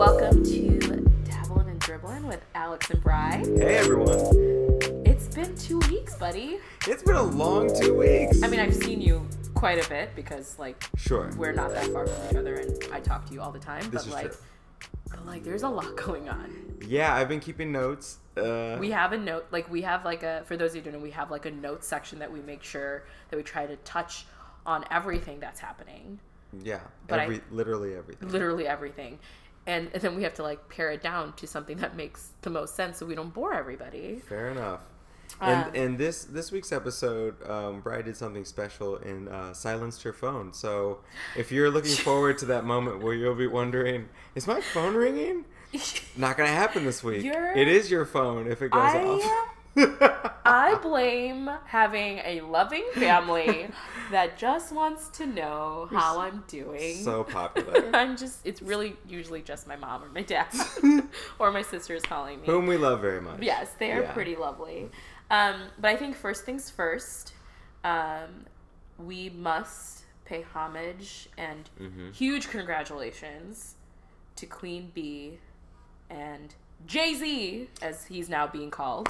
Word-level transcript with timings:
Welcome 0.00 0.42
to 0.44 0.78
Dabbling 1.26 1.68
and 1.68 1.78
Dribbling 1.78 2.26
with 2.26 2.40
Alex 2.54 2.88
and 2.88 3.02
Bry. 3.02 3.42
Hey 3.44 3.76
everyone. 3.76 4.16
It's 5.04 5.28
been 5.28 5.54
two 5.56 5.78
weeks, 5.90 6.14
buddy. 6.16 6.56
It's 6.86 7.02
been 7.02 7.16
a 7.16 7.22
long 7.22 7.68
two 7.78 7.98
weeks. 7.98 8.42
I 8.42 8.48
mean, 8.48 8.60
I've 8.60 8.74
seen 8.74 9.02
you 9.02 9.28
quite 9.54 9.84
a 9.84 9.86
bit 9.90 10.16
because, 10.16 10.58
like, 10.58 10.88
sure. 10.96 11.30
we're 11.36 11.52
not 11.52 11.74
that 11.74 11.84
far 11.88 12.06
from 12.06 12.30
each 12.30 12.34
other 12.36 12.54
and 12.54 12.82
I 12.90 13.00
talk 13.00 13.26
to 13.26 13.34
you 13.34 13.42
all 13.42 13.52
the 13.52 13.58
time. 13.58 13.82
This 13.90 13.90
but, 13.90 14.06
is 14.06 14.12
like, 14.14 14.30
true. 14.30 14.88
but, 15.10 15.26
like, 15.26 15.44
there's 15.44 15.64
a 15.64 15.68
lot 15.68 15.94
going 16.02 16.30
on. 16.30 16.78
Yeah, 16.86 17.14
I've 17.14 17.28
been 17.28 17.40
keeping 17.40 17.70
notes. 17.70 18.16
Uh, 18.38 18.78
We 18.80 18.92
have 18.92 19.12
a 19.12 19.18
note, 19.18 19.48
like, 19.50 19.70
we 19.70 19.82
have, 19.82 20.06
like, 20.06 20.22
a, 20.22 20.44
for 20.46 20.56
those 20.56 20.70
of 20.70 20.76
you 20.76 20.80
who 20.80 20.92
don't 20.92 21.00
know, 21.00 21.04
we 21.04 21.10
have, 21.10 21.30
like, 21.30 21.44
a 21.44 21.50
note 21.50 21.84
section 21.84 22.20
that 22.20 22.32
we 22.32 22.40
make 22.40 22.62
sure 22.62 23.04
that 23.28 23.36
we 23.36 23.42
try 23.42 23.66
to 23.66 23.76
touch 23.76 24.24
on 24.64 24.82
everything 24.90 25.40
that's 25.40 25.60
happening. 25.60 26.18
yeah, 26.64 26.80
but 27.06 27.20
I- 27.20 27.40
literally 27.50 27.94
everything. 27.94 28.30
literally 28.30 28.66
everything. 28.66 29.18
And, 29.66 29.90
and 29.92 30.02
then 30.02 30.16
we 30.16 30.22
have 30.24 30.34
to 30.34 30.42
like 30.42 30.68
pare 30.68 30.90
it 30.90 31.02
down 31.02 31.34
to 31.34 31.46
something 31.46 31.76
that 31.78 31.94
makes 31.96 32.30
the 32.42 32.50
most 32.50 32.74
sense 32.74 32.98
so 32.98 33.06
we 33.06 33.14
don't 33.14 33.32
bore 33.32 33.54
everybody. 33.54 34.20
Fair 34.28 34.48
enough. 34.50 34.80
Um, 35.40 35.48
And 35.50 35.76
and 35.76 35.98
this 35.98 36.24
this 36.24 36.50
week's 36.50 36.72
episode, 36.72 37.36
um, 37.48 37.80
Bri 37.82 38.02
did 38.02 38.16
something 38.16 38.44
special 38.44 38.96
and 38.96 39.28
uh, 39.28 39.52
silenced 39.54 40.02
her 40.02 40.12
phone. 40.12 40.52
So 40.52 41.00
if 41.36 41.52
you're 41.52 41.70
looking 41.70 41.94
forward 42.08 42.38
to 42.38 42.46
that 42.46 42.64
moment 42.64 43.00
where 43.02 43.14
you'll 43.14 43.36
be 43.36 43.46
wondering, 43.46 44.08
is 44.34 44.46
my 44.48 44.60
phone 44.60 44.94
ringing? 44.94 45.44
Not 46.16 46.36
gonna 46.36 46.48
happen 46.50 46.84
this 46.84 47.04
week. 47.04 47.22
You're- 47.22 47.52
It 47.60 47.68
is 47.68 47.90
your 47.92 48.04
phone 48.06 48.50
if 48.50 48.60
it 48.62 48.70
goes 48.72 48.82
I- 48.82 49.04
off. 49.04 49.49
I 49.76 50.78
blame 50.82 51.50
having 51.66 52.18
a 52.24 52.40
loving 52.42 52.84
family 52.94 53.68
that 54.10 54.36
just 54.38 54.72
wants 54.72 55.08
to 55.18 55.26
know 55.26 55.88
how 55.90 56.20
I'm 56.20 56.42
doing. 56.48 56.96
so 56.96 57.24
popular. 57.24 57.90
I'm 57.94 58.16
just, 58.16 58.44
it's 58.44 58.60
really 58.62 58.96
usually 59.08 59.42
just 59.42 59.66
my 59.66 59.76
mom 59.76 60.02
or 60.04 60.08
my 60.08 60.22
dad 60.22 60.48
or 61.38 61.50
my 61.52 61.62
sister's 61.62 62.02
calling 62.02 62.40
me. 62.40 62.46
Whom 62.46 62.66
we 62.66 62.76
love 62.76 63.00
very 63.00 63.20
much. 63.20 63.40
Yes, 63.40 63.70
they 63.78 63.92
are 63.92 64.02
Yeah. 64.02 64.12
pretty 64.12 64.36
lovely. 64.36 64.88
Um, 65.30 65.62
but 65.78 65.88
I 65.90 65.96
think 65.96 66.16
first 66.16 66.44
things 66.44 66.68
first, 66.70 67.32
um, 67.84 68.46
we 68.98 69.30
must 69.30 70.04
pay 70.24 70.42
homage 70.42 71.28
and 71.38 71.68
Mhm. 71.80 72.12
huge 72.14 72.48
congratulations 72.50 73.76
to 74.36 74.46
Queen 74.46 74.90
Bee 74.94 75.38
and 76.08 76.54
Jay 76.86 77.14
Z, 77.14 77.68
as 77.82 78.04
he's 78.06 78.28
now 78.28 78.46
being 78.46 78.70
called. 78.70 79.08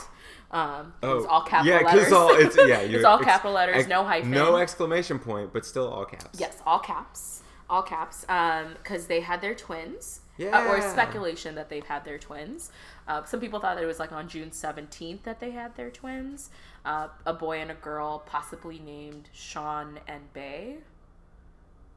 Um, 0.51 0.93
it's 1.03 1.27
all 1.27 1.43
capital 1.43 1.73
Oh, 1.75 1.81
yeah, 1.81 1.87
letters. 1.87 2.13
all 2.13 2.31
it's 2.35 2.57
yeah, 2.57 2.79
it's 2.81 3.05
all 3.05 3.19
capital 3.21 3.53
letters, 3.53 3.77
ex- 3.77 3.89
no 3.89 4.05
hyphen. 4.05 4.31
no 4.33 4.57
exclamation 4.57 5.19
point, 5.19 5.53
but 5.53 5.65
still 5.65 5.89
all 5.89 6.05
caps. 6.05 6.39
Yes, 6.41 6.59
all 6.67 6.81
caps, 6.81 7.43
all 7.69 7.83
caps. 7.83 8.27
Um, 8.29 8.75
because 8.83 9.07
they 9.07 9.21
had 9.21 9.41
their 9.41 9.55
twins. 9.55 10.21
Uh, 10.41 10.65
or 10.71 10.81
speculation 10.81 11.55
that 11.57 11.69
they've 11.69 11.85
had 11.85 12.03
their 12.07 12.17
twins. 12.17 12.71
Uh, 13.07 13.23
some 13.25 13.41
people 13.41 13.61
thought 13.61 13.75
that 13.77 13.85
it 13.85 13.87
was 13.87 13.99
like 13.99 14.11
on 14.11 14.27
June 14.27 14.51
seventeenth 14.53 15.23
that 15.25 15.39
they 15.39 15.51
had 15.51 15.77
their 15.77 15.91
twins. 15.91 16.49
Uh, 16.83 17.09
a 17.27 17.35
boy 17.35 17.59
and 17.61 17.71
a 17.71 17.75
girl, 17.75 18.21
possibly 18.25 18.79
named 18.79 19.29
Sean 19.35 20.01
and 20.09 20.33
Bay, 20.33 20.79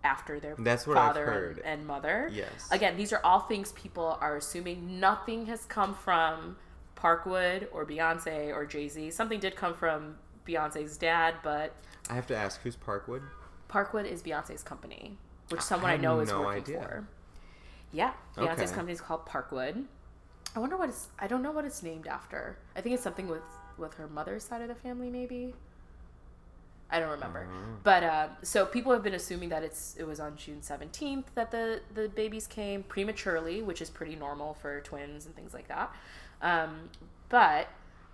after 0.04 0.40
their 0.40 0.56
That's 0.58 0.86
what 0.86 0.98
I've 0.98 1.08
father 1.10 1.26
heard. 1.26 1.58
And, 1.60 1.80
and 1.80 1.88
mother. 1.88 2.30
Yes. 2.32 2.68
Again, 2.72 2.98
these 2.98 3.14
are 3.14 3.22
all 3.24 3.42
things 3.42 3.72
people 3.74 4.18
are 4.22 4.38
assuming. 4.38 5.00
Nothing 5.00 5.46
has 5.48 5.66
come 5.66 5.94
from 5.94 6.58
Parkwood 6.96 7.68
or 7.72 7.86
Beyonce 7.86 8.54
or 8.54 8.66
Jay 8.66 8.88
Z. 8.88 9.12
Something 9.12 9.40
did 9.40 9.56
come 9.56 9.74
from 9.74 10.16
Beyonce's 10.48 10.98
dad, 10.98 11.36
but 11.44 11.74
I 12.10 12.16
have 12.16 12.28
to 12.28 12.36
ask, 12.36 12.62
who's 12.62 12.76
Parkwood? 12.76 13.22
Parkwood 13.70 14.06
is 14.06 14.22
Beyonce's 14.22 14.62
company, 14.64 15.18
which 15.50 15.62
someone 15.62 15.90
I, 15.90 15.94
had 15.94 16.02
know 16.02 16.20
is 16.20 16.30
no 16.30 16.42
working 16.42 16.62
idea. 16.64 16.82
for. 16.82 17.08
Yeah, 17.92 18.14
Beyonce's 18.36 18.60
Okay. 18.62 18.72
company 18.74 18.94
is 18.94 19.02
called 19.02 19.26
Parkwood. 19.26 19.86
I 20.56 20.60
wonder 20.60 20.78
what 20.78 20.90
it's. 20.90 21.08
I 21.18 21.28
don't 21.28 21.42
know 21.42 21.52
what 21.52 21.66
it's 21.66 21.82
named 21.82 22.08
after. 22.08 22.58
I 22.76 22.82
think 22.82 22.94
it's 22.94 23.04
something 23.04 23.28
with 23.28 23.42
with 23.78 23.94
her 23.96 24.08
mother's 24.08 24.44
side 24.44 24.62
of 24.62 24.68
the 24.68 24.76
family, 24.76 25.10
maybe. 25.10 25.56
I 26.94 27.00
don't 27.00 27.10
remember, 27.10 27.48
Oh. 27.52 27.78
but 27.84 28.04
uh, 28.04 28.28
so 28.44 28.66
people 28.68 28.92
have 28.94 29.02
been 29.04 29.16
assuming 29.16 29.50
that 29.50 29.64
it's 29.64 29.96
it 29.98 30.04
was 30.06 30.20
on 30.20 30.36
June 30.38 30.62
seventeenth 30.62 31.32
that 31.36 31.50
the 31.52 31.82
the 31.94 32.08
babies 32.08 32.46
came 32.48 32.84
prematurely, 32.84 33.62
which 33.64 33.82
is 33.82 33.90
pretty 33.90 34.16
normal 34.16 34.54
for 34.54 34.80
twins 34.82 35.26
and 35.26 35.36
things 35.36 35.54
like 35.54 35.68
that. 35.70 35.92
Um, 36.42 36.90
but 37.30 37.68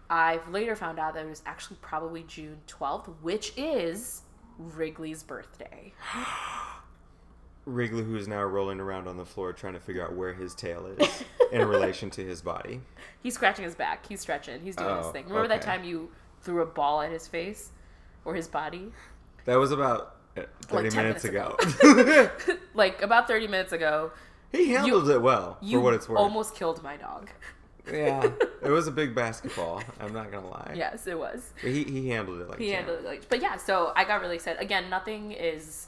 I've 0.09 0.47
later 0.49 0.75
found 0.75 0.97
out 0.97 1.13
that 1.15 1.25
it 1.25 1.29
was 1.29 1.43
actually 1.45 1.77
probably 1.81 2.23
June 2.23 2.61
twelfth, 2.67 3.09
which 3.21 3.51
is 3.57 4.21
Wrigley's 4.57 5.23
birthday. 5.23 5.93
Wrigley, 7.65 8.03
who 8.03 8.15
is 8.15 8.27
now 8.27 8.41
rolling 8.43 8.79
around 8.79 9.07
on 9.07 9.17
the 9.17 9.25
floor 9.25 9.53
trying 9.53 9.73
to 9.73 9.79
figure 9.79 10.03
out 10.03 10.15
where 10.15 10.33
his 10.33 10.55
tail 10.55 10.87
is 10.87 11.23
in 11.51 11.67
relation 11.67 12.09
to 12.11 12.25
his 12.25 12.41
body. 12.41 12.81
He's 13.21 13.35
scratching 13.35 13.65
his 13.65 13.75
back. 13.75 14.07
He's 14.07 14.21
stretching. 14.21 14.61
He's 14.61 14.75
doing 14.75 14.95
his 14.97 15.05
Oh, 15.07 15.11
thing. 15.11 15.25
Remember 15.27 15.47
that 15.49 15.61
time 15.61 15.83
you 15.83 16.09
threw 16.41 16.61
a 16.61 16.65
ball 16.65 17.01
at 17.01 17.11
his 17.11 17.27
face 17.27 17.71
or 18.29 18.35
his 18.35 18.47
body? 18.47 18.91
That 19.45 19.55
was 19.55 19.71
about 19.71 20.15
uh, 20.37 20.43
30 20.67 20.89
10 20.89 21.03
minutes, 21.03 21.23
minutes 21.23 21.25
ago. 21.25 22.57
like 22.73 23.01
about 23.01 23.27
30 23.27 23.47
minutes 23.47 23.73
ago, 23.73 24.11
he 24.51 24.69
handled 24.69 25.09
it 25.09 25.21
well, 25.21 25.57
you 25.61 25.79
for 25.79 25.83
what 25.83 25.93
it's 25.93 26.07
worth. 26.07 26.19
almost 26.19 26.55
killed 26.55 26.81
my 26.83 26.97
dog. 26.97 27.29
yeah, 27.91 28.29
it 28.63 28.69
was 28.69 28.87
a 28.87 28.91
big 28.91 29.15
basketball. 29.15 29.81
I'm 29.99 30.13
not 30.13 30.31
gonna 30.31 30.47
lie. 30.47 30.73
Yes, 30.75 31.07
it 31.07 31.17
was. 31.17 31.53
But 31.61 31.71
he, 31.71 31.83
he 31.83 32.09
handled 32.09 32.41
it 32.41 32.49
like 32.49 32.59
He 32.59 32.69
handled 32.69 32.99
it 32.99 33.05
like, 33.05 33.27
but 33.29 33.41
yeah. 33.41 33.57
So 33.57 33.91
I 33.95 34.05
got 34.05 34.21
really 34.21 34.35
excited. 34.35 34.61
Again, 34.61 34.89
nothing 34.89 35.31
is 35.31 35.87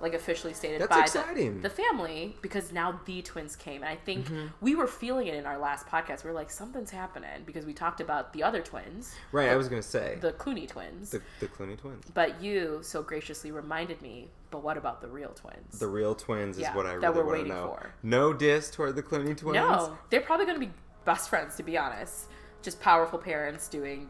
like 0.00 0.12
officially 0.14 0.52
stated 0.52 0.80
That's 0.82 0.90
by 0.94 1.00
exciting. 1.02 1.62
The, 1.62 1.68
the 1.68 1.74
family 1.74 2.36
because 2.42 2.70
now 2.72 3.00
the 3.06 3.22
twins 3.22 3.56
came, 3.56 3.82
and 3.82 3.90
I 3.90 3.96
think 3.96 4.26
Mm-hmm. 4.26 4.46
we 4.60 4.74
were 4.74 4.86
feeling 4.86 5.26
it 5.26 5.34
in 5.34 5.46
our 5.46 5.56
last 5.58 5.86
podcast. 5.86 6.22
We 6.24 6.30
are 6.30 6.34
like, 6.34 6.50
something's 6.50 6.90
happening 6.90 7.42
because 7.46 7.64
we 7.64 7.72
talked 7.72 8.00
about 8.00 8.32
the 8.32 8.42
other 8.42 8.60
twins, 8.60 9.14
Right, 9.32 9.48
I 9.48 9.56
was 9.56 9.68
gonna 9.68 9.82
say 9.82 10.18
the 10.20 10.32
Clooney 10.32 10.68
twins. 10.68 11.10
the, 11.10 11.22
the 11.40 11.46
Clooney 11.46 11.78
twins. 11.78 12.04
But 12.12 12.42
you 12.42 12.80
so 12.82 13.02
graciously 13.02 13.50
reminded 13.52 14.02
me. 14.02 14.28
But 14.50 14.62
what 14.62 14.76
about 14.76 15.00
the 15.00 15.08
real 15.08 15.30
twins? 15.30 15.78
The 15.80 15.88
real 15.88 16.14
twins 16.14 16.56
is 16.56 16.62
Yeah, 16.62 16.76
what 16.76 16.86
I 16.86 16.98
that 16.98 17.00
really 17.00 17.10
we're 17.16 17.24
want 17.24 17.26
to 17.26 17.32
waiting 17.32 17.48
know. 17.48 17.66
for. 17.68 17.94
No 18.02 18.32
diss 18.32 18.70
toward 18.70 18.94
the 18.96 19.02
Clooney 19.02 19.36
twins. 19.36 19.54
no, 19.54 19.98
they're 20.10 20.20
probably 20.20 20.46
going 20.46 20.60
to 20.60 20.66
be 20.66 20.72
best 21.04 21.28
friends. 21.28 21.56
To 21.56 21.62
be 21.64 21.76
honest, 21.76 22.26
just 22.62 22.80
powerful 22.80 23.18
parents 23.18 23.66
doing 23.68 24.08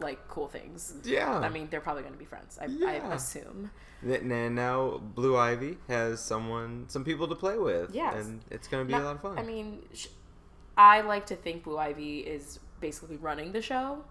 like 0.00 0.26
cool 0.28 0.48
things. 0.48 0.94
Yeah. 1.04 1.38
I 1.38 1.48
mean, 1.48 1.68
they're 1.70 1.80
probably 1.80 2.02
going 2.02 2.14
to 2.14 2.18
be 2.18 2.24
friends. 2.24 2.58
I, 2.60 2.66
I 2.86 3.14
assume. 3.14 3.70
And 4.04 4.54
now 4.54 4.98
Blue 5.14 5.36
Ivy 5.36 5.78
has 5.88 6.20
someone, 6.20 6.84
some 6.88 7.04
people 7.04 7.28
to 7.28 7.34
play 7.34 7.58
with. 7.58 7.94
Yes. 7.94 8.26
And 8.26 8.42
it's 8.50 8.68
going 8.68 8.82
to 8.82 8.86
be 8.86 8.92
Not- 8.92 9.02
a 9.02 9.04
lot 9.04 9.14
of 9.16 9.22
fun. 9.22 9.38
I 9.38 9.42
mean, 9.42 9.82
sh- 9.92 10.08
I 10.76 11.00
like 11.00 11.26
to 11.26 11.36
think 11.36 11.64
Blue 11.64 11.78
Ivy 11.78 12.18
is 12.18 12.58
basically 12.80 13.16
running 13.16 13.52
the 13.52 13.62
show. 13.62 14.04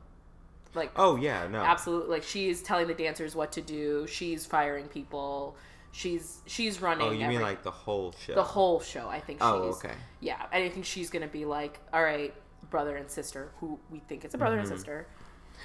Like, 0.74 0.92
oh, 0.96 1.16
yeah, 1.16 1.48
no. 1.48 1.60
absolutely. 1.60 2.10
Like, 2.10 2.24
she's 2.24 2.62
telling 2.64 2.88
the 2.88 2.96
dancers 2.96 3.36
what 3.36 3.52
to 3.54 3.62
do. 3.62 4.08
She's 4.08 4.46
firing 4.46 4.88
people. 4.88 5.56
She's 5.92 6.42
she's 6.48 6.82
running. 6.82 7.06
Oh, 7.08 7.12
you 7.12 7.28
mean 7.28 7.42
like 7.42 7.62
the 7.62 7.70
whole 7.70 8.16
show? 8.26 8.34
the 8.34 8.42
whole 8.42 8.80
show? 8.80 9.08
I 9.08 9.20
think. 9.20 9.38
Oh, 9.42 9.68
she's, 9.68 9.86
okay. 9.86 9.94
Yeah, 10.22 10.44
I 10.52 10.68
think 10.70 10.86
she's 10.86 11.12
gonna 11.12 11.28
be 11.28 11.46
like, 11.46 11.80
all 11.94 12.02
right, 12.04 12.34
brother 12.72 12.96
and 12.96 13.08
sister, 13.12 13.52
who 13.60 13.80
we 13.92 14.00
think 14.00 14.26
it's 14.26 14.34
a 14.34 14.40
brother 14.40 14.58
and 14.58 14.68
sister. 14.68 15.06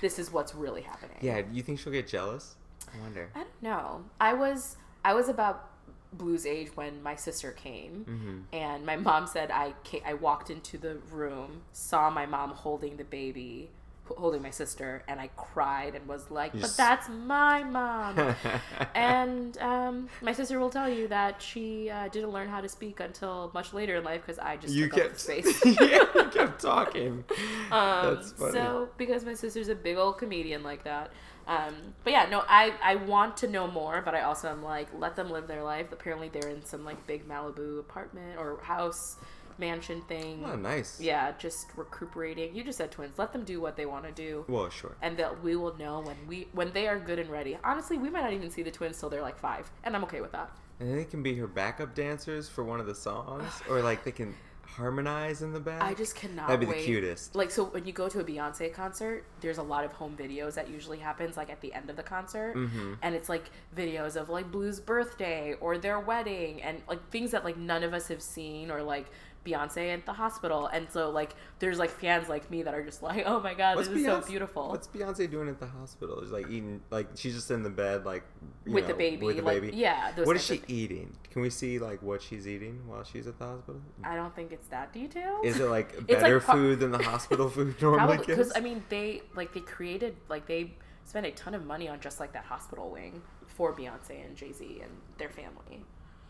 This 0.02 0.18
is 0.18 0.30
what's 0.30 0.54
really 0.54 0.82
happening. 0.82 1.16
Mm-hmm. 1.16 1.26
Yeah, 1.26 1.42
you 1.50 1.62
think 1.62 1.80
she'll 1.80 1.94
get 1.94 2.06
jealous? 2.06 2.56
I 2.94 3.00
wonder. 3.00 3.30
I 3.34 3.38
don't 3.40 3.62
know. 3.62 4.04
I 4.20 4.34
was 4.34 4.76
I 5.04 5.14
was 5.14 5.28
about 5.28 5.64
Blue's 6.12 6.46
age 6.46 6.70
when 6.74 7.02
my 7.02 7.14
sister 7.16 7.52
came, 7.52 8.04
Mm-hmm. 8.08 8.38
and 8.54 8.86
my 8.86 8.96
mom 8.96 9.26
said 9.26 9.50
I 9.50 9.74
ca 9.84 10.02
I 10.06 10.14
walked 10.14 10.50
into 10.50 10.78
the 10.78 10.96
room, 11.12 11.62
saw 11.72 12.08
my 12.10 12.24
mom 12.26 12.50
holding 12.50 12.96
the 12.96 13.04
baby, 13.04 13.68
holding 14.16 14.40
my 14.40 14.48
sister, 14.50 15.02
and 15.06 15.20
I 15.20 15.28
cried 15.36 15.94
and 15.94 16.08
was 16.08 16.30
like, 16.30 16.52
"But 16.58 16.74
that's 16.78 17.10
my 17.10 17.62
mom." 17.62 18.34
and 18.94 19.58
um, 19.58 20.08
my 20.22 20.32
sister 20.32 20.58
will 20.58 20.70
tell 20.70 20.88
you 20.88 21.08
that 21.08 21.42
she 21.42 21.90
uh, 21.90 22.08
didn't 22.08 22.30
learn 22.30 22.48
how 22.48 22.62
to 22.62 22.68
speak 22.70 23.00
until 23.00 23.50
much 23.52 23.74
later 23.74 23.96
in 23.96 24.04
life 24.04 24.22
because 24.24 24.38
I 24.38 24.56
just 24.56 24.72
you 24.74 24.84
took 24.88 24.94
up 24.94 25.00
kept 25.02 25.14
the 25.14 25.20
space. 25.20 25.64
yeah, 25.80 26.04
you 26.14 26.30
kept 26.32 26.60
talking. 26.62 27.24
Um, 27.70 28.14
That's 28.14 28.32
funny. 28.32 28.52
So 28.52 28.88
because 28.96 29.26
my 29.26 29.34
sister's 29.34 29.68
a 29.68 29.74
big 29.74 29.98
old 29.98 30.16
comedian 30.16 30.62
like 30.62 30.84
that. 30.84 31.10
Um, 31.48 31.94
but 32.04 32.12
yeah, 32.12 32.28
no, 32.30 32.44
I 32.46 32.74
I 32.82 32.96
want 32.96 33.38
to 33.38 33.48
know 33.48 33.66
more, 33.66 34.02
but 34.04 34.14
I 34.14 34.20
also 34.20 34.48
am 34.48 34.62
like, 34.62 34.88
let 34.96 35.16
them 35.16 35.30
live 35.30 35.48
their 35.48 35.64
life. 35.64 35.90
Apparently, 35.92 36.28
they're 36.28 36.50
in 36.50 36.64
some 36.64 36.84
like 36.84 37.06
big 37.06 37.26
Malibu 37.26 37.80
apartment 37.80 38.38
or 38.38 38.60
house 38.62 39.16
mansion 39.58 40.02
thing. 40.02 40.44
oh, 40.46 40.56
nice. 40.56 41.00
Yeah, 41.00 41.32
just 41.38 41.66
recuperating. 41.76 42.54
You 42.54 42.62
just 42.62 42.78
said 42.78 42.90
twins. 42.92 43.18
Let 43.18 43.32
them 43.32 43.44
do 43.44 43.60
what 43.60 43.76
they 43.76 43.86
want 43.86 44.04
to 44.04 44.12
do. 44.12 44.44
Well, 44.48 44.70
sure. 44.70 44.96
And 45.02 45.16
that 45.16 45.42
we 45.42 45.56
will 45.56 45.76
know 45.76 46.00
when 46.00 46.16
we 46.28 46.48
when 46.52 46.72
they 46.72 46.86
are 46.86 46.98
good 46.98 47.18
and 47.18 47.30
ready. 47.30 47.58
Honestly, 47.64 47.98
we 47.98 48.10
might 48.10 48.22
not 48.22 48.32
even 48.32 48.50
see 48.50 48.62
the 48.62 48.70
twins 48.70 49.00
till 49.00 49.08
they're 49.08 49.22
like 49.22 49.38
five, 49.38 49.70
and 49.84 49.96
I'm 49.96 50.04
okay 50.04 50.20
with 50.20 50.32
that. 50.32 50.50
And 50.80 50.96
they 50.96 51.04
can 51.04 51.22
be 51.22 51.34
her 51.36 51.48
backup 51.48 51.94
dancers 51.94 52.48
for 52.48 52.62
one 52.62 52.78
of 52.78 52.86
the 52.86 52.94
songs, 52.94 53.50
or 53.68 53.80
like 53.80 54.04
they 54.04 54.12
can 54.12 54.34
harmonize 54.78 55.42
in 55.42 55.52
the 55.52 55.60
back. 55.60 55.82
I 55.82 55.92
just 55.92 56.14
cannot. 56.14 56.46
That'd 56.48 56.60
be 56.60 56.66
wait. 56.66 56.78
the 56.78 56.84
cutest. 56.84 57.34
Like 57.34 57.50
so, 57.50 57.64
when 57.64 57.84
you 57.84 57.92
go 57.92 58.08
to 58.08 58.20
a 58.20 58.24
Beyonce 58.24 58.72
concert, 58.72 59.24
there's 59.40 59.58
a 59.58 59.62
lot 59.62 59.84
of 59.84 59.92
home 59.92 60.16
videos 60.16 60.54
that 60.54 60.70
usually 60.70 60.98
happens 60.98 61.36
like 61.36 61.50
at 61.50 61.60
the 61.60 61.74
end 61.74 61.90
of 61.90 61.96
the 61.96 62.02
concert, 62.02 62.54
Mhm. 62.56 62.96
and 63.02 63.14
it's 63.14 63.28
like 63.28 63.50
videos 63.76 64.14
of 64.16 64.28
like 64.28 64.50
Blue's 64.50 64.80
birthday 64.80 65.54
or 65.60 65.76
their 65.78 65.98
wedding 65.98 66.62
and 66.62 66.80
like 66.88 67.10
things 67.10 67.32
that 67.32 67.44
like 67.44 67.56
none 67.56 67.82
of 67.82 67.92
us 67.92 68.06
have 68.08 68.22
seen 68.22 68.70
or 68.70 68.82
like 68.82 69.06
Beyonce 69.52 69.94
at 69.94 70.04
the 70.06 70.12
hospital, 70.12 70.66
and 70.66 70.90
so 70.90 71.10
like 71.10 71.30
there's 71.58 71.78
like 71.78 71.90
fans 71.90 72.28
like 72.28 72.50
me 72.50 72.62
that 72.62 72.74
are 72.74 72.84
just 72.84 73.02
like, 73.02 73.24
oh 73.26 73.40
my 73.40 73.54
god, 73.54 73.76
What's 73.76 73.88
this 73.88 73.98
is 73.98 74.04
so 74.04 74.20
Beyonce- 74.20 74.26
beautiful. 74.28 74.68
What's 74.70 74.86
Beyonce 74.88 75.30
doing 75.30 75.48
at 75.48 75.58
the 75.58 75.66
hospital? 75.66 76.20
Is 76.20 76.30
like 76.30 76.46
eating, 76.48 76.80
like 76.90 77.08
she's 77.14 77.34
just 77.34 77.50
in 77.50 77.62
the 77.62 77.70
bed, 77.70 78.04
like 78.04 78.24
you 78.66 78.72
with 78.72 78.86
the 78.86 78.94
baby, 78.94 79.24
With 79.26 79.36
the 79.36 79.42
like 79.42 79.60
baby. 79.62 79.76
yeah. 79.76 80.12
Those 80.16 80.26
What 80.26 80.36
is 80.36 80.44
she 80.44 80.60
eating? 80.68 81.16
Can 81.30 81.42
we 81.42 81.50
see 81.50 81.78
like 81.78 82.02
what 82.02 82.20
she's 82.22 82.46
eating 82.48 82.82
while 82.86 83.04
she's 83.04 83.26
at 83.26 83.38
the 83.38 83.44
hospital? 83.46 83.80
I 84.04 84.16
don't 84.16 84.34
think 84.34 84.52
it's 84.52 84.68
that 84.68 84.92
detailed. 84.92 85.44
Is 85.44 85.60
it 85.60 85.68
like 85.68 85.92
It's, 85.98 86.08
like, 86.10 86.20
better 86.20 86.40
food 86.40 86.80
than 86.80 86.90
the 86.90 87.02
hospital 87.02 87.48
food 87.54 87.80
normally 87.80 88.18
because? 88.18 88.52
I 88.56 88.60
mean 88.60 88.84
they 88.88 89.22
like 89.34 89.54
they 89.54 89.60
created 89.60 90.16
like 90.28 90.46
they 90.46 90.74
spent 91.04 91.24
a 91.26 91.30
ton 91.30 91.54
of 91.54 91.64
money 91.64 91.88
on 91.88 92.00
just 92.00 92.20
like 92.20 92.32
that 92.34 92.44
hospital 92.44 92.90
wing 92.90 93.22
for 93.46 93.72
Beyonce 93.74 94.24
and 94.24 94.36
Jay 94.36 94.52
Z 94.52 94.80
and 94.82 94.90
their 95.16 95.30
family. 95.30 95.84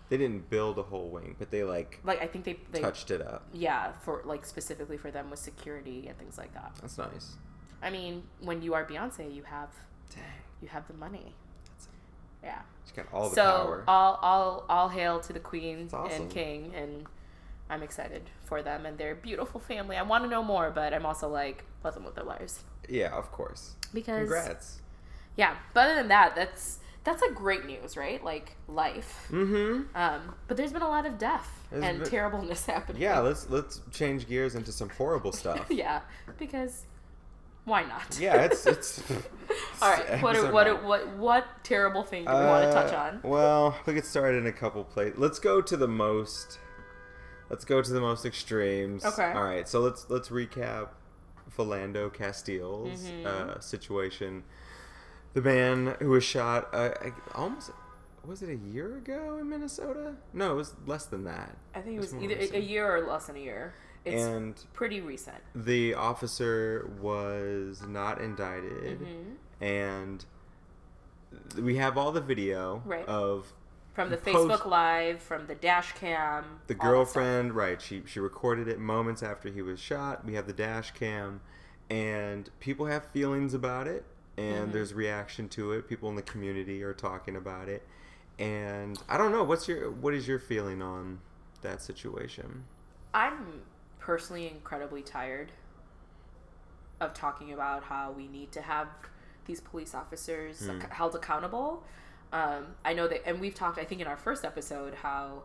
They 0.09 0.17
didn't 0.17 0.49
build 0.49 0.79
a 0.79 0.83
whole 0.83 1.09
wing, 1.11 1.37
but 1.39 1.51
they 1.51 1.65
like 1.65 2.01
Like 2.05 2.23
I 2.23 2.27
think 2.27 2.45
they 2.45 2.59
they 2.73 2.81
touched 2.81 3.11
it 3.11 3.21
up. 3.21 3.47
yeah 3.53 3.93
for 4.05 4.23
like 4.25 4.45
specifically 4.47 4.97
for 4.97 5.11
them 5.11 5.31
with 5.31 5.39
security 5.39 6.07
and 6.09 6.17
things 6.19 6.39
like 6.39 6.53
that. 6.55 6.73
That's 6.81 6.99
nice. 6.99 7.37
I 7.83 7.91
mean 7.91 8.23
when 8.41 8.63
you 8.63 8.75
are 8.75 8.85
Beyonce 8.85 9.35
you 9.35 9.43
have 9.45 9.71
Dang, 10.15 10.25
you 10.63 10.69
have 10.69 10.87
the 10.89 10.95
money. 10.95 11.35
That's- 11.67 11.89
Yeah. 12.43 12.63
she 12.87 12.95
got 12.95 13.07
all 13.13 13.29
the 13.29 13.35
so 13.35 13.43
power. 13.45 13.85
all 13.87 14.15
all 14.23 14.65
all 14.69 14.89
hail 14.89 15.21
to 15.21 15.33
the 15.33 15.41
queen 15.41 15.89
awesome. 15.93 16.23
and 16.23 16.31
king 16.31 16.75
and 16.75 17.07
I'm 17.71 17.83
excited 17.83 18.23
for 18.47 18.63
them 18.63 18.87
and 18.87 18.97
their 18.97 19.15
beautiful 19.15 19.61
family. 19.61 19.97
I 19.99 20.03
want 20.03 20.25
to 20.25 20.31
know 20.31 20.43
more, 20.43 20.71
but 20.71 20.95
I'm 20.95 21.05
also 21.05 21.29
like 21.29 21.65
let 21.85 21.93
them 21.95 22.05
live 22.07 22.15
their 22.15 22.25
lives 22.25 22.65
yeah, 22.89 23.11
of 23.11 23.31
course. 23.31 23.75
because 23.93 24.21
Congrats. 24.21 24.81
yeah. 25.37 25.55
But 25.75 25.81
other 25.85 25.95
than 25.97 26.09
that, 26.09 26.35
that's 26.35 26.79
that's 27.11 27.23
like 27.23 27.35
great 27.35 27.65
news, 27.67 27.97
right? 27.97 28.23
Like 28.23 28.57
life. 28.69 29.27
Mm-hmm. 29.31 29.97
Um, 29.97 30.35
but 30.47 30.57
there's 30.57 30.73
been 30.73 30.83
a 30.83 30.89
lot 30.89 31.07
of 31.07 31.17
death 31.19 31.49
There's 31.71 31.85
and 31.85 31.99
been- 32.01 32.09
terribleness 32.11 32.67
happening. 32.75 33.01
Yeah, 33.01 33.21
let's 33.21 33.49
let's 33.49 33.81
change 33.91 34.29
gears 34.29 34.55
into 34.55 34.73
some 34.73 34.91
horrible 34.91 35.33
stuff. 35.43 35.67
yeah, 35.71 36.01
because 36.39 36.85
why 37.65 37.83
not? 37.85 38.19
yeah, 38.21 38.43
it's 38.43 38.67
it's. 38.67 39.03
All 39.83 39.91
right. 39.91 40.23
What 40.23 40.37
episode 40.37 40.53
what 40.53 40.67
nine. 40.67 40.85
what 40.85 41.09
what 41.17 41.47
terrible 41.65 42.03
thing 42.03 42.25
do 42.25 42.31
we 42.31 42.37
want 42.37 42.65
to 42.67 42.73
touch 42.73 42.93
Uh, 42.93 42.97
on? 42.97 43.21
Well, 43.23 43.77
we 43.87 43.95
could 43.95 44.05
start 44.05 44.35
in 44.35 44.47
a 44.47 44.53
couple 44.53 44.85
places. 44.85 45.19
Let's 45.19 45.39
go 45.39 45.61
to 45.63 45.77
the 45.77 45.89
most. 45.89 46.59
Let's 47.51 47.65
go 47.65 47.81
to 47.81 47.91
the 47.93 48.01
most 48.01 48.27
extremes. 48.27 49.05
Okay. 49.05 49.33
All 49.33 49.43
right. 49.45 49.67
So 49.67 49.81
let's 49.81 50.09
let's 50.11 50.29
recap 50.29 50.89
Philando 51.57 52.13
Castile's 52.13 53.05
Mhm. 53.05 53.25
uh, 53.27 53.61
situation. 53.61 54.45
The 55.35 55.43
man 55.43 55.95
who 56.01 56.11
was 56.11 56.25
shot 56.25 56.69
uh, 56.73 56.91
I- 57.01 57.13
almost 57.35 57.71
was 58.25 58.43
it 58.43 58.51
a 58.51 58.57
year 58.57 58.97
ago 58.97 59.39
in 59.41 59.49
Minnesota? 59.49 60.15
No, 60.35 60.53
it 60.53 60.57
was 60.57 60.75
less 60.87 61.07
than 61.07 61.25
that. 61.25 61.57
I 61.75 61.81
think 61.81 61.97
it 61.97 62.01
was 62.01 62.15
either 62.15 62.35
a- 62.37 62.57
a 62.57 62.61
year 62.61 62.95
or 62.97 63.07
less 63.07 63.27
than 63.27 63.37
a 63.37 63.41
year. 63.41 63.75
It's 64.05 64.23
and 64.23 64.55
pretty 64.75 65.01
recent. 65.01 65.37
the 65.55 65.95
officer 65.95 66.91
was 67.01 67.83
not 67.87 68.21
indicted, 68.21 68.99
hmm 68.99 69.65
and 69.65 70.25
we 71.61 71.77
have 71.77 71.99
all 71.99 72.13
the 72.13 72.21
video 72.21 72.81
Right. 72.87 73.05
of 73.07 73.53
From 73.95 74.11
the 74.11 74.17
Post- 74.17 74.63
Facebook 74.63 74.67
Live, 74.67 75.21
from 75.21 75.47
the 75.47 75.55
dash 75.57 75.93
cam. 75.93 76.45
The 76.69 76.75
all 76.75 76.77
that 76.77 76.77
stuff. 76.77 76.79
girlfriend, 76.81 77.55
right? 77.55 77.81
She 77.83 78.03
she 78.07 78.21
recorded 78.21 78.69
it 78.69 78.79
moments 78.79 79.23
after 79.23 79.49
he 79.49 79.61
was 79.63 79.81
shot. 79.81 80.25
We 80.25 80.35
have 80.35 80.47
the 80.47 80.53
dash 80.53 80.93
cam, 80.93 81.41
and 81.91 82.49
people 82.61 82.87
have 82.87 83.05
feelings 83.07 83.53
about 83.55 83.87
it, 83.89 84.05
and 84.39 84.69
Mhm. 84.69 84.73
there's 84.73 84.95
reaction 84.95 85.49
to 85.51 85.73
it. 85.73 85.89
People 85.89 86.09
in 86.09 86.15
the 86.15 86.23
community 86.23 86.83
are 86.83 86.95
talking 86.95 87.37
about 87.37 87.69
it, 87.69 87.87
and 88.39 89.03
I 89.09 89.19
don't 89.19 89.33
know. 89.33 89.43
What's 89.45 89.67
your 89.69 89.91
what 89.91 90.15
is 90.15 90.29
your 90.29 90.39
feeling 90.39 90.81
on 90.81 91.21
that 91.63 91.83
situation? 91.83 92.65
I'm 93.13 93.63
personally 93.99 94.49
incredibly 94.49 95.03
tired 95.03 95.53
of 97.01 97.15
talking 97.15 97.53
about 97.53 97.85
how 97.85 98.11
we 98.13 98.27
need 98.29 98.53
to 98.53 98.63
have 98.63 98.89
these 99.47 99.61
police 99.61 99.95
officers 99.95 100.61
Hmm. 100.67 100.79
ac- 100.81 100.89
held 100.91 101.15
accountable. 101.15 101.85
Um, 102.33 102.77
I 102.85 102.93
know 102.93 103.09
that, 103.09 103.27
and 103.27 103.41
we've 103.41 103.55
talked, 103.55 103.79
I 103.79 103.85
think, 103.85 104.01
in 104.01 104.07
our 104.07 104.17
first 104.17 104.45
episode, 104.45 104.95
how 104.95 105.43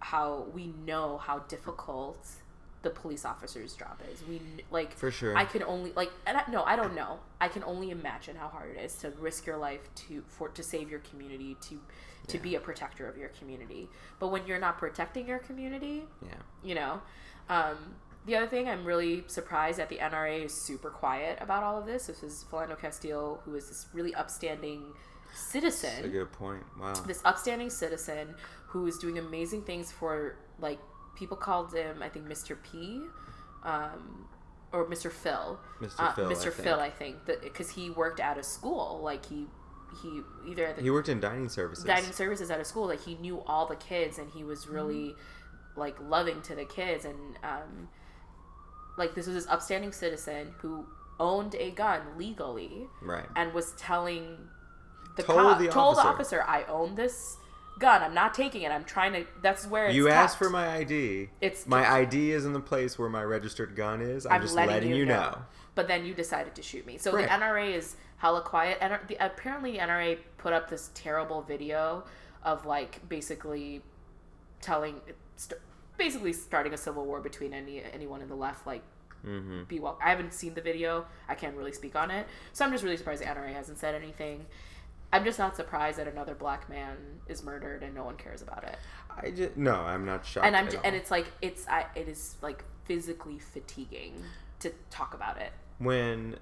how 0.00 0.48
we 0.52 0.66
know 0.66 1.16
how 1.18 1.38
difficult 1.40 2.26
the 2.82 2.90
police 2.90 3.24
officer's 3.24 3.74
job 3.74 3.98
is. 4.12 4.22
We 4.28 4.40
like 4.70 4.92
For 4.94 5.10
sure. 5.10 5.36
I 5.36 5.44
can 5.44 5.62
only 5.62 5.92
like, 5.92 6.10
and 6.26 6.36
I, 6.36 6.44
no, 6.50 6.62
I 6.64 6.76
don't 6.76 6.94
know. 6.94 7.20
I 7.40 7.48
can 7.48 7.62
only 7.64 7.90
imagine 7.90 8.36
how 8.36 8.48
hard 8.48 8.76
it 8.76 8.80
is 8.80 8.94
to 8.96 9.10
risk 9.18 9.46
your 9.46 9.56
life 9.56 9.80
to 10.06 10.22
for 10.26 10.48
to 10.50 10.62
save 10.62 10.90
your 10.90 11.00
community 11.00 11.56
to 11.68 11.80
to 12.28 12.36
Yeah. 12.36 12.42
be 12.42 12.54
a 12.56 12.60
protector 12.60 13.08
of 13.08 13.16
your 13.16 13.30
community. 13.30 13.88
But 14.20 14.28
when 14.28 14.46
you're 14.46 14.60
not 14.60 14.78
protecting 14.78 15.26
your 15.26 15.38
community, 15.38 16.04
yeah. 16.24 16.34
you 16.62 16.74
know 16.74 17.00
um, 17.48 17.96
the 18.26 18.36
other 18.36 18.46
thing 18.46 18.68
i'm 18.68 18.84
really 18.84 19.24
surprised 19.26 19.78
that 19.80 19.88
the 19.88 19.96
nra 19.98 20.44
is 20.44 20.54
super 20.54 20.90
quiet 20.90 21.36
about 21.40 21.64
all 21.64 21.76
of 21.76 21.86
this 21.86 22.06
this 22.06 22.22
is 22.22 22.44
Philando 22.48 22.78
Castile 22.78 23.40
who 23.44 23.56
is 23.56 23.66
this 23.68 23.86
really 23.92 24.14
upstanding 24.14 24.84
citizen. 25.34 25.90
That's 25.96 26.06
a 26.06 26.08
good 26.10 26.32
point. 26.32 26.62
Wow. 26.78 26.92
this 27.06 27.20
upstanding 27.24 27.70
citizen 27.70 28.34
who 28.66 28.86
is 28.86 28.98
doing 28.98 29.18
amazing 29.18 29.62
things 29.62 29.90
for 29.90 30.36
like 30.60 30.78
people 31.16 31.36
called 31.36 31.72
him 31.74 32.02
i 32.02 32.08
think 32.08 32.26
mr 32.26 32.56
p 32.62 33.02
um, 33.64 34.26
or 34.72 34.86
mr 34.86 35.10
phil 35.10 35.58
Mr. 35.80 35.94
uh, 35.98 36.12
Phil. 36.14 36.30
mr 36.30 36.46
I 36.48 36.50
phil 36.50 36.78
think. 36.78 36.80
i 36.80 36.90
think 36.90 37.42
because 37.42 37.70
he 37.70 37.90
worked 37.90 38.20
at 38.20 38.38
a 38.38 38.42
school 38.42 39.00
like 39.02 39.24
he 39.26 39.46
he 40.02 40.22
either 40.48 40.66
at 40.66 40.76
the 40.76 40.82
He 40.82 40.90
worked 40.90 41.10
in 41.10 41.20
dining 41.20 41.50
services. 41.50 41.84
dining 41.84 42.12
services 42.12 42.50
at 42.50 42.58
a 42.58 42.64
school 42.64 42.86
like 42.86 43.02
he 43.04 43.14
knew 43.16 43.42
all 43.46 43.66
the 43.66 43.76
kids 43.76 44.16
and 44.18 44.30
he 44.30 44.42
was 44.42 44.66
really 44.66 45.14
like 45.76 45.96
loving 46.00 46.40
to 46.42 46.54
the 46.54 46.64
kids 46.64 47.04
and 47.04 47.18
um 47.44 47.88
like 48.96 49.14
this 49.14 49.26
was 49.26 49.34
this 49.34 49.46
upstanding 49.48 49.92
citizen 49.92 50.54
who 50.60 50.86
owned 51.20 51.54
a 51.56 51.70
gun 51.72 52.00
legally 52.16 52.86
Right. 53.02 53.26
and 53.36 53.52
was 53.52 53.72
telling 53.72 54.38
the 55.16 55.22
Told 55.22 55.38
cop 55.38 55.58
the 55.58 55.68
told 55.68 55.96
the 55.96 56.00
officer. 56.00 56.40
officer 56.40 56.44
i 56.48 56.64
own 56.64 56.94
this 56.94 57.36
gun 57.82 58.02
i'm 58.02 58.14
not 58.14 58.32
taking 58.32 58.62
it 58.62 58.70
i'm 58.70 58.84
trying 58.84 59.12
to 59.12 59.24
that's 59.42 59.66
where 59.66 59.86
it's 59.86 59.94
You 59.96 60.08
asked 60.08 60.38
for 60.38 60.48
my 60.48 60.66
ID. 60.76 61.28
It's- 61.40 61.66
my 61.66 61.84
ID 62.00 62.30
is 62.32 62.44
in 62.46 62.52
the 62.54 62.60
place 62.60 62.98
where 62.98 63.08
my 63.10 63.22
registered 63.24 63.74
gun 63.76 64.00
is. 64.00 64.24
I'm, 64.24 64.32
I'm 64.34 64.40
just 64.42 64.54
letting 64.54 64.74
letting, 64.74 64.90
you 64.90 64.96
you 64.96 65.04
know. 65.06 65.20
know. 65.32 65.38
but 65.74 65.88
then 65.88 66.06
you 66.06 66.14
decided 66.14 66.54
to 66.54 66.62
shoot 66.62 66.86
me. 66.86 66.96
So 66.98 67.12
Right. 67.12 67.28
the 67.28 67.34
NRA 67.34 67.74
is 67.74 67.96
hella 68.18 68.40
quiet. 68.42 68.78
And 68.80 68.98
the, 69.08 69.16
apparently, 69.20 69.72
the 69.72 69.78
NRA 69.78 70.18
put 70.38 70.52
up 70.52 70.70
this 70.70 70.90
terrible 70.94 71.42
video 71.42 72.04
of 72.44 72.64
like 72.66 73.06
basically 73.08 73.82
telling, 74.60 75.00
st- 75.36 75.60
basically 75.98 76.32
starting 76.32 76.72
a 76.72 76.76
civil 76.78 77.04
war 77.04 77.20
between 77.20 77.52
any 77.52 77.82
anyone 77.92 78.22
in 78.22 78.28
the 78.28 78.36
left. 78.36 78.66
Like, 78.66 78.82
Mm-hmm. 79.26 79.62
be 79.68 79.78
well. 79.78 79.96
I 80.04 80.10
haven't 80.10 80.34
seen 80.34 80.54
the 80.54 80.60
video. 80.60 81.06
I 81.28 81.36
can't 81.36 81.56
really 81.56 81.70
speak 81.70 81.94
on 81.94 82.10
it. 82.10 82.26
So 82.52 82.64
I'm 82.64 82.72
just 82.72 82.82
really 82.82 82.96
surprised 82.96 83.22
the 83.22 83.26
NRA 83.26 83.52
hasn't 83.54 83.78
said 83.78 83.94
anything. 83.94 84.46
I'm 85.12 85.24
just 85.24 85.38
not 85.38 85.56
surprised 85.56 85.98
that 85.98 86.08
another 86.08 86.34
black 86.34 86.68
man 86.70 86.96
is 87.28 87.42
murdered 87.42 87.82
and 87.82 87.94
no 87.94 88.04
one 88.04 88.16
cares 88.16 88.40
about 88.42 88.64
it. 88.64 88.76
I 89.10 89.30
just 89.30 89.56
no, 89.56 89.74
I'm 89.74 90.04
not 90.06 90.24
shocked. 90.24 90.46
And 90.46 90.56
I'm 90.56 90.66
at 90.66 90.70
ju- 90.72 90.76
all. 90.78 90.82
and 90.86 90.96
it's 90.96 91.10
like 91.10 91.26
it's 91.42 91.66
I, 91.68 91.86
it 91.94 92.08
is 92.08 92.36
like 92.40 92.64
physically 92.84 93.38
fatiguing 93.38 94.22
to 94.60 94.72
talk 94.90 95.14
about 95.14 95.38
it. 95.40 95.52
when 95.78 96.36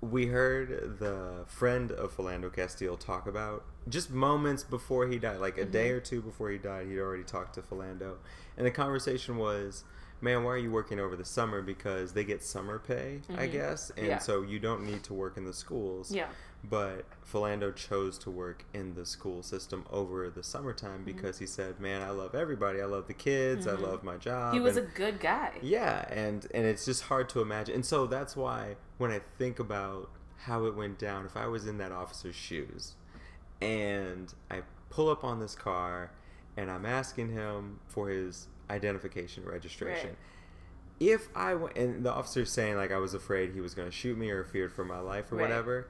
we 0.00 0.26
heard 0.26 0.98
the 1.00 1.44
friend 1.48 1.90
of 1.90 2.16
Philando 2.16 2.52
Castile 2.54 2.96
talk 2.96 3.26
about 3.26 3.64
just 3.88 4.10
moments 4.12 4.62
before 4.62 5.08
he 5.08 5.18
died, 5.18 5.38
like 5.38 5.58
a 5.58 5.62
Mm-hmm. 5.62 5.70
day 5.72 5.90
or 5.90 5.98
two 6.00 6.22
before 6.22 6.50
he 6.50 6.58
died, 6.58 6.86
he'd 6.86 7.00
already 7.00 7.24
talked 7.24 7.54
to 7.54 7.62
Philando, 7.62 8.14
and 8.56 8.64
the 8.64 8.70
conversation 8.70 9.36
was, 9.38 9.82
"Man, 10.20 10.44
why 10.44 10.52
are 10.52 10.56
you 10.58 10.70
working 10.70 11.00
over 11.00 11.16
the 11.16 11.24
summer? 11.24 11.62
Because 11.62 12.12
they 12.12 12.22
get 12.22 12.44
summer 12.44 12.78
pay, 12.78 13.22
I 13.36 13.46
guess, 13.48 13.90
and 13.90 13.98
Mm-hmm. 13.98 14.06
Yeah. 14.10 14.18
so 14.18 14.42
you 14.42 14.60
don't 14.60 14.84
need 14.86 15.02
to 15.04 15.14
work 15.14 15.36
in 15.36 15.44
the 15.44 15.52
schools." 15.54 16.12
Yeah. 16.12 16.28
But 16.64 17.04
Philando 17.24 17.74
chose 17.74 18.18
to 18.18 18.30
work 18.30 18.64
in 18.74 18.94
the 18.94 19.06
school 19.06 19.42
system 19.42 19.84
over 19.90 20.28
the 20.28 20.42
summertime 20.42 20.96
Mm-hmm. 20.98 21.04
because 21.04 21.38
he 21.38 21.46
said, 21.46 21.78
"Man, 21.78 22.02
I 22.02 22.10
love 22.10 22.34
everybody. 22.34 22.80
I 22.82 22.84
love 22.86 23.06
the 23.06 23.14
kids. 23.14 23.66
I 23.66 23.72
love 23.74 24.02
my 24.02 24.16
job." 24.16 24.54
He 24.54 24.60
was 24.60 24.76
a 24.76 24.82
good 24.82 25.20
guy. 25.20 25.52
yeah, 25.62 26.04
and 26.10 26.46
and 26.52 26.66
it's 26.66 26.84
just 26.84 27.04
hard 27.04 27.28
to 27.30 27.40
imagine. 27.40 27.76
And 27.76 27.86
so 27.86 28.06
that's 28.06 28.36
why 28.36 28.76
when 28.98 29.10
I 29.12 29.20
think 29.38 29.58
about 29.60 30.10
how 30.38 30.64
it 30.66 30.74
went 30.74 30.98
down, 30.98 31.26
if 31.26 31.36
I 31.36 31.46
was 31.46 31.66
in 31.66 31.78
that 31.78 31.92
officer's 31.92 32.34
shoes 32.34 32.94
and 33.60 34.32
I 34.50 34.62
pull 34.90 35.08
up 35.08 35.24
on 35.24 35.40
this 35.40 35.54
car 35.54 36.10
and 36.56 36.70
I'm 36.70 36.86
asking 36.86 37.30
him 37.32 37.80
for 37.86 38.08
his 38.08 38.48
identification 38.70 39.44
registration. 39.44 40.08
Right. 40.10 40.16
If 41.00 41.28
I 41.34 41.54
went 41.54 41.76
and 41.76 42.04
the 42.04 42.12
officer's 42.12 42.50
saying 42.50 42.76
like 42.76 42.90
I 42.92 42.98
was 42.98 43.14
afraid 43.14 43.52
he 43.52 43.60
was 43.60 43.74
going 43.74 43.88
to 43.88 43.94
shoot 43.96 44.18
me 44.18 44.30
or 44.30 44.44
feared 44.44 44.72
for 44.72 44.84
my 44.84 44.98
life 45.00 45.30
or 45.32 45.36
Right. 45.36 45.42
whatever, 45.42 45.88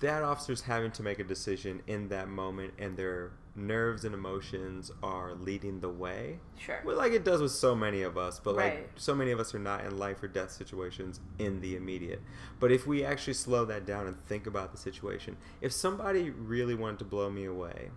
that 0.00 0.22
officer's 0.22 0.62
having 0.62 0.90
to 0.92 1.02
make 1.02 1.18
a 1.18 1.24
decision 1.24 1.82
in 1.86 2.08
that 2.08 2.28
moment 2.28 2.74
and 2.78 2.96
their 2.96 3.32
nerves 3.56 4.04
and 4.04 4.14
emotions 4.14 4.92
are 5.02 5.34
leading 5.34 5.80
the 5.80 5.88
way. 5.88 6.38
Sure. 6.56 6.80
Well, 6.84 6.96
like 6.96 7.12
it 7.12 7.24
does 7.24 7.40
with 7.42 7.50
so 7.50 7.74
many 7.74 8.02
of 8.02 8.16
us, 8.16 8.38
but 8.38 8.54
Right. 8.54 8.74
like 8.76 8.90
so 8.94 9.14
many 9.14 9.32
of 9.32 9.40
us 9.40 9.52
are 9.54 9.58
not 9.58 9.84
in 9.84 9.98
life 9.98 10.22
or 10.22 10.28
death 10.28 10.52
situations 10.52 11.18
in 11.40 11.60
the 11.60 11.74
immediate. 11.74 12.22
But 12.60 12.70
if 12.70 12.86
we 12.86 13.04
actually 13.04 13.34
slow 13.34 13.64
that 13.64 13.84
down 13.84 14.06
and 14.06 14.16
think 14.26 14.46
about 14.46 14.70
the 14.70 14.78
situation, 14.78 15.36
if 15.60 15.72
somebody 15.72 16.30
really 16.30 16.76
wanted 16.76 17.00
to 17.00 17.04
blow 17.04 17.30
me 17.30 17.44
away, 17.46 17.90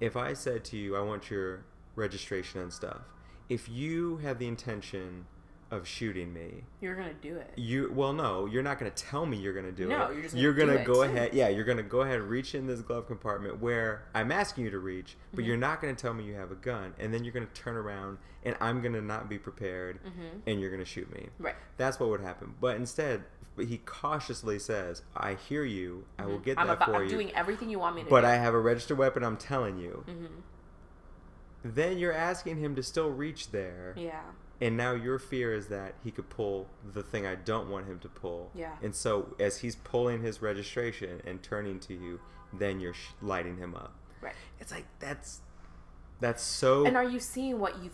if 0.00 0.16
I 0.16 0.32
said 0.32 0.64
to 0.66 0.76
you, 0.78 0.96
I 0.96 1.02
want 1.02 1.30
your 1.30 1.64
registration 1.94 2.60
and 2.60 2.72
stuff, 2.72 3.02
if 3.50 3.68
you 3.68 4.16
have 4.18 4.38
the 4.38 4.48
intention 4.48 5.26
of 5.74 5.86
shooting 5.88 6.32
me, 6.32 6.64
You're 6.80 6.94
gonna 6.94 7.12
do 7.20 7.36
it. 7.36 7.50
you 7.56 7.90
well 7.94 8.12
no, 8.12 8.46
you're 8.46 8.62
not 8.62 8.78
to 8.90 9.02
tell 9.02 9.26
me 9.26 9.36
you're 9.36 9.52
to 9.66 9.72
do 9.72 9.88
No, 9.88 10.06
it. 10.06 10.14
you're 10.14 10.22
just 10.22 10.34
gonna 10.34 10.42
you're 10.42 10.54
gonna 10.54 10.72
it. 10.74 10.84
go 10.84 11.02
ahead. 11.02 11.34
Yeah, 11.34 11.48
you're 11.48 11.64
to 11.78 11.82
go 11.82 12.00
ahead 12.02 12.20
and 12.20 12.28
reach 12.28 12.54
in 12.54 12.66
this 12.66 12.80
glove 12.80 13.06
compartment 13.06 13.60
where 13.60 14.04
I'm 14.14 14.30
asking 14.32 14.64
you 14.64 14.70
to 14.70 14.78
reach, 14.78 15.16
but 15.32 15.40
Mm-hmm. 15.40 15.48
you're 15.48 15.56
not 15.56 15.80
to 15.94 16.00
tell 16.00 16.14
me 16.14 16.24
you 16.24 16.34
have 16.34 16.50
a 16.52 16.56
gun, 16.56 16.94
and 16.98 17.12
then 17.12 17.24
you're 17.24 17.32
to 17.46 17.52
turn 17.52 17.76
around 17.76 18.18
and 18.44 18.56
I'm 18.60 18.80
to 18.94 19.00
not 19.02 19.28
be 19.28 19.38
prepared, 19.38 19.98
and 20.46 20.60
you're 20.60 20.70
to 20.84 20.84
shoot 20.88 21.10
me. 21.12 21.20
Mm-hmm. 21.34 21.44
Right. 21.44 21.54
That's 21.78 21.98
what 21.98 22.10
would 22.10 22.20
happen. 22.20 22.54
But 22.60 22.76
instead, 22.76 23.24
he 23.58 23.78
cautiously 23.78 24.58
says, 24.58 25.02
"I 25.16 25.34
hear 25.34 25.64
you. 25.64 26.04
I 26.18 26.26
will 26.26 26.38
get 26.38 26.58
Mm-hmm. 26.58 26.60
I'm 26.60 26.66
that 26.68 26.76
about. 26.76 26.88
for 26.90 26.96
I'm 26.96 27.04
you." 27.04 27.08
doing 27.10 27.34
everything 27.34 27.70
you 27.70 27.78
want 27.78 27.96
me 27.96 28.04
to 28.04 28.10
but 28.10 28.20
do. 28.20 28.26
I 28.26 28.32
have 28.34 28.52
a 28.54 28.58
registered 28.60 28.98
weapon. 28.98 29.24
I'm 29.24 29.36
telling 29.38 29.78
you. 29.78 30.04
Mm-hmm. 30.08 30.26
Then 31.64 31.98
you're 31.98 32.12
asking 32.12 32.58
him 32.58 32.76
to 32.76 32.82
still 32.82 33.08
reach 33.08 33.50
there, 33.50 33.94
yeah. 33.96 34.20
And 34.60 34.76
now 34.76 34.92
your 34.92 35.18
fear 35.18 35.52
is 35.52 35.68
that 35.68 35.94
he 36.02 36.10
could 36.10 36.30
pull 36.30 36.68
the 36.92 37.02
thing 37.02 37.26
I 37.26 37.34
don't 37.34 37.68
want 37.68 37.86
him 37.86 37.98
to 38.00 38.08
pull. 38.08 38.50
Yeah. 38.54 38.72
And 38.82 38.94
so 38.94 39.34
as 39.38 39.58
he's 39.58 39.76
pulling 39.76 40.22
his 40.22 40.40
registration 40.40 41.20
and 41.26 41.42
turning 41.42 41.80
to 41.80 41.94
you, 41.94 42.20
then 42.52 42.80
you're 42.80 42.94
sh- 42.94 43.08
lighting 43.20 43.56
him 43.56 43.74
up. 43.74 43.94
Right. 44.20 44.34
It's 44.60 44.72
like 44.72 44.86
that's 45.00 45.40
that's 46.20 46.42
so. 46.42 46.86
And 46.86 46.96
are 46.96 47.04
you 47.04 47.20
seeing 47.20 47.58
what 47.58 47.82
you 47.82 47.90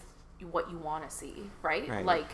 what 0.51 0.71
you 0.71 0.79
want 0.79 1.09
to 1.09 1.15
see? 1.15 1.51
Right. 1.63 1.89
Right. 1.89 2.05
Like. 2.05 2.31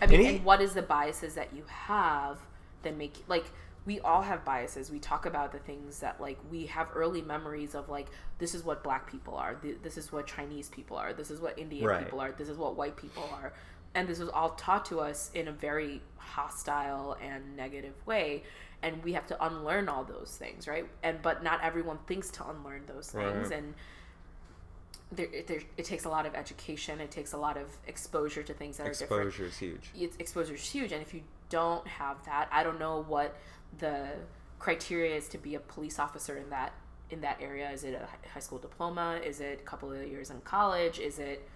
I 0.00 0.06
mean, 0.06 0.20
And 0.20 0.28
and, 0.36 0.44
what 0.44 0.60
is 0.60 0.74
the 0.74 0.82
biases 0.82 1.34
that 1.34 1.54
you 1.54 1.64
have 1.66 2.38
that 2.82 2.96
make 2.96 3.14
like 3.26 3.46
we 3.86 4.00
all 4.00 4.22
have 4.22 4.44
biases. 4.44 4.90
We 4.90 4.98
talk 4.98 5.24
about 5.26 5.52
the 5.52 5.58
things 5.58 6.00
that 6.00 6.20
like 6.20 6.38
we 6.50 6.66
have 6.66 6.88
early 6.94 7.22
memories 7.22 7.74
of 7.74 7.88
like 7.88 8.08
this 8.38 8.54
is 8.54 8.62
what 8.64 8.82
black 8.84 9.10
people 9.10 9.34
are. 9.34 9.54
th- 9.54 9.78
This 9.82 9.96
is 9.96 10.12
what 10.12 10.26
Chinese 10.26 10.68
people 10.68 10.96
are. 10.96 11.12
This 11.12 11.30
is 11.30 11.40
what 11.40 11.58
Indian 11.58 11.86
Right. 11.86 12.04
people 12.04 12.20
are. 12.20 12.32
This 12.32 12.48
is 12.48 12.58
what 12.58 12.76
white 12.76 12.96
people 12.96 13.28
are. 13.32 13.52
And 13.94 14.06
this 14.06 14.18
was 14.18 14.28
all 14.28 14.50
taught 14.50 14.84
to 14.86 15.00
us 15.00 15.30
in 15.32 15.48
a 15.48 15.52
very 15.52 16.02
hostile 16.18 17.16
and 17.22 17.56
negative 17.56 17.94
way 18.06 18.42
and 18.82 19.02
we 19.02 19.12
have 19.14 19.26
to 19.26 19.44
unlearn 19.44 19.88
all 19.88 20.04
those 20.04 20.36
things, 20.38 20.68
right? 20.68 20.86
And 21.02 21.20
but 21.22 21.42
not 21.42 21.64
everyone 21.64 21.98
thinks 22.06 22.30
to 22.32 22.48
unlearn 22.48 22.84
those 22.86 23.10
things 23.10 23.48
Right. 23.48 23.58
and 23.58 23.74
there, 25.10 25.26
it- 25.32 25.46
there, 25.46 25.60
it 25.78 25.84
takes 25.86 26.04
a 26.04 26.08
lot 26.10 26.26
of 26.26 26.34
education. 26.34 27.00
It 27.00 27.10
takes 27.10 27.32
a 27.32 27.38
lot 27.38 27.56
of 27.56 27.66
exposure 27.86 28.42
to 28.42 28.52
things 28.52 28.76
that 28.76 28.86
are 28.86 28.90
different 28.92 29.26
exposure 29.28 29.44
is 29.46 29.56
huge. 29.58 29.90
it's 29.94 30.16
exposure 30.18 30.54
is 30.54 30.62
huge 30.68 30.92
and 30.92 31.00
if 31.00 31.14
you 31.14 31.22
don't 31.48 31.86
have 31.88 32.22
that 32.26 32.46
i 32.52 32.62
don't 32.62 32.78
know 32.78 33.02
what 33.08 33.34
the 33.78 34.08
criteria 34.58 35.14
is 35.14 35.28
to 35.28 35.38
be 35.38 35.54
a 35.54 35.60
police 35.60 35.98
officer 35.98 36.36
in 36.36 36.50
that 36.50 36.72
in 37.10 37.20
that 37.22 37.38
area. 37.40 37.70
Is 37.70 37.84
it 37.84 37.94
a 37.94 38.28
high 38.28 38.40
school 38.40 38.58
diploma? 38.58 39.20
Is 39.24 39.40
it 39.40 39.60
a 39.60 39.64
couple 39.64 39.92
of 39.92 40.06
years 40.06 40.30
in 40.30 40.40
college? 40.40 40.98
Is 40.98 41.18
it 41.18 41.48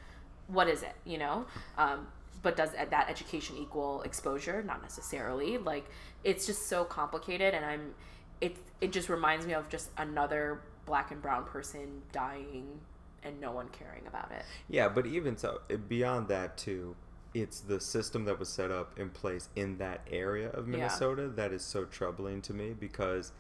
what 0.47 0.69
is 0.69 0.83
it 0.83 0.95
you 1.05 1.19
know? 1.19 1.47
Um, 1.79 2.09
but 2.43 2.57
does 2.57 2.71
that 2.73 3.07
education 3.09 3.57
equal 3.59 4.03
exposure? 4.03 4.63
Not 4.63 4.83
necessarily. 4.83 5.59
Like 5.59 5.87
it's 6.25 6.47
just 6.47 6.69
so 6.69 6.85
complicated 6.85 7.55
and 7.55 7.65
i'm 7.65 7.95
it 8.41 8.57
it 8.81 8.93
just 8.93 9.09
reminds 9.09 9.47
me 9.47 9.55
of 9.55 9.69
just 9.69 9.91
another 9.97 10.61
black 10.85 11.11
and 11.13 11.23
brown 11.23 11.45
person 11.45 12.03
dying 12.11 12.81
and 13.23 13.41
no 13.41 13.53
one 13.53 13.69
caring 13.69 14.07
about 14.07 14.33
it. 14.33 14.45
Yeah, 14.69 14.89
but 14.89 15.07
even 15.07 15.37
so, 15.37 15.61
beyond 15.89 16.29
that 16.29 16.57
too, 16.57 16.97
it's 17.35 17.61
the 17.61 17.81
system 17.81 18.25
that 18.27 18.39
was 18.39 18.49
set 18.49 18.71
up 18.71 18.99
in 18.99 19.11
place 19.11 19.49
in 19.57 19.79
that 19.79 20.01
area 20.11 20.51
of 20.51 20.67
Yeah. 20.69 20.73
Minnesota 20.77 21.29
that 21.29 21.53
is 21.53 21.65
so 21.65 21.85
troubling 21.85 22.43
to 22.43 22.53
me 22.53 22.75
because 22.79 23.33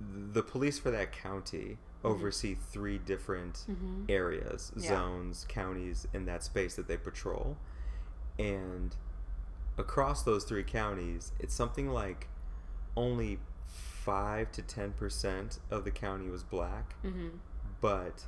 the 0.00 0.42
police 0.42 0.78
for 0.78 0.90
that 0.90 1.12
county 1.12 1.78
oversee 2.02 2.54
three 2.54 2.98
different 2.98 3.64
areas, 4.08 4.70
Mm-hmm. 4.72 4.80
Yeah. 4.82 4.88
zones, 4.88 5.46
counties 5.48 6.06
in 6.12 6.26
that 6.26 6.42
space 6.42 6.74
that 6.76 6.86
they 6.86 6.98
patrol. 6.98 7.56
And 8.38 8.94
across 9.78 10.22
those 10.22 10.44
three 10.44 10.64
counties, 10.64 11.32
it's 11.40 11.54
something 11.54 11.88
like 11.88 12.28
only 12.96 13.38
5 13.66 14.52
to 14.52 14.62
10% 14.62 15.58
of 15.70 15.84
the 15.84 15.90
county 15.90 16.28
was 16.28 16.42
black 16.42 16.94
mm-hmm. 17.02 17.28
but 17.80 18.24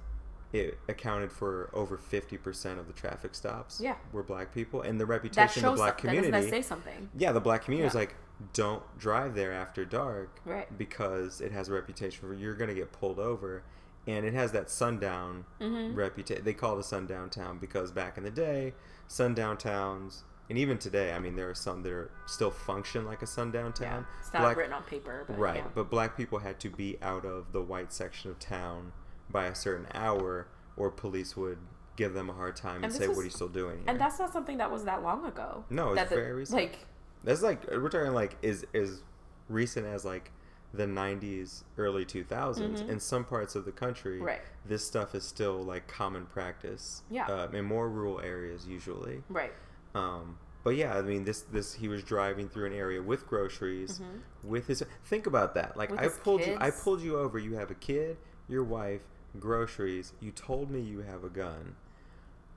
it 0.59 0.79
accounted 0.89 1.31
for 1.33 1.71
over 1.73 1.97
50% 1.99 2.79
of 2.79 2.87
the 2.87 2.93
traffic 2.93 3.35
stops 3.35 3.81
Yeah. 3.81 3.97
were 4.13 4.23
black 4.23 4.53
people 4.55 4.83
and 4.83 5.01
the 5.01 5.07
reputation 5.07 5.65
of 5.65 5.73
the 5.73 5.77
black 5.77 5.99
community 5.99 6.31
that 6.31 6.45
say 6.51 6.63
something 6.63 7.09
yeah 7.17 7.33
the 7.33 7.41
black 7.41 7.65
community 7.65 7.87
is 7.87 7.95
like 7.95 8.15
don't 8.53 8.83
drive 8.99 9.35
there 9.35 9.53
after 9.53 9.85
dark 9.85 10.41
Right. 10.45 10.77
because 10.77 11.41
it 11.41 11.53
has 11.53 11.69
a 11.69 11.73
reputation 11.73 12.27
for 12.29 12.35
you're 12.35 12.55
going 12.55 12.69
to 12.69 12.75
get 12.75 12.93
pulled 12.93 13.19
over 13.19 13.63
and 14.07 14.25
it 14.27 14.35
has 14.35 14.53
that 14.53 14.71
sundown 14.71 15.45
Mhm. 15.61 15.97
reputation 15.97 16.45
they 16.45 16.53
call 16.55 16.77
it 16.77 16.81
a 16.81 16.83
sundown 16.83 17.31
town 17.31 17.59
because 17.59 17.91
back 17.93 18.17
in 18.19 18.25
the 18.25 18.31
day 18.31 18.75
sundown 19.09 19.57
towns 19.57 20.25
and 20.49 20.59
even 20.59 20.79
today 20.79 21.13
i 21.13 21.19
mean 21.19 21.35
there 21.35 21.49
are 21.51 21.55
some 21.55 21.83
that 21.83 21.93
are 21.93 22.11
still 22.27 22.51
function 22.51 23.05
like 23.07 23.23
a 23.23 23.27
sundown 23.27 23.73
Yeah, 23.81 23.89
town 23.91 24.07
it's 24.21 24.33
not 24.33 24.43
Black- 24.43 24.57
written 24.59 24.73
on 24.75 24.83
paper, 24.85 25.25
but 25.27 25.39
right 25.39 25.57
yeah. 25.57 25.69
but 25.75 25.91
black 25.91 26.17
people 26.17 26.39
had 26.41 26.61
to 26.61 26.69
be 26.71 26.99
out 27.03 27.25
of 27.25 27.53
the 27.53 27.63
white 27.63 27.93
section 27.93 28.31
of 28.31 28.39
town 28.39 28.93
by 29.31 29.47
a 29.47 29.55
certain 29.55 29.87
hour 29.95 30.49
or 30.77 30.91
police 30.91 31.37
would 31.37 31.59
give 31.97 32.13
them 32.15 32.29
a 32.29 32.33
hard 32.33 32.57
time 32.57 32.77
and, 32.77 32.85
And 32.87 32.93
say 32.95 33.09
was- 33.09 33.17
what 33.17 33.23
are 33.23 33.27
you 33.27 33.31
still 33.31 33.49
doing 33.49 33.79
here? 33.79 33.85
and 33.89 34.01
that's 34.01 34.19
not 34.19 34.33
something 34.33 34.59
that 34.59 34.71
was 34.71 34.85
that 34.85 35.03
long 35.03 35.25
ago. 35.27 35.65
No, 35.71 35.89
it's 35.93 35.97
that 35.97 36.09
the- 36.11 36.17
very 36.17 36.33
recent. 36.33 36.61
Like, 36.61 36.79
that's 37.25 37.43
like 37.43 37.67
we're 37.71 37.89
talking 37.89 38.13
like 38.13 38.37
is 38.43 38.67
as 38.75 39.03
recent 39.49 39.87
as 39.87 40.05
like 40.05 40.31
the 40.75 40.87
90s 40.87 41.65
early 41.79 42.05
2000s 42.05 42.83
Mhm. 42.83 42.89
in 42.89 43.01
some 43.01 43.25
parts 43.25 43.55
of 43.55 43.65
the 43.65 43.73
country 43.73 44.21
Right. 44.21 44.43
this 44.67 44.85
stuff 44.87 45.15
is 45.15 45.25
still 45.25 45.63
like 45.63 45.89
common 45.89 46.27
practice 46.27 47.03
Yeah. 47.09 47.27
uh, 47.29 47.49
in 47.53 47.65
more 47.65 47.89
rural 47.89 48.21
areas 48.21 48.67
usually 48.67 49.23
right. 49.31 49.53
um, 49.95 50.39
but 50.65 50.75
yeah, 50.75 50.99
I 50.99 51.03
mean, 51.03 51.25
this 51.25 51.43
this 51.43 51.75
he 51.75 51.87
was 51.89 52.03
driving 52.03 52.49
through 52.49 52.67
an 52.67 52.73
area 52.73 53.01
with 53.01 53.25
groceries, 53.29 54.01
Mhm. 54.01 54.21
with 54.43 54.67
his. 54.67 54.85
Think 55.05 55.29
about 55.29 55.55
that. 55.55 55.77
Like 55.77 55.91
With 55.93 56.01
I 56.01 56.09
pulled 56.09 56.45
you, 56.45 56.57
I 56.61 56.73
pulled 56.73 57.01
you 57.03 57.17
over. 57.17 57.39
You 57.39 57.55
have 57.55 57.71
a 57.71 57.77
kid, 57.77 58.17
your 58.49 58.65
wife, 58.65 59.03
groceries. 59.41 60.13
You 60.21 60.31
told 60.33 60.71
me 60.71 60.81
you 60.81 61.01
have 61.01 61.25
a 61.25 61.29
gun. 61.29 61.77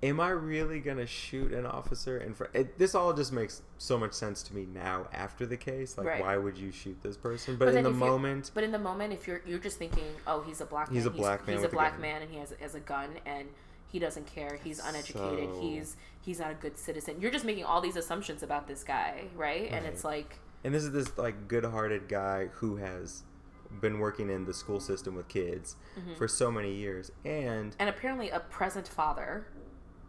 Am 0.02 0.22
I 0.22 0.30
really 0.30 0.80
gonna 0.80 1.06
shoot 1.06 1.52
an 1.52 1.66
officer 1.66 2.18
in 2.18 2.34
front? 2.34 2.78
This 2.78 2.96
all 2.96 3.12
just 3.12 3.34
makes 3.34 3.62
so 3.78 3.98
much 3.98 4.14
sense 4.14 4.42
to 4.44 4.56
me 4.56 4.66
now 4.74 5.08
after 5.12 5.46
the 5.46 5.58
case. 5.58 5.98
Like, 5.98 6.08
Right. 6.08 6.22
why 6.22 6.38
would 6.38 6.58
you 6.58 6.72
shoot 6.72 6.98
this 7.04 7.18
person? 7.18 7.58
But, 7.58 7.66
But 7.66 7.76
in 7.76 7.84
the 7.84 7.90
moment, 7.92 8.52
But 8.54 8.64
in 8.64 8.72
the 8.72 8.80
moment, 8.80 9.12
if 9.12 9.28
you're 9.28 9.42
you're 9.46 9.60
just 9.60 9.78
thinking, 9.78 10.06
oh, 10.26 10.42
he's 10.42 10.62
a 10.62 10.66
black 10.66 10.90
He's 10.90 11.04
man. 11.04 11.14
a 11.14 11.18
black 11.18 11.46
man 11.46 11.56
He's, 11.58 11.66
a 11.66 11.68
a 11.68 11.72
black 11.72 11.92
gun. 11.94 12.02
man, 12.02 12.22
and 12.22 12.32
he 12.32 12.38
has 12.38 12.54
has 12.62 12.76
a 12.76 12.80
gun, 12.80 13.10
and 13.26 13.50
he 13.88 14.00
doesn't 14.00 14.26
care. 14.26 14.58
He's 14.64 14.80
uneducated. 14.80 15.50
So- 15.54 15.62
He's 15.62 15.98
he's 16.22 16.40
not 16.40 16.52
a 16.52 16.56
good 16.56 16.78
citizen. 16.78 17.20
You're 17.20 17.32
just 17.32 17.44
making 17.44 17.66
all 17.66 17.82
these 17.82 17.98
assumptions 17.98 18.42
about 18.42 18.68
this 18.70 18.86
guy, 18.86 19.26
right? 19.36 19.70
And 19.70 19.86
it's 19.86 20.06
like, 20.06 20.40
and 20.64 20.74
this 20.74 20.84
is 20.86 20.92
this 20.94 21.18
like 21.18 21.50
good-hearted 21.50 22.08
guy 22.08 22.48
who 22.54 22.78
has 22.78 23.24
been 23.82 24.00
working 24.00 24.30
in 24.30 24.46
the 24.46 24.54
school 24.54 24.80
system 24.80 25.16
with 25.16 25.28
kids 25.28 25.76
Mm-hmm. 25.98 26.16
for 26.16 26.28
so 26.28 26.52
many 26.52 26.74
years, 26.74 27.12
and 27.26 27.76
and 27.80 27.90
apparently 27.90 28.30
a 28.30 28.40
present 28.40 28.88
father, 28.88 29.48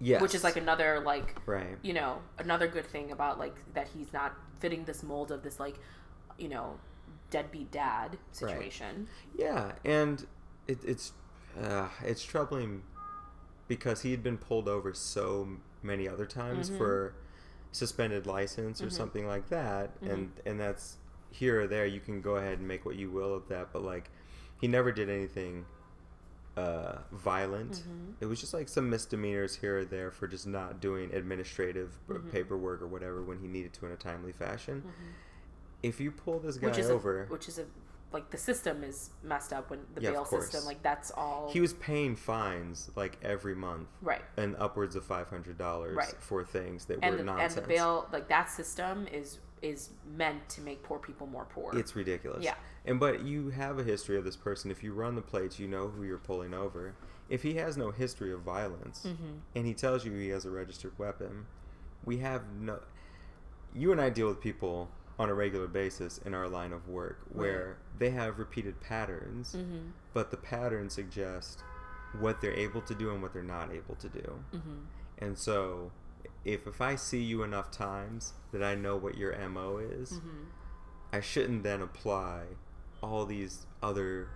yes, 0.00 0.20
which 0.22 0.34
is 0.34 0.42
like 0.44 0.56
another 0.56 1.00
like 1.00 1.36
right. 1.46 1.76
you 1.82 1.92
know 1.92 2.18
another 2.38 2.66
good 2.68 2.86
thing 2.86 3.12
about 3.12 3.38
like 3.38 3.56
that 3.74 3.88
he's 3.88 4.12
not 4.12 4.34
fitting 4.60 4.84
this 4.84 5.02
mold 5.02 5.30
of 5.30 5.42
this 5.42 5.58
like 5.60 5.78
you 6.38 6.48
know 6.48 6.78
deadbeat 7.30 7.70
dad 7.70 8.18
situation 8.32 9.06
Yeah, 9.38 9.72
and 9.84 10.26
it, 10.66 10.78
it's 10.84 11.12
uh, 11.62 11.88
it's 12.04 12.24
troubling 12.24 12.82
because 13.68 14.02
he 14.02 14.10
had 14.10 14.22
been 14.22 14.38
pulled 14.38 14.68
over 14.68 14.92
so 14.94 15.48
many 15.82 16.08
other 16.08 16.26
times 16.26 16.70
Mhm. 16.70 16.76
for 16.78 17.14
suspended 17.72 18.26
license 18.26 18.82
or 18.82 18.86
Mhm. 18.86 18.92
something 18.92 19.26
like 19.26 19.48
that, 19.48 19.90
and 20.02 20.32
and 20.46 20.58
that's 20.58 20.96
here 21.30 21.62
or 21.62 21.66
there. 21.66 21.86
You 21.86 22.00
can 22.00 22.20
go 22.20 22.36
ahead 22.36 22.58
and 22.58 22.66
make 22.68 22.84
what 22.84 22.96
you 22.96 23.10
will 23.10 23.34
of 23.34 23.48
that, 23.48 23.72
but 23.72 23.82
like 23.82 24.10
he 24.60 24.68
never 24.68 24.92
did 24.92 25.08
anything 25.08 25.64
uh, 26.56 26.98
violent. 27.12 27.84
Mhm. 27.88 28.14
It 28.20 28.26
was 28.26 28.40
just 28.40 28.52
like 28.52 28.68
some 28.68 28.90
misdemeanors 28.90 29.54
here 29.56 29.78
or 29.78 29.84
there 29.84 30.10
for 30.10 30.26
just 30.26 30.46
not 30.46 30.80
doing 30.80 31.14
administrative 31.14 31.98
Mhm. 32.08 32.30
paperwork 32.32 32.82
or 32.82 32.86
whatever 32.88 33.22
when 33.22 33.38
he 33.38 33.46
needed 33.46 33.72
to 33.74 33.86
in 33.86 33.92
a 33.92 33.96
timely 33.96 34.32
fashion. 34.32 34.82
If 35.82 36.00
you 36.00 36.10
pull 36.10 36.40
this 36.40 36.56
guy 36.58 36.66
which 36.66 36.78
over, 36.80 37.22
a, 37.22 37.26
which 37.26 37.48
is 37.48 37.58
a 37.58 37.64
like 38.12 38.28
the 38.30 38.36
system 38.36 38.82
is 38.82 39.10
messed 39.22 39.52
up 39.52 39.70
when 39.70 39.78
the 39.94 40.02
Yeah, 40.02 40.10
bail 40.10 40.24
system 40.24 40.64
like 40.64 40.82
that's 40.82 41.12
all 41.12 41.48
he 41.52 41.60
was 41.60 41.72
paying 41.74 42.16
fines 42.16 42.90
like 42.96 43.16
every 43.22 43.54
month 43.54 43.86
right 44.02 44.20
and 44.36 44.56
upwards 44.56 44.96
of 44.96 45.04
five 45.04 45.30
hundred 45.30 45.56
dollars 45.56 45.94
Right. 45.96 46.16
for 46.18 46.42
things 46.44 46.86
that 46.86 46.98
and 47.02 47.12
were 47.12 47.18
the, 47.18 47.22
nonsense. 47.24 47.54
and 47.54 47.64
the 47.64 47.68
bail 47.68 48.08
like 48.12 48.26
that 48.28 48.50
system 48.50 49.06
is 49.06 49.38
is 49.62 49.90
meant 50.16 50.48
to 50.48 50.60
make 50.60 50.82
poor 50.82 50.98
people 50.98 51.26
more 51.26 51.44
poor 51.44 51.76
It's 51.76 51.94
ridiculous. 51.94 52.42
Yeah. 52.44 52.54
And 52.84 52.98
but 52.98 53.22
you 53.22 53.50
have 53.50 53.78
a 53.78 53.84
history 53.84 54.16
of 54.16 54.24
this 54.24 54.36
person. 54.36 54.70
If 54.70 54.82
you 54.82 54.92
run 54.92 55.14
the 55.14 55.22
plates, 55.22 55.58
you 55.58 55.68
know 55.68 55.88
who 55.88 56.02
you're 56.02 56.18
pulling 56.18 56.54
over. 56.54 56.94
If 57.28 57.42
he 57.42 57.54
has 57.54 57.76
no 57.76 57.90
history 57.90 58.32
of 58.32 58.40
violence 58.40 59.04
Mhm. 59.06 59.40
and 59.54 59.66
he 59.66 59.74
tells 59.74 60.04
you 60.04 60.12
he 60.12 60.28
has 60.30 60.44
a 60.44 60.50
registered 60.50 60.98
weapon, 60.98 61.46
we 62.04 62.18
have 62.18 62.42
no. 62.58 62.80
You 63.74 63.92
and 63.92 64.00
I 64.00 64.10
deal 64.10 64.28
with 64.28 64.40
people 64.40 64.90
on 65.18 65.28
a 65.28 65.34
regular 65.34 65.68
basis 65.68 66.18
in 66.18 66.32
our 66.34 66.48
line 66.48 66.72
of 66.72 66.88
work 66.88 67.20
where 67.30 67.76
they 67.98 68.10
have 68.10 68.38
repeated 68.38 68.80
patterns, 68.80 69.54
Mhm. 69.54 69.90
but 70.14 70.30
the 70.30 70.36
patterns 70.38 70.94
suggest 70.94 71.62
what 72.18 72.40
they're 72.40 72.54
able 72.54 72.80
to 72.80 72.94
do 72.94 73.10
and 73.12 73.22
what 73.22 73.32
they're 73.34 73.42
not 73.42 73.70
able 73.70 73.94
to 73.96 74.08
do. 74.08 74.40
Mm-hmm. 74.52 74.78
And 75.18 75.38
so, 75.38 75.92
if 76.44 76.66
if 76.66 76.80
I 76.80 76.96
see 76.96 77.22
you 77.22 77.42
enough 77.42 77.70
times 77.70 78.32
that 78.52 78.62
I 78.62 78.74
know 78.74 78.96
what 78.96 79.16
your 79.18 79.36
mo 79.48 79.78
is, 79.78 80.12
Mm-hmm. 80.12 80.44
I 81.12 81.20
shouldn't 81.20 81.64
then 81.64 81.82
apply 81.82 82.42
all 83.02 83.26
these 83.26 83.66
other 83.82 84.28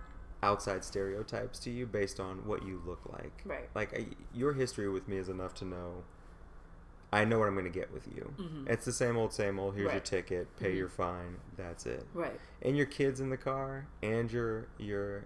outside 0.43 0.83
stereotypes 0.83 1.57
to 1.59 1.69
you 1.71 1.85
based 1.85 2.19
on 2.19 2.45
what 2.45 2.65
you 2.65 2.81
look 2.85 2.99
like. 3.11 3.41
Right. 3.45 3.69
Like 3.73 3.97
I, 3.97 4.07
your 4.33 4.53
history 4.53 4.89
with 4.89 5.07
me 5.07 5.17
is 5.17 5.29
enough 5.29 5.53
to 5.55 5.65
know. 5.65 6.03
I 7.13 7.23
know 7.23 7.39
what 7.39 7.47
I'm 7.47 7.53
going 7.53 7.63
to 7.65 7.71
get 7.71 7.93
with 7.93 8.07
you. 8.07 8.33
Mhm. 8.37 8.69
It's 8.69 8.83
the 8.83 8.91
same 8.91 9.15
old, 9.15 9.31
same 9.31 9.57
old. 9.57 9.75
Here's 9.75 9.91
your 9.91 10.01
ticket. 10.01 10.53
Pay 10.57 10.73
Mhm. 10.73 10.77
your 10.77 10.89
fine. 10.89 11.37
That's 11.55 11.85
it. 11.85 12.05
Right. 12.13 12.37
And 12.61 12.75
your 12.75 12.87
kids 12.87 13.21
in 13.21 13.29
the 13.29 13.37
car, 13.37 13.87
and 14.03 14.29
your 14.31 14.67
your 14.77 15.19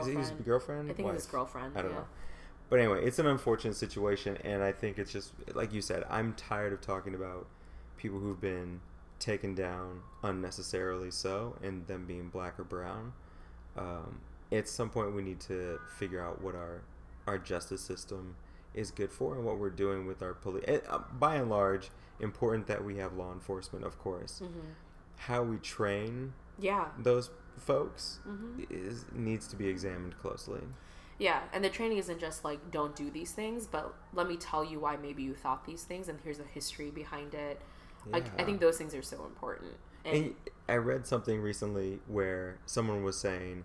is 0.00 0.08
it 0.08 0.16
his 0.16 0.30
Girlfriend. 0.30 0.44
girlfriend. 0.44 0.90
I 0.90 0.94
think 0.94 1.08
it 1.08 1.14
was 1.14 1.26
girlfriend. 1.26 1.78
I 1.78 1.82
don't 1.82 1.92
yeah. 1.92 1.98
know. 1.98 2.06
But 2.70 2.80
anyway, 2.80 3.04
it's 3.04 3.18
an 3.18 3.26
unfortunate 3.26 3.76
situation, 3.76 4.36
and 4.44 4.62
I 4.62 4.72
think 4.72 4.98
it's 4.98 5.10
just 5.12 5.32
like 5.54 5.72
you 5.72 5.80
said. 5.80 6.04
I'm 6.10 6.34
tired 6.34 6.72
of 6.72 6.80
talking 6.80 7.14
about 7.14 7.46
people 7.96 8.18
who've 8.18 8.40
been 8.40 8.80
taken 9.18 9.54
down 9.54 10.00
unnecessarily 10.22 11.10
so, 11.10 11.56
and 11.62 11.86
them 11.86 12.04
being 12.06 12.28
black 12.28 12.58
or 12.60 12.64
brown. 12.64 13.12
Um, 13.76 14.20
at 14.52 14.68
some 14.68 14.90
point, 14.90 15.14
we 15.14 15.22
need 15.22 15.40
to 15.40 15.80
figure 15.98 16.22
out 16.22 16.42
what 16.42 16.54
our 16.54 16.82
our 17.26 17.38
justice 17.38 17.80
system 17.80 18.36
is 18.74 18.90
good 18.90 19.10
for, 19.12 19.34
and 19.34 19.44
what 19.44 19.58
we're 19.58 19.70
doing 19.70 20.06
with 20.06 20.22
our 20.22 20.34
police. 20.34 20.64
Uh, 20.88 20.98
by 21.18 21.36
and 21.36 21.48
large, 21.50 21.90
important 22.20 22.66
that 22.66 22.84
we 22.84 22.96
have 22.98 23.14
law 23.14 23.32
enforcement, 23.32 23.84
of 23.84 23.98
course. 23.98 24.40
Mm-hmm. 24.44 24.60
How 25.16 25.42
we 25.42 25.56
train 25.56 26.32
Yeah. 26.58 26.86
those 26.98 27.30
folks 27.56 28.20
Mm-hmm. 28.28 28.64
is 28.70 29.04
needs 29.12 29.46
to 29.48 29.56
be 29.56 29.66
examined 29.68 30.18
closely. 30.18 30.60
Yeah, 31.18 31.40
and 31.52 31.64
the 31.64 31.68
training 31.68 31.98
isn't 31.98 32.20
just 32.20 32.44
like 32.44 32.70
don't 32.70 32.94
do 32.94 33.10
these 33.10 33.32
things, 33.32 33.66
but 33.66 33.92
let 34.14 34.28
me 34.28 34.36
tell 34.36 34.64
you 34.64 34.78
why 34.80 34.96
maybe 34.96 35.22
you 35.22 35.34
thought 35.34 35.64
these 35.64 35.82
things, 35.82 36.08
and 36.08 36.18
here's 36.22 36.38
a 36.38 36.44
history 36.44 36.90
behind 36.90 37.34
it. 37.34 37.60
Like 38.06 38.26
I 38.40 38.44
think 38.44 38.60
those 38.60 38.78
things 38.78 38.94
are 38.94 39.02
so 39.02 39.24
important. 39.26 39.72
And, 40.04 40.16
And 40.16 40.34
I 40.68 40.76
read 40.76 41.06
something 41.06 41.40
recently 41.40 41.98
where 42.06 42.58
someone 42.64 43.02
was 43.02 43.18
saying 43.18 43.64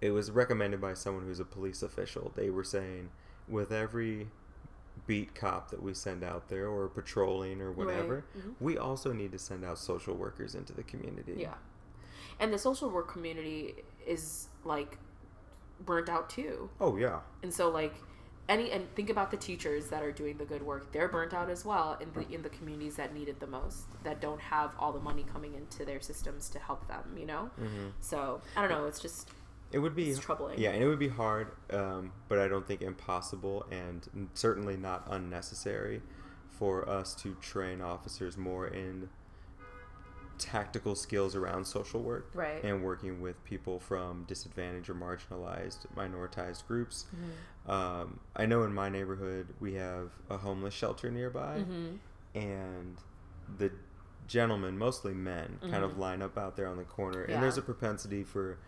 it 0.00 0.10
was 0.10 0.30
recommended 0.30 0.80
by 0.80 0.94
someone 0.94 1.24
who's 1.24 1.40
a 1.40 1.44
police 1.44 1.82
official. 1.82 2.32
They 2.34 2.50
were 2.50 2.64
saying 2.64 3.10
with 3.48 3.70
every 3.70 4.28
beat 5.06 5.34
cop 5.34 5.70
that 5.70 5.82
we 5.82 5.94
send 5.94 6.24
out 6.24 6.48
there 6.48 6.66
or 6.68 6.88
patrolling 6.88 7.60
or 7.60 7.70
whatever, 7.70 8.24
Mhm. 8.36 8.54
we 8.60 8.78
also 8.78 9.12
need 9.12 9.30
to 9.32 9.38
send 9.38 9.64
out 9.64 9.78
social 9.78 10.14
workers 10.14 10.54
into 10.54 10.72
the 10.72 10.82
community. 10.82 11.34
yeah, 11.36 11.54
and 12.40 12.52
the 12.52 12.58
social 12.58 12.90
work 12.90 13.06
community 13.08 13.84
is 14.06 14.48
like 14.64 14.98
burnt 15.84 16.08
out 16.08 16.30
too, 16.30 16.70
Oh 16.80 16.96
yeah. 16.96 17.20
and 17.42 17.52
so 17.52 17.68
like 17.70 17.94
any 18.48 18.70
and 18.70 18.88
think 18.94 19.10
about 19.10 19.30
the 19.32 19.36
teachers 19.36 19.88
that 19.88 20.02
are 20.02 20.12
doing 20.12 20.36
the 20.38 20.44
good 20.44 20.62
work. 20.62 20.92
They're 20.92 21.08
burnt 21.08 21.34
out 21.34 21.50
as 21.50 21.64
well 21.64 21.98
in 22.00 22.12
the 22.12 22.32
in 22.34 22.42
the 22.42 22.48
communities 22.48 22.96
that 22.96 23.12
need 23.12 23.28
it 23.28 23.40
the 23.40 23.46
most, 23.46 23.86
that 24.04 24.20
don't 24.20 24.40
have 24.40 24.70
all 24.78 24.92
the 24.92 25.00
money 25.00 25.24
coming 25.32 25.54
into 25.54 25.84
their 25.84 26.00
systems 26.00 26.48
to 26.50 26.58
help 26.58 26.86
them. 26.88 27.16
You 27.18 27.26
know, 27.26 27.50
hmm 27.58 27.88
so 28.00 28.40
I 28.56 28.60
don't 28.62 28.70
know. 28.70 28.86
It's 28.86 29.00
just 29.00 29.28
It 29.72 29.80
would 29.80 29.96
be 29.96 30.10
It's 30.10 30.20
troubling. 30.20 30.58
Yeah, 30.60 30.70
and 30.70 30.82
it 30.82 30.86
would 30.86 30.98
be 31.00 31.08
hard, 31.08 31.48
um, 31.70 32.12
but 32.28 32.38
I 32.38 32.46
don't 32.46 32.66
think 32.66 32.82
impossible, 32.82 33.66
and 33.70 34.28
certainly 34.34 34.76
not 34.76 35.06
unnecessary, 35.10 36.02
for 36.48 36.88
us 36.88 37.14
to 37.16 37.34
train 37.34 37.80
officers 37.82 38.36
more 38.38 38.66
in 38.68 39.08
tactical 40.38 40.94
skills 40.94 41.34
around 41.34 41.64
social 41.66 42.00
work 42.02 42.30
Right. 42.34 42.62
and 42.62 42.82
working 42.84 43.20
with 43.20 43.42
people 43.44 43.78
from 43.80 44.24
disadvantaged 44.24 44.88
or 44.90 44.94
marginalized, 44.94 45.86
minoritized 45.96 46.66
groups. 46.66 47.06
Um, 47.66 48.20
I 48.34 48.46
know 48.46 48.62
in 48.64 48.72
my 48.72 48.88
neighborhood 48.88 49.54
we 49.60 49.74
have 49.74 50.12
a 50.30 50.38
homeless 50.38 50.74
shelter 50.74 51.10
nearby, 51.10 51.64
Mhm. 51.68 51.98
and 52.34 52.96
the 53.58 53.72
gentlemen, 54.26 54.76
mostly 54.78 55.14
men, 55.14 55.58
kind 55.60 55.84
of 55.84 55.92
Mhm. 55.92 55.98
line 55.98 56.22
up 56.22 56.36
out 56.36 56.56
there 56.56 56.66
on 56.66 56.76
the 56.76 56.84
corner, 56.84 57.24
Yeah. 57.28 57.34
and 57.34 57.42
there's 57.42 57.58
a 57.58 57.62
propensity 57.62 58.24
for 58.24 58.58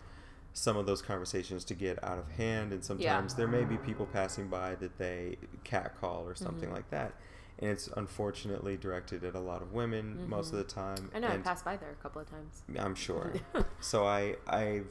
some 0.52 0.76
of 0.76 0.86
those 0.86 1.02
conversations 1.02 1.64
to 1.66 1.74
get 1.74 2.02
out 2.02 2.18
of 2.18 2.30
hand, 2.32 2.72
and 2.72 2.84
sometimes 2.84 3.34
there 3.34 3.46
may 3.48 3.64
be 3.64 3.76
people 3.76 4.06
passing 4.06 4.48
by 4.48 4.74
that 4.76 4.98
they 4.98 5.36
catcall 5.64 6.26
or 6.26 6.34
something 6.34 6.70
Mhm. 6.70 6.74
like 6.74 6.90
that, 6.90 7.12
and 7.58 7.70
it's 7.70 7.88
unfortunately 7.96 8.76
directed 8.76 9.24
at 9.24 9.34
a 9.34 9.40
lot 9.40 9.62
of 9.62 9.72
women 9.72 10.24
most 10.28 10.52
of 10.52 10.58
the 10.58 10.64
time. 10.64 10.96
Mm-hmm. 10.96 11.16
I 11.16 11.18
know 11.20 11.28
I 11.28 11.34
and 11.34 11.44
passed 11.44 11.64
by 11.64 11.76
there 11.76 11.90
a 11.90 12.02
couple 12.02 12.20
of 12.20 12.30
times. 12.30 12.62
I'm 12.78 12.94
sure. 12.94 13.32
so 13.80 14.06
I 14.06 14.36
I've 14.46 14.86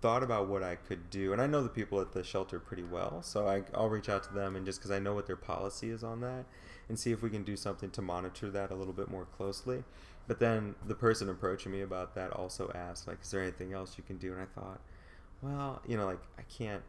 thought 0.00 0.22
about 0.22 0.48
what 0.48 0.62
I 0.62 0.76
could 0.76 1.10
do, 1.10 1.32
and 1.32 1.40
I 1.40 1.46
know 1.46 1.62
the 1.62 1.68
people 1.68 2.00
at 2.00 2.12
the 2.12 2.24
shelter 2.24 2.58
pretty 2.58 2.82
well. 2.84 3.22
So 3.22 3.48
I 3.48 3.62
I'll 3.74 3.88
reach 3.88 4.08
out 4.08 4.22
to 4.24 4.34
them 4.34 4.56
and 4.56 4.64
just 4.64 4.78
because 4.78 4.90
I 4.90 4.98
know 4.98 5.14
what 5.14 5.26
their 5.26 5.36
policy 5.36 5.90
is 5.90 6.04
on 6.04 6.20
that, 6.20 6.44
and 6.88 6.98
see 6.98 7.12
if 7.12 7.22
we 7.22 7.30
can 7.30 7.42
do 7.42 7.56
something 7.56 7.90
to 7.90 8.02
monitor 8.02 8.50
that 8.50 8.70
a 8.70 8.74
little 8.74 8.94
bit 8.94 9.10
more 9.10 9.26
closely. 9.36 9.84
But 10.28 10.38
then 10.38 10.76
the 10.86 10.94
person 10.94 11.28
approaching 11.28 11.72
me 11.72 11.80
about 11.80 12.14
that 12.14 12.30
also 12.30 12.70
asked, 12.74 13.08
like, 13.08 13.18
is 13.22 13.30
there 13.32 13.42
anything 13.42 13.72
else 13.72 13.98
you 13.98 14.04
can 14.04 14.18
do? 14.18 14.32
And 14.32 14.40
I 14.40 14.44
thought, 14.44 14.80
well, 15.40 15.82
you 15.86 15.96
know, 15.96 16.06
like 16.06 16.20
I 16.38 16.42
can't 16.42 16.82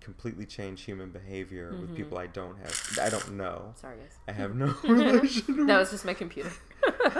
completely 0.00 0.46
change 0.46 0.82
human 0.82 1.10
behavior 1.10 1.74
with 1.80 1.90
Mhm. 1.90 1.96
people 1.96 2.18
I 2.18 2.26
don't 2.26 2.56
have, 2.58 2.98
I 3.02 3.08
don't 3.10 3.32
know. 3.32 3.72
Sorry, 3.76 3.96
guys. 3.98 4.18
I 4.28 4.32
have 4.32 4.54
no 4.54 4.66
relation. 4.84 5.44
that 5.46 5.66
with. 5.66 5.68
was 5.78 5.90
just 5.90 6.04
my 6.04 6.14
computer. 6.14 6.50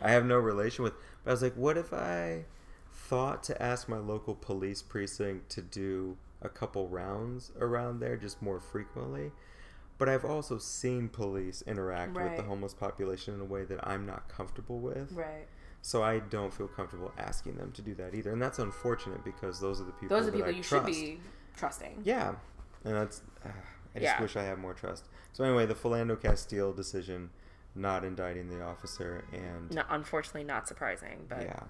I 0.00 0.10
have 0.10 0.24
no 0.24 0.36
relation 0.38 0.84
with. 0.84 0.94
But 1.24 1.30
I 1.30 1.34
was 1.34 1.42
like, 1.42 1.54
what 1.54 1.76
if 1.76 1.92
I 1.92 2.44
thought 2.92 3.42
to 3.44 3.62
ask 3.62 3.88
my 3.88 3.98
local 3.98 4.34
police 4.34 4.82
precinct 4.82 5.50
to 5.50 5.62
do 5.62 6.16
a 6.42 6.48
couple 6.48 6.88
rounds 6.88 7.52
around 7.60 8.00
there 8.00 8.16
just 8.16 8.40
more 8.42 8.60
frequently? 8.60 9.32
But 9.98 10.08
I've 10.10 10.24
also 10.26 10.58
seen 10.58 11.08
police 11.08 11.62
interact 11.66 12.14
with 12.14 12.36
the 12.36 12.42
homeless 12.42 12.74
population 12.74 13.34
in 13.34 13.40
a 13.40 13.44
way 13.44 13.64
that 13.64 13.86
I'm 13.86 14.04
not 14.04 14.28
comfortable 14.28 14.78
with. 14.78 15.12
right. 15.12 15.46
So 15.82 16.02
I 16.02 16.18
don't 16.18 16.52
feel 16.52 16.66
comfortable 16.66 17.12
asking 17.16 17.54
them 17.58 17.70
to 17.72 17.80
do 17.82 17.94
that 17.94 18.12
either. 18.12 18.32
And 18.32 18.42
that's 18.42 18.58
unfortunate 18.58 19.24
because 19.24 19.60
those 19.60 19.80
are 19.80 19.84
the 19.84 19.92
people 19.92 20.16
Those 20.16 20.26
are 20.26 20.30
that 20.32 20.36
people 20.36 20.52
I 20.52 20.56
you 20.56 20.62
trust. 20.64 20.86
should 20.86 20.92
be 21.04 21.20
trusting. 21.56 22.00
Yeah. 22.04 22.34
And 22.84 22.94
that's 22.94 23.22
uh, 23.44 23.48
I 23.48 23.98
just 23.98 24.02
Yeah. 24.02 24.22
wish 24.22 24.36
I 24.36 24.42
had 24.44 24.58
more 24.58 24.74
trust. 24.74 25.08
So 25.32 25.44
anyway, 25.44 25.66
the 25.66 25.74
Philando 25.74 26.20
Castile 26.20 26.72
decision 26.72 27.30
not 27.74 28.04
indicting 28.04 28.48
the 28.48 28.62
officer 28.62 29.24
and 29.32 29.70
No, 29.70 29.82
unfortunately, 29.90 30.44
not 30.44 30.66
surprising, 30.66 31.26
but 31.28 31.42
yeah. 31.42 31.60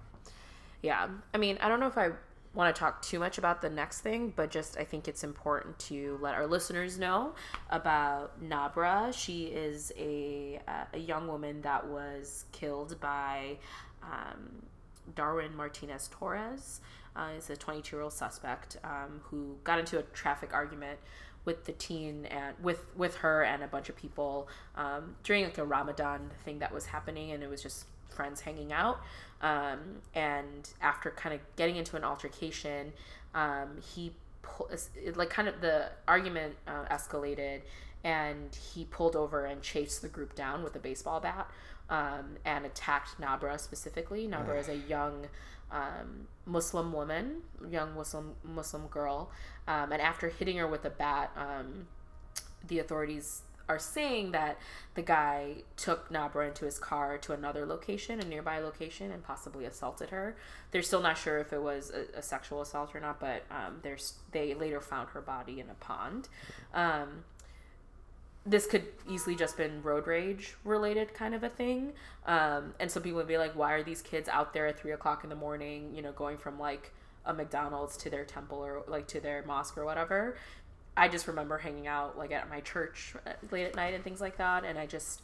yeah. 0.83 1.09
I 1.35 1.39
mean, 1.39 1.59
I 1.61 1.69
don't 1.69 1.81
know 1.81 1.89
if 1.89 1.99
I 1.99 2.11
want 2.55 2.75
to 2.75 2.79
talk 2.79 3.03
too 3.03 3.19
much 3.19 3.39
about 3.39 3.61
the 3.61 3.69
next 3.69 4.01
thing, 4.01 4.33
but 4.35 4.51
just 4.51 4.79
I 4.79 4.85
think 4.85 5.09
it's 5.09 5.25
important 5.25 5.79
to 5.81 6.17
let 6.23 6.35
our 6.35 6.47
listeners 6.47 6.99
know 6.99 7.35
about 7.71 8.41
Nabra. 8.43 9.13
She 9.13 9.47
is 9.47 9.93
a 9.99 10.61
uh, 10.69 10.85
a 10.95 10.99
young 10.99 11.27
woman 11.29 11.61
that 11.63 11.87
was 11.87 12.45
killed 12.53 12.99
by 13.01 13.59
um, 14.03 14.63
Darwin 15.15 15.55
Martinez 15.57 16.09
Torres. 16.13 16.81
Uh, 17.17 17.31
is 17.39 17.49
a 17.51 17.57
22 17.57 17.97
year 17.97 18.03
old 18.03 18.13
suspect 18.13 18.77
um, 18.85 19.21
who 19.25 19.57
got 19.65 19.79
into 19.79 19.99
a 19.99 20.03
traffic 20.03 20.53
argument 20.53 20.99
with 21.47 21.65
the 21.65 21.73
teen 21.73 22.27
and 22.27 22.55
with 22.63 22.85
with 22.97 23.17
her 23.17 23.43
and 23.43 23.63
a 23.63 23.67
bunch 23.69 23.89
of 23.89 23.97
people 23.97 24.49
um, 24.77 25.15
during 25.23 25.45
like 25.45 25.57
a 25.59 25.65
Ramadan 25.65 26.31
thing 26.45 26.59
that 26.59 26.75
was 26.75 26.87
happening, 26.87 27.31
and 27.33 27.43
it 27.43 27.49
was 27.49 27.63
just 27.63 27.87
friends 28.11 28.41
hanging 28.41 28.73
out. 28.73 29.01
Um, 29.41 29.79
and 30.15 30.69
after 30.81 31.11
kind 31.11 31.35
of 31.35 31.41
getting 31.57 31.77
into 31.77 31.97
an 31.97 32.05
altercation, 32.05 32.93
um, 33.35 33.79
he 33.95 34.13
pu- 34.43 34.67
it- 34.97 35.17
like 35.17 35.31
kind 35.31 35.49
of 35.49 35.61
the 35.61 35.91
argument 36.09 36.57
uh, 36.67 36.85
escalated, 36.91 37.61
and 38.05 38.55
he 38.75 38.85
pulled 38.85 39.15
over 39.17 39.45
and 39.47 39.63
chased 39.63 40.03
the 40.03 40.09
group 40.09 40.35
down 40.35 40.63
with 40.63 40.75
a 40.77 40.79
baseball 40.81 41.21
bat 41.21 41.51
um, 41.91 42.37
and 42.45 42.65
attacked 42.67 43.21
Nabra 43.21 43.61
specifically. 43.61 44.27
Nabra 44.27 44.59
is 44.59 44.69
a 44.69 44.77
young 44.77 45.27
um, 45.71 46.29
Muslim 46.45 46.93
woman, 46.93 47.43
young 47.71 47.95
Muslim 47.95 48.35
Muslim 48.45 48.87
girl, 48.89 49.31
um, 49.67 49.93
and 49.93 50.01
after 50.01 50.29
hitting 50.29 50.59
her 50.59 50.67
with 50.67 50.85
a 50.85 50.91
bat, 50.91 51.31
um, 51.37 51.87
the 52.67 52.79
authorities 52.79 53.43
are 53.69 53.79
saying 53.79 54.31
that 54.33 54.59
the 54.95 55.03
guy 55.03 55.55
took 55.77 56.09
Nabra 56.09 56.49
into 56.49 56.65
his 56.65 56.79
car 56.79 57.19
to 57.19 57.33
another 57.33 57.67
location, 57.67 58.21
a 58.21 58.25
nearby 58.25 58.61
location, 58.61 59.11
and 59.11 59.23
possibly 59.25 59.65
assaulted 59.65 60.11
her. 60.11 60.37
They're 60.71 60.83
still 60.83 61.03
not 61.03 61.19
sure 61.19 61.39
if 61.39 61.53
it 61.53 61.61
was 61.61 61.91
a, 61.91 62.19
a 62.19 62.23
sexual 62.23 62.61
assault 62.61 62.95
or 62.95 63.01
not, 63.01 63.19
but 63.19 63.43
um, 63.51 63.83
they 64.31 64.55
later 64.55 64.81
found 64.81 65.11
her 65.11 65.21
body 65.21 65.59
in 65.59 65.69
a 65.69 65.75
pond. 65.75 66.29
Um, 66.73 67.25
this 68.47 68.67
could 68.67 68.85
easily 69.09 69.35
just 69.35 69.57
been 69.57 69.83
road 69.83 70.07
rage 70.07 70.55
related 70.65 71.13
kind 71.13 71.35
of 71.35 71.43
a 71.43 71.49
thing. 71.49 71.93
Um, 72.27 72.75
and 72.79 72.91
some 72.91 73.03
people 73.03 73.19
would 73.19 73.27
be 73.27 73.39
like, 73.39 73.57
why 73.57 73.73
are 73.73 73.83
these 73.83 74.01
kids 74.01 74.29
out 74.29 74.55
there 74.55 74.67
at 74.69 74.79
three 74.79 74.93
o'clock 74.93 75.25
in 75.25 75.31
the 75.31 75.37
morning, 75.37 75.93
you 75.95 76.01
know, 76.01 76.13
going 76.13 76.39
from 76.39 76.59
like 76.59 76.93
a 77.25 77.35
McDonald's 77.35 77.97
to 77.99 78.11
their 78.11 78.25
temple 78.25 78.59
or 78.59 78.85
like 78.87 79.09
to 79.09 79.21
their 79.21 79.45
mosque 79.45 79.77
or 79.77 79.85
whatever? 79.85 80.37
I 80.97 81.09
just 81.09 81.27
remember 81.27 81.59
hanging 81.59 81.89
out 81.89 82.17
like 82.17 82.31
at 82.31 82.49
my 82.49 82.61
church 82.61 83.15
uh, 83.27 83.33
late 83.51 83.67
at 83.67 83.75
night 83.75 83.95
and 83.95 84.03
things 84.05 84.21
like 84.21 84.39
that. 84.39 84.65
And 84.65 84.79
I 84.79 84.87
just, 84.87 85.23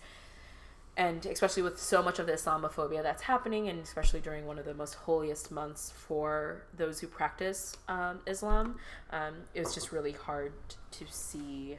and 0.96 1.24
especially 1.24 1.62
with 1.62 1.78
so 1.80 2.02
much 2.02 2.18
of 2.18 2.26
the 2.26 2.32
Islamophobia 2.32 3.02
that's 3.02 3.22
happening, 3.22 3.68
and 3.68 3.80
especially 3.82 4.20
during 4.20 4.46
one 4.46 4.58
of 4.58 4.64
the 4.64 4.74
most 4.74 4.94
holiest 4.96 5.50
months 5.50 5.92
for 5.96 6.64
those 6.76 7.00
who 7.00 7.06
practice 7.06 7.76
um, 7.88 8.20
Islam, 8.26 8.76
um, 9.10 9.34
it 9.54 9.60
was 9.64 9.74
just 9.74 9.92
really 9.92 10.12
hard 10.12 10.52
to 10.90 11.06
see. 11.08 11.78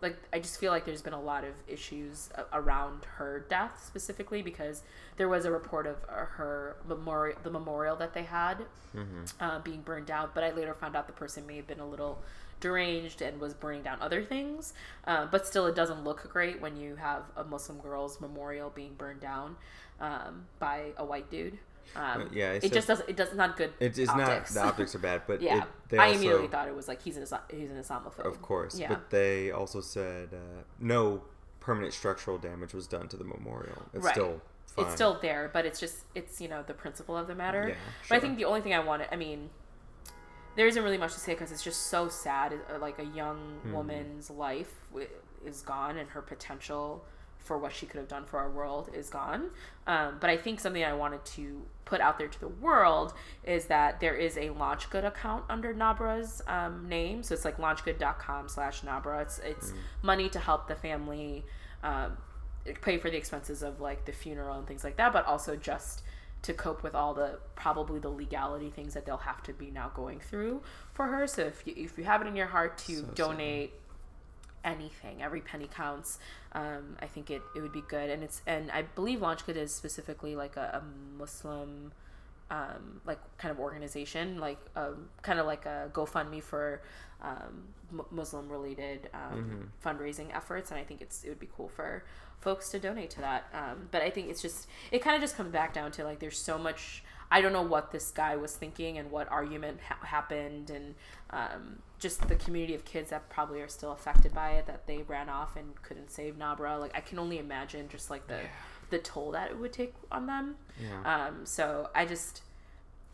Like, 0.00 0.16
I 0.32 0.38
just 0.38 0.58
feel 0.58 0.72
like 0.72 0.84
there's 0.84 1.02
been 1.02 1.12
a 1.12 1.20
lot 1.20 1.44
of 1.44 1.52
issues 1.68 2.30
around 2.52 3.04
her 3.16 3.44
death 3.48 3.82
specifically 3.86 4.40
because 4.42 4.82
there 5.16 5.28
was 5.28 5.44
a 5.44 5.50
report 5.50 5.86
of 5.86 5.96
uh, 6.08 6.24
her 6.24 6.76
memorial, 6.86 7.36
the 7.42 7.50
memorial 7.50 7.96
that 7.96 8.14
they 8.14 8.22
had 8.22 8.64
uh, 9.40 9.58
being 9.60 9.82
burned 9.82 10.06
down. 10.06 10.30
But 10.34 10.44
I 10.44 10.52
later 10.52 10.74
found 10.74 10.96
out 10.96 11.06
the 11.06 11.12
person 11.12 11.46
may 11.46 11.56
have 11.56 11.66
been 11.66 11.80
a 11.80 11.86
little 11.88 12.22
deranged 12.60 13.22
and 13.22 13.40
was 13.40 13.54
burning 13.54 13.82
down 13.82 13.98
other 14.00 14.22
things. 14.22 14.72
Uh, 15.06 15.26
but 15.26 15.46
still, 15.46 15.66
it 15.66 15.74
doesn't 15.74 16.04
look 16.04 16.30
great 16.30 16.60
when 16.60 16.76
you 16.76 16.96
have 16.96 17.22
a 17.36 17.44
Muslim 17.44 17.78
girl's 17.78 18.20
memorial 18.20 18.70
being 18.70 18.94
burned 18.94 19.20
down 19.20 19.56
um, 20.00 20.46
by 20.58 20.92
a 20.96 21.04
white 21.04 21.30
dude. 21.30 21.58
Um, 21.96 22.30
yeah, 22.32 22.52
it 22.52 22.72
just 22.72 22.86
doesn't. 22.88 23.08
It 23.08 23.16
does 23.16 23.34
not 23.34 23.56
good. 23.56 23.72
It 23.80 23.98
is 23.98 24.08
optics. 24.08 24.54
not 24.54 24.62
the 24.62 24.68
optics 24.68 24.94
are 24.94 24.98
bad, 25.00 25.22
but 25.26 25.42
yeah, 25.48 25.58
it, 25.58 25.64
they 25.88 25.98
I 25.98 26.06
also, 26.08 26.18
immediately 26.18 26.48
thought 26.48 26.68
it 26.68 26.74
was 26.76 26.86
like 26.88 27.02
he's 27.02 27.16
an 27.16 27.26
he's 27.50 27.70
an 27.70 27.76
Islamophobe. 27.82 28.24
of 28.24 28.40
course, 28.42 28.78
Yeah. 28.78 28.88
but 28.88 29.10
they 29.10 29.50
also 29.50 29.80
said 29.80 30.28
uh, 30.32 30.62
no 30.78 31.22
permanent 31.58 31.92
structural 31.92 32.38
damage 32.38 32.72
was 32.72 32.86
done 32.86 33.08
to 33.08 33.16
the 33.16 33.24
memorial. 33.24 33.82
It's 33.92 34.04
Right. 34.04 34.14
still 34.14 34.40
fine. 34.66 34.84
It's 34.86 34.94
still 34.94 35.18
there, 35.20 35.50
but 35.52 35.66
it's 35.66 35.80
just 35.80 36.04
it's 36.14 36.40
you 36.40 36.48
know 36.48 36.62
the 36.62 36.74
principle 36.74 37.16
of 37.16 37.26
the 37.26 37.34
matter. 37.34 37.68
Yeah, 37.68 37.74
sure. 37.74 37.80
But 38.10 38.16
I 38.16 38.20
think 38.20 38.36
the 38.36 38.44
only 38.44 38.60
thing 38.60 38.72
I 38.74 38.78
wanted, 38.80 39.08
I 39.10 39.16
mean, 39.16 39.50
there 40.56 40.66
isn't 40.66 40.82
really 40.82 40.98
much 40.98 41.14
to 41.14 41.20
say 41.20 41.32
because 41.34 41.50
it's 41.52 41.62
just 41.64 41.86
so 41.88 42.08
sad. 42.08 42.52
uh, 42.72 42.78
Like 42.78 42.98
a 43.00 43.04
young 43.04 43.58
Hmm. 43.62 43.72
woman's 43.72 44.30
life 44.30 44.72
is 45.44 45.62
gone, 45.62 45.96
and 45.96 46.08
her 46.10 46.22
potential 46.22 47.04
for 47.42 47.58
what 47.58 47.72
she 47.72 47.86
could 47.86 47.98
have 47.98 48.08
done 48.08 48.24
for 48.24 48.38
our 48.38 48.50
world 48.50 48.90
is 48.94 49.10
gone. 49.10 49.50
Um, 49.86 50.18
but 50.20 50.30
I 50.30 50.36
think 50.36 50.60
something 50.60 50.84
I 50.84 50.92
wanted 50.92 51.24
to 51.36 51.62
put 51.84 52.00
out 52.00 52.18
there 52.18 52.28
to 52.28 52.40
the 52.40 52.48
world 52.48 53.12
is 53.44 53.66
that 53.66 53.98
there 53.98 54.14
is 54.14 54.36
a 54.36 54.50
LaunchGood 54.50 55.04
account 55.04 55.44
under 55.48 55.74
Nabra's 55.74 56.42
um, 56.46 56.88
name. 56.88 57.22
So 57.22 57.34
it's 57.34 57.44
like 57.44 57.56
launchgood.com 57.58 58.48
slash 58.48 58.82
Nabra. 58.82 59.22
It's, 59.22 59.38
it's 59.40 59.72
money 60.02 60.28
to 60.28 60.38
help 60.38 60.68
the 60.68 60.76
family 60.76 61.44
um, 61.82 62.16
pay 62.82 62.98
for 62.98 63.10
the 63.10 63.16
expenses 63.16 63.62
of 63.62 63.80
like 63.80 64.04
the 64.04 64.12
funeral 64.12 64.58
and 64.58 64.66
things 64.66 64.84
like 64.84 64.96
that, 64.98 65.12
but 65.12 65.26
also 65.26 65.56
just 65.56 66.02
to 66.42 66.54
cope 66.54 66.82
with 66.82 66.94
all 66.94 67.12
the 67.12 67.38
probably 67.54 67.98
the 67.98 68.08
legality 68.08 68.70
things 68.70 68.94
that 68.94 69.04
they'll 69.04 69.16
have 69.18 69.42
to 69.42 69.52
be 69.52 69.70
now 69.70 69.90
going 69.94 70.20
through 70.20 70.62
for 70.92 71.06
her. 71.06 71.26
So 71.26 71.42
if 71.42 71.62
you, 71.66 71.74
if 71.76 71.98
you 71.98 72.04
have 72.04 72.22
it 72.22 72.26
in 72.28 72.36
your 72.36 72.46
heart 72.46 72.78
to 72.78 72.94
So 72.94 73.02
sad. 73.02 73.14
donate 73.14 73.72
anything, 74.64 75.22
every 75.22 75.40
penny 75.40 75.68
counts. 75.74 76.18
Um, 76.52 76.96
I 77.00 77.06
think 77.06 77.30
it, 77.30 77.42
it 77.54 77.60
would 77.60 77.72
be 77.72 77.82
good, 77.88 78.10
and 78.10 78.22
it's 78.22 78.42
and 78.46 78.70
I 78.70 78.82
believe 78.82 79.20
LaunchGood 79.20 79.56
is 79.56 79.72
specifically 79.72 80.34
like 80.34 80.56
a, 80.56 80.82
a 80.82 81.18
Muslim. 81.18 81.92
Um, 82.52 83.00
like 83.06 83.20
kind 83.38 83.52
of 83.52 83.60
organization, 83.60 84.40
like 84.40 84.58
um, 84.74 85.08
kind 85.22 85.38
of 85.38 85.46
like 85.46 85.66
a 85.66 85.88
GoFundMe 85.94 86.42
for 86.42 86.82
um, 87.22 87.68
M- 87.92 88.06
Muslim 88.10 88.48
related 88.48 89.08
um, 89.14 89.70
fundraising 89.84 90.34
efforts, 90.34 90.72
and 90.72 90.80
I 90.80 90.82
think 90.82 91.00
it's 91.00 91.22
it 91.22 91.28
would 91.28 91.38
be 91.38 91.48
cool 91.56 91.68
for 91.68 92.02
folks 92.40 92.70
to 92.70 92.80
donate 92.80 93.10
to 93.10 93.20
that. 93.20 93.44
Um, 93.54 93.88
but 93.92 94.02
I 94.02 94.10
think 94.10 94.28
it's 94.30 94.42
just 94.42 94.66
it 94.90 95.00
kind 95.00 95.14
of 95.14 95.22
just 95.22 95.36
comes 95.36 95.52
back 95.52 95.72
down 95.72 95.92
to 95.92 96.04
like 96.04 96.18
there's 96.18 96.38
so 96.38 96.58
much. 96.58 97.04
I 97.30 97.40
don't 97.40 97.52
know 97.52 97.62
what 97.62 97.92
this 97.92 98.10
guy 98.10 98.36
was 98.36 98.54
thinking 98.54 98.98
and 98.98 99.10
what 99.10 99.30
argument 99.30 99.78
ha- 99.86 100.04
happened, 100.04 100.70
and 100.70 100.94
um, 101.30 101.78
just 101.98 102.26
the 102.28 102.34
community 102.34 102.74
of 102.74 102.84
kids 102.84 103.10
that 103.10 103.28
probably 103.28 103.60
are 103.60 103.68
still 103.68 103.92
affected 103.92 104.34
by 104.34 104.52
it 104.52 104.66
that 104.66 104.86
they 104.86 105.02
ran 105.02 105.28
off 105.28 105.56
and 105.56 105.80
couldn't 105.82 106.10
save 106.10 106.36
Nabra. 106.38 106.80
Like 106.80 106.92
I 106.96 107.00
can 107.00 107.18
only 107.18 107.38
imagine 107.38 107.88
just 107.88 108.10
like 108.10 108.26
the 108.26 108.40
the 108.90 108.98
toll 108.98 109.30
that 109.32 109.50
it 109.50 109.58
would 109.58 109.72
take 109.72 109.94
on 110.10 110.26
them. 110.26 110.56
Yeah. 110.80 111.26
Um, 111.28 111.46
so 111.46 111.90
I 111.94 112.04
just, 112.04 112.42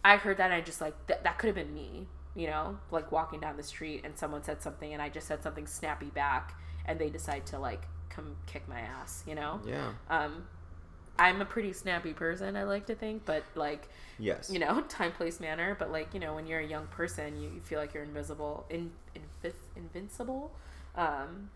I 0.05 0.17
heard 0.17 0.39
that 0.39 0.47
and 0.47 0.55
I 0.55 0.61
just 0.61 0.81
like, 0.81 0.95
th- 1.07 1.21
that 1.23 1.39
could 1.39 1.49
have 1.49 1.55
been 1.55 1.75
me, 1.75 2.07
you 2.35 2.47
know, 2.47 2.79
like 2.91 3.13
walking 3.13 3.41
down 3.41 3.57
the 3.57 3.63
street 3.63 4.03
and 4.05 4.17
someone 4.17 4.43
said 4.43 4.63
something 4.63 4.93
and 4.93 5.01
I 5.01 5.09
just 5.09 5.27
said 5.29 5.43
something 5.43 5.67
snappy 5.67 6.07
back 6.07 6.55
and 6.87 6.99
they 6.99 7.11
decide 7.11 7.47
to 7.47 7.59
like 7.59 7.83
come 8.09 8.37
kick 8.47 8.67
my 8.69 8.81
ass, 8.81 9.23
you 9.27 9.35
know? 9.35 9.61
yeah. 9.67 9.93
Um, 10.09 10.47
I'm 11.19 11.41
a 11.41 11.45
pretty 11.45 11.73
snappy 11.73 12.13
person, 12.13 12.57
I 12.57 12.65
like 12.65 12.87
to 12.87 12.95
think, 12.95 13.25
but 13.25 13.45
like, 13.55 13.89
Yes. 14.19 14.51
you 14.51 14.59
know, 14.59 14.81
time, 14.89 15.13
place, 15.13 15.41
manner. 15.41 15.77
But 15.79 15.91
like, 15.93 16.15
you 16.15 16.21
know, 16.21 16.35
when 16.35 16.47
you're 16.47 16.61
a 16.61 16.67
young 16.67 16.87
person, 16.89 17.41
you, 17.41 17.51
you 17.55 17.61
feel 17.61 17.79
like 17.79 17.95
you're 17.95 18.03
invisible, 18.03 18.67
in, 18.71 18.93
invis, 19.15 19.55
invincible. 19.77 20.53
Um, 20.95 21.51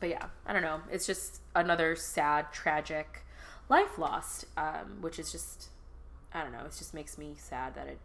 but 0.00 0.08
yeah, 0.08 0.26
I 0.44 0.52
don't 0.52 0.62
know. 0.62 0.80
It's 0.90 1.06
just 1.06 1.40
another 1.54 1.96
sad, 1.96 2.52
tragic 2.52 3.24
life 3.68 3.98
lost, 3.98 4.46
um, 4.56 4.98
which 5.00 5.18
is 5.18 5.32
just, 5.32 5.68
I 6.32 6.42
don't 6.42 6.52
know. 6.52 6.60
It 6.64 6.74
just 6.76 6.94
makes 6.94 7.16
me 7.18 7.34
sad 7.36 7.74
that 7.74 7.86
it 7.88 7.98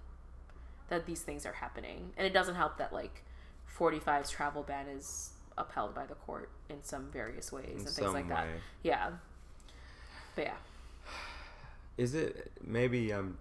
that 0.89 1.05
these 1.05 1.21
things 1.21 1.45
are 1.45 1.53
happening, 1.53 2.11
and 2.17 2.27
it 2.27 2.33
doesn't 2.33 2.55
help 2.55 2.77
that 2.77 2.91
like 2.91 3.23
45's 3.77 4.29
travel 4.29 4.61
ban 4.61 4.87
is 4.87 5.31
upheld 5.57 5.95
by 5.95 6.05
the 6.05 6.15
court 6.15 6.49
in 6.69 6.83
some 6.83 7.09
various 7.11 7.49
ways 7.51 7.65
In 7.69 7.77
and 7.77 7.87
things 7.89 8.13
like 8.13 8.27
that. 8.27 8.45
Yeah. 8.83 9.11
But 10.35 10.45
yeah. 10.45 10.53
Is 11.97 12.13
it 12.15 12.51
maybe 12.63 13.11
I'm 13.11 13.37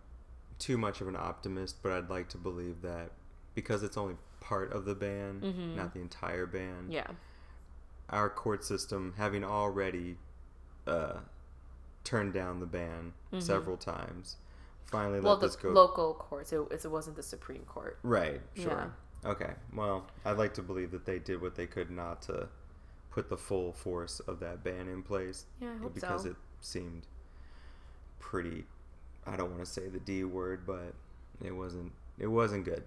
too 0.58 0.76
much 0.76 1.00
of 1.00 1.08
an 1.08 1.16
optimist, 1.16 1.82
but 1.82 1.92
I'd 1.92 2.10
like 2.10 2.28
to 2.30 2.38
believe 2.38 2.82
that 2.82 3.12
because 3.54 3.82
it's 3.82 3.96
only 3.96 4.16
part 4.40 4.72
of 4.72 4.84
the 4.84 4.94
ban, 4.94 5.40
Mhm. 5.40 5.76
not 5.76 5.94
the 5.94 6.00
entire 6.00 6.46
ban. 6.46 6.86
Yeah. 6.90 7.06
Our 8.10 8.28
court 8.28 8.64
system, 8.64 9.14
having 9.16 9.44
already 9.44 10.18
uh, 10.86 11.20
turned 12.04 12.32
down 12.32 12.58
the 12.60 12.66
ban 12.66 13.12
several 13.38 13.76
times, 13.76 14.36
finally 14.86 15.18
Mm-hmm. 15.18 15.24
Well, 15.26 15.34
let 15.34 15.42
this 15.42 15.56
go. 15.56 15.68
local 15.70 16.14
courts. 16.14 16.52
It, 16.52 16.60
it 16.72 16.90
wasn't 16.90 17.16
the 17.16 17.22
Supreme 17.22 17.62
Court. 17.64 17.98
right. 18.02 18.40
Sure. 18.54 18.92
Okay. 19.24 19.52
Well, 19.74 20.06
I'd 20.24 20.38
like 20.38 20.54
to 20.54 20.62
believe 20.62 20.90
that 20.92 21.04
they 21.04 21.18
did 21.18 21.40
what 21.42 21.54
they 21.54 21.66
could 21.66 21.90
not 21.90 22.22
to 22.22 22.48
put 23.10 23.28
the 23.28 23.36
full 23.36 23.72
force 23.72 24.18
of 24.20 24.40
that 24.40 24.64
ban 24.64 24.88
in 24.88 25.02
place. 25.02 25.44
Yeah, 25.60 25.72
I 25.74 25.76
hope 25.82 25.94
because 25.94 26.22
so. 26.22 26.30
it 26.30 26.36
seemed 26.60 27.06
pretty 28.20 28.64
I 29.26 29.36
don't 29.36 29.50
want 29.50 29.64
to 29.64 29.70
say 29.70 29.88
the 29.88 29.98
D 30.00 30.24
word, 30.24 30.60
but 30.66 30.94
it 31.44 31.52
wasn't 31.54 31.92
it 32.18 32.28
wasn't 32.28 32.64
good. 32.64 32.84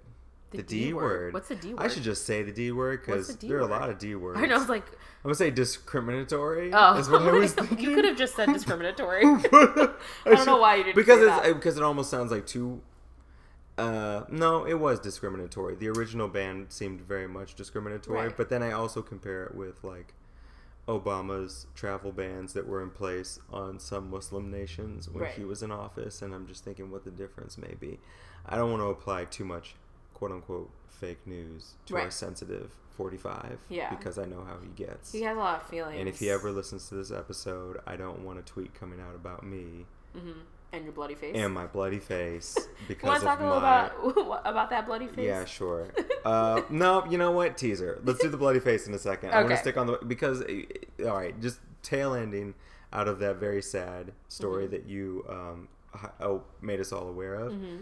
The, 0.52 0.62
D, 0.62 0.93
word. 0.93 1.34
What's 1.34 1.48
the 1.48 1.56
D 1.56 1.74
word? 1.74 1.82
I 1.84 1.88
should 1.88 2.04
just 2.04 2.28
say 2.28 2.43
the 2.43 2.52
D 2.52 2.72
word 2.72 3.02
because 3.02 3.28
the 3.28 3.34
D 3.34 3.48
there 3.48 3.58
are 3.58 3.62
a 3.62 3.65
lot 3.65 3.89
of 3.89 3.98
D 3.98 4.13
words. 4.13 4.39
I 4.41 4.46
know. 4.46 4.54
I 4.54 4.60
was 4.60 4.69
like, 4.69 4.86
I'm 4.88 4.98
gonna 5.24 5.34
say 5.34 5.50
discriminatory. 5.50 6.69
oh, 6.72 6.96
is 6.98 7.10
what 7.10 7.24
I 7.24 7.32
was 7.39 7.54
thinking. 7.54 7.80
you 7.80 7.96
could 7.96 8.06
have 8.06 8.15
just 8.17 8.36
said 8.36 8.54
discriminatory. 8.54 9.24
I 9.26 9.89
don't 10.26 10.46
know 10.46 10.58
why 10.58 10.76
you 10.76 10.84
didn't 10.84 10.96
because 10.96 11.19
it's, 11.22 11.41
that. 11.41 11.54
because 11.56 11.76
it 11.78 11.82
almost 11.84 12.12
sounds 12.12 12.32
like 12.32 12.46
too. 12.46 12.82
Uh, 13.80 14.26
no, 14.30 14.65
it 14.65 14.76
was 14.76 15.00
discriminatory. 15.00 15.74
The 15.74 15.88
original 15.89 16.28
band 16.28 16.72
seemed 16.72 17.02
very 17.02 17.28
much 17.28 17.56
discriminatory, 17.56 18.28
Right. 18.28 18.38
but 18.38 18.50
then 18.50 18.62
I 18.62 18.72
also 18.74 19.02
compare 19.02 19.46
it 19.46 19.56
with 19.56 19.84
like 19.84 20.13
Obama's 20.88 21.65
travel 21.76 22.12
bans 22.12 22.54
that 22.54 22.67
were 22.67 22.82
in 22.84 22.89
place 22.89 23.39
on 23.52 23.80
some 23.80 24.10
Muslim 24.10 24.52
nations 24.52 25.10
when 25.10 25.26
he 25.32 25.43
was 25.46 25.63
in 25.63 25.72
office, 25.72 26.22
and 26.22 26.34
I'm 26.34 26.46
just 26.48 26.63
thinking 26.63 26.91
what 26.91 27.06
the 27.06 27.12
difference 27.12 27.58
may 27.58 27.76
be. 27.80 28.00
I 28.46 28.58
don't 28.58 28.69
want 28.69 28.82
to 28.82 28.88
apply 28.88 29.26
too 29.26 29.46
much 29.46 29.76
quote 30.13 30.32
unquote 30.32 30.69
fake 30.89 31.26
news 31.26 31.74
to 31.86 31.98
our 31.98 32.12
sensitive 32.12 32.76
45 32.98 33.60
Yeah. 33.69 33.89
because 33.96 34.17
I 34.17 34.26
know 34.26 34.43
how 34.46 34.58
he 34.62 34.67
gets. 34.76 35.12
he 35.13 35.22
has 35.24 35.36
a 35.36 35.39
lot 35.39 35.62
of 35.62 35.67
feelings. 35.67 36.00
And 36.00 36.08
if 36.10 36.19
he 36.19 36.30
ever 36.30 36.52
listens 36.52 36.88
to 36.89 36.96
this 36.96 37.12
episode, 37.12 37.80
I 37.88 37.96
don't 37.96 38.19
want 38.24 38.39
a 38.39 38.43
tweet 38.43 38.74
coming 38.74 39.00
out 39.00 39.15
about 39.15 39.43
me 39.46 39.86
hmm 40.13 40.32
and 40.74 40.84
your 40.84 40.92
bloody 40.94 41.16
face. 41.16 41.36
and 41.38 41.54
my 41.54 41.66
bloody 41.68 42.00
face 42.00 42.56
you 42.90 42.96
want 43.04 43.20
because 43.20 43.20
to 43.22 43.26
talk 43.26 43.40
a 43.40 43.44
little 43.44 43.60
my. 43.62 43.86
about 43.86 44.42
about 44.46 44.70
that 44.72 44.86
bloody 44.86 45.08
face? 45.08 45.26
Yeah, 45.26 45.46
sure. 45.46 45.88
Uh, 46.26 46.62
no, 46.70 47.06
you 47.10 47.18
know 47.18 47.32
what? 47.32 47.58
Teaser. 47.58 48.00
Let's 48.06 48.20
do 48.22 48.30
the 48.30 48.38
bloody 48.38 48.62
face 48.62 48.88
in 48.88 48.94
a 48.94 48.98
second. 48.98 49.32
I 49.32 49.40
want 49.40 49.50
to 49.50 49.58
stick 49.58 49.76
on 49.76 49.88
the 49.88 50.00
because 50.08 50.42
eh, 50.48 50.64
all 51.06 51.18
right, 51.18 51.38
just 51.42 51.60
tail 51.82 52.14
ending 52.14 52.54
out 52.94 53.10
of 53.10 53.20
that 53.20 53.36
very 53.42 53.62
sad 53.62 54.14
story 54.30 54.64
Mm-hmm. 54.64 54.72
that 54.72 54.86
you 54.88 55.26
um, 55.28 55.68
oh, 56.22 56.44
made 56.62 56.80
us 56.80 56.94
all 56.94 57.10
aware 57.10 57.36
of. 57.36 57.52
hmm 57.52 57.80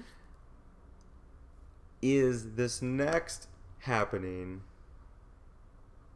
Is 2.01 2.54
this 2.56 2.82
next 2.82 3.47
happening 3.82 4.63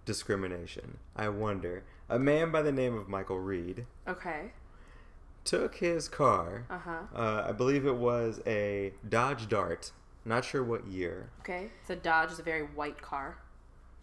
discrimination? 0.06 0.98
I 1.16 1.30
wonder. 1.30 1.84
A 2.10 2.18
man 2.20 2.52
by 2.52 2.62
the 2.64 2.72
name 2.72 2.96
of 2.98 3.08
Michael 3.08 3.40
Reed 3.40 3.86
Okay. 4.08 4.52
Took 5.46 5.76
his 5.76 6.10
car. 6.10 6.66
Uh 6.70 6.78
huh. 6.78 7.00
Uh, 7.16 7.46
I 7.48 7.52
believe 7.54 7.86
it 7.86 7.96
was 7.96 8.42
a 8.46 8.94
Dodge 9.08 9.48
Dart. 9.48 9.92
Not 10.26 10.44
sure 10.44 10.64
what 10.64 10.88
year. 10.88 11.30
Okay. 11.42 11.70
So 11.88 11.96
Dodge 11.96 12.32
is 12.32 12.40
a 12.40 12.44
very 12.44 12.64
white 12.64 13.02
car. 13.02 13.38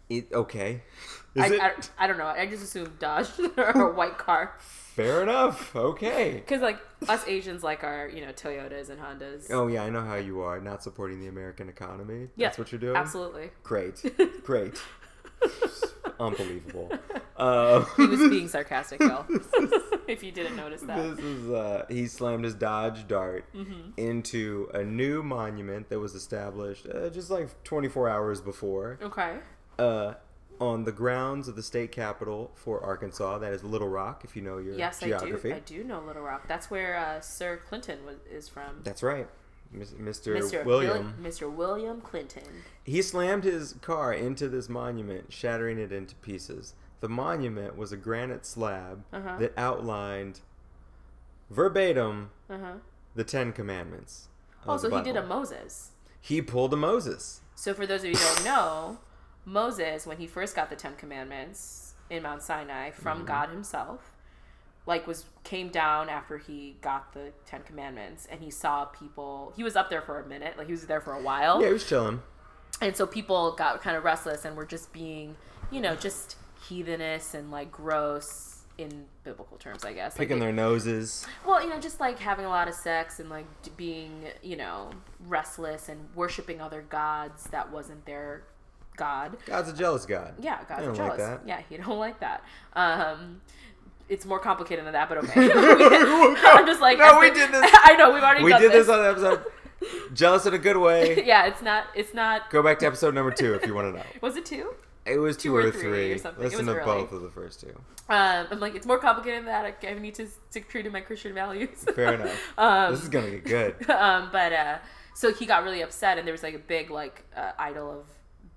It 0.09 0.33
okay. 0.33 0.83
Is 1.35 1.51
I, 1.51 1.55
it 1.55 1.61
I, 1.99 2.05
I 2.05 2.07
don't 2.07 2.19
know. 2.19 2.27
I 2.27 2.47
just 2.47 2.63
assumed 2.63 2.99
Dodge 2.99 3.29
are 3.57 3.91
a 3.91 3.95
white 3.95 4.19
car. 4.19 4.55
fair 4.59 5.23
enough? 5.23 5.75
Okay. 5.75 6.33
Because 6.47 6.61
like 6.61 6.79
us 7.09 7.27
Asians 7.27 7.63
like 7.63 7.83
our 7.83 8.09
you 8.09 8.21
know 8.25 8.33
Toyotas 8.33 8.91
and 8.91 9.01
Hondas. 9.01 9.51
Oh 9.51 9.67
yeah, 9.69 9.85
I 9.85 9.91
know 9.91 10.03
how 10.03 10.17
you 10.17 10.43
are. 10.43 10.61
Not 10.61 10.83
supporting 10.83 11.21
the 11.21 11.29
American 11.29 11.69
economy. 11.69 12.29
Yeah, 12.37 12.49
That's 12.49 12.59
what 12.59 12.73
you're 12.73 12.81
doing. 12.81 12.97
Absolutely. 12.97 13.51
Great. 13.63 14.03
Great. 14.45 14.81
Unbelievable. 16.23 16.91
Uh, 17.37 17.85
He 17.97 18.07
was 18.07 18.21
being 18.31 18.49
sarcastic, 18.49 19.01
y'all. 19.01 19.27
if 20.09 20.23
you 20.23 20.31
didn't 20.33 20.57
notice 20.57 20.83
that. 20.83 21.17
This 21.17 21.25
is 21.25 21.51
uh, 21.51 21.85
he 21.89 22.07
slammed 22.07 22.45
his 22.45 22.55
Dodge 22.55 23.07
Dart 23.09 23.45
Mm-hmm. 23.55 23.91
into 23.97 24.69
a 24.75 24.83
new 24.85 25.23
monument 25.23 25.89
that 25.89 25.99
was 25.99 26.15
established 26.15 26.87
uh, 26.87 27.09
just 27.11 27.31
like 27.31 27.49
24 27.65 28.09
hours 28.09 28.41
before 28.41 28.99
Okay. 29.03 29.37
uh, 29.79 30.15
on 30.61 30.85
the 30.85 30.93
grounds 30.93 31.49
of 31.49 31.57
the 31.57 31.63
state 31.63 31.91
capitol 31.91 32.53
for 32.55 32.81
Arkansas. 32.85 33.39
That 33.39 33.53
is 33.53 33.65
Little 33.65 33.89
Rock, 33.89 34.23
if 34.25 34.37
you 34.37 34.43
know 34.43 34.59
your 34.59 34.75
Yes, 34.77 35.01
geography. 35.01 35.53
I 35.53 35.59
do. 35.59 35.75
I 35.77 35.79
do 35.83 35.85
know 35.85 36.01
Little 36.01 36.23
Rock. 36.23 36.47
That's 36.47 36.71
where 36.71 36.97
uh, 36.97 37.21
Sir 37.21 37.57
Clinton 37.69 38.05
was, 38.07 38.17
is 38.31 38.49
from. 38.49 38.81
That's 38.85 39.03
right, 39.03 39.27
Mis- 39.27 39.29
Mr. 39.75 40.37
Mr. 40.37 40.65
William. 40.65 41.15
Bill- 41.21 41.31
Mr. 41.31 41.51
William 41.53 42.01
Clinton. 42.01 42.43
He 42.85 43.01
slammed 43.03 43.45
his 43.45 43.75
car 43.81 44.13
into 44.13 44.49
this 44.49 44.69
monument, 44.69 45.33
shattering 45.33 45.79
it 45.79 45.93
into 45.93 46.15
pieces. 46.17 46.75
The 47.01 47.09
monument 47.09 47.77
was 47.77 47.91
a 47.93 47.97
granite 47.97 48.45
slab 48.47 49.05
Uh-huh. 49.13 49.37
that 49.39 49.53
outlined 49.57 50.41
verbatim 51.51 52.31
Uh 52.49 52.59
huh. 52.59 52.73
the 53.15 53.25
Ten 53.25 53.53
Commandments. 53.53 54.29
Oh, 54.67 54.77
so 54.77 54.95
he 54.97 55.03
did 55.03 55.17
a 55.17 55.27
Moses. 55.27 55.91
He 56.21 56.41
pulled 56.41 56.73
a 56.73 56.77
Moses. 56.77 57.41
So 57.55 57.75
for 57.75 57.87
those 57.87 58.01
of 58.05 58.11
you 58.11 58.17
who 58.17 58.35
don't 58.37 58.45
know, 58.45 58.99
Moses, 59.45 60.07
when 60.07 60.19
he 60.19 60.27
first 60.27 60.55
got 60.55 60.71
the 60.71 60.77
Ten 60.77 60.95
Commandments 60.95 61.95
in 62.11 62.23
Mount 62.23 62.43
Sinai 62.43 62.91
from 62.91 63.19
Mm-hmm. 63.19 63.27
God 63.27 63.49
Himself, 63.49 64.12
like 64.87 65.07
was 65.07 65.27
came 65.45 65.69
down 65.69 66.09
after 66.09 66.39
he 66.39 66.77
got 66.81 67.13
the 67.13 67.33
Ten 67.47 67.63
Commandments, 67.63 68.27
and 68.31 68.41
he 68.41 68.51
saw 68.51 68.85
people. 68.87 69.53
He 69.57 69.63
was 69.63 69.77
up 69.77 69.91
there 69.91 70.03
for 70.03 70.21
a 70.21 70.27
minute, 70.27 70.57
like 70.59 70.67
he 70.67 70.73
was 70.73 70.87
there 70.87 71.01
for 71.01 71.13
a 71.13 71.23
while, 71.23 71.61
Yeah, 71.61 71.69
he 71.69 71.73
was 71.75 71.87
chilling. 71.89 72.23
and 72.81 72.97
so 72.97 73.07
people 73.07 73.53
got 73.53 73.81
kind 73.83 73.97
of 73.97 74.05
restless 74.05 74.45
and 74.45 74.57
were 74.57 74.67
just 74.67 74.93
being, 74.93 75.37
you 75.71 75.81
know, 75.81 75.95
just 75.95 76.37
heathenish 76.69 77.35
and 77.35 77.51
like 77.51 77.71
gross 77.71 78.49
in 78.79 79.05
biblical 79.23 79.57
terms, 79.59 79.85
I 79.85 79.93
guess. 79.93 80.17
Picking 80.17 80.39
it- 80.39 80.41
their 80.41 80.53
noses. 80.53 81.27
well, 81.47 81.63
you 81.63 81.69
know, 81.69 81.79
just 81.79 82.01
like 82.01 82.19
having 82.19 82.45
a 82.47 82.49
lot 82.49 82.67
of 82.69 82.75
sex 82.75 83.21
and 83.21 83.29
like 83.31 83.45
being, 83.77 84.25
you 84.43 84.57
know, 84.57 84.91
restless 85.29 85.89
and 85.89 86.09
worshiping 86.17 86.61
other 86.61 86.83
gods 86.83 87.45
that 87.51 87.71
wasn't 87.71 88.05
their 88.07 88.45
god. 88.97 89.37
God's 89.47 89.69
a 89.69 89.73
jealous 89.75 90.07
God. 90.07 90.35
Yeah, 90.41 90.61
God's 90.69 90.97
jealous. 90.97 90.99
like 90.99 91.19
that. 91.19 91.41
Yeah, 91.47 91.61
he 91.69 91.77
don't 91.77 91.99
like 91.99 92.19
that. 92.21 92.43
Um, 92.75 93.43
it's 94.09 94.25
more 94.27 94.39
complicated 94.39 94.85
than 94.85 94.93
that, 94.93 95.09
but 95.09 95.19
okay. 95.19 95.51
I'm 95.53 96.67
just 96.67 96.81
like, 96.81 96.99
No, 96.99 97.19
we 97.19 97.31
did 97.31 97.51
this. 97.53 97.71
I 97.75 97.95
know 97.97 98.13
we've 98.13 98.23
already 98.23 98.45
We 98.45 98.53
did 98.59 98.73
this 98.73 98.89
on 98.89 98.99
the 99.03 99.11
episode. 99.11 99.45
Jealous 100.15 100.47
in 100.47 100.55
a 100.55 100.59
good 100.59 100.77
way. 100.77 101.25
yeah, 101.27 101.47
it's 101.47 101.61
not. 101.63 101.87
It's 101.95 102.15
not. 102.15 102.51
Go 102.51 102.63
back 102.63 102.79
to 102.81 102.87
episode 102.87 103.15
number 103.15 103.31
two 103.33 103.55
if 103.55 103.67
you 103.67 103.75
want 103.75 103.93
to 103.93 103.99
know. 103.99 104.07
Was 104.21 104.37
it 104.37 104.45
two? 104.47 104.75
It 105.05 105.19
was 105.19 105.37
two, 105.37 105.49
Two 105.49 105.57
or 105.57 105.61
or 105.67 105.71
three 105.73 105.81
three. 105.83 106.13
or 106.13 106.19
something. 106.19 106.45
Listen 106.45 106.67
to 106.67 106.75
early. 106.77 106.85
both 106.85 107.11
of 107.13 107.23
the 107.23 107.31
first 107.31 107.61
two. 107.61 107.75
Um, 108.09 108.47
I'm 108.53 108.61
like, 108.61 108.77
it's 108.77 108.87
more 108.87 108.99
complicated 108.99 109.41
than 109.41 109.47
that. 109.47 109.65
I, 109.83 109.89
I 109.89 109.95
need 109.95 110.15
to 110.15 110.29
stick 110.51 110.69
true 110.69 110.85
to 110.85 110.91
my 110.91 111.01
Christian 111.01 111.35
values. 111.35 111.85
Fair 111.97 112.15
enough. 112.15 112.53
Um, 112.57 112.93
this 112.93 113.03
is 113.03 113.09
gonna 113.09 113.31
get 113.31 113.45
good. 113.45 113.91
um, 113.91 114.29
but 114.31 114.53
uh, 114.53 114.79
so 115.15 115.33
he 115.35 115.45
got 115.47 115.65
really 115.65 115.81
upset, 115.83 116.19
and 116.19 116.27
there 116.27 116.33
was 116.33 116.45
like 116.45 116.55
a 116.55 116.59
big 116.61 116.91
like 116.91 117.25
uh, 117.37 117.51
idol 117.59 117.91
of 117.91 118.07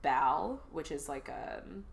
Baal, 0.04 0.62
which 0.72 0.92
is 0.92 1.10
like 1.10 1.30
um, 1.30 1.84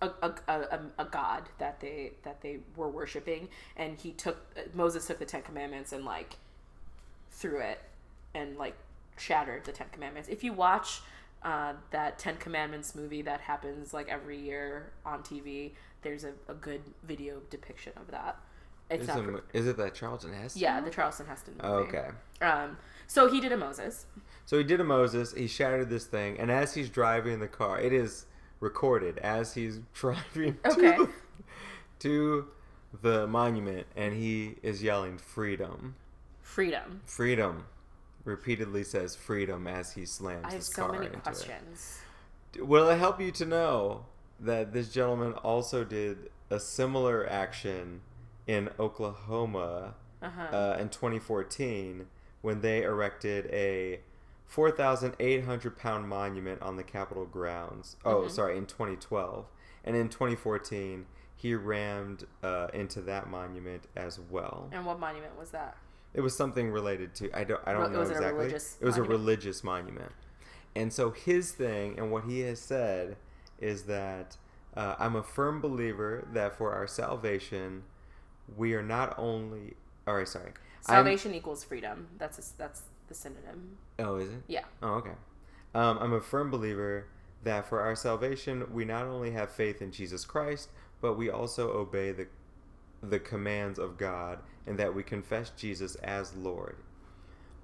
a, 0.00 0.06
a, 0.22 0.34
a, 0.48 0.52
a, 0.52 0.80
a 0.98 1.04
god 1.04 1.48
that 1.58 1.80
they 1.80 2.12
that 2.22 2.40
they 2.40 2.60
were 2.76 2.88
worshiping, 2.88 3.48
and 3.76 3.98
he 3.98 4.12
took 4.12 4.38
Moses 4.74 5.06
took 5.06 5.18
the 5.18 5.24
Ten 5.24 5.42
Commandments 5.42 5.92
and 5.92 6.04
like 6.04 6.36
threw 7.30 7.60
it 7.60 7.80
and 8.34 8.56
like 8.56 8.74
shattered 9.16 9.64
the 9.64 9.72
Ten 9.72 9.88
Commandments. 9.92 10.28
If 10.28 10.44
you 10.44 10.52
watch 10.52 11.00
uh, 11.42 11.72
that 11.90 12.18
Ten 12.18 12.36
Commandments 12.36 12.94
movie 12.94 13.22
that 13.22 13.40
happens 13.40 13.92
like 13.92 14.08
every 14.08 14.38
year 14.38 14.92
on 15.04 15.22
TV, 15.22 15.72
there's 16.02 16.24
a, 16.24 16.32
a 16.48 16.54
good 16.54 16.82
video 17.04 17.40
depiction 17.50 17.92
of 17.96 18.10
that. 18.10 18.36
It's 18.90 19.02
Is 19.02 19.08
not. 19.08 19.18
it, 19.18 19.44
is 19.52 19.66
it 19.66 19.76
that 19.76 19.94
Charlton 19.94 20.32
Heston? 20.32 20.62
yeah, 20.62 20.80
the 20.80 20.90
Charleston 20.90 21.26
Heston 21.26 21.54
movie. 21.54 21.68
Oh, 21.68 21.74
okay. 21.80 22.08
Um, 22.40 22.78
so 23.06 23.30
he 23.30 23.38
did 23.40 23.52
a 23.52 23.56
Moses. 23.56 24.06
So 24.46 24.56
he 24.56 24.64
did 24.64 24.80
a 24.80 24.84
Moses. 24.84 25.34
He 25.34 25.46
shattered 25.46 25.90
this 25.90 26.06
thing, 26.06 26.38
and 26.38 26.50
as 26.50 26.72
he's 26.74 26.88
driving 26.88 27.38
the 27.40 27.48
car, 27.48 27.78
it 27.80 27.92
is 27.92 28.24
recorded 28.60 29.18
as 29.18 29.54
he's 29.54 29.80
driving 29.94 30.58
Okay. 30.66 30.96
to, 30.96 31.08
to 32.00 32.48
the 33.02 33.26
monument, 33.26 33.86
and 33.96 34.14
he 34.14 34.56
is 34.62 34.82
yelling 34.82 35.18
"freedom, 35.18 35.94
Freedom. 36.42 37.00
freedom." 37.04 37.66
Repeatedly 38.24 38.84
says 38.84 39.14
"freedom" 39.16 39.66
as 39.66 39.92
he 39.92 40.04
slams 40.06 40.44
I 40.46 40.50
have 40.50 40.58
his 40.58 40.74
so 40.74 40.82
car 40.86 40.92
many 40.92 41.06
into 41.06 41.20
questions. 41.20 41.98
it. 42.54 42.66
Will 42.66 42.88
it 42.88 42.98
help 42.98 43.20
you 43.20 43.30
to 43.32 43.44
know 43.46 44.06
that 44.40 44.72
this 44.72 44.92
gentleman 44.92 45.32
also 45.34 45.84
did 45.84 46.30
a 46.50 46.58
similar 46.58 47.28
action 47.28 48.00
in 48.46 48.70
Oklahoma 48.78 49.94
Uh-huh. 50.22 50.56
uh, 50.56 50.76
in 50.80 50.88
2014 50.88 52.06
when 52.42 52.60
they 52.60 52.82
erected 52.82 53.46
a 53.52 54.00
4,800 54.48 55.76
pound 55.78 56.08
monument 56.08 56.60
on 56.62 56.76
the 56.76 56.82
Capitol 56.82 57.26
grounds. 57.26 57.96
Oh, 58.04 58.22
Mhm. 58.22 58.30
sorry, 58.30 58.56
in 58.56 58.66
2012. 58.66 59.46
And 59.84 59.94
in 59.94 60.08
2014, 60.08 61.06
he 61.36 61.54
rammed 61.54 62.26
uh, 62.42 62.68
into 62.72 63.00
that 63.02 63.28
monument 63.28 63.84
as 63.94 64.18
well. 64.18 64.68
and 64.72 64.84
what 64.84 64.98
monument 64.98 65.36
was 65.38 65.50
that? 65.50 65.76
It 66.14 66.22
was 66.22 66.34
something 66.34 66.70
related 66.72 67.14
to 67.16 67.30
I 67.38 67.44
don't 67.44 67.60
I 67.66 67.72
don't 67.72 67.92
know 67.92 68.00
it 68.00 68.10
exactly. 68.10 68.32
religious 68.32 68.76
it 68.80 68.84
was 68.84 68.96
monument? 68.96 69.12
a 69.14 69.18
religious 69.18 69.62
monument. 69.64 70.12
And 70.74 70.92
so 70.92 71.10
his 71.10 71.52
thing 71.52 71.98
and 71.98 72.10
what 72.10 72.24
he 72.24 72.40
has 72.40 72.58
said 72.58 73.16
is 73.60 73.84
that 73.84 74.36
uh, 74.76 74.96
I'm 74.98 75.14
a 75.16 75.22
firm 75.22 75.60
believer 75.60 76.26
that 76.32 76.56
for 76.56 76.72
our 76.72 76.86
salvation, 76.86 77.84
we 78.56 78.74
are 78.74 78.82
not 78.82 79.14
only. 79.18 79.76
All 80.06 80.14
right, 80.16 80.26
sorry. 80.26 80.46
I'm- 80.46 80.54
Salvation 80.80 81.34
equals 81.34 81.62
freedom. 81.64 82.08
That's 82.18 82.38
a, 82.38 82.56
that's 82.58 82.82
the 83.08 83.14
synonym. 83.14 83.78
oh, 83.98 84.16
is 84.16 84.30
it? 84.30 84.42
Yeah. 84.46 84.64
Oh, 84.82 84.94
okay. 84.94 85.14
Um, 85.74 85.98
I'm 85.98 86.12
a 86.12 86.20
firm 86.20 86.50
believer 86.50 87.06
that 87.44 87.68
for 87.68 87.80
our 87.80 87.94
salvation, 87.94 88.66
we 88.72 88.84
not 88.84 89.06
only 89.06 89.30
have 89.32 89.50
faith 89.50 89.80
in 89.82 89.92
Jesus 89.92 90.24
Christ, 90.24 90.70
but 91.00 91.14
we 91.14 91.30
also 91.30 91.70
obey 91.72 92.12
the 92.12 92.26
the 93.00 93.20
commands 93.20 93.78
of 93.78 93.96
God, 93.96 94.40
and 94.66 94.76
that 94.78 94.92
we 94.92 95.04
confess 95.04 95.50
Jesus 95.50 95.94
as 95.96 96.34
Lord. 96.34 96.74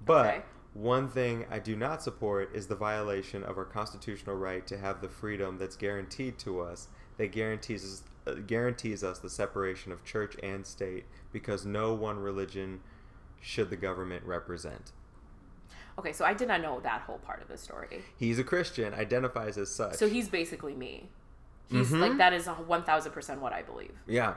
But 0.05 0.25
Okay. 0.27 0.41
one 0.73 1.09
thing 1.09 1.45
I 1.51 1.59
do 1.59 1.75
not 1.75 2.01
support 2.01 2.55
is 2.55 2.67
the 2.67 2.75
violation 2.75 3.43
of 3.43 3.57
our 3.57 3.65
constitutional 3.65 4.37
right 4.37 4.65
to 4.67 4.77
have 4.77 5.01
the 5.01 5.09
freedom 5.09 5.57
that's 5.57 5.75
guaranteed 5.75 6.37
to 6.39 6.61
us, 6.61 6.87
that 7.17 7.33
guarantees 7.33 7.83
us, 7.83 8.03
uh, 8.27 8.35
guarantees 8.47 9.03
us 9.03 9.19
the 9.19 9.29
separation 9.29 9.91
of 9.91 10.05
church 10.05 10.37
and 10.41 10.65
state, 10.65 11.03
because 11.33 11.65
no 11.65 11.93
one 11.93 12.17
religion 12.19 12.79
should 13.41 13.69
the 13.69 13.75
government 13.75 14.23
represent. 14.25 14.93
Okay, 15.97 16.11
so 16.13 16.25
I 16.25 16.33
did 16.33 16.47
not 16.49 16.61
know 16.61 16.79
that 16.81 17.01
whole 17.01 17.19
part 17.19 17.41
of 17.41 17.47
the 17.47 17.57
story. 17.57 18.01
He's 18.17 18.37
a 18.37 18.43
Christian, 18.43 18.93
identifies 18.93 19.57
as 19.57 19.69
such. 19.73 19.95
So 19.95 20.07
he's 20.09 20.27
basically 20.27 20.73
me. 20.75 21.09
He's 21.69 21.91
Mhm. 21.91 21.99
like 22.01 22.17
that 22.17 22.33
is 22.33 22.47
one 22.47 22.83
thousand 22.83 23.11
percent 23.13 23.41
what 23.41 23.53
I 23.53 23.61
believe. 23.61 23.97
yeah. 24.05 24.35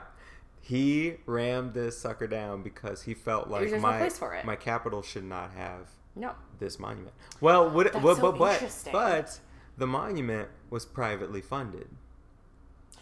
He 0.61 1.15
rammed 1.25 1.73
this 1.73 1.97
sucker 1.97 2.27
down 2.27 2.63
because 2.63 3.03
he 3.03 3.13
felt 3.13 3.47
like 3.49 3.61
There's 3.61 3.71
no 3.73 3.79
my 3.79 3.97
place 3.97 4.17
for 4.17 4.33
it. 4.35 4.43
my 4.45 4.55
capital 4.57 5.01
should 5.01 5.23
not 5.23 5.51
have 5.51 5.87
No. 6.15 6.35
this 6.59 6.77
monument. 6.77 7.15
Well, 7.39 7.69
what, 7.69 7.91
That's 7.93 8.03
but, 8.03 8.15
so 8.17 8.31
but, 8.33 8.37
but, 8.39 8.91
but 8.91 9.39
the 9.77 9.87
monument 9.87 10.49
was 10.69 10.85
privately 10.85 11.41
funded, 11.41 11.87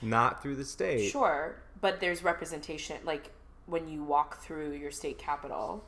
not 0.01 0.41
through 0.41 0.55
the 0.55 0.65
state. 0.65 1.09
Sure, 1.09 1.55
but 1.81 1.99
there's 1.99 2.23
representation. 2.23 2.97
Like 3.03 3.31
when 3.65 3.87
you 3.87 4.03
walk 4.03 4.37
through 4.37 4.71
your 4.73 4.91
state 4.91 5.17
capital, 5.17 5.83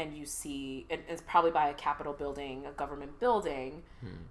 and 0.00 0.16
you 0.16 0.24
see, 0.24 0.86
and 0.90 1.00
it's 1.08 1.22
probably 1.26 1.50
by 1.50 1.68
a 1.68 1.74
capitol 1.74 2.12
building, 2.12 2.64
a 2.66 2.72
government 2.72 3.20
building. 3.20 3.82
Hmm. 4.00 4.24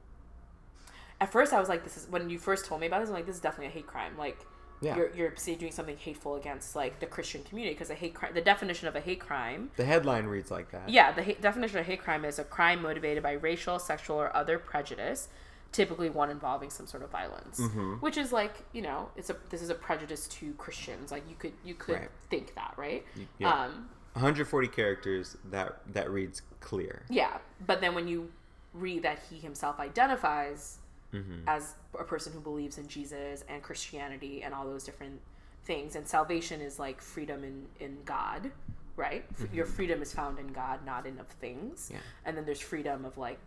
At 1.21 1.31
first, 1.31 1.53
I 1.53 1.59
was 1.59 1.69
like, 1.69 1.83
"This 1.83 1.97
is." 1.97 2.07
When 2.09 2.29
you 2.29 2.39
first 2.39 2.65
told 2.65 2.81
me 2.81 2.87
about 2.87 3.01
this, 3.01 3.09
I'm 3.09 3.15
like, 3.15 3.25
"This 3.25 3.35
is 3.35 3.41
definitely 3.41 3.67
a 3.67 3.71
hate 3.71 3.87
crime." 3.87 4.17
Like, 4.17 4.39
Yeah. 4.81 4.95
you're 4.95 5.09
you're 5.13 5.29
doing 5.57 5.71
something 5.73 5.97
hateful 5.97 6.35
against 6.35 6.75
like 6.75 6.99
the 7.01 7.05
Christian 7.05 7.43
community 7.43 7.75
because 7.75 7.89
a 7.89 7.95
hate 7.95 8.13
crime. 8.15 8.33
The 8.33 8.41
definition 8.41 8.87
of 8.87 8.95
a 8.95 9.01
hate 9.01 9.19
crime 9.19 9.71
The 9.75 9.83
headline 9.85 10.25
reads 10.27 10.49
like 10.49 10.71
that. 10.71 10.87
Yeah, 10.89 11.11
the 11.11 11.33
definition 11.33 11.77
of 11.79 11.85
a 11.85 11.87
hate 11.91 12.01
crime 12.01 12.23
is 12.25 12.39
a 12.39 12.43
crime 12.45 12.81
motivated 12.81 13.21
by 13.21 13.33
racial, 13.33 13.77
sexual, 13.79 14.15
or 14.17 14.33
other 14.35 14.57
prejudice, 14.57 15.27
typically 15.73 16.09
one 16.09 16.29
involving 16.29 16.69
some 16.69 16.87
sort 16.87 17.03
of 17.03 17.09
violence. 17.09 17.59
Mhm. 17.59 18.01
Which 18.01 18.15
is 18.17 18.31
like, 18.31 18.63
you 18.71 18.81
know, 18.81 19.09
it's 19.17 19.29
a 19.29 19.35
this 19.49 19.61
is 19.61 19.69
a 19.69 19.75
prejudice 19.75 20.25
to 20.39 20.53
Christians. 20.53 21.11
Like 21.11 21.27
you 21.29 21.35
could 21.35 21.53
you 21.65 21.75
could 21.75 21.95
Right. 21.99 22.11
think 22.29 22.55
that, 22.55 22.73
right? 22.77 23.05
Yeah. 23.37 23.51
Um, 23.65 23.89
140 24.19 24.67
characters. 24.67 25.37
That 25.49 25.79
that 25.93 26.09
reads 26.11 26.41
clear. 26.59 27.03
yeah, 27.09 27.37
but 27.65 27.81
then 27.81 27.95
when 27.95 28.07
you 28.07 28.29
read 28.73 29.01
that 29.03 29.19
he 29.29 29.37
himself 29.37 29.79
identifies 29.79 30.77
hmm 31.11 31.39
as 31.47 31.73
a 31.99 32.03
person 32.03 32.31
who 32.33 32.39
believes 32.39 32.77
in 32.77 32.87
Jesus 32.87 33.43
and 33.49 33.63
Christianity 33.63 34.43
and 34.43 34.53
all 34.53 34.65
those 34.65 34.83
different 34.83 35.19
things, 35.63 35.95
and 35.95 36.07
salvation 36.07 36.61
is 36.61 36.77
like 36.79 37.01
freedom 37.01 37.43
in 37.43 37.65
in 37.79 37.97
God, 38.05 38.51
right? 38.95 39.25
F- 39.39 39.53
Your 39.53 39.65
freedom 39.65 40.01
is 40.01 40.13
found 40.13 40.37
in 40.39 40.47
God, 40.47 40.85
not 40.85 41.05
in 41.07 41.17
of 41.19 41.27
things. 41.27 41.89
Yeah. 41.91 41.99
and 42.25 42.35
then 42.37 42.45
there's 42.45 42.59
freedom 42.61 43.05
of 43.05 43.17
like 43.17 43.39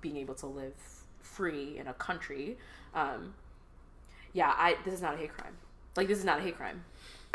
being 0.00 0.16
able 0.16 0.34
to 0.36 0.46
live 0.46 0.74
free 1.20 1.78
in 1.78 1.86
a 1.86 1.94
country 1.94 2.58
um 2.94 3.32
yeah 4.32 4.52
i 4.58 4.76
this 4.84 4.92
is 4.92 5.00
not 5.00 5.14
a 5.14 5.16
hate 5.16 5.32
crime 5.32 5.56
like 5.96 6.08
this 6.08 6.18
is 6.18 6.24
not 6.24 6.38
a 6.40 6.42
hate 6.42 6.56
crime 6.56 6.82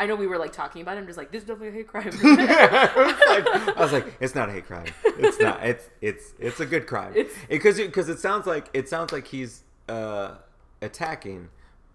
I 0.00 0.06
know 0.06 0.14
we 0.14 0.26
were 0.26 0.38
like 0.38 0.52
talking 0.52 0.82
about 0.82 0.96
it. 0.96 1.00
I'm 1.00 1.06
just 1.06 1.18
like, 1.18 1.32
this 1.32 1.42
is 1.42 1.48
definitely 1.48 1.68
a 1.68 1.72
hate 1.72 1.88
crime. 1.88 2.10
I, 2.22 2.90
was 2.96 3.66
like, 3.66 3.76
I 3.76 3.80
was 3.80 3.92
like, 3.92 4.14
it's 4.20 4.34
not 4.34 4.48
a 4.48 4.52
hate 4.52 4.66
crime. 4.66 4.86
It's 5.04 5.40
not. 5.40 5.64
It's 5.64 5.90
it's 6.00 6.34
it's 6.38 6.60
a 6.60 6.66
good 6.66 6.86
crime. 6.86 7.14
Because 7.48 7.78
because 7.78 8.08
it, 8.08 8.20
sounds 8.20 8.46
like 8.46 8.70
it 8.72 8.88
sounds 8.88 9.12
like 9.12 9.26
he's 9.26 9.64
uh, 9.88 10.36
attacking, 10.80 11.48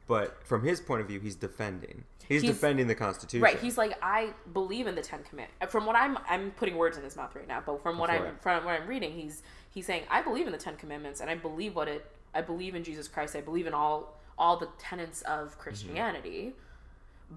but 0.08 0.38
from 0.46 0.64
his 0.64 0.82
point 0.82 1.02
of 1.02 1.08
view, 1.08 1.20
he's 1.20 1.36
defending. 1.36 2.04
He's, 2.28 2.42
He's- 2.42 2.54
defending 2.54 2.88
the 2.88 2.96
Constitution. 2.96 3.42
right. 3.44 3.60
He's 3.60 3.78
like, 3.78 3.98
I 4.02 4.30
believe 4.54 4.88
in 4.88 4.96
the 4.96 5.02
Ten 5.02 5.24
Commandments. 5.24 5.72
From 5.72 5.86
what 5.86 5.98
I'm, 5.98 6.18
I'm 6.30 6.52
putting 6.52 6.78
words 6.78 6.96
in 6.98 7.04
his 7.04 7.18
mouth 7.18 7.36
right 7.36 7.48
now. 7.48 7.62
But 7.66 7.84
from 7.84 7.98
what 7.98 8.10
Go 8.10 8.16
I'm, 8.16 8.26
it. 8.28 8.42
from 8.42 8.64
what 8.64 8.80
I'm 8.80 8.88
reading, 8.88 9.12
he's 9.12 9.44
he's 9.72 9.86
saying, 9.86 10.04
I 10.10 10.22
believe 10.22 10.46
in 10.46 10.52
the 10.54 10.58
Ten 10.58 10.76
Commandments, 10.78 11.20
and 11.20 11.30
I 11.30 11.36
believe 11.36 11.76
what 11.76 11.88
it. 11.88 12.06
I 12.34 12.42
believe 12.42 12.76
in 12.76 12.84
Jesus 12.84 13.08
Christ. 13.08 13.36
I 13.36 13.42
believe 13.42 13.68
in 13.68 13.74
all 13.74 14.18
all 14.38 14.58
the 14.58 14.70
tenets 14.80 15.22
of 15.24 15.58
Christianity. 15.60 16.54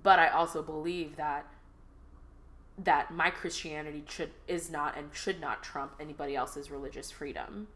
But 0.02 0.18
I 0.18 0.28
also 0.28 0.62
believe 0.62 1.16
that 1.16 1.46
that 2.78 3.10
my 3.10 3.30
Christianity 3.30 4.04
should 4.06 4.30
is 4.46 4.70
not 4.70 4.98
and 4.98 5.08
should 5.14 5.40
not 5.40 5.62
trump 5.62 5.92
anybody 5.98 6.36
else's 6.36 6.70
religious 6.70 7.10
freedom, 7.10 7.68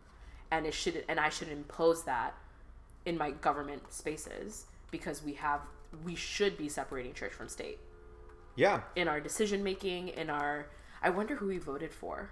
and 0.51 0.67
it 0.67 0.75
should 0.75 1.05
and 1.09 1.19
I 1.19 1.29
should 1.29 1.49
impose 1.49 2.05
that 2.05 2.35
in 3.07 3.17
my 3.17 3.31
government 3.31 3.93
spaces 3.93 4.67
because 4.91 5.23
we 5.23 5.35
have 5.35 5.61
we 6.05 6.15
should 6.15 6.57
be 6.57 6.69
separating 6.69 7.15
church 7.15 7.33
from 7.33 7.49
state 7.49 7.79
yeah. 8.57 8.81
in 8.97 9.09
our 9.09 9.21
decision 9.21 9.63
making 9.63 10.09
in 10.09 10.31
our 10.31 10.67
I 11.03 11.11
wonder 11.11 11.37
who 11.37 11.49
he 11.49 11.59
voted 11.59 11.93
for. 11.93 12.31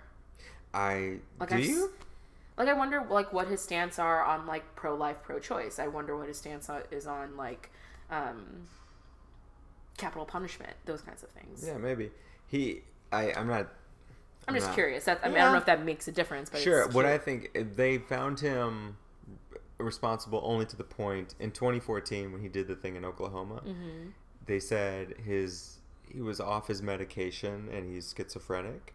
I 0.75 1.19
Like 1.41 1.49
do 1.49 1.57
I've 1.57 1.65
you? 1.65 1.93
Like 2.57 2.69
I 2.69 2.75
wonder 2.75 3.05
like 3.09 3.33
what 3.33 3.49
his 3.49 3.63
stance 3.63 3.99
are 3.99 4.23
on 4.23 4.47
like 4.47 4.75
pro 4.77 4.95
life, 4.95 5.17
pro 5.23 5.39
choice. 5.39 5.79
I 5.79 5.87
wonder 5.87 6.17
what 6.17 6.29
his 6.29 6.37
stance 6.37 6.69
is 6.91 7.07
on 7.07 7.37
like 7.37 7.71
um 8.11 8.67
capital 9.99 10.25
punishment, 10.25 10.73
those 10.87 11.03
kinds 11.03 11.23
of 11.23 11.29
things. 11.31 11.63
Yeah, 11.67 11.77
maybe 11.77 12.11
he. 12.47 12.81
I 13.13 13.33
I'm 13.35 13.47
not. 13.49 13.69
I'm 14.47 14.55
just 14.55 14.69
not- 14.69 14.75
curious. 14.75 15.05
That, 15.05 15.21
I 15.23 15.29
mean, 15.29 15.37
I 15.37 15.41
don't 15.43 15.53
know 15.53 15.59
if 15.59 15.67
that 15.67 15.85
makes 15.85 16.09
a 16.09 16.13
difference, 16.13 16.49
but 16.49 16.61
Sure. 16.61 16.89
What. 16.89 17.05
I 17.05 17.19
think 17.19 17.51
eh, 17.55 17.65
they 17.77 17.99
found 17.99 18.41
him 18.41 18.97
responsible 19.77 20.41
only 20.43 20.65
to 20.67 20.77
the 20.77 20.85
point 20.85 21.35
in 21.39 21.51
2014 21.53 22.33
when 22.33 22.41
he 22.41 22.49
did 22.49 22.67
the 22.67 22.75
thing 22.75 22.97
in 22.97 23.05
Oklahoma. 23.05 23.63
Mm-hmm. 23.67 24.09
They 24.47 24.59
said 24.61 25.15
his 25.25 25.79
he 26.11 26.23
was 26.23 26.41
off 26.41 26.67
his 26.69 26.83
medication 26.83 27.69
and 27.73 27.93
he's 27.93 28.15
schizophrenic. 28.17 28.95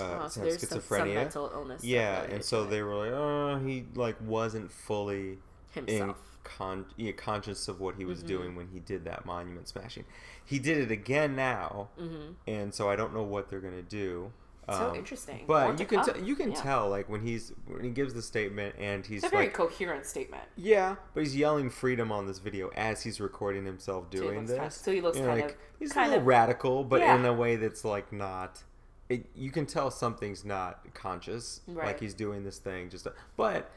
Uh, 0.00 0.20
Oh, 0.22 0.28
so 0.28 0.40
there's 0.40 0.66
some, 0.66 0.80
some 0.80 1.14
mental 1.14 1.50
illness. 1.52 1.84
yeah, 1.84 2.22
and 2.22 2.42
so 2.42 2.64
they 2.64 2.82
were 2.82 2.94
like, 2.94 3.12
oh, 3.12 3.60
he 3.64 3.84
like 3.94 4.16
wasn't 4.22 4.72
fully 4.72 5.38
in 5.86 6.14
con- 6.44 6.86
yeah, 6.96 7.12
conscious 7.12 7.68
of 7.68 7.80
what 7.80 7.96
he 7.96 8.04
was 8.04 8.22
Mhm. 8.22 8.26
doing 8.26 8.56
when 8.56 8.68
he 8.68 8.80
did 8.80 9.04
that 9.04 9.24
monument 9.26 9.68
smashing. 9.68 10.04
He 10.44 10.58
did 10.58 10.78
it 10.78 10.90
again 10.90 11.36
now, 11.36 11.88
Mm-hmm. 11.98 12.32
and 12.46 12.74
so 12.74 12.88
I 12.90 12.96
don't 12.96 13.14
know 13.14 13.22
what 13.22 13.48
they're 13.48 13.60
gonna 13.60 13.82
do. 13.82 14.32
So 14.68 14.90
Um, 14.90 14.94
interesting. 14.96 15.44
But 15.48 15.80
you 15.80 15.86
can 15.86 16.04
t- 16.04 16.20
you 16.22 16.36
can 16.36 16.50
Yeah. 16.52 16.56
tell 16.62 16.88
like 16.88 17.08
when 17.08 17.20
he's 17.22 17.52
when 17.66 17.82
he 17.82 17.90
gives 17.90 18.14
the 18.14 18.22
statement 18.22 18.76
and 18.78 19.04
he's 19.04 19.24
It's 19.24 19.32
a 19.32 19.36
very 19.36 19.46
like 19.46 19.54
coherent 19.54 20.06
statement. 20.06 20.44
yeah, 20.56 20.96
but 21.14 21.24
he's 21.24 21.34
yelling 21.36 21.68
freedom 21.68 22.12
on 22.12 22.26
this 22.28 22.38
video 22.38 22.70
as 22.76 23.02
he's 23.02 23.20
recording 23.20 23.64
himself 23.66 24.08
doing 24.10 24.36
looks 24.38 24.50
this. 24.50 24.58
kind- 24.58 24.72
so 24.72 24.92
he 24.92 25.00
looks 25.00 25.16
You 25.16 25.24
know, 25.24 25.30
kind 25.30 25.40
like, 25.42 25.50
of 25.52 25.56
he's 25.80 25.92
kind 25.92 26.06
a 26.06 26.08
little 26.10 26.20
of- 26.22 26.26
radical, 26.28 26.84
but 26.84 27.00
Yeah. 27.00 27.16
in 27.16 27.24
a 27.24 27.32
way 27.32 27.56
that's 27.56 27.84
like 27.84 28.12
not. 28.12 28.62
It, 29.08 29.26
you 29.34 29.50
can 29.50 29.66
tell 29.66 29.90
something's 29.90 30.44
not 30.44 30.94
conscious, 30.94 31.60
Right. 31.66 31.86
like 31.88 32.00
he's 32.00 32.14
doing 32.14 32.44
this 32.44 32.58
thing 32.58 32.88
just. 32.88 33.04
To, 33.04 33.12
but 33.36 33.68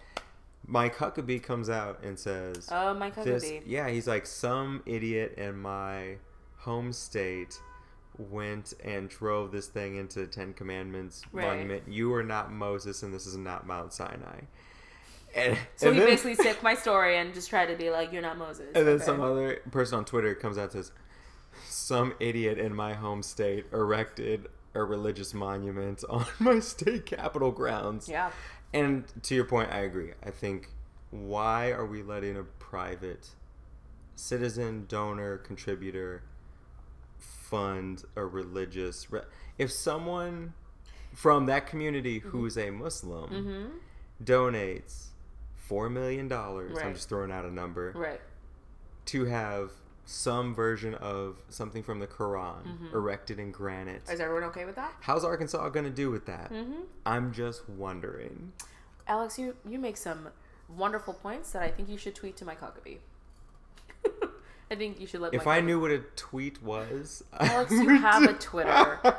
Mike 0.68 0.96
Huckabee 0.98 1.42
comes 1.44 1.70
out 1.70 2.02
and 2.04 2.18
says, 2.18 2.68
Oh, 2.72 2.94
Mike 2.94 3.16
this, 3.24 3.46
Huckabee. 3.46 3.62
yeah, 3.66 3.88
he's 3.90 4.08
like 4.08 4.26
some 4.26 4.82
idiot 4.86 5.36
in 5.38 5.58
my 5.58 6.16
home 6.58 6.92
state 6.92 7.60
went 8.18 8.74
and 8.84 9.10
drove 9.10 9.52
this 9.52 9.68
thing 9.68 9.98
into 9.98 10.20
the 10.20 10.28
Ten 10.28 10.54
Commandments 10.54 11.22
Right. 11.32 11.48
monument. 11.48 11.84
You 11.88 12.14
are 12.16 12.24
not 12.24 12.52
Moses, 12.52 13.04
and 13.04 13.14
this 13.14 13.28
is 13.28 13.36
not 13.38 13.68
Mount 13.68 13.94
Sinai. 13.94 14.40
And, 15.36 15.58
So 15.76 15.88
and 15.88 15.96
he 15.96 16.00
then- 16.00 16.10
basically 16.10 16.36
took 16.38 16.64
my 16.64 16.74
story 16.86 17.18
and 17.18 17.34
just 17.34 17.50
tried 17.50 17.66
to 17.68 17.76
be 17.76 17.90
like, 17.92 18.14
"You're 18.14 18.22
not 18.22 18.38
Moses." 18.38 18.68
and 18.74 18.88
then 18.88 18.96
Okay. 18.96 19.04
some 19.04 19.20
other 19.22 19.58
person 19.70 19.98
on 20.00 20.06
Twitter 20.06 20.34
comes 20.34 20.58
out 20.58 20.74
and 20.74 20.86
says, 20.86 20.92
"Some 21.68 22.14
idiot 22.22 22.58
in 22.58 22.74
my 22.74 22.94
home 22.94 23.22
state 23.22 23.66
erected 23.74 24.48
a 24.74 24.84
religious 24.84 25.34
monument 25.34 26.04
on 26.10 26.26
my 26.40 26.60
state 26.60 27.06
capitol 27.06 27.52
grounds." 27.52 28.08
Yeah. 28.08 28.32
And 28.76 29.06
to 29.24 29.34
your 29.36 29.46
point, 29.46 29.72
I 29.72 29.80
agree. 29.80 30.12
I 30.24 30.32
think 30.32 30.70
why 31.12 31.72
are 31.72 31.86
we 31.86 32.04
letting 32.04 32.36
a 32.38 32.44
private 32.44 33.30
citizen, 34.16 34.86
donor, 34.90 35.38
contributor 35.38 36.24
fund 37.18 38.04
a 38.16 38.26
religious? 38.26 39.10
Re- 39.12 39.22
if 39.58 39.72
someone 39.72 40.54
from 41.14 41.46
that 41.46 41.68
community 41.68 42.20
who's 42.20 42.58
a 42.58 42.70
Muslim 42.70 43.30
Mm-hmm. 43.30 44.24
donates 44.24 45.08
four 45.56 45.90
million 45.90 46.28
dollars, 46.28 46.78
I'm 46.78 46.94
just 46.94 47.08
throwing 47.10 47.32
out 47.32 47.46
a 47.46 47.52
number, 47.54 47.94
Right. 47.96 48.22
to 49.06 49.26
have 49.26 49.72
some 50.06 50.54
version 50.54 50.94
of 50.96 51.38
something 51.50 51.82
from 51.84 52.00
the 52.00 52.08
Quran 52.08 52.64
Mm-hmm. 52.66 52.96
erected 52.96 53.40
in 53.40 53.52
granite. 53.52 54.04
Is 54.10 54.20
everyone 54.20 54.44
okay 54.50 54.66
with 54.66 54.76
that? 54.76 54.94
How's 55.02 55.24
Arkansas 55.24 55.70
going 55.70 55.86
to 55.86 55.92
do 55.92 56.12
with 56.12 56.26
that? 56.28 56.52
Mm-hmm. 56.52 56.82
I'm 57.06 57.34
just 57.34 57.68
wondering. 57.70 58.54
Alex, 59.08 59.38
you 59.40 59.56
you 59.68 59.78
make 59.80 59.98
some 59.98 60.30
wonderful 60.70 61.14
points 61.14 61.52
that 61.52 61.62
I 61.64 61.70
think 61.70 61.90
you 61.90 61.98
should 61.98 62.16
tweet 62.16 62.38
to 62.38 62.46
Mike 62.46 62.62
Huckabee. 62.62 62.98
I 64.72 64.76
think 64.76 65.00
you 65.00 65.06
should 65.08 65.22
let. 65.22 65.34
If 65.34 65.46
Mike 65.46 65.58
I 65.58 65.62
Huckabee- 65.62 65.66
knew 65.66 65.80
what 65.80 65.92
a 65.92 66.00
tweet 66.16 66.62
was, 66.64 67.24
Alex, 67.40 67.72
you 67.72 67.90
have 67.90 68.24
a 68.24 68.34
Twitter. 68.34 69.00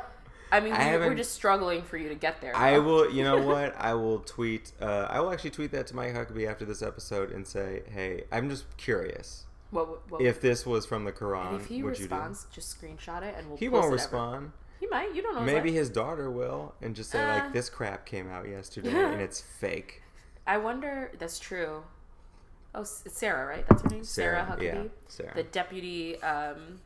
I 0.51 0.61
mean, 0.61 0.71
I 0.71 0.97
we, 0.97 1.05
we're 1.07 1.15
just 1.15 1.33
struggling 1.33 1.81
for 1.83 1.97
you 1.97 2.07
to 2.07 2.15
get 2.15 2.39
there. 2.39 2.55
I 2.55 2.79
will. 2.79 3.11
You 3.11 3.23
know 3.25 3.41
what? 3.41 3.75
I 3.77 3.93
will 3.95 4.19
tweet. 4.19 4.71
Uh, 4.81 5.07
I 5.09 5.19
will 5.19 5.31
actually 5.31 5.49
tweet 5.49 5.71
that 5.71 5.87
to 5.87 5.95
Mike 5.95 6.13
Huckabee 6.13 6.49
after 6.49 6.63
this 6.63 6.81
episode 6.81 7.31
and 7.31 7.45
say, 7.45 7.83
"Hey, 7.93 8.23
I'm 8.31 8.49
just 8.49 8.65
curious 8.77 9.45
What, 9.71 10.09
what, 10.11 10.21
if 10.21 10.39
this 10.41 10.65
was 10.65 10.85
from 10.85 11.03
the 11.03 11.11
Quran. 11.11 11.47
and 11.53 11.61
if 11.61 11.67
he 11.67 11.83
would 11.83 11.97
you 11.97 12.05
responds, 12.05 12.47
just 12.53 12.79
screenshot 12.81 13.21
it 13.23 13.35
and 13.37 13.47
we'll. 13.47 13.57
He 13.57 13.67
post 13.69 13.73
won't 13.73 13.83
it 13.83 13.87
ever. 13.87 13.93
respond. 13.95 14.51
He 14.79 14.87
might. 14.87 15.13
You 15.15 15.21
don't 15.21 15.35
know. 15.35 15.41
Maybe 15.41 15.71
his 15.71 15.89
daughter 15.89 16.29
will, 16.31 16.73
and 16.81 16.95
just 16.95 17.09
say 17.11 17.21
Uh. 17.23 17.27
like, 17.39 17.53
"This 17.53 17.69
crap 17.69 18.05
came 18.05 18.29
out 18.29 18.47
yesterday 18.47 18.91
and 18.93 19.19
it's 19.21 19.41
fake." 19.59 20.03
I 20.45 20.57
wonder. 20.57 21.11
That's 21.19 21.39
true. 21.39 21.83
Oh, 22.75 22.81
it's 22.81 23.03
Sarah, 23.17 23.45
right? 23.47 23.65
That's 23.67 23.81
her 23.81 23.89
name. 23.89 24.03
Sarah, 24.03 24.47
Huckabee, 24.49 24.63
yeah, 24.63 24.83
Sarah. 25.07 25.31
the 25.35 25.43
deputy. 25.43 26.21
Um, 26.21 26.79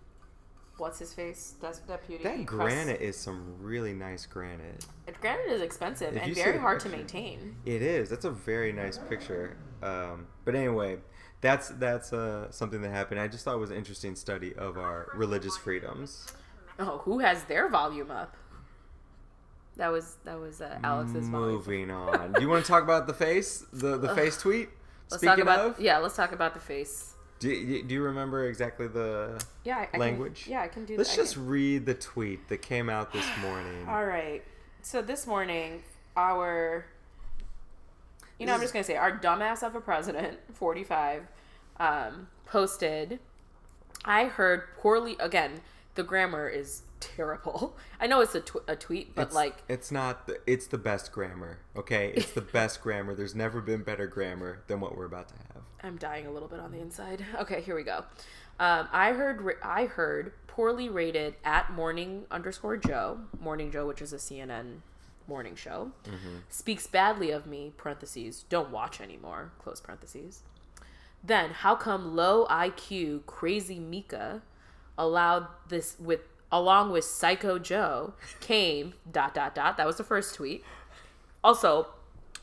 what's 0.78 1.00
his 1.00 1.14
face? 1.14 1.56
That's 1.62 1.80
deputy. 1.80 2.24
that 2.24 2.46
granite 2.46 3.02
is 3.02 3.18
some 3.18 3.56
really 3.60 3.94
nice 3.94 4.26
granite. 4.26 4.86
Granite 5.20 5.52
is 5.52 5.62
expensive 5.62 6.16
If 6.16 6.24
and 6.24 6.36
very 6.36 6.58
hard 6.58 6.80
to 6.82 6.90
maintain. 6.90 7.58
It 7.66 7.82
is. 7.82 8.10
That's 8.10 8.26
a 8.26 8.32
very 8.32 8.72
nice 8.72 8.98
picture. 8.98 9.58
Um, 9.84 10.28
but 10.46 10.56
anyway, 10.56 10.98
that's 11.42 11.70
that's 11.70 12.14
uh, 12.14 12.52
something 12.52 12.82
that 12.82 12.92
happened. 12.92 13.20
I 13.20 13.28
just 13.28 13.44
thought 13.44 13.56
it 13.56 13.60
was 13.60 13.72
an 13.72 13.78
interesting 13.78 14.16
study 14.16 14.54
of 14.56 14.78
our 14.78 15.08
religious 15.16 15.58
freedoms. 15.58 16.28
Oh, 16.80 17.00
who 17.00 17.20
has 17.20 17.44
their 17.46 17.70
volume 17.70 18.12
up? 18.12 18.36
That 19.78 19.92
was 19.92 20.18
that 20.26 20.40
was 20.40 20.62
uh, 20.62 20.78
Alex's 20.84 21.28
volume. 21.28 21.52
Moving 21.56 21.92
on. 21.92 22.34
Do 22.34 22.42
you 22.42 22.50
want 22.50 22.64
to 22.66 22.72
talk 22.72 22.84
about 22.84 23.08
the 23.08 23.14
face, 23.14 23.66
the 23.74 23.98
the 23.98 24.14
face 24.16 24.38
tweet? 24.38 24.70
Let's 25.10 25.22
Speaking 25.22 25.38
talk 25.38 25.44
about 25.44 25.60
of, 25.72 25.80
yeah. 25.80 25.98
Let's 25.98 26.16
talk 26.16 26.32
about 26.32 26.54
the 26.54 26.60
face. 26.60 27.16
do, 27.40 27.50
you- 27.50 27.84
do 27.84 27.94
you 27.94 28.02
remember 28.04 28.48
exactly 28.48 28.88
the? 28.88 29.44
Yeah, 29.64 29.78
I, 29.80 29.90
I 29.94 29.98
Language? 29.98 30.44
Can, 30.44 30.52
yeah, 30.54 30.62
I 30.62 30.68
can 30.68 30.86
do. 30.86 30.94
That. 30.94 31.00
Let's 31.00 31.16
that. 31.16 31.22
Just 31.22 31.38
read 31.38 31.86
the 31.86 31.94
tweet 31.96 32.48
that 32.50 32.62
came 32.62 32.90
out 32.90 33.12
this 33.12 33.26
morning. 33.42 33.88
All 33.90 34.06
right. 34.06 34.44
So 34.84 35.02
this 35.02 35.28
morning, 35.28 35.84
our, 36.16 36.86
you 38.42 38.48
know, 38.48 38.54
I'm 38.56 38.62
just 38.62 38.74
gonna 38.74 38.84
say 38.84 38.96
our 38.98 39.18
dumbass 39.18 39.64
of 39.66 39.76
a 39.76 39.82
president, 39.82 40.40
45, 40.54 41.24
um, 41.80 42.28
posted. 42.46 43.20
I 44.04 44.26
heard 44.26 44.64
poorly 44.78 45.16
again. 45.20 45.62
The 45.96 46.04
grammar 46.04 46.48
is 46.50 46.84
terrible. 47.00 47.78
I 48.00 48.08
know 48.08 48.22
it's 48.22 48.34
a, 48.36 48.42
tw- 48.42 48.64
a 48.68 48.76
tweet, 48.76 49.14
but 49.16 49.24
It's- 49.24 49.36
like 49.36 49.64
it's 49.70 49.92
not. 49.92 50.28
The, 50.28 50.40
it's 50.48 50.68
the 50.68 50.78
best 50.78 51.12
grammar. 51.12 51.60
Okay, 51.76 52.12
it's 52.16 52.32
the 52.32 52.42
best 52.60 52.82
grammar. 52.82 53.14
There's 53.14 53.36
never 53.36 53.62
been 53.62 53.84
better 53.84 54.08
grammar 54.08 54.64
than 54.68 54.80
what 54.80 54.98
we're 54.98 55.06
about 55.06 55.28
to 55.30 55.36
have. 55.36 55.64
I'm 55.84 55.98
dying 55.98 56.26
a 56.28 56.32
little 56.32 56.48
bit 56.48 56.60
on 56.60 56.72
the 56.72 56.80
inside. 56.80 57.26
Okay, 57.40 57.62
here 57.62 57.76
we 57.76 57.84
go. 57.84 58.06
Um, 58.60 58.88
I 58.92 59.14
heard 59.14 59.58
I 59.64 59.86
heard 59.86 60.34
poorly 60.48 60.90
rated 60.90 61.36
at 61.44 61.72
morning 61.72 62.26
underscore 62.30 62.78
Joe 62.78 63.20
Morning 63.40 63.72
Joe, 63.72 63.88
which 63.88 64.02
is 64.02 64.14
a 64.14 64.18
CNN 64.18 64.82
morning 65.28 65.56
show, 65.56 65.92
mm-hmm. 66.04 66.38
speaks 66.50 66.88
badly 66.88 67.32
of 67.32 67.46
me. 67.46 67.74
Parentheses 67.78 68.46
don't 68.50 68.72
watch 68.72 69.02
anymore. 69.02 69.52
Close 69.60 69.80
parentheses. 69.82 70.44
Then 71.24 71.52
how 71.52 71.76
come 71.76 72.16
low 72.16 72.48
IQ 72.48 73.26
crazy 73.26 73.80
Mika 73.80 74.42
allowed 74.98 75.48
this 75.70 75.96
with 76.00 76.22
along 76.52 76.92
with 76.92 77.06
Psycho 77.06 77.58
Joe 77.58 78.14
came 78.40 78.94
dot 79.12 79.34
dot 79.34 79.56
dot. 79.56 79.78
That 79.78 79.88
was 79.88 79.98
the 79.98 80.04
first 80.04 80.36
tweet. 80.36 80.64
Also, 81.44 81.88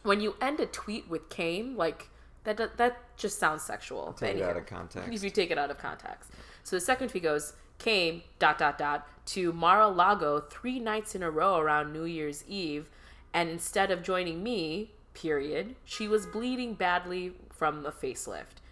when 0.03 0.21
you 0.21 0.35
end 0.41 0.61
a 0.61 0.67
tweet 0.67 1.09
with 1.09 1.29
came, 1.29 1.77
like 1.77 2.09
that 2.45 2.57
that, 2.57 2.77
that 2.79 3.17
just 3.17 3.39
sounds 3.39 3.63
sexual. 3.63 4.15
Take 4.15 4.37
it 4.37 4.43
out 4.43 4.57
of 4.57 4.67
context. 4.67 5.13
If 5.13 5.23
you 5.25 5.31
take 5.31 5.51
it 5.51 5.59
out 5.59 5.71
of 5.71 5.79
context. 5.79 6.31
So 6.65 6.77
the 6.77 6.81
second 6.81 7.09
tweet 7.09 7.23
goes, 7.23 7.55
came 7.79 8.23
dot 8.39 8.59
dot 8.59 8.79
dot 8.79 9.07
to 9.27 9.53
Mar-a-Lago 9.53 10.41
three 10.41 10.79
nights 10.81 11.15
in 11.15 11.23
a 11.23 11.31
row 11.31 11.59
around 11.59 11.93
New 11.93 12.05
Year's 12.05 12.45
Eve, 12.49 12.91
and 13.33 13.49
instead 13.49 13.91
of 13.91 14.03
joining 14.03 14.43
me, 14.43 14.93
period, 15.15 15.75
she 15.85 16.09
was 16.09 16.27
bleeding 16.27 16.75
badly 16.75 17.33
from 17.51 17.85
a 17.85 17.93
facelift. 17.93 18.63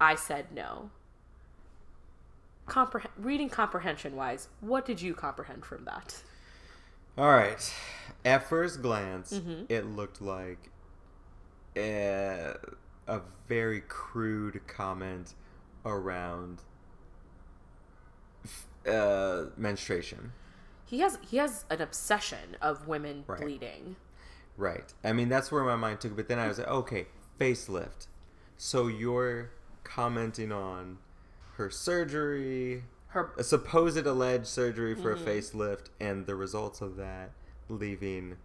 I 0.00 0.14
said 0.14 0.46
no. 0.52 0.90
Compreh- 2.68 3.06
reading 3.18 3.48
comprehension 3.50 4.16
wise, 4.16 4.48
what 4.60 4.86
did 4.86 5.00
you 5.02 5.14
comprehend 5.14 5.64
from 5.64 5.84
that? 5.84 6.22
All 7.16 7.28
right. 7.30 7.72
At 8.24 8.48
first 8.48 8.82
glance, 8.82 9.32
Mm-hmm. 9.34 9.64
it 9.68 9.84
looked 9.86 10.20
like 10.22 10.70
a, 11.76 12.54
a 13.06 13.20
very 13.48 13.80
crude 13.82 14.60
comment 14.66 15.34
around 15.84 16.60
uh, 18.86 19.46
menstruation. 19.56 20.32
He 20.86 21.00
has 21.00 21.18
he 21.22 21.38
has 21.38 21.64
an 21.70 21.80
obsession 21.80 22.56
of 22.62 22.86
women 22.86 23.24
Right. 23.26 23.40
bleeding. 23.40 23.96
Right. 24.56 24.92
I 25.02 25.12
mean, 25.12 25.28
that's 25.28 25.50
where 25.50 25.64
my 25.64 25.76
mind 25.76 26.00
took 26.00 26.12
it. 26.12 26.16
But 26.16 26.28
then 26.28 26.38
I 26.38 26.46
was 26.46 26.58
like, 26.58 26.68
okay, 26.68 27.06
facelift. 27.40 28.06
So 28.56 28.86
you're 28.86 29.50
commenting 29.82 30.52
on 30.52 30.98
her 31.56 31.70
surgery, 31.70 32.84
Her 33.08 33.32
a 33.36 33.42
supposed 33.44 34.06
alleged 34.06 34.46
surgery 34.46 34.94
for 34.94 35.14
Mm-hmm. 35.14 35.28
a 35.28 35.32
facelift, 35.32 35.86
and 36.00 36.26
the 36.26 36.34
results 36.36 36.80
of 36.80 36.96
that 36.96 37.32
leaving 37.68 38.36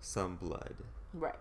some 0.00 0.36
blood. 0.36 0.74
right. 1.14 1.34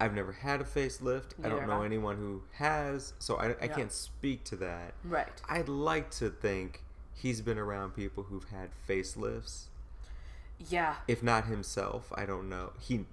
I've 0.00 0.14
never 0.14 0.32
had 0.32 0.60
a 0.60 0.64
facelift. 0.64 1.34
I 1.44 1.48
don't 1.48 1.68
know 1.68 1.82
anyone 1.82 2.16
who 2.16 2.42
has, 2.54 3.12
so 3.20 3.36
I, 3.36 3.50
I 3.50 3.66
Yeah. 3.66 3.74
can't 3.74 3.92
speak 3.92 4.42
to 4.44 4.56
that. 4.56 4.94
Right. 5.04 5.40
I'd 5.48 5.68
like 5.68 6.10
to 6.12 6.28
think 6.30 6.82
he's 7.22 7.40
been 7.40 7.58
around 7.58 7.94
people 7.94 8.24
who've 8.24 8.48
had 8.50 8.70
facelifts. 8.88 9.66
Yeah. 10.68 10.94
If 11.08 11.22
not 11.22 11.46
himself, 11.46 12.12
I 12.14 12.24
don't 12.26 12.48
know. 12.48 12.72
He, 12.80 13.04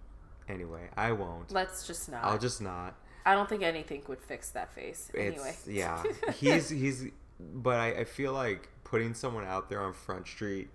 anyway, 0.47 0.89
I 0.97 1.11
won't. 1.11 1.51
Let's 1.51 1.85
just 1.85 2.09
not. 2.11 2.23
I'll 2.23 2.37
just 2.39 2.61
not. 2.61 2.95
I 3.25 3.35
don't 3.35 3.47
think 3.47 3.63
anything 3.63 4.01
would 4.07 4.21
fix 4.21 4.49
that 4.51 4.73
face. 4.73 5.11
Anyway. 5.15 5.49
It's 5.49 5.67
yeah. 5.67 6.03
He's 6.35 6.69
he's, 6.69 7.05
but 7.39 7.75
I, 7.79 7.87
I 7.99 8.03
feel 8.05 8.33
like 8.33 8.69
putting 8.83 9.13
someone 9.13 9.45
out 9.45 9.69
there 9.69 9.81
on 9.81 9.93
Front 9.93 10.27
Street 10.27 10.69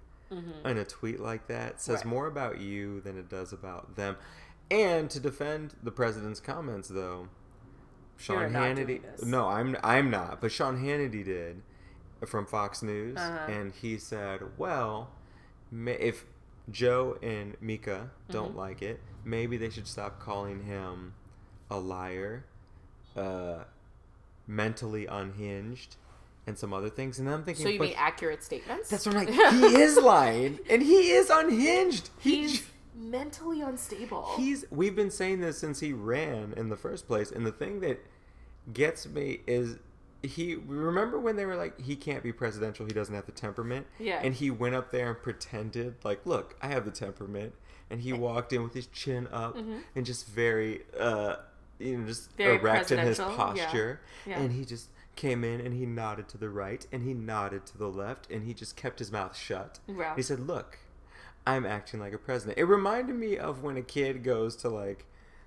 in 0.65 0.79
a 0.79 0.85
tweet 0.85 1.21
like 1.21 1.47
that 1.47 1.81
says 1.81 2.01
Mm-hmm. 2.01 2.09
Right. 2.09 2.15
more 2.17 2.27
about 2.27 2.61
you 2.61 3.01
than 3.03 3.17
it 3.19 3.29
does 3.29 3.53
about 3.53 3.95
them. 3.97 4.17
And 4.71 5.09
to 5.11 5.21
defend 5.21 5.75
the 5.83 5.93
president's 5.93 6.41
comments, 6.41 6.89
though, 6.89 7.29
Sean 8.17 8.51
Hannity. 8.53 9.01
No, 9.25 9.49
I'm 9.49 9.77
I'm 9.85 10.11
not. 10.11 10.41
But 10.41 10.51
Sean 10.51 10.79
Hannity 10.83 11.25
did 11.25 11.63
from 12.27 12.47
Fox 12.47 12.83
News, 12.83 13.17
Uh-huh. 13.19 13.51
and 13.53 13.73
he 13.75 13.99
said, 13.99 14.41
"Well, 14.59 15.11
if 15.73 16.25
Joe 16.71 17.19
and 17.23 17.57
Mika 17.61 18.11
don't 18.31 18.51
Mm-hmm. 18.51 18.59
like 18.59 18.83
it, 18.83 19.01
maybe 19.25 19.57
they 19.57 19.71
should 19.71 19.87
stop 19.87 20.21
calling 20.21 20.65
him 20.65 21.15
a 21.71 21.79
liar, 21.79 22.45
uh, 23.17 23.65
mentally 24.47 25.07
unhinged, 25.07 25.97
and 26.47 26.59
some 26.59 26.73
other 26.73 26.89
things." 26.91 27.19
And 27.19 27.29
I'm 27.29 27.45
thinking, 27.45 27.65
so 27.65 27.71
you 27.71 27.81
mean 27.81 27.95
accurate 27.97 28.43
statements? 28.43 28.89
that's 28.91 29.07
what 29.07 29.17
I'm 29.17 29.27
like. 29.27 29.53
he 29.55 29.81
is 29.81 29.97
lying, 29.97 30.59
and 30.71 30.83
he 30.83 31.11
is 31.11 31.31
unhinged. 31.31 32.11
He 32.19 32.43
He's 32.49 32.67
mentally 32.95 33.61
unstable. 33.61 34.35
He's 34.37 34.65
we've 34.71 34.95
been 34.97 35.11
saying 35.11 35.41
this 35.41 35.59
since 35.59 35.81
he 35.81 35.93
ran 35.93 36.55
in 36.57 36.69
the 36.69 36.77
first 36.77 37.07
place, 37.07 37.31
and 37.31 37.45
the 37.45 37.53
thing 37.53 37.81
that 37.81 37.99
gets 38.73 39.07
me 39.07 39.41
is 39.47 39.77
he 40.25 40.55
remember 40.57 41.19
when 41.21 41.37
they 41.37 41.47
were 41.47 41.57
like 41.57 41.81
he 41.81 41.97
can't 41.97 42.23
be 42.23 42.33
presidential, 42.33 42.87
he 42.87 42.93
doesn't 42.93 43.15
have 43.15 43.27
the 43.27 43.33
temperament. 43.33 43.87
Yeah. 43.99 44.21
And 44.23 44.35
he 44.35 44.51
went 44.51 44.75
up 44.75 44.91
there 44.91 45.09
and 45.11 45.23
pretended 45.23 45.97
like, 46.05 46.25
look, 46.25 46.57
I 46.63 46.69
have 46.69 46.85
the 46.85 46.91
temperament, 46.91 47.55
and 47.91 48.01
he 48.01 48.13
walked 48.13 48.53
in 48.53 48.63
with 48.63 48.75
his 48.75 48.87
chin 48.89 49.29
up 49.33 49.57
and 49.95 50.05
just 50.07 50.27
very 50.27 50.83
uh 50.99 51.37
you 51.79 51.99
know 51.99 52.07
just 52.07 52.29
Mm-hmm. 52.31 52.37
Very 52.37 52.57
erect 52.59 52.91
in 52.93 52.99
his 52.99 53.19
presidential, 53.19 53.31
yeah. 53.31 53.37
posture, 53.65 54.01
Yeah. 54.27 54.39
and 54.41 54.53
he 54.53 54.65
just 54.65 54.89
came 55.17 55.45
in 55.45 55.61
and 55.61 55.75
he 55.75 55.87
nodded 55.87 56.29
to 56.29 56.39
the 56.39 56.49
right 56.49 56.85
and 56.91 57.03
he 57.03 57.15
nodded 57.15 57.67
to 57.67 57.79
the 57.79 57.87
left 57.89 58.31
and 58.31 58.45
he 58.45 58.53
just 58.55 58.75
kept 58.77 58.99
his 58.99 59.13
mouth 59.13 59.37
shut. 59.37 59.79
Wow. 59.87 60.15
He 60.17 60.23
said, 60.23 60.41
"Look, 60.41 60.79
I'm 61.47 61.65
acting 61.67 62.01
like 62.01 62.13
a 62.13 62.19
president." 62.19 62.59
It 62.59 62.65
reminded 62.65 63.15
me 63.17 63.37
of 63.39 63.63
when 63.63 63.77
a 63.77 63.83
kid 63.83 64.25
goes 64.25 64.57
to 64.57 64.69
like 64.69 65.07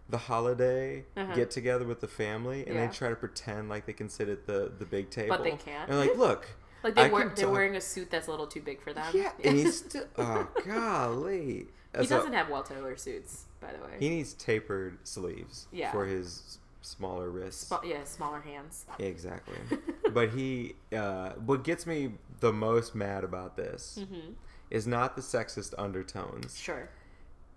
the 0.10 0.18
holiday 0.18 1.04
Uh-huh. 1.18 1.34
get 1.36 1.52
together 1.52 1.86
with 1.86 2.00
the 2.00 2.08
family 2.08 2.66
and 2.66 2.76
Yeah. 2.76 2.88
they 2.88 2.94
try 2.94 3.10
to 3.10 3.16
pretend 3.16 3.70
like 3.70 3.86
they 3.86 3.94
can 3.94 4.10
sit 4.10 4.30
at 4.30 4.46
the 4.46 4.72
the 4.78 4.86
big 4.86 5.10
table. 5.10 5.36
But 5.36 5.44
they 5.44 5.52
can't. 5.58 5.90
And 5.90 6.00
like, 6.00 6.16
look, 6.26 6.48
like 6.84 6.96
they 6.96 7.10
can 7.10 7.20
they're 7.20 7.30
talk- 7.36 7.52
wearing 7.52 7.76
a 7.76 7.82
suit 7.82 8.10
that's 8.10 8.28
a 8.28 8.32
little 8.32 8.48
too 8.48 8.62
big 8.62 8.82
for 8.82 8.94
them. 8.94 9.12
Yeah, 9.14 9.32
and 9.44 9.58
he's 9.58 9.78
still 9.80 10.06
oh 10.18 10.48
golly. 10.66 11.68
he 12.00 12.06
doesn't 12.08 12.34
have 12.34 12.50
well 12.50 12.64
tailored 12.64 13.00
suits, 13.00 13.46
by 13.60 13.74
the 13.74 13.80
way. 13.84 13.96
He 14.00 14.10
needs 14.10 14.34
tapered 14.34 15.00
sleeves 15.08 15.68
Yeah. 15.72 15.92
for 15.92 16.06
his 16.06 16.60
smaller 16.82 17.30
wrists. 17.30 17.68
Sma- 17.68 17.82
yeah, 17.84 18.04
smaller 18.06 18.40
hands. 18.40 18.86
Exactly. 19.00 19.58
but 20.14 20.30
he, 20.30 20.76
uh, 20.96 21.32
what 21.34 21.64
gets 21.66 21.86
me 21.86 22.14
the 22.40 22.54
most 22.54 22.96
mad 22.96 23.26
about 23.26 23.58
this 23.58 24.00
Mm-hmm. 24.00 24.34
is 24.70 24.88
not 24.88 25.16
the 25.18 25.22
sexist 25.22 25.74
undertones, 25.78 26.58
Sure. 26.58 26.88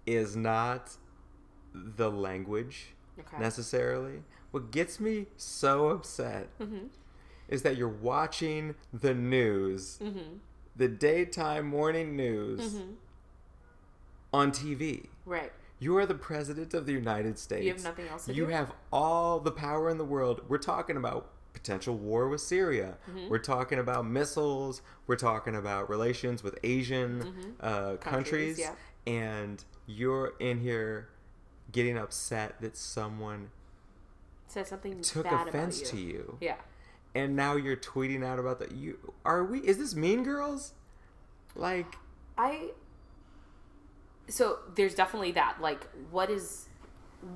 is 0.07 0.34
not 0.34 0.96
the 1.75 2.11
language 2.11 2.89
Okay. 3.18 3.39
necessarily. 3.39 4.23
What 4.51 4.71
gets 4.71 4.99
me 5.01 5.27
so 5.37 5.89
upset 5.91 6.49
Mm-hmm. 6.59 6.87
is 7.49 7.62
that 7.62 7.77
you're 7.77 7.89
watching 7.89 8.75
the 8.93 9.14
news, 9.14 9.99
Mm-hmm. 10.03 10.37
the 10.77 10.89
daytime 10.89 11.66
morning 11.66 12.16
news 12.16 12.75
Mm-hmm. 12.75 12.93
on 14.33 14.53
TV. 14.53 15.07
Right. 15.25 15.53
You 15.79 15.97
are 15.97 16.07
the 16.07 16.14
president 16.14 16.75
of 16.75 16.87
the 16.87 16.93
United 16.93 17.39
States. 17.39 17.64
You 17.64 17.73
have 17.73 17.83
nothing 17.85 18.09
else 18.09 18.27
to 18.27 18.35
You 18.35 18.47
do? 18.47 18.53
have 18.53 18.73
all 18.93 19.41
the 19.41 19.51
power 19.53 19.89
in 19.91 19.99
the 19.99 20.05
world. 20.05 20.43
We're 20.49 20.59
talking 20.59 20.97
about 20.97 21.31
potential 21.55 21.97
war 21.97 22.29
with 22.29 22.41
Syria. 22.41 22.97
Mm-hmm. 23.09 23.29
We're 23.31 23.39
talking 23.39 23.79
about 23.79 24.07
missiles. 24.07 24.83
We're 25.07 25.16
talking 25.16 25.57
about 25.57 25.89
relations 25.89 26.43
with 26.43 26.59
Asian 26.62 27.55
uh, 27.61 27.97
countries. 27.97 27.99
Mm-hmm. 27.99 28.11
Countries, 28.11 28.59
yeah. 28.59 28.75
And 29.07 29.64
you're 29.87 30.35
in 30.39 30.61
here 30.61 31.09
getting 31.73 31.97
upset 31.97 32.61
that 32.61 32.77
someone 32.77 33.51
Said 34.47 34.66
something 34.66 35.01
took 35.01 35.27
offense 35.27 35.81
about 35.81 35.91
to 35.91 35.97
you. 35.97 36.09
you. 36.09 36.39
Yeah. 36.41 36.57
And 37.14 37.37
now 37.37 37.57
you're 37.57 37.77
tweeting 37.77 38.25
out 38.25 38.39
about 38.39 38.59
that. 38.61 38.73
You 38.73 38.99
are 39.25 39.45
we? 39.45 39.61
Is 39.61 39.79
this 39.79 39.95
Mean 39.95 40.23
Girls? 40.25 40.73
Like 41.55 41.97
I 42.39 42.71
so 44.31 44.59
there's 44.75 44.95
definitely 44.95 45.33
that. 45.33 45.61
Like, 45.61 45.87
what 46.11 46.31
is 46.31 46.66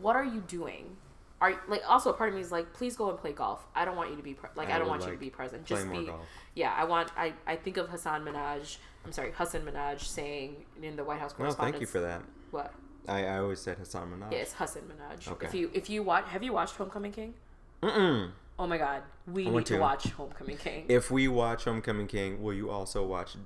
what 0.01 0.17
are 0.17 0.25
you 0.25 0.41
doing? 0.47 0.97
Are 1.41 1.61
like 1.69 1.83
also 1.87 2.11
a 2.11 2.13
part 2.15 2.31
of 2.31 2.37
me 2.37 2.41
is 2.41 2.53
like, 2.53 2.73
please 2.73 2.97
go 2.97 3.11
and 3.11 3.19
play 3.19 3.33
golf. 3.33 3.67
I 3.75 3.85
don't 3.85 3.97
want 3.97 4.11
you 4.11 4.17
to 4.17 4.23
be 4.23 4.35
pre- 4.35 4.49
like 4.55 4.71
I, 4.71 4.77
I 4.77 4.79
don't 4.79 4.89
want 4.89 5.05
you 5.05 5.11
to 5.11 5.17
be 5.19 5.31
present. 5.31 5.67
Just 5.67 5.91
be 5.91 6.07
golf. 6.07 6.21
yeah. 6.55 6.73
I 6.77 6.85
want 6.85 7.11
I 7.17 7.35
I 7.47 7.57
think 7.57 7.77
of 7.77 7.91
Hasan 7.91 8.25
Minhaj. 8.25 8.79
I'm 9.05 9.13
sorry, 9.13 9.33
Hasan 9.37 9.63
Minhaj 9.63 10.01
saying 10.01 10.65
in 10.83 10.97
the 10.97 11.05
White 11.05 11.21
House 11.21 11.35
no, 11.39 11.51
thank 11.51 11.81
you 11.81 11.87
for 11.87 12.01
that. 12.01 12.23
What? 12.51 12.73
I, 13.09 13.25
I 13.27 13.39
always 13.39 13.61
said 13.61 13.79
Hasan 13.79 14.11
Minhaj. 14.11 14.33
Yeah, 14.33 14.39
it's 14.39 14.53
Hasan 14.55 14.83
Minhaj. 14.83 15.29
Okay. 15.33 15.47
If 15.47 15.55
you 15.55 15.71
if 15.75 15.91
you 15.91 16.03
watch, 16.03 16.27
have 16.29 16.43
you 16.43 16.53
watched 16.53 16.77
Homecoming 16.77 17.13
King? 17.13 17.35
Mm-mm. 17.83 18.31
Oh 18.59 18.67
my 18.67 18.79
God, 18.79 19.03
we 19.27 19.47
I 19.47 19.51
need 19.51 19.67
to 19.67 19.75
to. 19.75 19.81
watch 19.81 20.05
Homecoming 20.11 20.57
King 20.57 20.85
If 20.89 21.11
we 21.11 21.27
watch 21.29 21.65
Homecoming 21.65 22.07
King, 22.07 22.41
will 22.43 22.55
you 22.55 22.71
also 22.71 23.05
watch 23.05 23.37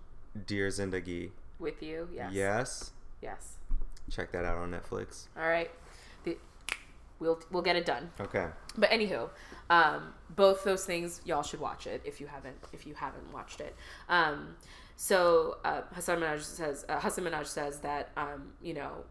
Dear 0.47 0.69
Zindagi? 0.69 1.31
with 1.59 1.83
you. 1.83 2.09
Yes. 2.15 2.33
Yes. 2.33 2.91
Yes. 3.21 3.55
Check 4.11 4.31
that 4.33 4.45
out 4.45 4.59
on 4.59 4.71
Netflix. 4.71 5.27
All 5.37 5.49
right. 5.49 5.71
The, 6.25 6.37
we'll 7.19 7.41
we'll 7.51 7.63
get 7.65 7.75
it 7.77 7.85
done. 7.85 8.11
Okay. 8.21 8.47
But 8.77 8.91
anywho, 8.91 9.29
um, 9.71 10.15
both 10.31 10.63
those 10.63 10.85
things 10.85 11.21
y'all 11.25 11.43
should 11.43 11.59
watch 11.61 11.87
it 11.89 12.01
if 12.05 12.21
you 12.21 12.27
haven't 12.29 12.57
if 12.73 12.87
you 12.87 12.95
haven't 12.95 13.33
watched 13.33 13.61
it. 13.61 13.75
Um, 14.09 14.55
so 14.97 15.57
uh, 15.65 15.83
Hasan 15.95 16.21
Minhaj 16.21 16.43
says 16.43 16.85
uh, 16.89 17.01
Hasan 17.01 17.25
Minhaj 17.25 17.47
says 17.47 17.81
that 17.81 18.11
um, 18.17 18.53
you 18.63 18.75
know 18.75 19.05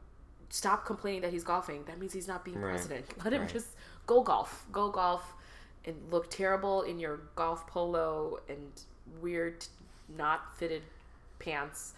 stop 0.49 0.85
complaining 0.85 1.21
that 1.21 1.31
he's 1.33 1.43
golfing. 1.43 1.83
That 1.85 1.99
means 1.99 2.13
he's 2.13 2.27
not 2.27 2.43
being 2.45 2.59
Right. 2.59 2.71
president. 2.71 3.05
Let 3.23 3.33
him 3.33 3.41
Right. 3.41 3.49
just 3.51 3.67
go 4.05 4.21
golf. 4.21 4.65
Go 4.71 4.89
golf 4.89 5.33
and 5.85 5.95
look 6.11 6.29
terrible 6.29 6.81
in 6.83 6.99
your 6.99 7.17
golf 7.35 7.65
polo 7.67 8.39
and 8.49 8.71
weird 9.21 9.65
not 10.09 10.57
fitted 10.57 10.83
pants 11.39 11.93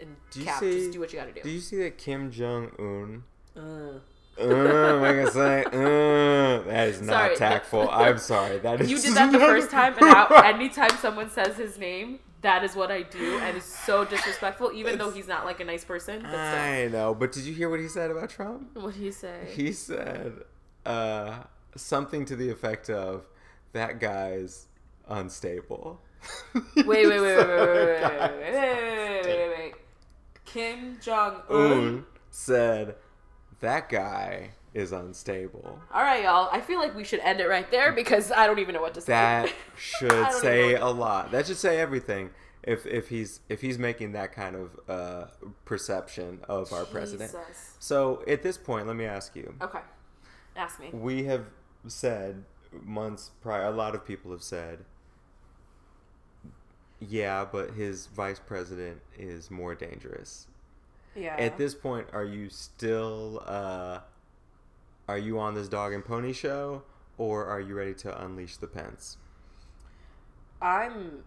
and 0.00 0.16
Do 0.30 0.44
cap. 0.44 0.60
see- 0.60 0.80
just 0.80 0.92
do 0.92 1.00
what 1.00 1.12
you 1.12 1.18
got 1.18 1.26
to 1.26 1.32
Do 1.32 1.42
do. 1.42 1.50
you 1.50 1.60
see 1.60 1.76
that 1.82 1.98
Kim 1.98 2.30
Jong 2.30 2.70
Un? 2.78 3.24
Uh. 3.56 3.98
Uh, 4.40 4.44
am 4.44 5.02
I 5.02 5.28
say? 5.30 5.64
Uh, 5.72 6.62
that 6.62 6.88
is 6.88 7.00
not 7.02 7.12
Sorry. 7.12 7.36
tactful. 7.36 7.90
I'm 7.90 8.18
sorry. 8.18 8.58
That 8.60 8.80
is. 8.80 8.88
You 8.90 9.00
did 9.00 9.14
that 9.14 9.32
the 9.32 9.38
first 9.40 9.68
time, 9.70 9.94
and 9.94 10.06
now 10.12 10.26
anytime 10.28 10.90
someone 11.00 11.28
says 11.28 11.56
his 11.56 11.76
name, 11.76 12.20
that 12.42 12.64
is 12.64 12.76
what 12.76 12.90
I 12.90 13.02
do, 13.02 13.38
and 13.38 13.56
it's 13.56 13.66
so 13.66 14.04
disrespectful. 14.04 14.72
Even 14.72 14.98
though 14.98 15.10
he's 15.10 15.28
not 15.28 15.44
like 15.44 15.60
a 15.60 15.64
nice 15.64 15.84
person. 15.84 16.24
I 16.24 16.88
know, 16.88 17.14
but 17.14 17.32
did 17.32 17.44
you 17.44 17.54
hear 17.54 17.68
what 17.68 17.80
he 17.80 17.88
said 17.88 18.10
about 18.10 18.30
Trump? 18.30 18.76
What 18.76 18.96
you 18.96 19.12
say? 19.12 19.52
He 19.54 19.72
said 19.72 20.34
uh, 20.86 21.40
something 21.76 22.24
to 22.26 22.36
the 22.36 22.50
effect 22.50 22.90
of, 22.90 23.26
"That 23.72 24.00
guy's 24.00 24.66
unstable." 25.08 26.00
Wait, 26.54 26.86
wait, 26.86 27.06
wait, 27.06 27.20
wait, 27.20 27.36
wait, 27.36 27.48
wait, 27.48 27.48
wait, 27.48 28.02
wait, 28.02 28.02
wait, 28.02 28.42
wait, 28.52 29.24
wait, 29.24 29.24
wait, 29.24 29.48
wait. 29.56 29.74
Kim 30.44 30.98
Jong. 31.00 31.42
Un 31.50 32.06
said 32.30 32.96
that 33.60 33.88
guy 33.88 34.50
is 34.78 34.92
unstable. 34.92 35.80
All 35.92 36.02
right, 36.02 36.22
y'all. 36.22 36.48
I 36.52 36.60
feel 36.60 36.78
like 36.78 36.94
we 36.94 37.02
should 37.02 37.20
end 37.20 37.40
it 37.40 37.48
right 37.48 37.68
there 37.70 37.92
because 37.92 38.30
I 38.30 38.46
don't 38.46 38.60
even 38.60 38.74
know 38.74 38.80
what 38.80 38.94
to 38.94 39.00
say. 39.00 39.12
That 39.12 39.52
should 39.76 40.32
say 40.32 40.74
a 40.74 40.86
lot. 40.86 41.32
That 41.32 41.46
should 41.46 41.56
say 41.56 41.80
everything. 41.80 42.30
If 42.62 42.86
if 42.86 43.08
he's 43.08 43.40
if 43.48 43.60
he's 43.60 43.78
making 43.78 44.12
that 44.12 44.32
kind 44.32 44.54
of 44.56 44.80
uh, 44.88 45.26
perception 45.64 46.40
of 46.48 46.72
our 46.72 46.84
president. 46.84 47.34
So 47.78 48.22
at 48.28 48.42
this 48.42 48.56
point, 48.56 48.86
let 48.86 48.96
me 48.96 49.04
ask 49.04 49.34
you. 49.34 49.54
Okay. 49.60 49.80
Ask 50.54 50.80
me. 50.80 50.90
We 50.92 51.24
have 51.24 51.46
said 51.86 52.44
months 52.84 53.32
prior. 53.42 53.64
A 53.64 53.70
lot 53.70 53.94
of 53.94 54.06
people 54.06 54.30
have 54.30 54.42
said. 54.42 54.84
Yeah, 57.00 57.44
but 57.50 57.74
his 57.74 58.06
vice 58.06 58.40
president 58.40 59.00
is 59.16 59.50
more 59.52 59.74
dangerous. 59.74 60.48
Yeah. 61.14 61.36
At 61.38 61.56
this 61.56 61.74
point, 61.74 62.08
are 62.12 62.24
you 62.24 62.48
still 62.48 63.42
uh, 63.46 64.00
are 65.08 65.18
you 65.18 65.38
on 65.38 65.54
this 65.54 65.68
dog 65.68 65.92
and 65.92 66.04
pony 66.04 66.32
show, 66.32 66.82
or 67.16 67.46
are 67.46 67.60
you 67.60 67.74
ready 67.74 67.94
to 67.94 68.22
unleash 68.24 68.56
the 68.58 68.66
Pence? 68.66 69.16
I'm. 70.60 71.24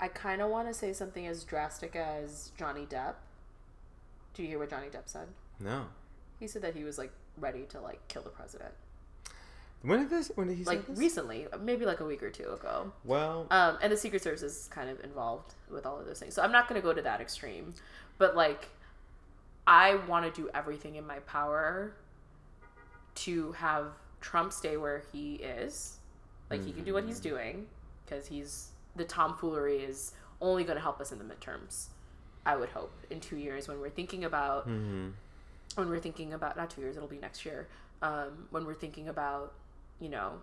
I 0.00 0.08
kind 0.08 0.40
of 0.40 0.50
want 0.50 0.66
to 0.68 0.74
say 0.74 0.92
something 0.92 1.26
as 1.26 1.44
drastic 1.44 1.94
as 1.94 2.52
Johnny 2.58 2.86
Depp. 2.86 3.14
Do 4.32 4.42
you 4.42 4.48
hear 4.48 4.58
what 4.58 4.70
Johnny 4.70 4.86
Depp 4.86 5.06
said? 5.08 5.28
No. 5.58 5.86
He 6.38 6.46
said 6.46 6.62
that 6.62 6.74
he 6.74 6.84
was 6.84 6.96
like 6.96 7.12
ready 7.36 7.64
to 7.70 7.80
like 7.80 8.06
kill 8.08 8.22
the 8.22 8.30
president. 8.30 8.72
When 9.82 10.00
did 10.00 10.10
this? 10.10 10.30
When 10.34 10.48
did 10.48 10.56
he 10.58 10.64
like 10.64 10.78
say 10.78 10.80
this? 10.82 10.88
Like 10.90 10.98
recently, 10.98 11.46
maybe 11.60 11.84
like 11.86 12.00
a 12.00 12.04
week 12.04 12.22
or 12.22 12.30
two 12.30 12.50
ago. 12.50 12.92
well, 13.04 13.46
Um, 13.50 13.78
and 13.82 13.92
the 13.92 13.96
Secret 13.96 14.22
Service 14.22 14.42
is 14.42 14.68
kind 14.70 14.88
of 14.90 15.02
involved 15.02 15.54
with 15.70 15.84
all 15.86 15.98
of 15.98 16.06
those 16.06 16.18
things. 16.18 16.34
So 16.34 16.42
I'm 16.42 16.52
not 16.52 16.68
going 16.68 16.80
to 16.80 16.86
go 16.86 16.92
to 16.92 17.02
that 17.02 17.20
extreme. 17.20 17.74
But 18.18 18.36
like, 18.36 18.68
I 19.66 19.96
want 20.08 20.32
to 20.32 20.40
do 20.40 20.48
everything 20.54 20.96
in 20.96 21.06
my 21.06 21.18
power 21.20 21.94
to 23.16 23.52
have 23.52 23.92
Trump 24.20 24.52
stay 24.52 24.76
where 24.76 25.02
he 25.12 25.34
is. 25.34 25.98
Like, 26.50 26.64
he 26.64 26.72
can 26.72 26.84
do 26.84 26.94
what 26.94 27.04
he's 27.04 27.20
doing 27.20 27.66
because 28.04 28.26
he's 28.26 28.70
the 28.96 29.04
tomfoolery 29.04 29.78
is 29.78 30.12
only 30.40 30.64
going 30.64 30.76
to 30.76 30.82
help 30.82 31.00
us 31.00 31.12
in 31.12 31.18
the 31.18 31.24
midterms. 31.24 31.86
I 32.44 32.56
would 32.56 32.70
hope 32.70 32.92
in 33.10 33.20
two 33.20 33.36
years 33.36 33.68
when 33.68 33.80
we're 33.80 33.90
thinking 33.90 34.24
about 34.24 34.68
mhm. 34.68 35.12
when 35.74 35.88
we're 35.88 36.00
thinking 36.00 36.32
about 36.32 36.56
not 36.56 36.70
two 36.70 36.80
years 36.80 36.96
it'll 36.96 37.08
be 37.08 37.18
next 37.18 37.44
year 37.44 37.68
um, 38.02 38.46
when 38.50 38.64
we're 38.64 38.74
thinking 38.74 39.08
about 39.08 39.52
you 40.00 40.08
know 40.08 40.40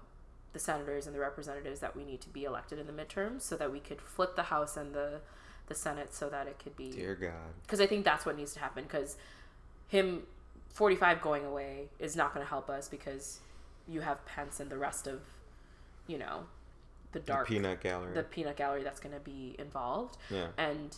the 0.54 0.60
senators 0.60 1.08
and 1.08 1.16
the 1.16 1.20
representatives 1.20 1.80
that 1.80 1.96
we 1.96 2.04
need 2.04 2.22
to 2.22 2.30
be 2.30 2.44
elected 2.44 2.80
in 2.80 2.88
the 2.88 2.94
midterms 2.94 3.42
so 3.42 3.58
that 3.58 3.72
we 3.72 3.80
could 3.80 4.00
flip 4.00 4.36
the 4.36 4.44
house 4.44 4.78
and 4.78 4.94
the 4.94 5.20
the 5.68 5.76
senate 5.76 6.14
so 6.14 6.30
that 6.30 6.48
it 6.48 6.58
could 6.64 6.76
be 6.76 6.90
dear 6.92 7.16
God. 7.16 7.32
because 7.64 7.80
i 7.82 7.86
think 7.88 8.04
that's 8.06 8.26
what 8.26 8.36
needs 8.38 8.54
to 8.54 8.60
happen 8.60 8.84
because 8.84 9.18
him 9.88 10.24
45 10.74 11.22
going 11.22 11.46
away 11.46 11.90
is 12.00 12.16
not 12.16 12.34
going 12.34 12.46
to 12.46 12.50
help 12.50 12.70
us 12.70 12.88
because 12.88 13.40
you 13.88 14.02
have 14.02 14.24
pence 14.26 14.60
and 14.60 14.70
the 14.70 14.78
rest 14.78 15.08
of 15.08 15.22
you 16.08 16.18
know 16.18 16.42
the 17.14 17.20
The 17.20 17.26
dark 17.26 17.48
peanut 17.48 17.82
gallery. 17.82 18.14
the 18.14 18.24
peanut 18.24 18.58
gallery 18.58 18.84
that's 18.84 19.00
going 19.00 19.14
to 19.16 19.22
be 19.22 19.56
involved 19.58 20.18
yeah. 20.30 20.48
and 20.58 20.96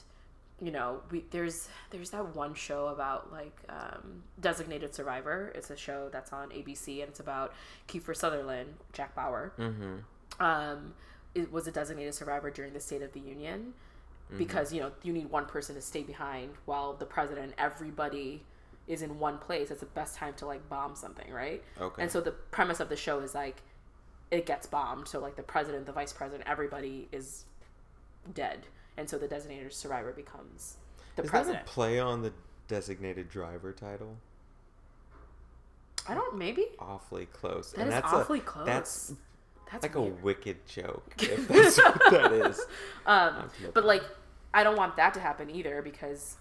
you 0.61 0.71
know 0.71 0.99
we 1.11 1.23
there's 1.31 1.69
there's 1.91 2.09
that 2.09 2.35
one 2.35 2.53
show 2.53 2.87
about 2.87 3.31
like 3.31 3.57
um, 3.69 4.23
designated 4.39 4.93
survivor 4.93 5.51
it's 5.55 5.69
a 5.69 5.77
show 5.77 6.09
that's 6.11 6.33
on 6.33 6.49
abc 6.49 6.87
and 6.99 7.09
it's 7.09 7.19
about 7.21 7.53
kiefer 7.87 8.15
sutherland 8.15 8.73
jack 8.91 9.15
bauer 9.15 9.53
Mm-hmm. 9.57 10.43
um, 10.43 10.93
it 11.35 11.51
was 11.51 11.67
a 11.67 11.71
designated 11.71 12.13
survivor 12.15 12.49
during 12.51 12.73
the 12.73 12.79
state 12.81 13.01
of 13.01 13.13
the 13.13 13.19
union 13.21 13.73
because 14.37 14.67
mm-hmm. 14.67 14.75
you 14.75 14.81
know 14.81 14.91
you 15.03 15.13
need 15.13 15.29
one 15.29 15.45
person 15.45 15.75
to 15.75 15.81
stay 15.81 16.03
behind 16.03 16.51
while 16.65 16.93
the 16.93 17.05
president 17.05 17.53
everybody 17.57 18.43
is 18.87 19.01
in 19.01 19.19
one 19.19 19.37
place 19.37 19.71
it's 19.71 19.79
the 19.79 19.85
best 19.87 20.15
time 20.15 20.33
to 20.33 20.45
like 20.45 20.67
bomb 20.69 20.95
something 20.95 21.31
right 21.31 21.63
Okay. 21.79 22.01
and 22.01 22.11
so 22.11 22.21
the 22.21 22.31
premise 22.31 22.79
of 22.79 22.89
the 22.89 22.95
show 22.95 23.19
is 23.19 23.33
like 23.33 23.61
it 24.31 24.45
gets 24.45 24.67
bombed 24.67 25.07
so 25.07 25.19
like 25.19 25.35
the 25.35 25.43
president 25.43 25.85
the 25.85 25.91
vice 25.91 26.13
president 26.13 26.47
everybody 26.47 27.07
is 27.11 27.45
dead 28.33 28.67
and 28.97 29.09
so 29.09 29.17
the 29.17 29.27
designated 29.27 29.73
survivor 29.73 30.11
becomes 30.11 30.77
the 31.15 31.23
Is 31.23 31.29
president 31.29 31.65
that 31.65 31.71
a 31.71 31.73
play 31.73 31.99
on 31.99 32.21
the 32.21 32.31
designated 32.67 33.29
driver 33.29 33.71
title? 33.73 34.17
i 36.07 36.13
don't 36.13 36.37
maybe 36.37 36.65
Awfully 36.79 37.25
close. 37.27 37.71
That 37.73 37.87
is 37.87 37.93
that's 37.93 38.13
awfully 38.13 38.39
a, 38.39 38.43
close. 38.43 38.65
That's 38.65 39.13
that's 39.71 39.83
like 39.83 39.95
weird. 39.95 40.13
a 40.19 40.23
wicked 40.23 40.65
joke. 40.67 41.13
If 41.19 41.47
that's 41.47 41.77
what 41.77 41.99
that 42.11 42.31
is. 42.33 42.59
um 43.05 43.49
but 43.73 43.85
like 43.85 44.03
i 44.53 44.63
don't 44.63 44.77
want 44.77 44.95
that 44.97 45.13
to 45.13 45.19
happen 45.19 45.49
either 45.49 45.81
because 45.81 46.37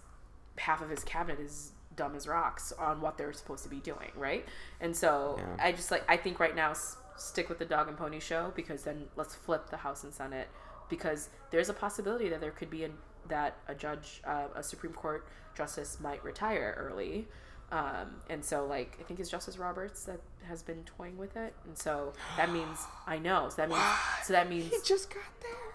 half 0.57 0.81
of 0.81 0.89
his 0.89 1.03
cabinet 1.03 1.39
is 1.39 1.71
dumb 1.95 2.15
as 2.15 2.27
rocks 2.27 2.71
on 2.79 3.01
what 3.01 3.17
they're 3.17 3.33
supposed 3.33 3.63
to 3.63 3.69
be 3.69 3.79
doing 3.81 4.11
right 4.15 4.45
and 4.81 4.95
so 4.95 5.35
Yeah. 5.37 5.65
i 5.65 5.71
just 5.71 5.91
like 5.91 6.03
i 6.09 6.17
think 6.17 6.39
right 6.39 6.55
now 6.55 6.71
s- 6.71 6.97
stick 7.17 7.49
with 7.49 7.59
the 7.59 7.65
dog 7.65 7.87
and 7.87 7.97
pony 7.97 8.19
show 8.19 8.51
because 8.55 8.83
then 8.83 9.05
let's 9.15 9.35
flip 9.35 9.69
the 9.69 9.77
house 9.77 10.03
and 10.03 10.13
senate 10.13 10.47
because 10.89 11.29
there's 11.51 11.69
a 11.69 11.73
possibility 11.73 12.29
that 12.29 12.39
there 12.41 12.51
could 12.51 12.69
be 12.69 12.83
a, 12.85 12.89
that 13.27 13.57
a 13.67 13.75
judge 13.75 14.21
uh, 14.25 14.47
a 14.55 14.63
supreme 14.63 14.93
court 14.93 15.27
justice 15.55 15.99
might 15.99 16.23
retire 16.23 16.75
early 16.79 17.27
um, 17.71 18.15
and 18.29 18.43
so 18.43 18.65
like 18.65 18.97
i 18.99 19.03
think 19.03 19.19
it's 19.19 19.29
justice 19.29 19.57
roberts 19.57 20.03
that 20.05 20.19
has 20.49 20.61
been 20.61 20.83
toying 20.83 21.17
with 21.17 21.37
it 21.37 21.53
and 21.65 21.77
so 21.77 22.11
that 22.35 22.51
means 22.51 22.79
i 23.07 23.17
know 23.17 23.47
so 23.49 23.55
that 23.57 23.69
means 23.69 23.81
so 24.25 24.33
that 24.33 24.49
means 24.49 24.65
He 24.69 24.77
just 24.85 25.09
got 25.09 25.23
there. 25.41 25.73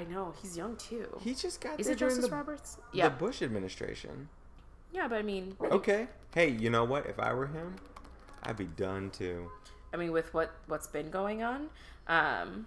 i 0.00 0.04
know 0.04 0.32
he's 0.40 0.56
young 0.56 0.76
too 0.76 1.06
He 1.20 1.34
just 1.34 1.60
got 1.60 1.78
is 1.78 1.86
there 1.86 1.94
it 1.94 1.98
Justice 1.98 2.26
the, 2.28 2.30
Roberts? 2.34 2.78
Yeah, 2.92 3.08
the 3.10 3.16
Bush 3.16 3.42
administration. 3.42 4.28
yeah, 4.92 5.06
but 5.08 5.18
I 5.18 5.22
mean, 5.22 5.56
Okay. 5.60 6.06
Hey, 6.34 6.48
you 6.48 6.70
know 6.70 6.84
what? 6.84 7.04
If 7.06 7.18
I 7.20 7.34
were 7.34 7.46
him, 7.46 7.76
I'd 8.42 8.56
be 8.56 8.64
done 8.64 9.10
too. 9.10 9.50
I 9.92 9.98
mean, 9.98 10.12
with 10.12 10.32
what 10.32 10.50
what's 10.66 10.86
been 10.86 11.10
going 11.10 11.42
on, 11.42 11.68
um, 12.08 12.66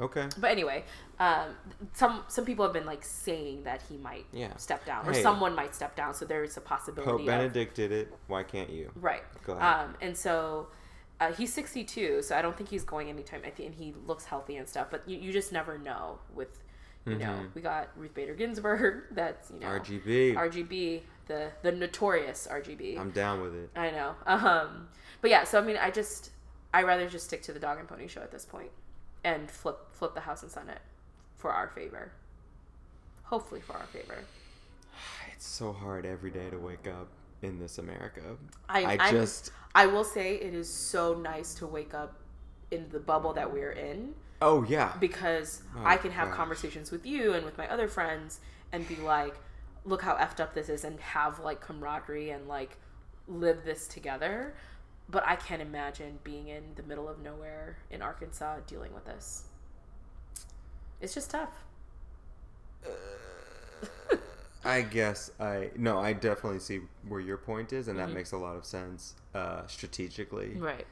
Okay. 0.00 0.28
but 0.38 0.50
anyway, 0.50 0.84
um, 1.18 1.54
some 1.92 2.24
some 2.28 2.44
people 2.44 2.64
have 2.64 2.72
been 2.72 2.86
like 2.86 3.04
saying 3.04 3.64
that 3.64 3.82
he 3.88 3.96
might 3.96 4.26
Yeah. 4.32 4.56
step 4.56 4.84
down 4.86 5.06
or 5.08 5.12
Hey. 5.12 5.22
someone 5.22 5.54
might 5.54 5.74
step 5.74 5.94
down, 5.96 6.14
so 6.14 6.24
there 6.24 6.42
is 6.42 6.56
a 6.56 6.60
possibility. 6.60 7.10
Pope 7.10 7.20
of, 7.20 7.26
Benedict 7.26 7.74
did 7.74 7.92
it. 7.92 8.12
Why 8.26 8.42
can't 8.42 8.70
you? 8.70 8.90
right? 8.96 9.22
Go 9.44 9.52
ahead. 9.54 9.62
Um, 9.88 9.96
and 10.00 10.16
so. 10.16 10.68
Uh, 11.22 11.30
he's 11.34 11.52
62, 11.52 12.22
so 12.22 12.34
I 12.34 12.40
don't 12.40 12.56
think 12.56 12.70
he's 12.70 12.82
going 12.82 13.10
anytime. 13.10 13.42
I 13.44 13.50
think, 13.50 13.66
and 13.68 13.74
he 13.74 13.92
looks 14.06 14.24
healthy 14.24 14.56
and 14.56 14.66
stuff. 14.66 14.86
But 14.90 15.06
you, 15.06 15.18
you 15.18 15.32
just 15.34 15.52
never 15.52 15.76
know. 15.76 16.18
With, 16.34 16.58
you 17.04 17.16
know, 17.16 17.26
Mhm. 17.26 17.54
we 17.54 17.60
got 17.60 17.88
Ruth 17.94 18.14
Bader 18.14 18.32
Ginsburg. 18.32 19.02
That's 19.10 19.50
you 19.50 19.58
know 19.60 19.66
RGB. 19.66 20.34
RGB, 20.34 21.02
the 21.26 21.50
the 21.60 21.72
notorious 21.72 22.48
RGB. 22.50 22.96
I'm 22.98 23.10
down 23.10 23.42
with 23.42 23.54
it. 23.54 23.68
I 23.76 23.90
know. 23.90 24.14
Um, 24.26 24.88
but 25.20 25.28
yeah, 25.30 25.44
so 25.44 25.58
I 25.58 25.62
mean, 25.62 25.76
I 25.76 25.90
just 25.90 26.30
I 26.72 26.84
rather 26.84 27.06
just 27.06 27.26
stick 27.26 27.42
to 27.42 27.52
the 27.52 27.60
dog 27.60 27.78
and 27.78 27.86
pony 27.86 28.06
show 28.06 28.22
at 28.22 28.30
this 28.30 28.46
point, 28.46 28.70
and 29.24 29.50
flip 29.50 29.78
flip 29.92 30.14
the 30.14 30.20
House 30.20 30.42
and 30.42 30.50
Senate 30.50 30.80
for 31.36 31.50
our 31.52 31.68
favor. 31.68 32.12
Hopefully, 33.24 33.60
for 33.60 33.74
our 33.74 33.86
favor. 33.86 34.18
It's 35.34 35.46
so 35.46 35.72
hard 35.72 36.04
every 36.04 36.30
day 36.30 36.50
to 36.50 36.58
wake 36.58 36.86
up 36.86 37.08
in 37.40 37.58
this 37.58 37.78
America. 37.78 38.20
I, 38.68 38.98
I 39.00 39.10
just- 39.10 39.52
I 39.74 39.86
will 39.86 40.04
say 40.04 40.34
it 40.34 40.52
is 40.52 40.68
so 40.68 41.14
nice 41.14 41.54
to 41.54 41.66
wake 41.66 41.94
up 41.94 42.14
in 42.70 42.88
the 42.90 42.98
bubble 43.00 43.32
that 43.32 43.50
we're 43.50 43.70
in 43.72 44.14
Oh 44.42 44.64
yeah. 44.64 44.92
because 45.00 45.62
Oh, 45.76 45.82
I 45.84 45.96
can 45.96 46.10
have 46.10 46.28
gosh. 46.28 46.36
conversations 46.36 46.90
with 46.90 47.06
you 47.06 47.32
and 47.32 47.44
with 47.46 47.56
my 47.56 47.66
other 47.70 47.88
friends 47.88 48.40
and 48.72 48.86
be 48.86 48.96
like, 48.96 49.34
look 49.86 50.02
how 50.02 50.16
effed 50.16 50.40
up 50.40 50.52
this 50.54 50.68
is 50.68 50.84
and 50.84 51.00
have 51.00 51.38
like 51.40 51.60
camaraderie 51.62 52.30
and 52.30 52.46
like 52.48 52.76
live 53.28 53.64
this 53.64 53.86
together. 53.88 54.54
But 55.10 55.26
I 55.26 55.36
can't 55.36 55.60
imagine 55.60 56.20
being 56.24 56.48
in 56.48 56.74
the 56.76 56.82
middle 56.82 57.06
of 57.08 57.18
nowhere 57.18 57.78
in 57.90 58.00
Arkansas 58.02 58.60
dealing 58.66 58.94
with 58.94 59.04
this. 59.04 59.44
It's 61.00 61.14
just 61.14 61.30
tough. 61.30 61.64
I 64.64 64.82
guess 64.82 65.30
I 65.40 65.70
no, 65.76 65.98
I 65.98 66.12
definitely 66.12 66.58
see 66.60 66.80
where 67.08 67.20
your 67.20 67.38
point 67.38 67.72
is, 67.72 67.88
and 67.88 67.98
Mm-hmm. 67.98 68.08
that 68.08 68.10
makes 68.12 68.32
a 68.32 68.36
lot 68.36 68.56
of 68.56 68.64
sense 68.64 69.14
uh, 69.34 69.66
strategically. 69.66 70.58
Right. 70.58 70.86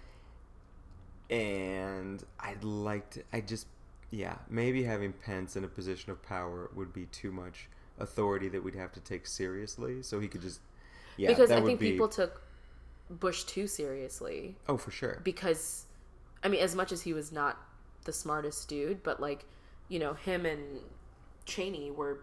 And 1.31 2.25
I'd 2.41 2.65
like 2.65 3.11
to. 3.11 3.23
I 3.33 3.41
just 3.43 3.67
yeah, 4.11 4.39
maybe 4.49 4.85
having 4.85 5.13
Pence 5.13 5.57
in 5.57 5.65
a 5.65 5.69
position 5.69 6.11
of 6.11 6.23
power 6.23 6.71
would 6.75 6.93
be 6.93 7.07
too 7.07 7.31
much 7.33 7.69
authority 7.99 8.49
that 8.49 8.65
we'd 8.65 8.75
have 8.77 8.93
to 8.93 9.01
take 9.01 9.27
seriously. 9.27 10.03
So 10.03 10.21
he 10.21 10.29
could 10.29 10.41
just 10.43 10.61
yeah, 11.17 11.35
because 11.35 11.51
that 11.51 11.59
I 11.59 11.61
would 11.61 11.77
think 11.77 11.81
be 11.81 11.93
people 11.93 12.09
took 12.09 12.43
Bush 13.11 13.45
too 13.45 13.67
seriously. 13.67 14.57
oh 14.69 14.77
for 14.77 14.91
sure. 14.91 15.21
because 15.25 15.87
I 16.43 16.49
mean, 16.49 16.61
as 16.61 16.75
much 16.77 16.93
as 16.93 17.03
he 17.03 17.13
was 17.13 17.33
not 17.33 17.57
the 18.05 18.13
smartest 18.13 18.69
dude, 18.69 19.03
but 19.03 19.21
like, 19.21 19.45
you 19.89 19.99
know, 19.99 20.15
him 20.15 20.47
and 20.47 20.81
Cheney 21.47 21.91
were 21.91 22.21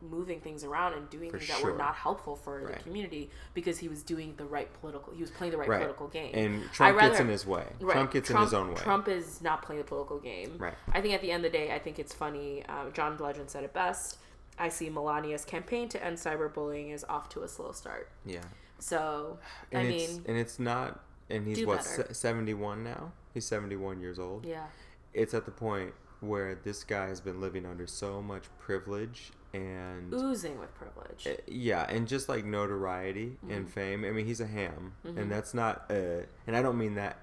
moving 0.00 0.40
things 0.40 0.64
around 0.64 0.94
and 0.94 1.08
doing 1.10 1.30
For 1.30 1.38
things 1.38 1.48
that 1.50 1.62
were 1.62 1.76
not 1.78 1.94
helpful 1.94 2.34
for 2.34 2.60
Right. 2.62 2.76
the 2.76 2.82
community 2.82 3.30
because 3.54 3.78
he 3.78 3.86
was 3.88 4.02
doing 4.02 4.34
the 4.36 4.44
right 4.44 4.68
political. 4.80 5.12
He 5.14 5.20
was 5.20 5.30
playing 5.30 5.52
the 5.52 5.58
right 5.58 5.68
Right. 5.68 5.78
political 5.78 6.08
game. 6.08 6.32
And 6.34 6.64
Trump 6.72 6.98
gets 6.98 7.20
in 7.20 7.28
his 7.28 7.46
way. 7.46 7.64
Right. 7.80 7.92
Trump 7.92 8.10
gets 8.10 8.28
in 8.28 8.36
his 8.36 8.52
own 8.52 8.70
way. 8.70 8.74
Trump 8.80 9.06
is 9.06 9.40
not 9.42 9.62
playing 9.62 9.80
the 9.80 9.86
political 9.86 10.18
game. 10.18 10.56
Right. 10.58 10.74
I 10.92 11.00
think 11.00 11.14
at 11.14 11.20
the 11.20 11.30
end 11.30 11.44
of 11.44 11.52
the 11.52 11.56
day, 11.56 11.72
I 11.72 11.78
think 11.78 12.00
it's 12.00 12.12
funny. 12.12 12.66
Um, 12.66 12.92
John 12.92 13.16
Legend 13.16 13.48
said 13.48 13.62
it 13.62 13.72
best. 13.72 14.18
I 14.58 14.70
see 14.70 14.90
Melania's 14.90 15.44
campaign 15.44 15.88
to 15.90 16.04
end 16.04 16.16
cyberbullying 16.18 16.92
is 16.92 17.04
off 17.08 17.28
to 17.30 17.42
a 17.42 17.48
slow 17.48 17.70
start. 17.70 18.10
yeah. 18.24 18.40
So, 18.82 19.38
And 19.70 19.88
I 19.88 19.90
it's 19.90 20.12
mean, 20.12 20.24
and 20.26 20.36
it's 20.36 20.58
not 20.58 21.04
and 21.30 21.46
he's 21.46 21.64
what 21.64 21.84
se- 21.84 22.12
71 22.12 22.82
now? 22.82 23.12
He's 23.32 23.46
71 23.46 24.00
years 24.00 24.18
old. 24.18 24.44
yeah. 24.44 24.66
It's 25.14 25.34
at 25.34 25.44
the 25.44 25.50
point 25.50 25.94
where 26.20 26.54
this 26.54 26.84
guy 26.84 27.08
has 27.08 27.20
been 27.20 27.40
living 27.40 27.66
under 27.66 27.86
so 27.86 28.22
much 28.22 28.44
privilege 28.58 29.32
and 29.52 30.12
Oozing 30.14 30.58
with 30.58 30.74
privilege. 30.74 31.26
Uh, 31.26 31.40
yeah, 31.46 31.84
and 31.90 32.08
just 32.08 32.28
like 32.28 32.44
notoriety 32.44 33.36
and 33.50 33.70
fame. 33.70 34.04
I 34.04 34.10
mean, 34.10 34.24
he's 34.24 34.40
a 34.40 34.46
ham, 34.46 34.94
and 35.04 35.30
that's 35.30 35.52
not. 35.52 35.84
A, 35.90 36.24
and 36.46 36.56
I 36.56 36.62
don't 36.62 36.78
mean 36.78 36.94
that 36.94 37.18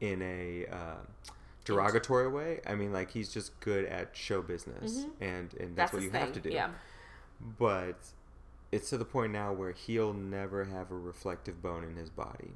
in 0.00 0.20
a 0.22 0.66
uh, 0.66 0.96
derogatory 1.64 2.28
way. 2.28 2.60
I 2.66 2.74
mean 2.74 2.92
like 2.92 3.12
he's 3.12 3.32
just 3.32 3.58
good 3.60 3.84
at 3.84 4.16
show 4.16 4.42
business, 4.42 5.06
and 5.20 5.54
and 5.54 5.76
that's, 5.76 5.92
what 5.92 6.02
his 6.02 6.12
you 6.12 6.18
have 6.18 6.32
to 6.32 6.40
do. 6.40 6.50
Yeah. 6.50 6.70
But 7.58 7.98
it's 8.74 8.90
to 8.90 8.98
the 8.98 9.04
point 9.04 9.32
now 9.32 9.52
where 9.52 9.72
he'll 9.72 10.12
never 10.12 10.64
have 10.64 10.90
a 10.90 10.96
reflective 10.96 11.62
bone 11.62 11.84
in 11.84 11.96
his 11.96 12.10
body. 12.10 12.50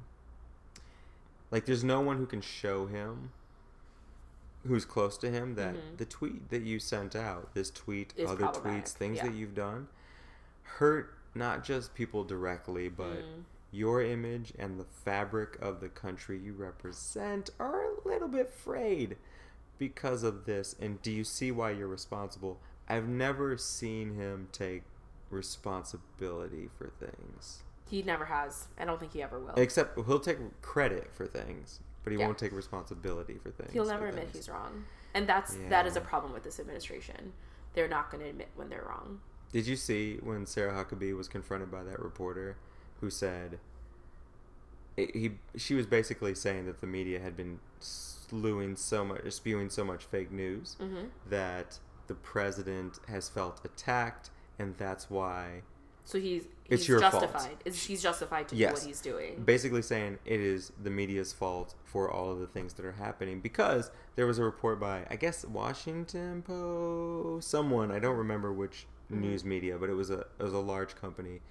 Like 1.51 1.65
there's 1.65 1.83
no 1.83 2.01
one 2.01 2.17
who 2.17 2.25
can 2.25 2.41
show 2.41 2.85
him 2.87 3.31
who's 4.67 4.83
close 4.83 5.17
to 5.17 5.31
him 5.31 5.55
that 5.55 5.75
the 5.97 6.03
tweet 6.05 6.49
that 6.49 6.63
you 6.63 6.79
sent 6.79 7.15
out, 7.15 7.53
this 7.53 7.71
tweet, 7.71 8.13
Is 8.17 8.29
other 8.29 8.45
tweets, 8.47 8.89
things 8.89 9.17
yeah. 9.17 9.27
that 9.27 9.33
you've 9.33 9.55
done 9.55 9.87
hurt 10.63 11.13
not 11.33 11.63
just 11.63 11.95
people 11.95 12.23
directly, 12.23 12.89
but 12.89 13.19
Mm. 13.23 13.43
your 13.71 14.01
image 14.01 14.51
and 14.59 14.79
the 14.79 14.83
fabric 14.83 15.57
of 15.61 15.79
the 15.79 15.87
country 15.89 16.37
you 16.37 16.53
represent 16.53 17.49
are 17.59 17.83
a 17.83 18.07
little 18.07 18.27
bit 18.27 18.51
frayed 18.51 19.15
because 19.77 20.23
of 20.23 20.45
this. 20.45 20.75
And 20.79 21.01
do 21.01 21.11
you 21.11 21.23
see 21.23 21.51
why 21.51 21.71
you're 21.71 21.87
responsible? 21.87 22.59
I've 22.89 23.07
never 23.07 23.57
seen 23.57 24.15
him 24.15 24.49
take 24.51 24.83
responsibility 25.29 26.69
for 26.77 26.89
things. 26.99 27.63
He 27.89 28.01
never 28.03 28.25
has. 28.25 28.67
I 28.79 28.85
don't 28.85 28.99
think 28.99 29.13
he 29.13 29.21
ever 29.23 29.39
will. 29.39 29.53
Except 29.55 29.97
he'll 30.05 30.19
take 30.19 30.37
credit 30.61 31.09
for 31.13 31.25
things, 31.25 31.79
but 32.03 32.13
he 32.13 32.19
Yeah. 32.19 32.25
won't 32.27 32.37
take 32.37 32.51
responsibility 32.51 33.37
for 33.37 33.49
things. 33.51 33.71
He'll 33.73 33.85
never 33.85 34.07
admit 34.07 34.25
things. 34.25 34.35
he's 34.45 34.49
wrong. 34.49 34.85
And 35.13 35.27
that's 35.27 35.55
that 35.69 35.87
is 35.87 35.95
a 35.95 36.01
problem 36.01 36.33
with 36.33 36.43
this 36.43 36.59
administration. 36.59 37.33
They're 37.73 37.87
not 37.87 38.11
going 38.11 38.23
to 38.23 38.29
admit 38.29 38.49
when 38.55 38.69
they're 38.69 38.83
wrong. 38.87 39.21
Did 39.51 39.65
you 39.65 39.75
see 39.75 40.17
when 40.17 40.45
Sarah 40.45 40.73
Huckabee 40.73 41.15
was 41.17 41.27
confronted 41.27 41.71
by 41.71 41.83
that 41.83 41.99
reporter 41.99 42.57
who 43.01 43.09
said 43.09 43.59
it, 44.97 45.15
he 45.15 45.39
she 45.55 45.73
was 45.73 45.87
basically 45.87 46.35
saying 46.35 46.65
that 46.67 46.81
the 46.81 46.87
media 46.87 47.19
had 47.19 47.35
been 47.35 47.59
slewing 47.79 48.75
so 48.75 49.03
much 49.03 49.31
spewing 49.31 49.69
so 49.71 49.83
much 49.83 50.05
fake 50.05 50.31
news 50.31 50.75
Mm-hmm. 50.79 51.05
that 51.29 51.79
the 52.07 52.13
president 52.15 52.99
has 53.07 53.29
felt 53.29 53.61
attacked 53.65 54.29
and 54.59 54.75
that's 54.77 55.09
why 55.09 55.61
So 56.05 56.19
he's 56.19 56.43
It's 56.69 56.81
he's 56.83 56.87
your 56.89 56.99
fault. 57.01 57.13
justified. 57.23 57.57
Is 57.65 57.83
he's 57.83 58.01
justified 58.01 58.47
to 58.49 58.55
do 58.55 58.61
Yes. 58.61 58.73
what 58.73 58.83
he's 58.83 59.01
doing. 59.01 59.41
basically 59.43 59.81
saying 59.81 60.19
it 60.25 60.39
is 60.39 60.71
the 60.83 60.89
media's 60.89 61.33
fault 61.33 61.73
for 61.83 62.11
all 62.11 62.31
of 62.31 62.39
the 62.39 62.47
things 62.47 62.73
that 62.73 62.85
are 62.85 62.91
happening 62.93 63.39
because 63.41 63.89
there 64.15 64.27
was 64.27 64.37
a 64.39 64.43
report 64.43 64.79
by 64.79 65.05
I 65.09 65.15
guess 65.15 65.45
Washington 65.45 66.41
Post 66.43 67.49
someone 67.49 67.91
I 67.91 67.99
don't 67.99 68.17
remember 68.17 68.51
which 68.53 68.85
Mm-hmm. 69.11 69.21
news 69.21 69.43
media 69.43 69.75
but 69.79 69.89
it 69.89 69.95
was 69.95 70.11
a 70.11 70.19
it 70.19 70.43
was 70.43 70.53
a 70.53 70.59
large 70.59 70.95
company 70.95 71.41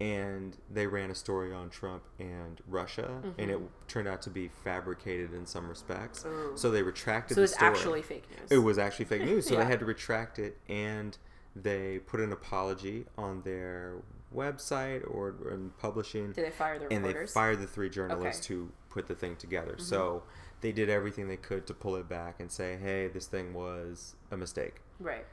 and 0.00 0.56
they 0.68 0.88
ran 0.88 1.08
a 1.10 1.14
story 1.14 1.54
on 1.54 1.70
Trump 1.70 2.02
and 2.18 2.60
Russia 2.66 3.22
and 3.38 3.48
it 3.48 3.60
turned 3.86 4.08
out 4.08 4.20
to 4.22 4.30
be 4.30 4.48
fabricated 4.64 5.32
in 5.32 5.46
some 5.46 5.68
respects 5.68 6.24
Mm-hmm. 6.24 6.54
Ooh. 6.54 6.56
so 6.56 6.70
they 6.72 6.82
retracted 6.82 7.36
So 7.36 7.42
the 7.42 7.44
it's 7.44 7.54
story 7.54 7.70
actually 7.70 8.02
fake 8.02 8.24
news. 8.28 8.50
it 8.50 8.58
was 8.58 8.76
actually 8.76 9.04
fake 9.04 9.22
news 9.22 9.46
so 9.48 9.54
Yeah. 9.54 9.60
they 9.60 9.66
had 9.70 9.78
to 9.78 9.84
retract 9.86 10.40
it 10.40 10.58
and 10.68 11.16
they 11.62 11.98
put 12.00 12.20
an 12.20 12.32
apology 12.32 13.06
on 13.16 13.42
their 13.42 13.96
website 14.34 15.02
or 15.10 15.34
in 15.50 15.70
publishing 15.78 16.32
Did 16.32 16.44
they 16.46 16.50
fire 16.50 16.78
the 16.78 16.92
and 16.92 17.04
they 17.04 17.26
fired 17.26 17.60
the 17.60 17.66
three 17.66 17.88
journalists 17.88 18.46
Okay. 18.46 18.54
who 18.54 18.70
put 18.90 19.06
the 19.06 19.14
thing 19.14 19.36
together. 19.36 19.72
Mm-hmm. 19.72 19.82
So 19.82 20.22
they 20.60 20.72
did 20.72 20.88
everything 20.88 21.28
they 21.28 21.36
could 21.36 21.66
to 21.66 21.74
pull 21.74 21.96
it 21.96 22.08
back 22.08 22.40
and 22.40 22.50
say, 22.50 22.76
"Hey, 22.76 23.08
this 23.08 23.26
thing 23.26 23.54
was 23.54 24.16
a 24.30 24.36
mistake." 24.36 24.80
right. 25.00 25.26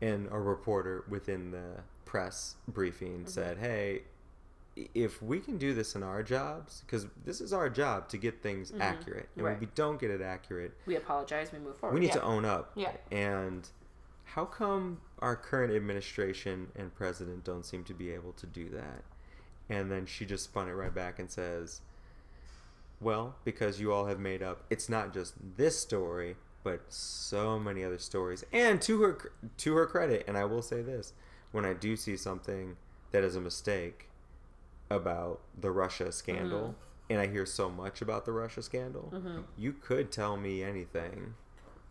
And 0.00 0.28
a 0.30 0.38
reporter 0.38 1.04
within 1.08 1.50
the 1.50 1.82
press 2.04 2.54
briefing 2.68 3.20
mm-hmm. 3.20 3.28
said, 3.28 3.58
"Hey, 3.58 4.02
if 4.94 5.20
we 5.20 5.40
can 5.40 5.58
do 5.58 5.74
this 5.74 5.94
in 5.96 6.02
our 6.02 6.22
jobs, 6.22 6.82
because 6.86 7.06
this 7.24 7.40
is 7.40 7.52
our 7.52 7.68
job 7.68 8.08
to 8.10 8.16
get 8.16 8.42
things 8.42 8.70
mm-hmm. 8.70 8.80
accurate, 8.82 9.28
and 9.34 9.44
Right. 9.44 9.52
when 9.52 9.60
we 9.60 9.68
don't 9.74 10.00
get 10.00 10.10
it 10.10 10.20
accurate, 10.22 10.72
We 10.86 10.96
apologize. 10.96 11.50
We 11.52 11.58
move 11.58 11.76
forward. 11.76 11.94
we 11.94 12.00
need 12.00 12.08
yeah. 12.08 12.14
to 12.14 12.22
own 12.22 12.44
up." 12.44 12.72
Yeah. 12.76 12.92
And 13.10 13.68
how 14.34 14.44
come 14.44 15.00
our 15.20 15.36
current 15.36 15.72
administration 15.72 16.68
and 16.76 16.94
president 16.94 17.44
don't 17.44 17.64
seem 17.64 17.84
to 17.84 17.94
be 17.94 18.10
able 18.10 18.32
to 18.32 18.46
do 18.46 18.68
that? 18.70 19.02
And 19.70 19.90
then 19.90 20.06
she 20.06 20.24
just 20.24 20.44
spun 20.44 20.68
it 20.68 20.72
right 20.72 20.94
back 20.94 21.18
and 21.18 21.30
says, 21.30 21.80
Well, 23.00 23.36
because 23.44 23.80
you 23.80 23.92
all 23.92 24.06
have 24.06 24.20
made 24.20 24.42
up, 24.42 24.64
it's 24.70 24.88
not 24.88 25.14
just 25.14 25.34
this 25.56 25.78
story, 25.78 26.36
but 26.62 26.82
so 26.88 27.58
many 27.58 27.84
other 27.84 27.98
stories. 27.98 28.44
And 28.52 28.80
to 28.82 29.02
her 29.02 29.32
to 29.58 29.74
her 29.74 29.86
credit, 29.86 30.24
and 30.28 30.36
I 30.36 30.44
will 30.44 30.62
say 30.62 30.82
this, 30.82 31.12
when 31.52 31.64
I 31.64 31.72
do 31.72 31.96
see 31.96 32.16
something 32.16 32.76
that 33.12 33.24
is 33.24 33.36
a 33.36 33.40
mistake 33.40 34.08
about 34.90 35.40
the 35.58 35.70
Russia 35.70 36.12
scandal, 36.12 36.60
mm-hmm. 36.60 37.12
and 37.12 37.20
I 37.20 37.26
hear 37.26 37.46
so 37.46 37.70
much 37.70 38.02
about 38.02 38.24
the 38.26 38.32
Russia 38.32 38.62
scandal, 38.62 39.10
mm-hmm. 39.14 39.40
you 39.56 39.72
could 39.72 40.10
tell 40.12 40.36
me 40.36 40.62
anything, 40.62 41.34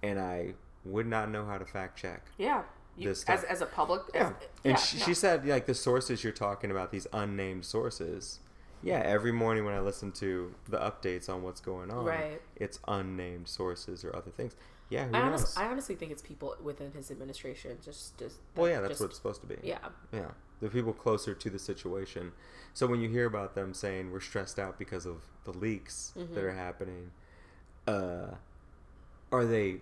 and 0.03 0.19
I 0.19 0.53
would 0.85 1.07
not 1.07 1.29
know 1.29 1.45
how 1.45 1.57
to 1.57 1.65
fact 1.65 1.97
check. 1.99 2.25
Yeah. 2.37 2.63
You, 2.95 3.09
this 3.09 3.23
as, 3.25 3.39
stuff. 3.41 3.51
as 3.51 3.61
a 3.61 3.65
public. 3.67 4.01
Yeah. 4.13 4.27
As, 4.27 4.33
And 4.63 4.71
yeah, 4.71 4.75
she, 4.77 4.97
no. 4.97 5.05
she 5.05 5.13
said, 5.13 5.45
like, 5.47 5.65
the 5.67 5.75
sources 5.75 6.23
you're 6.23 6.33
talking 6.33 6.71
about, 6.71 6.91
these 6.91 7.05
unnamed 7.13 7.65
sources. 7.65 8.39
Yeah, 8.83 8.99
every 8.99 9.31
morning 9.31 9.65
when 9.65 9.73
I 9.73 9.79
listen 9.79 10.11
to 10.13 10.53
the 10.69 10.77
updates 10.77 11.29
on 11.29 11.41
what's 11.43 11.59
going 11.61 11.89
on, 11.91 12.05
Right. 12.05 12.39
it's 12.55 12.79
unnamed 12.87 13.47
sources 13.47 14.03
or 14.03 14.15
other 14.15 14.29
things. 14.31 14.55
Yeah, 14.89 15.07
I, 15.13 15.19
honest, 15.19 15.57
I 15.59 15.65
honestly 15.67 15.95
think 15.95 16.11
it's 16.11 16.21
people 16.21 16.55
within 16.63 16.91
his 16.93 17.11
administration. 17.11 17.77
Just, 17.83 18.17
just. 18.17 18.37
well, 18.55 18.69
yeah, 18.69 18.79
that's 18.79 18.91
just, 18.91 19.01
what 19.01 19.07
it's 19.09 19.17
supposed 19.17 19.41
to 19.41 19.47
be. 19.47 19.57
Yeah. 19.61 19.79
Yeah, 20.13 20.29
the 20.61 20.69
people 20.69 20.93
closer 20.93 21.33
to 21.33 21.49
the 21.49 21.59
situation. 21.59 22.31
So 22.73 22.87
when 22.87 23.01
you 23.01 23.09
hear 23.09 23.25
about 23.25 23.53
them 23.53 23.73
saying 23.73 24.11
we're 24.11 24.21
stressed 24.21 24.57
out 24.59 24.79
because 24.79 25.05
of 25.05 25.23
the 25.43 25.51
leaks 25.51 26.13
Mm-hmm. 26.17 26.35
that 26.35 26.43
are 26.43 26.53
happening, 26.53 27.11
uh, 27.87 28.35
are 29.31 29.45
they 29.45 29.77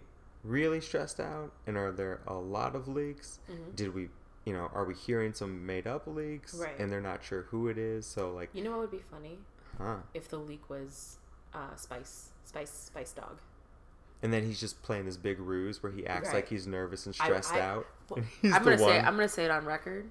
really 0.45 0.81
stressed 0.81 1.19
out? 1.19 1.51
And 1.67 1.77
are 1.77 1.91
there 1.91 2.21
a 2.27 2.35
lot 2.35 2.75
of 2.75 2.87
leaks? 2.87 3.39
Did 3.75 3.93
we, 3.93 4.09
you 4.45 4.53
know, 4.53 4.69
are 4.73 4.85
we 4.85 4.93
hearing 4.93 5.33
some 5.33 5.65
made 5.65 5.87
up 5.87 6.07
leaks? 6.07 6.53
Mm-hmm. 6.53 6.63
Right. 6.63 6.79
And 6.79 6.91
they're 6.91 7.01
not 7.01 7.23
sure 7.23 7.43
who 7.43 7.67
it 7.67 7.77
is. 7.77 8.05
So 8.05 8.31
like, 8.31 8.49
You 8.53 8.63
know 8.63 8.71
what 8.71 8.79
would 8.81 8.91
be 8.91 9.03
funny 9.11 9.39
huh? 9.77 9.97
if 10.13 10.29
the 10.29 10.37
leak 10.37 10.69
was 10.69 11.17
uh, 11.53 11.75
Spice, 11.75 12.29
Spice, 12.43 12.71
Spice 12.71 13.11
Dog. 13.11 13.39
And 14.23 14.33
then 14.33 14.45
he's 14.45 14.59
just 14.59 14.81
playing 14.81 15.05
this 15.05 15.17
big 15.17 15.39
ruse 15.39 15.83
where 15.83 15.91
he 15.91 16.05
acts 16.07 16.27
Right. 16.29 16.35
like 16.35 16.49
he's 16.49 16.65
nervous 16.65 17.05
and 17.05 17.13
stressed 17.13 17.53
I- 17.53 17.59
out. 17.61 17.85
Well, 18.09 18.17
and 18.19 18.27
he's 18.41 18.53
I'm 18.53 18.63
gonna 18.63 18.77
say. 18.77 18.97
I'm 18.99 19.15
gonna 19.15 19.27
say 19.27 19.45
it 19.45 19.51
on 19.51 19.65
record. 19.65 20.09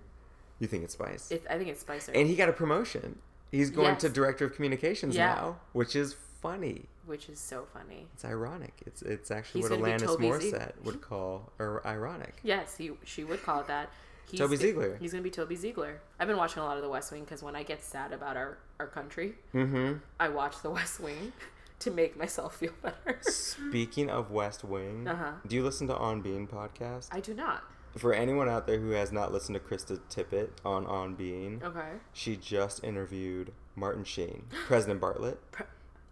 You 0.60 0.66
think 0.68 0.84
it's 0.84 0.92
Spice? 0.92 1.30
It, 1.30 1.44
I 1.50 1.56
think 1.58 1.68
it's 1.68 1.80
Spicer. 1.80 2.12
and 2.14 2.28
he 2.28 2.36
got 2.36 2.48
a 2.48 2.52
promotion. 2.52 3.18
He's 3.50 3.70
going 3.70 3.96
to 3.98 4.08
director 4.08 4.44
of 4.46 4.54
communications 4.54 5.14
Yeah. 5.16 5.34
now, 5.34 5.56
which 5.72 5.94
is 5.96 6.16
funny. 6.42 6.86
Which 7.06 7.28
is 7.28 7.38
so 7.38 7.66
funny. 7.72 8.06
It's 8.14 8.24
ironic. 8.24 8.74
It's 8.86 9.02
it's 9.02 9.30
actually 9.30 9.62
He's 9.62 9.70
what 9.70 9.80
Alanis 9.80 10.16
Morissette 10.18 10.72
would 10.84 11.00
call 11.00 11.52
or 11.58 11.82
ironic. 11.86 12.36
Yes, 12.42 12.76
he 12.76 12.92
she 13.04 13.24
would 13.24 13.42
call 13.42 13.60
it 13.60 13.66
that. 13.68 13.90
He's 14.30 14.40
Toby 14.40 14.56
Ziegler. 14.56 14.96
He's 14.96 15.12
gonna 15.12 15.22
be 15.22 15.30
Toby 15.30 15.54
Ziegler. 15.54 16.00
I've 16.18 16.26
been 16.28 16.38
watching 16.38 16.62
a 16.62 16.64
lot 16.64 16.76
of 16.78 16.82
The 16.82 16.88
West 16.88 17.12
Wing 17.12 17.24
because 17.24 17.42
when 17.42 17.54
I 17.54 17.62
get 17.62 17.82
sad 17.84 18.12
about 18.12 18.36
our 18.36 18.58
our 18.80 18.86
country, 18.86 19.34
Mm-hmm. 19.54 19.98
I 20.18 20.28
watch 20.30 20.62
The 20.62 20.70
West 20.70 20.98
Wing 21.00 21.32
to 21.80 21.90
make 21.90 22.16
myself 22.16 22.56
feel 22.56 22.72
better. 22.82 23.18
Speaking 23.20 24.08
of 24.08 24.30
West 24.30 24.64
Wing, 24.64 25.06
Uh-huh. 25.06 25.32
do 25.46 25.56
you 25.56 25.62
listen 25.62 25.86
to 25.88 25.96
On 25.96 26.22
Being 26.22 26.48
podcast? 26.48 27.08
I 27.12 27.20
do 27.20 27.34
not. 27.34 27.62
For 27.98 28.12
anyone 28.12 28.48
out 28.48 28.66
there 28.66 28.78
who 28.80 28.90
has 28.90 29.12
not 29.12 29.30
listened 29.32 29.54
to 29.54 29.60
Krista 29.60 30.00
Tippett 30.10 30.48
on 30.64 30.84
On 30.86 31.14
Being, 31.14 31.60
Okay. 31.62 31.90
she 32.12 32.34
just 32.36 32.82
interviewed 32.82 33.52
Martin 33.76 34.02
Sheen, 34.04 34.44
President 34.66 35.00
Bartlet. 35.00 35.36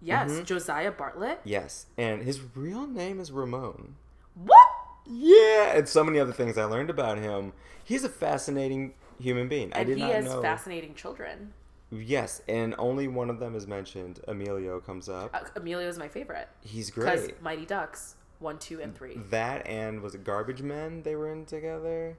Yes, 0.03 0.31
Mm-hmm. 0.33 0.45
Josiah 0.45 0.93
Bartlet. 0.93 1.39
Yes, 1.45 1.87
and 1.97 2.23
his 2.23 2.41
real 2.57 2.87
name 2.87 3.21
is 3.21 3.31
Ramon. 3.31 3.95
What? 4.35 4.67
Yeah, 5.07 5.77
and 5.77 5.89
so 5.89 6.03
many 6.05 6.19
other 6.19 6.33
things 6.33 6.59
I 6.59 6.65
learned 6.65 6.91
about 6.91 7.19
him. 7.19 7.53
He's 7.85 8.03
a 8.05 8.09
fascinating 8.09 8.95
human 9.21 9.49
being. 9.49 9.73
I 9.73 9.79
And 9.81 9.87
did 9.89 9.97
he 9.99 10.03
not 10.05 10.13
has 10.13 10.25
know. 10.27 10.43
fascinating 10.43 10.95
children. 10.95 11.53
Yes, 11.91 12.41
and 12.49 12.75
only 12.79 13.07
one 13.07 13.29
of 13.31 13.39
them 13.39 13.55
is 13.55 13.67
mentioned. 13.67 14.21
Emilio 14.27 14.81
comes 14.81 15.09
up. 15.09 15.31
Uh, 15.35 15.41
Emilio 15.57 15.89
is 15.89 15.99
my 15.99 16.09
favorite 16.09 16.49
He's 16.63 16.91
because 16.91 17.21
great. 17.27 17.43
Mighty 17.43 17.67
Ducks 17.67 18.17
one, 18.39 18.59
two, 18.59 18.81
and 18.81 18.97
three. 18.97 19.19
That 19.31 19.67
and 19.69 20.01
was 20.03 20.15
it 20.17 20.25
Garbage 20.25 20.63
Men 20.63 21.03
they 21.03 21.15
were 21.15 21.31
in 21.31 21.45
together? 21.45 22.17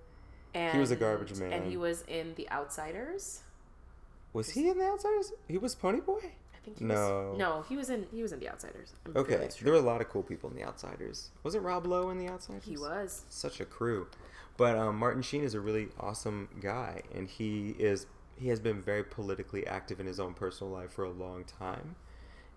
And, 0.53 0.73
He 0.73 0.79
was 0.79 0.91
a 0.91 0.95
garbage 0.95 1.33
man. 1.39 1.51
And 1.51 1.65
he 1.69 1.75
was 1.77 2.03
in 2.07 2.35
The 2.35 2.47
Outsiders. 2.51 3.41
Was 4.33 4.51
he 4.51 4.69
in 4.69 4.77
the 4.77 4.85
Outsiders? 4.85 5.33
He 5.47 5.57
was 5.57 5.73
Pony 5.73 5.99
Boy. 5.99 6.33
Think 6.63 6.79
he 6.79 6.85
No. 6.85 7.29
Was, 7.31 7.39
no, 7.39 7.61
he 7.67 7.75
was 7.75 7.89
in 7.89 8.07
he 8.11 8.21
was 8.21 8.31
in 8.31 8.39
The 8.39 8.49
Outsiders. 8.49 8.93
I'm 9.05 9.17
Okay, 9.17 9.49
sure. 9.55 9.63
there 9.65 9.73
were 9.73 9.79
a 9.79 9.81
lot 9.81 10.01
of 10.01 10.09
cool 10.09 10.23
people 10.23 10.49
in 10.49 10.55
the 10.55 10.63
Outsiders. 10.63 11.31
Was 11.43 11.55
it 11.55 11.59
Rob 11.61 11.85
Lowe 11.85 12.09
in 12.09 12.17
the 12.17 12.27
Outsiders? 12.29 12.63
He 12.65 12.77
was. 12.77 13.23
such 13.29 13.59
a 13.59 13.65
crew. 13.65 14.07
But 14.55 14.77
um, 14.77 14.97
Martin 14.97 15.21
Sheen 15.23 15.43
is 15.43 15.55
a 15.55 15.59
really 15.59 15.87
awesome 15.99 16.47
guy, 16.61 17.01
and 17.13 17.27
he 17.27 17.75
is 17.79 18.05
he 18.35 18.49
has 18.49 18.59
been 18.59 18.81
very 18.81 19.03
politically 19.03 19.65
active 19.67 19.99
in 19.99 20.05
his 20.07 20.19
own 20.19 20.33
personal 20.33 20.71
life 20.71 20.91
for 20.91 21.03
a 21.05 21.11
long 21.11 21.43
time. 21.43 21.95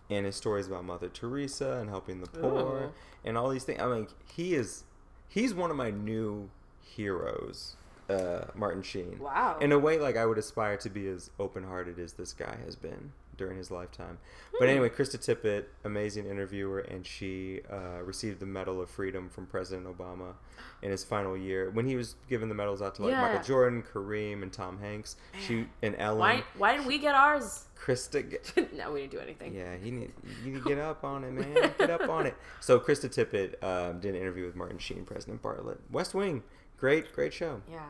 And 0.08 0.24
his 0.24 0.36
stories 0.36 0.68
about 0.68 0.84
Mother 0.84 1.08
Teresa 1.08 1.72
and 1.80 1.90
helping 1.90 2.20
the 2.20 2.28
poor 2.28 2.84
Ooh. 2.84 2.92
and 3.24 3.36
all 3.36 3.48
these 3.48 3.64
things. 3.64 3.80
I 3.80 3.86
mean, 3.88 4.06
he 4.32 4.54
is 4.54 4.84
he's 5.28 5.52
one 5.52 5.70
of 5.70 5.76
my 5.76 5.90
new 5.90 6.48
heroes, 6.80 7.76
uh, 8.08 8.42
Martin 8.54 8.82
Sheen. 8.82 9.18
Wow. 9.18 9.58
In 9.60 9.72
a 9.72 9.78
way, 9.78 9.98
like 9.98 10.16
I 10.16 10.24
would 10.26 10.38
aspire 10.38 10.76
to 10.78 10.90
be 10.90 11.08
as 11.08 11.30
open-hearted 11.40 11.98
as 11.98 12.12
this 12.12 12.32
guy 12.32 12.56
has 12.64 12.76
been 12.76 13.12
during 13.36 13.56
his 13.58 13.70
lifetime. 13.70 14.18
But 14.58 14.68
anyway, 14.68 14.88
Krista 14.88 15.18
Tippett, 15.18 15.64
amazing 15.84 16.26
interviewer, 16.26 16.80
and 16.80 17.06
she 17.06 17.60
uh, 17.70 18.02
received 18.02 18.40
the 18.40 18.46
Medal 18.46 18.80
of 18.80 18.88
Freedom 18.88 19.28
from 19.28 19.46
President 19.46 19.86
Obama 19.86 20.34
in 20.82 20.90
his 20.90 21.04
final 21.04 21.36
year 21.36 21.70
when 21.70 21.86
he 21.86 21.96
was 21.96 22.14
giving 22.28 22.48
the 22.48 22.54
medals 22.54 22.80
out 22.82 22.94
to 22.96 23.02
like 23.02 23.12
Yeah. 23.12 23.20
Michael 23.22 23.42
Jordan, 23.44 23.82
Kareem, 23.82 24.42
and 24.42 24.52
Tom 24.52 24.78
Hanks. 24.78 25.16
She 25.46 25.66
and 25.82 25.94
Ellen. 25.98 26.18
Why 26.18 26.44
why 26.56 26.72
didn't 26.72 26.86
we 26.86 26.98
get 26.98 27.14
ours? 27.14 27.64
Krista. 27.78 28.22
no, 28.76 28.92
we 28.92 29.00
didn't 29.00 29.12
do 29.12 29.18
anything. 29.20 29.54
Yeah, 29.54 29.76
he 29.76 29.90
need 29.90 30.12
you 30.44 30.52
need 30.52 30.62
to 30.62 30.68
get 30.68 30.78
up 30.78 31.04
on 31.04 31.24
it, 31.24 31.32
man. 31.32 31.72
Get 31.78 31.90
up 31.90 32.08
on 32.08 32.26
it. 32.26 32.34
So 32.60 32.80
Krista 32.80 33.08
Tippett 33.08 33.62
um, 33.62 34.00
did 34.00 34.14
an 34.14 34.20
interview 34.20 34.44
with 34.46 34.56
Martin 34.56 34.78
Sheen, 34.78 35.04
President 35.04 35.42
Bartlet, 35.42 35.78
West 35.90 36.14
Wing. 36.14 36.42
Great, 36.78 37.12
great 37.12 37.32
show. 37.32 37.60
Yeah. 37.70 37.80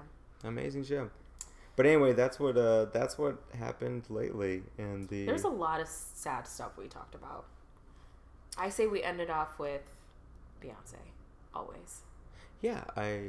Amazing 0.44 0.84
show. 0.84 1.10
But 1.76 1.86
anyway, 1.86 2.12
that's 2.14 2.40
what 2.40 2.56
uh 2.56 2.86
that's 2.86 3.18
what 3.18 3.36
happened 3.58 4.04
lately 4.08 4.62
in 4.78 5.06
the 5.08 5.26
There's 5.26 5.44
a 5.44 5.48
lot 5.48 5.80
of 5.80 5.86
sad 5.88 6.46
stuff 6.46 6.72
we 6.78 6.86
talked 6.88 7.14
about. 7.14 7.44
I 8.58 8.70
say 8.70 8.86
we 8.86 9.02
ended 9.02 9.28
off 9.30 9.58
with 9.58 9.82
Beyonce, 10.62 10.96
always. 11.54 12.00
Yeah, 12.62 12.82
I 12.96 13.20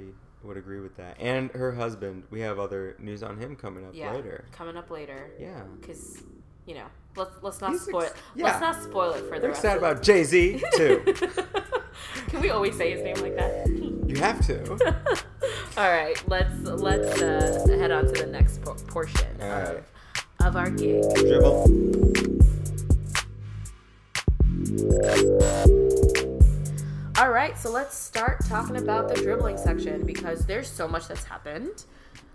would 0.44 0.56
agree 0.56 0.80
with 0.80 0.96
that. 0.96 1.18
And 1.20 1.52
her 1.52 1.74
husband, 1.74 2.24
we 2.30 2.40
have 2.40 2.60
other 2.60 2.96
news 3.00 3.24
on 3.24 3.38
him 3.38 3.56
coming 3.58 3.86
up 3.86 3.92
Yeah, 3.94 4.14
later. 4.14 4.46
coming 4.54 4.78
up 4.78 4.90
later. 4.90 5.32
Yeah. 5.38 5.64
because 5.82 6.24
you 6.66 6.76
know, 6.76 6.86
let's 7.18 7.32
let's 7.42 7.60
not 7.62 7.72
He's 7.72 7.82
spoil. 7.82 8.04
ex- 8.04 8.14
Let's 8.36 8.62
not 8.62 8.82
spoil 8.82 9.12
it 9.14 9.26
for 9.28 9.40
the 9.40 9.48
We're 9.48 9.54
rest. 9.54 9.66
of 9.66 9.78
about 9.78 10.02
Jay 10.04 10.24
Z 10.24 10.62
too. 10.76 11.04
Can 12.28 12.42
we 12.42 12.50
always 12.50 12.76
say 12.76 12.92
his 12.92 13.02
name 13.02 13.18
like 13.18 13.36
that? 13.36 13.68
you 14.08 14.16
have 14.20 14.46
to. 14.48 14.72
All 15.78 15.90
right, 15.92 16.22
let's 16.28 16.62
let's 16.62 17.22
uh, 17.22 17.66
head 17.78 17.92
on 17.92 18.06
to 18.06 18.12
the 18.12 18.28
next 18.28 18.62
por- 18.62 18.76
portion 18.76 19.42
All 19.42 19.52
of, 19.52 19.76
right. 19.76 19.84
of 20.46 20.56
our 20.56 20.70
gig. 20.70 21.04
Dribble. 21.16 21.68
All 27.20 27.32
right, 27.32 27.58
so 27.58 27.72
let's 27.72 27.98
start 27.98 28.46
talking 28.46 28.78
about 28.78 29.10
the 29.10 29.16
dribbling 29.16 29.58
section 29.58 30.06
because 30.06 30.46
there's 30.46 30.70
so 30.70 30.88
much 30.88 31.08
that's 31.08 31.24
happened. 31.24 31.86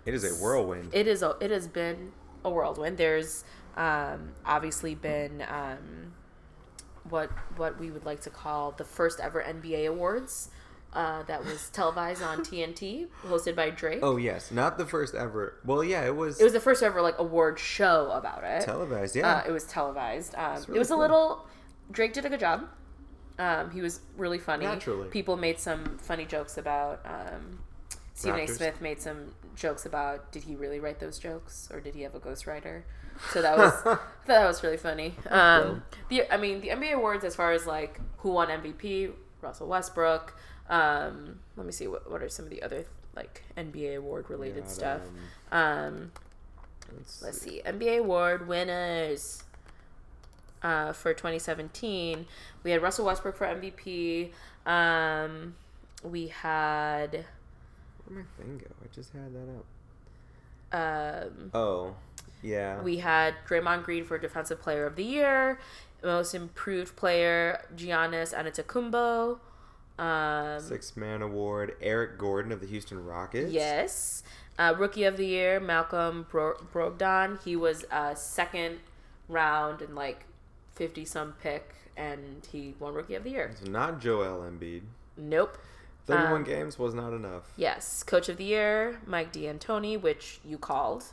It 0.05 0.13
is 0.13 0.23
a 0.25 0.43
whirlwind. 0.43 0.89
It 0.93 1.07
is 1.07 1.23
a, 1.23 1.37
it 1.39 1.51
has 1.51 1.67
been 1.67 2.11
a 2.43 2.49
whirlwind. 2.49 2.97
There's 2.97 3.45
um, 3.77 4.33
obviously 4.45 4.95
been 4.95 5.41
um, 5.47 6.13
what 7.09 7.29
what 7.57 7.79
we 7.79 7.91
would 7.91 8.05
like 8.05 8.21
to 8.21 8.29
call 8.29 8.71
the 8.71 8.83
first 8.83 9.19
ever 9.19 9.41
NBA 9.43 9.87
awards 9.87 10.49
uh, 10.93 11.23
that 11.23 11.43
was 11.43 11.69
televised 11.73 12.21
on 12.21 12.39
TNT, 12.39 13.07
hosted 13.25 13.55
by 13.55 13.69
Drake. 13.69 13.99
oh 14.03 14.17
yes, 14.17 14.51
not 14.51 14.77
the 14.77 14.85
first 14.85 15.15
ever. 15.15 15.55
Well, 15.65 15.83
yeah, 15.83 16.05
it 16.05 16.15
was, 16.15 16.39
It 16.39 16.43
was 16.43 16.53
the 16.53 16.59
first 16.59 16.83
ever 16.83 17.01
like 17.01 17.17
award 17.19 17.59
show 17.59 18.11
about 18.11 18.43
it. 18.43 18.61
televised. 18.61 19.15
Yeah. 19.15 19.37
Uh, 19.37 19.43
it 19.47 19.51
was 19.51 19.63
televised. 19.65 20.35
Um, 20.35 20.63
really 20.67 20.75
it 20.75 20.79
was 20.79 20.89
cool. 20.89 20.99
a 20.99 21.01
little. 21.01 21.47
Drake 21.91 22.13
did 22.13 22.25
a 22.25 22.29
good 22.29 22.39
job. 22.39 22.67
Um, 23.39 23.71
he 23.71 23.81
was 23.81 23.99
really 24.15 24.37
funny. 24.37 24.65
Naturally. 24.65 25.09
people 25.09 25.35
made 25.37 25.59
some 25.59 25.97
funny 25.97 26.25
jokes 26.25 26.57
about. 26.57 27.01
Um, 27.05 27.59
Stephen 28.15 28.41
A. 28.41 28.47
Smith 28.47 28.79
made 28.79 29.01
some 29.01 29.33
jokes 29.55 29.85
about 29.87 30.31
did 30.31 30.43
he 30.43 30.55
really 30.55 30.79
write 30.79 30.99
those 30.99 31.17
jokes 31.17 31.67
or 31.73 31.79
did 31.79 31.95
he 31.95 32.03
have 32.03 32.13
a 32.13 32.19
ghostwriter? 32.19 32.83
So 33.31 33.41
that 33.41 33.57
was 33.57 33.73
I 33.85 33.95
thought 33.95 33.99
that 34.27 34.47
was 34.47 34.63
really 34.63 34.77
funny. 34.77 35.15
Um, 35.29 35.83
the 36.09 36.31
I 36.31 36.37
mean 36.37 36.61
the 36.61 36.69
NBA 36.69 36.93
awards 36.93 37.23
as 37.23 37.35
far 37.35 37.51
as 37.51 37.65
like 37.65 37.99
who 38.17 38.31
won 38.31 38.47
MVP, 38.49 39.11
Russell 39.41 39.67
Westbrook. 39.67 40.35
Um, 40.69 41.39
let 41.57 41.65
me 41.65 41.71
see 41.71 41.87
what 41.87 42.09
what 42.09 42.21
are 42.23 42.29
some 42.29 42.45
of 42.45 42.51
the 42.51 42.63
other 42.63 42.85
like 43.15 43.43
NBA 43.57 43.97
award 43.97 44.29
related 44.29 44.63
Got, 44.63 44.71
stuff. 44.71 45.01
um, 45.51 45.59
Um, 45.59 46.11
let's 47.21 47.41
see 47.41 47.61
NBA 47.65 47.99
award 47.99 48.47
winners 48.47 49.43
uh, 50.61 50.93
for 50.93 51.13
2017. 51.13 52.25
We 52.63 52.71
had 52.71 52.81
Russell 52.81 53.05
Westbrook 53.05 53.35
for 53.35 53.45
MVP. 53.45 54.31
Um, 54.65 55.55
we 56.03 56.27
had 56.27 57.25
Where'd 58.07 58.25
my 58.37 58.43
thing 58.43 58.57
go? 58.57 58.67
I 58.83 58.87
just 58.95 59.11
had 59.13 59.31
that 59.33 59.49
up. 60.73 61.25
um, 61.37 61.51
Oh, 61.53 61.95
yeah. 62.43 62.81
we 62.81 62.97
had 62.97 63.33
Draymond 63.47 63.83
Green 63.83 64.03
for 64.05 64.17
Defensive 64.19 64.61
Player 64.61 64.85
of 64.85 64.95
the 64.95 65.03
Year. 65.03 65.59
Most 66.03 66.35
Improved 66.35 66.95
Player 66.95 67.65
Giannis 67.75 68.33
Antetokounmpo. 68.33 69.39
Um, 69.97 70.59
Six 70.59 70.97
Man 70.97 71.21
Award. 71.21 71.75
Eric 71.81 72.17
Gordon 72.17 72.51
of 72.51 72.59
the 72.59 72.67
Houston 72.67 73.03
Rockets. 73.05 73.51
Yes. 73.51 74.23
Uh, 74.59 74.73
Rookie 74.77 75.03
of 75.05 75.17
the 75.17 75.25
Year, 75.25 75.59
Malcolm 75.59 76.27
Bro- 76.29 76.57
Brogdon. 76.73 77.41
He 77.43 77.55
was 77.55 77.85
uh, 77.91 78.13
second 78.15 78.79
round 79.29 79.81
and 79.81 79.95
like 79.95 80.25
50 80.75 81.05
some 81.05 81.33
pick, 81.41 81.73
and 81.95 82.45
he 82.51 82.75
won 82.79 82.93
Rookie 82.93 83.15
of 83.15 83.23
the 83.23 83.31
Year. 83.31 83.51
So 83.63 83.69
not 83.71 83.99
Joel 84.01 84.41
Embiid. 84.41 84.81
Nope. 85.17 85.57
31 86.05 86.33
Um, 86.33 86.43
games 86.43 86.77
was 86.77 86.93
not 86.93 87.13
enough. 87.13 87.53
Yes. 87.55 88.03
Coach 88.03 88.27
of 88.29 88.37
the 88.37 88.43
Year, 88.43 88.99
Mike 89.05 89.31
D'Antoni, 89.31 89.99
which 89.99 90.39
you 90.43 90.57
called. 90.57 91.05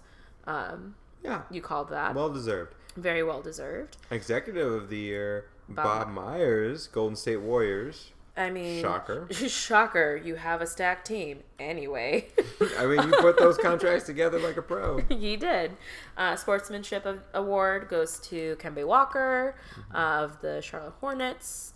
Um, 0.46 0.96
Yeah. 1.22 1.42
you 1.50 1.60
called 1.62 1.88
that. 1.90 2.14
Well 2.14 2.30
deserved. 2.32 2.74
Very 2.96 3.22
well 3.22 3.42
deserved. 3.42 3.96
Executive 4.10 4.72
of 4.72 4.88
the 4.90 4.96
Year, 4.98 5.46
Bob- 5.68 6.06
Bob, 6.06 6.08
Myers, 6.08 6.86
Golden 6.88 7.16
State 7.16 7.40
Warriors. 7.40 8.10
I 8.36 8.48
mean, 8.50 8.80
Shocker. 8.80 9.28
shocker. 9.32 10.16
You 10.24 10.36
have 10.36 10.62
a 10.62 10.66
stacked 10.66 11.06
team. 11.06 11.40
Anyway. 11.58 12.28
I 12.78 12.86
mean, 12.86 13.02
you 13.02 13.10
put 13.20 13.38
those 13.38 13.58
contracts 13.62 14.06
together 14.06 14.38
like 14.38 14.56
a 14.56 14.62
pro. 14.62 14.98
he 15.08 15.36
did. 15.36 15.76
Uh, 16.16 16.36
Sportsmanship 16.36 17.04
of- 17.04 17.20
Award 17.34 17.88
goes 17.88 18.18
to 18.20 18.56
Kemba 18.56 18.86
Walker 18.86 19.56
of 19.92 20.40
the 20.40 20.60
Charlotte 20.62 20.94
Hornets. 21.00 21.74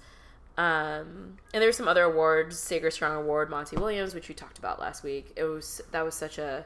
Um, 0.57 1.37
and 1.53 1.63
there's 1.63 1.77
some 1.77 1.89
other 1.89 2.05
awards, 2.05 2.59
Sager 2.59 2.91
Strong 2.91 3.17
Award, 3.17 3.51
Monty 3.51 3.77
Williams, 3.77 4.15
which 4.15 4.29
we 4.29 4.35
talked 4.35 4.57
about 4.59 4.79
last 4.81 5.03
week. 5.03 5.33
It 5.37 5.45
was 5.45 5.81
that 5.91 6.05
was 6.05 6.15
such 6.15 6.39
a 6.39 6.65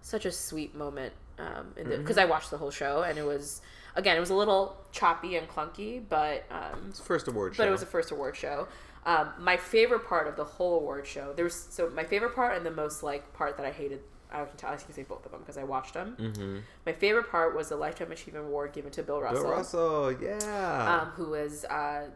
such 0.00 0.24
a 0.24 0.30
sweet 0.30 0.74
moment 0.74 1.12
um, 1.38 1.72
because 1.76 2.18
I 2.18 2.24
watched 2.24 2.50
the 2.50 2.58
whole 2.58 2.70
show 2.70 3.02
and 3.02 3.18
it 3.18 3.24
was 3.24 3.60
again 3.94 4.16
it 4.16 4.20
was 4.20 4.30
a 4.30 4.34
little 4.34 4.76
choppy 4.92 5.36
and 5.36 5.48
clunky, 5.48 6.02
but 6.08 6.44
um, 6.50 6.86
It's 6.88 7.00
first 7.00 7.28
award 7.28 7.54
show. 7.54 7.62
but 7.62 7.68
it 7.68 7.72
was 7.72 7.82
a 7.82 7.86
first 7.86 8.10
award 8.10 8.36
show. 8.36 8.68
Um, 9.06 9.30
my 9.38 9.56
favorite 9.56 10.06
part 10.06 10.26
of 10.28 10.36
the 10.36 10.44
whole 10.44 10.76
award 10.80 11.06
show, 11.06 11.32
there 11.34 11.44
was 11.44 11.54
so 11.70 11.88
my 11.90 12.04
favorite 12.04 12.34
part 12.34 12.56
and 12.56 12.66
the 12.66 12.70
most 12.70 13.02
like 13.02 13.32
part 13.32 13.56
that 13.56 13.66
I 13.66 13.70
hated. 13.70 14.00
I 14.30 14.44
can 14.44 14.56
tell 14.58 14.70
I 14.70 14.76
can 14.76 14.92
say 14.92 15.04
both 15.04 15.24
of 15.24 15.32
them 15.32 15.40
because 15.40 15.56
I 15.56 15.64
watched 15.64 15.94
them. 15.94 16.14
mm-hmm. 16.20 16.58
My 16.84 16.92
favorite 16.92 17.30
part 17.30 17.56
was 17.56 17.70
the 17.70 17.76
Lifetime 17.76 18.12
Achievement 18.12 18.44
Award 18.44 18.74
given 18.74 18.90
to 18.92 19.02
Bill 19.02 19.22
Russell, 19.22 19.42
Bill 19.44 19.52
Russell, 19.52 20.12
yeah. 20.20 21.00
Um, 21.00 21.08
who 21.12 21.30
was 21.30 21.64
uh, 21.64 22.08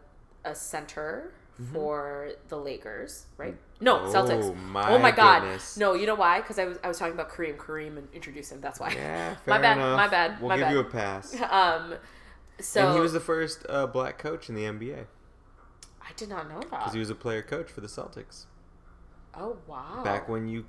a 0.45 0.53
center 0.53 1.33
for 1.71 2.31
the 2.49 2.57
Lakers, 2.57 3.25
right? 3.37 3.55
No, 3.83 3.99
Oh, 3.99 4.13
Celtics. 4.13 4.55
my 4.69 4.89
oh 4.91 4.97
my 4.97 5.11
god, 5.11 5.41
goodness. 5.41 5.77
no! 5.77 5.93
You 5.93 6.05
know 6.07 6.15
why? 6.15 6.39
Because 6.41 6.57
I 6.57 6.65
was 6.65 6.77
I 6.83 6.87
was 6.87 6.97
talking 6.97 7.13
about 7.13 7.29
Kareem, 7.29 7.57
Kareem, 7.57 7.97
and 7.97 8.07
introduced 8.13 8.51
him. 8.51 8.61
That's 8.61 8.79
why. 8.79 8.91
yeah, 8.93 9.35
my 9.45 9.57
bad, 9.59 9.77
enough. 9.77 9.97
my 9.97 10.07
bad, 10.07 10.39
We'll 10.39 10.49
my 10.49 10.55
give 10.57 10.65
bad. 10.67 10.73
you 10.73 10.79
a 10.79 10.83
pass. 10.85 11.35
Um, 11.51 11.95
so 12.59 12.85
and 12.87 12.93
he 12.95 12.99
was 13.01 13.13
the 13.13 13.19
first 13.19 13.65
uh, 13.67 13.85
black 13.87 14.17
coach 14.17 14.47
in 14.47 14.55
the 14.55 14.63
NBA 14.63 15.05
I 16.01 16.11
did 16.15 16.29
not 16.29 16.47
know 16.49 16.59
that. 16.59 16.69
because 16.69 16.93
he 16.93 16.99
was 16.99 17.09
a 17.09 17.15
player 17.15 17.41
coach 17.41 17.69
for 17.71 17.81
the 17.81 17.87
Celtics 17.87 18.45
oh 19.35 19.57
wow! 19.67 20.01
back 20.03 20.29
when 20.29 20.47
you 20.47 20.65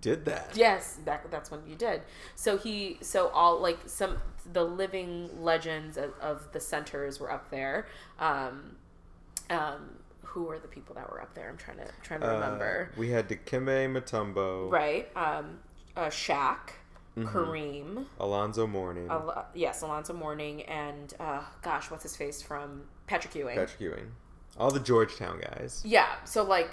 did 0.00 0.24
that. 0.24 0.50
Yes, 0.54 0.98
that, 1.04 1.30
that's 1.30 1.50
when 1.50 1.60
you 1.66 1.76
did. 1.76 2.02
So 2.34 2.56
he, 2.56 2.98
so 3.02 3.28
all 3.28 3.60
like 3.60 3.78
some 3.86 4.18
the 4.52 4.64
living 4.64 5.28
legends 5.42 5.96
of, 5.96 6.12
of 6.20 6.48
the 6.52 6.60
centers 6.60 7.20
were 7.20 7.30
up 7.30 7.50
there. 7.50 7.86
Um, 8.18 8.76
um, 9.50 9.98
who 10.32 10.44
were 10.44 10.58
the 10.58 10.68
people 10.68 10.94
that 10.94 11.10
were 11.10 11.20
up 11.20 11.34
there? 11.34 11.48
I'm 11.50 11.56
trying 11.58 11.76
to 11.78 11.86
trying 12.02 12.20
to 12.20 12.30
Uh, 12.30 12.34
remember. 12.34 12.90
we 12.96 13.10
had 13.10 13.28
Dikembe 13.28 13.86
Mutombo, 13.92 14.70
right, 14.70 15.10
um, 15.16 15.58
uh, 15.96 16.06
Shaq, 16.06 16.58
Mm-hmm. 17.16 17.28
Kareem. 17.36 18.06
Alonzo 18.18 18.66
Mourning, 18.66 19.08
Al- 19.10 19.46
yes, 19.54 19.82
Alonzo 19.82 20.14
Mourning, 20.14 20.62
and 20.62 21.12
uh, 21.20 21.42
gosh, 21.60 21.90
what's 21.90 22.02
his 22.04 22.16
face 22.16 22.40
from 22.40 22.84
Patrick 23.06 23.34
Ewing. 23.34 23.56
Patrick 23.56 23.80
Ewing, 23.82 24.12
all 24.56 24.70
the 24.70 24.80
Georgetown 24.80 25.38
guys. 25.38 25.82
Yeah, 25.84 26.08
so 26.24 26.42
like 26.42 26.72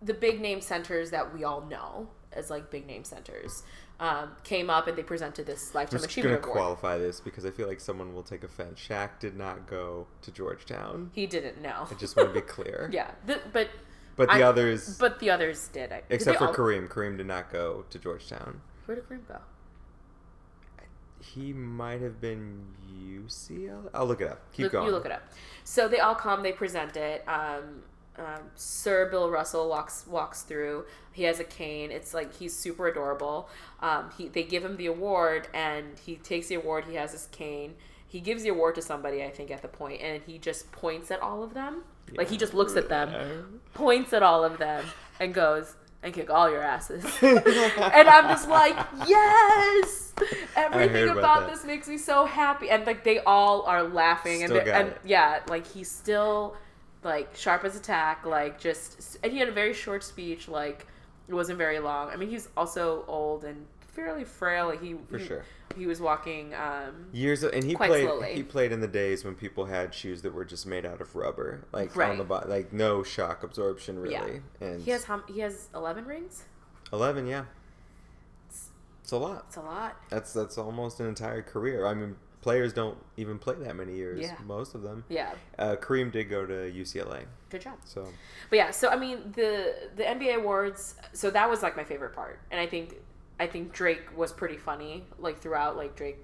the 0.00 0.14
big 0.14 0.40
name 0.40 0.60
centers 0.60 1.10
that 1.10 1.34
we 1.34 1.42
all 1.42 1.62
know. 1.62 2.08
as 2.32 2.50
like 2.50 2.70
big 2.70 2.86
name 2.86 3.02
centers 3.02 3.64
um, 4.00 4.30
came 4.44 4.70
up 4.70 4.86
and 4.86 4.96
they 4.96 5.02
presented 5.02 5.46
this 5.46 5.70
I'm 5.70 5.78
lifetime 5.80 5.98
just 5.98 6.10
achievement 6.10 6.42
gonna 6.42 6.52
award. 6.52 6.78
qualify 6.78 6.98
this 6.98 7.20
because 7.20 7.44
I 7.44 7.50
feel 7.50 7.66
like 7.66 7.80
someone 7.80 8.14
will 8.14 8.22
take 8.22 8.44
offense. 8.44 8.78
Shaq 8.78 9.18
did 9.18 9.36
not 9.36 9.66
go 9.66 10.06
to 10.22 10.30
Georgetown. 10.30 11.10
He 11.14 11.26
didn't 11.26 11.60
know. 11.60 11.86
I 11.90 11.94
just 11.94 12.16
want 12.16 12.28
to 12.28 12.34
be 12.34 12.40
clear. 12.40 12.88
yeah, 12.92 13.10
the, 13.26 13.40
but 13.52 13.68
But 14.16 14.28
the 14.28 14.34
I- 14.36 14.42
others, 14.42 14.98
but 14.98 15.18
the 15.18 15.30
others 15.30 15.68
did. 15.68 15.92
I- 15.92 16.02
except 16.10 16.38
for 16.38 16.46
all- 16.48 16.54
Kareem, 16.54 16.88
Kareem 16.88 17.16
did 17.16 17.26
not 17.26 17.50
go 17.52 17.84
to 17.90 17.98
Georgetown. 17.98 18.60
Where 18.86 18.94
did 18.94 19.08
Kareem 19.08 19.26
go? 19.26 19.38
He 21.20 21.52
might 21.52 22.00
have 22.00 22.20
been 22.20 22.64
UCLA. 22.90 23.90
I'll 23.92 24.06
look 24.06 24.20
it 24.20 24.28
up. 24.28 24.40
Keep 24.52 24.64
Look- 24.64 24.72
going. 24.72 24.86
You 24.86 24.92
look 24.92 25.04
it 25.06 25.12
up. 25.12 25.22
So 25.64 25.88
they 25.88 25.98
all 26.00 26.14
come. 26.14 26.42
They 26.42 26.52
present 26.52 26.96
it. 26.96 27.22
Um, 27.28 27.82
um, 28.18 28.42
Sir 28.54 29.08
Bill 29.10 29.30
Russell 29.30 29.68
walks 29.68 30.06
walks 30.06 30.42
through. 30.42 30.84
He 31.12 31.24
has 31.24 31.40
a 31.40 31.44
cane. 31.44 31.90
It's 31.90 32.14
like 32.14 32.36
he's 32.36 32.54
super 32.54 32.88
adorable. 32.88 33.48
Um, 33.80 34.10
he 34.16 34.28
they 34.28 34.42
give 34.42 34.64
him 34.64 34.76
the 34.76 34.86
award, 34.86 35.48
and 35.54 35.98
he 36.04 36.16
takes 36.16 36.48
the 36.48 36.56
award. 36.56 36.84
He 36.86 36.94
has 36.96 37.12
his 37.12 37.26
cane. 37.32 37.74
He 38.06 38.20
gives 38.20 38.42
the 38.42 38.48
award 38.48 38.74
to 38.76 38.82
somebody, 38.82 39.22
I 39.22 39.30
think, 39.30 39.50
at 39.50 39.62
the 39.62 39.68
point, 39.68 40.00
and 40.00 40.22
he 40.26 40.38
just 40.38 40.72
points 40.72 41.10
at 41.10 41.20
all 41.20 41.42
of 41.42 41.54
them. 41.54 41.84
Like 42.14 42.30
he 42.30 42.38
just 42.38 42.54
looks 42.54 42.74
at 42.76 42.88
them, 42.88 43.60
points 43.74 44.12
at 44.12 44.22
all 44.22 44.44
of 44.44 44.58
them, 44.58 44.84
and 45.20 45.34
goes 45.34 45.74
and 46.02 46.14
kick 46.14 46.30
all 46.30 46.50
your 46.50 46.62
asses. 46.62 47.04
and 47.22 48.08
I'm 48.08 48.28
just 48.28 48.48
like, 48.48 48.76
yes! 49.06 50.12
Everything 50.56 51.08
about, 51.08 51.18
about 51.18 51.50
this 51.50 51.64
makes 51.64 51.88
me 51.88 51.98
so 51.98 52.24
happy. 52.24 52.70
And 52.70 52.86
like 52.86 53.04
they 53.04 53.18
all 53.20 53.62
are 53.62 53.82
laughing 53.82 54.42
and 54.42 54.50
Still 54.50 54.64
got 54.64 54.80
and 54.80 54.94
yeah, 55.04 55.40
like 55.48 55.66
he's 55.66 55.90
still 55.90 56.56
like 57.04 57.34
sharp 57.36 57.64
as 57.64 57.76
a 57.76 57.80
tack, 57.80 58.24
like 58.26 58.60
just 58.60 59.18
and 59.22 59.32
he 59.32 59.38
had 59.38 59.48
a 59.48 59.52
very 59.52 59.72
short 59.74 60.02
speech, 60.04 60.48
like 60.48 60.86
it 61.28 61.34
wasn't 61.34 61.58
very 61.58 61.78
long. 61.78 62.10
I 62.10 62.16
mean 62.16 62.28
he's 62.30 62.48
also 62.56 63.04
old 63.08 63.44
and 63.44 63.66
fairly 63.80 64.24
frail. 64.24 64.66
Like 64.66 64.82
he 64.82 64.94
For 65.08 65.18
he, 65.18 65.26
sure. 65.26 65.44
he 65.76 65.86
was 65.86 66.00
walking 66.00 66.54
um 66.54 67.06
Years 67.12 67.42
of, 67.42 67.52
and 67.52 67.64
he 67.64 67.76
played. 67.76 68.04
slowly. 68.06 68.34
He 68.34 68.42
played 68.42 68.72
in 68.72 68.80
the 68.80 68.88
days 68.88 69.24
when 69.24 69.34
people 69.34 69.66
had 69.66 69.94
shoes 69.94 70.22
that 70.22 70.32
were 70.34 70.44
just 70.44 70.66
made 70.66 70.84
out 70.86 71.00
of 71.00 71.14
rubber, 71.14 71.64
like 71.72 71.94
Right. 71.96 72.10
on 72.10 72.18
the 72.18 72.24
bottom, 72.24 72.50
like 72.50 72.72
no 72.72 73.02
shock 73.02 73.42
absorption 73.42 73.98
really. 73.98 74.40
Yeah. 74.60 74.66
And 74.66 74.82
he 74.82 74.90
has 74.92 75.04
how 75.04 75.22
he 75.28 75.40
has 75.40 75.68
11 75.74 76.04
rings? 76.06 76.44
eleven, 76.92 77.26
yeah, 77.26 77.44
it's 79.02 79.12
a 79.12 79.16
lot. 79.16 79.44
It's 79.48 79.56
a 79.56 79.60
lot. 79.62 79.96
That's 80.10 80.32
that's 80.32 80.58
almost 80.58 81.00
an 81.00 81.06
entire 81.06 81.42
career. 81.42 81.86
I 81.86 81.94
mean, 81.94 82.16
players 82.40 82.72
don't 82.72 82.96
even 83.16 83.38
play 83.38 83.54
that 83.56 83.76
many 83.76 83.94
years. 83.94 84.20
Yeah. 84.20 84.36
Most 84.46 84.74
of 84.74 84.82
them. 84.82 85.04
Yeah. 85.08 85.32
Uh, 85.58 85.76
Kareem 85.76 86.10
did 86.12 86.24
go 86.24 86.46
to 86.46 86.52
UCLA, 86.52 87.24
Good 87.50 87.62
job. 87.62 87.78
so 87.84 88.06
But 88.50 88.56
yeah, 88.56 88.70
so 88.70 88.88
I 88.88 88.96
mean 88.96 89.32
the 89.34 89.74
the 89.96 90.02
NBA 90.04 90.36
awards. 90.36 90.94
So 91.12 91.30
that 91.30 91.48
was 91.48 91.62
like 91.62 91.76
my 91.76 91.84
favorite 91.84 92.14
part, 92.14 92.40
and 92.50 92.60
I 92.60 92.66
think 92.66 92.94
I 93.40 93.46
think 93.46 93.72
Drake 93.72 94.16
was 94.16 94.32
pretty 94.32 94.56
funny 94.56 95.04
like 95.18 95.40
throughout. 95.40 95.76
Like 95.76 95.96
Drake, 95.96 96.18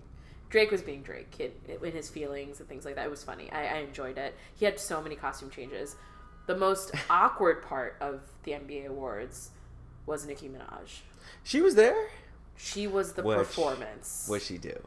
Drake 0.50 0.70
was 0.70 0.82
being 0.82 1.02
Drake 1.02 1.34
in, 1.38 1.52
in 1.82 1.92
his 1.92 2.08
feelings 2.10 2.60
and 2.60 2.68
things 2.68 2.84
like 2.84 2.96
that. 2.96 3.06
It 3.06 3.10
was 3.10 3.24
funny. 3.24 3.50
I, 3.52 3.66
I 3.66 3.76
enjoyed 3.78 4.18
it. 4.18 4.34
He 4.56 4.64
had 4.64 4.78
so 4.78 5.00
many 5.02 5.16
costume 5.16 5.50
changes. 5.50 5.96
The 6.46 6.56
most 6.56 6.92
awkward 7.10 7.62
part 7.62 7.96
of 8.00 8.20
the 8.42 8.52
NBA 8.52 8.86
awards 8.86 9.50
was 10.06 10.26
Nicki 10.26 10.48
Minaj. 10.48 11.00
she 11.42 11.60
was 11.62 11.74
there. 11.74 12.08
She 12.56 12.86
was 12.86 13.14
the 13.14 13.22
performance. 13.22 14.26
What'd 14.28 14.46
she 14.46 14.58
do? 14.58 14.78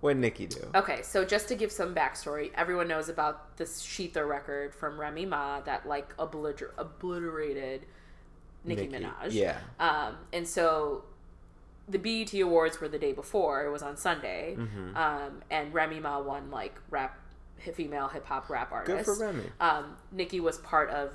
What 0.00 0.12
did 0.12 0.20
Nicki 0.20 0.46
do? 0.46 0.60
Okay, 0.74 1.02
so 1.02 1.24
just 1.24 1.48
to 1.48 1.54
give 1.54 1.72
some 1.72 1.94
backstory, 1.94 2.50
everyone 2.54 2.86
knows 2.86 3.08
about 3.08 3.56
this 3.56 3.80
shETHER 3.80 4.26
record 4.26 4.74
from 4.74 5.00
Remy 5.00 5.26
Ma 5.26 5.60
that 5.62 5.86
like 5.88 6.14
obliter- 6.16 6.72
obliterated 6.76 7.86
Nicki, 8.64 8.88
Nicki, 8.88 9.04
Minaj. 9.04 9.32
yeah. 9.32 9.58
Um, 9.80 10.16
and 10.32 10.46
so 10.46 11.04
the 11.88 11.98
BET 11.98 12.34
Awards 12.40 12.80
were 12.80 12.88
the 12.88 12.98
day 12.98 13.12
before. 13.12 13.64
It 13.64 13.70
was 13.70 13.82
on 13.82 13.96
Sunday. 13.96 14.56
Mm-hmm. 14.58 14.96
Um, 14.96 15.42
and 15.50 15.72
Remy 15.72 16.00
Ma 16.00 16.20
won 16.20 16.50
like 16.50 16.74
rap, 16.90 17.18
female 17.74 18.08
hip 18.08 18.26
hop 18.26 18.50
rap 18.50 18.72
artist. 18.72 19.06
Good 19.06 19.16
for 19.16 19.24
Remy. 19.24 19.44
Um, 19.60 19.96
Nicki 20.12 20.40
was 20.40 20.58
part 20.58 20.90
of 20.90 21.12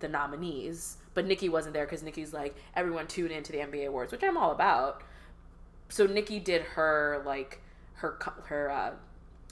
the 0.00 0.08
nominees, 0.08 0.98
but 1.14 1.26
Nicki 1.26 1.48
wasn't 1.48 1.74
there 1.74 1.86
because 1.86 2.02
Nicki's 2.02 2.32
like 2.32 2.54
everyone 2.74 3.06
tune 3.06 3.30
into 3.30 3.52
the 3.52 3.58
NBA 3.58 3.86
awards, 3.86 4.12
which 4.12 4.22
I'm 4.22 4.36
all 4.36 4.50
about. 4.52 5.02
So 5.88 6.06
Nicki 6.06 6.38
did 6.40 6.62
her 6.62 7.22
like 7.24 7.60
her 7.94 8.18
her 8.46 8.70
uh, 8.70 8.90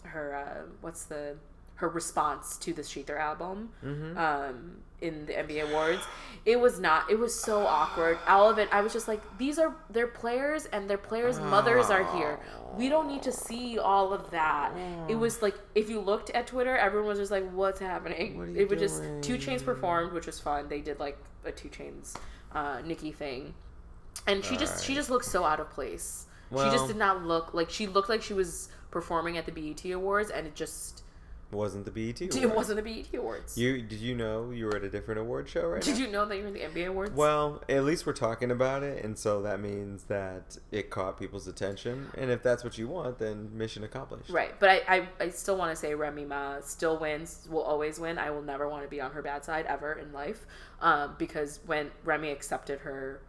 her 0.08 0.34
uh, 0.34 0.62
what's 0.80 1.04
the 1.04 1.36
her 1.76 1.88
response 1.88 2.56
to 2.58 2.72
the 2.72 2.84
shETHER 2.84 3.18
album 3.18 3.70
Mm-hmm. 3.84 4.16
um, 4.16 4.76
in 5.00 5.26
the 5.26 5.32
NBA 5.32 5.68
awards. 5.70 6.00
It 6.46 6.58
was 6.58 6.78
not. 6.80 7.10
It 7.10 7.18
was 7.18 7.38
so 7.38 7.66
awkward. 7.66 8.16
All 8.28 8.48
of 8.48 8.58
it. 8.58 8.68
I 8.72 8.80
was 8.80 8.92
just 8.92 9.06
like, 9.08 9.20
these 9.38 9.58
are 9.58 9.74
their 9.90 10.06
players, 10.06 10.64
and 10.66 10.88
their 10.88 10.96
players' 10.98 11.38
mothers 11.40 11.90
are 11.90 12.04
here. 12.16 12.38
We 12.78 12.88
don't 12.88 13.08
need 13.08 13.22
to 13.24 13.32
see 13.32 13.78
all 13.78 14.12
of 14.14 14.30
that. 14.30 14.72
It 15.08 15.16
was 15.16 15.42
like 15.42 15.56
if 15.74 15.90
you 15.90 16.00
looked 16.00 16.30
at 16.30 16.46
Twitter, 16.46 16.76
everyone 16.76 17.08
was 17.08 17.18
just 17.18 17.30
like, 17.32 17.48
"What's 17.52 17.80
happening?" 17.80 18.38
What 18.38 18.48
it 18.50 18.68
was 18.70 18.78
just? 18.80 19.02
2 19.22 19.36
Chainz 19.36 19.64
performed, 19.64 20.12
which 20.12 20.26
was 20.26 20.38
fun. 20.40 20.68
They 20.68 20.80
did 20.80 21.00
like 21.00 21.18
a 21.44 21.50
2 21.52 21.68
Chainz 21.68 22.14
uh, 22.52 22.80
Nicki 22.84 23.10
thing, 23.12 23.52
and 24.26 24.44
she 24.44 24.56
just 24.56 24.84
she 24.84 24.94
just 24.94 25.10
looked 25.10 25.24
so 25.26 25.44
out 25.44 25.60
of 25.60 25.70
place. 25.70 26.26
she 26.50 26.70
just 26.70 26.86
did 26.86 26.96
not 26.96 27.24
look 27.24 27.54
like 27.54 27.70
she 27.70 27.86
looked 27.86 28.08
like 28.08 28.22
she 28.22 28.34
was 28.34 28.68
performing 28.90 29.36
at 29.36 29.44
the 29.46 29.52
BET 29.52 29.84
Awards, 29.92 30.30
and 30.30 30.46
it 30.46 30.54
just 30.54 31.02
Wasn't 31.50 31.84
the 31.84 31.90
BET? 31.90 32.20
Awards. 32.20 32.36
it 32.36 32.54
wasn't 32.54 32.82
the 32.84 33.02
BET 33.02 33.12
Awards. 33.18 33.58
You 33.58 33.82
did 33.82 33.98
you 34.00 34.14
know 34.14 34.50
you 34.50 34.66
were 34.66 34.76
at 34.76 34.84
a 34.84 34.88
different 34.88 35.20
award 35.20 35.48
show 35.48 35.66
right 35.68 35.82
Did 35.82 35.94
now? 35.98 36.00
you 36.04 36.08
know 36.12 36.24
that 36.26 36.36
you 36.36 36.42
were 36.42 36.48
in 36.48 36.54
the 36.54 36.60
NBA 36.60 36.88
awards? 36.88 37.12
Well, 37.12 37.62
at 37.68 37.84
least 37.84 38.06
we're 38.06 38.12
talking 38.12 38.50
about 38.52 38.82
it, 38.82 39.04
and 39.04 39.16
so 39.18 39.42
that 39.42 39.60
means 39.60 40.04
that 40.04 40.58
it 40.72 40.90
caught 40.90 41.18
people's 41.18 41.46
attention. 41.48 42.08
And 42.16 42.30
if 42.30 42.42
that's 42.42 42.62
what 42.64 42.78
you 42.78 42.86
want, 42.88 43.18
then 43.18 43.50
mission 43.56 43.82
accomplished. 43.84 44.30
right. 44.30 44.58
But 44.60 44.70
I, 44.70 44.80
I, 44.88 45.08
I 45.20 45.28
still 45.30 45.56
want 45.56 45.70
to 45.70 45.76
say 45.76 45.94
Remy 45.94 46.24
Ma 46.24 46.60
still 46.60 46.98
wins, 46.98 47.46
will 47.50 47.62
always 47.62 47.98
win. 48.00 48.18
I 48.18 48.30
will 48.30 48.42
never 48.42 48.68
want 48.68 48.84
to 48.84 48.88
be 48.88 49.00
on 49.00 49.10
her 49.12 49.22
bad 49.22 49.44
side 49.44 49.66
ever 49.66 49.92
in 49.94 50.12
life. 50.12 50.46
Um, 50.80 51.14
because 51.18 51.60
when 51.66 51.90
Remy 52.04 52.30
accepted 52.30 52.80
her 52.80 53.20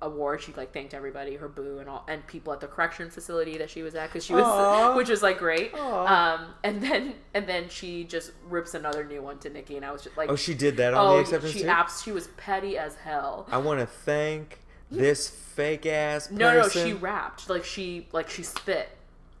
award, 0.00 0.40
she 0.42 0.52
like 0.52 0.72
thanked 0.72 0.94
everybody, 0.94 1.36
her 1.36 1.48
boo 1.48 1.78
and 1.78 1.88
all, 1.88 2.04
and 2.08 2.26
people 2.26 2.52
at 2.52 2.60
the 2.60 2.66
correction 2.66 3.10
facility 3.10 3.58
that 3.58 3.68
she 3.70 3.82
was 3.82 3.94
at 3.94 4.08
because 4.08 4.24
she 4.24 4.32
was, 4.34 4.96
which 4.96 5.08
was 5.08 5.22
like 5.22 5.38
great. 5.38 5.72
Aw. 5.74 6.34
Um, 6.34 6.54
and 6.62 6.80
then 6.82 7.14
and 7.34 7.46
then 7.48 7.68
she 7.68 8.04
just 8.04 8.32
rips 8.48 8.74
another 8.74 9.04
new 9.04 9.22
one 9.22 9.38
to 9.40 9.50
Nicki, 9.50 9.76
and 9.76 9.84
I 9.84 9.92
was 9.92 10.02
just 10.02 10.16
like, 10.16 10.30
Oh, 10.30 10.36
she 10.36 10.54
did 10.54 10.76
that 10.76 10.94
on 10.94 11.14
the 11.16 11.20
acceptance 11.20 11.52
she 11.52 11.64
abs- 11.64 12.02
she 12.02 12.12
was 12.12 12.28
petty 12.36 12.78
as 12.78 12.94
hell. 12.96 13.46
I 13.50 13.58
want 13.58 13.80
to 13.80 13.86
thank 13.86 14.60
this 14.90 15.28
fake 15.28 15.84
ass 15.86 16.28
person. 16.28 16.38
No, 16.38 16.62
no, 16.62 16.68
she 16.68 16.92
rapped. 16.92 17.50
Like 17.50 17.64
she 17.64 18.08
like 18.12 18.30
she 18.30 18.42
spit. 18.42 18.88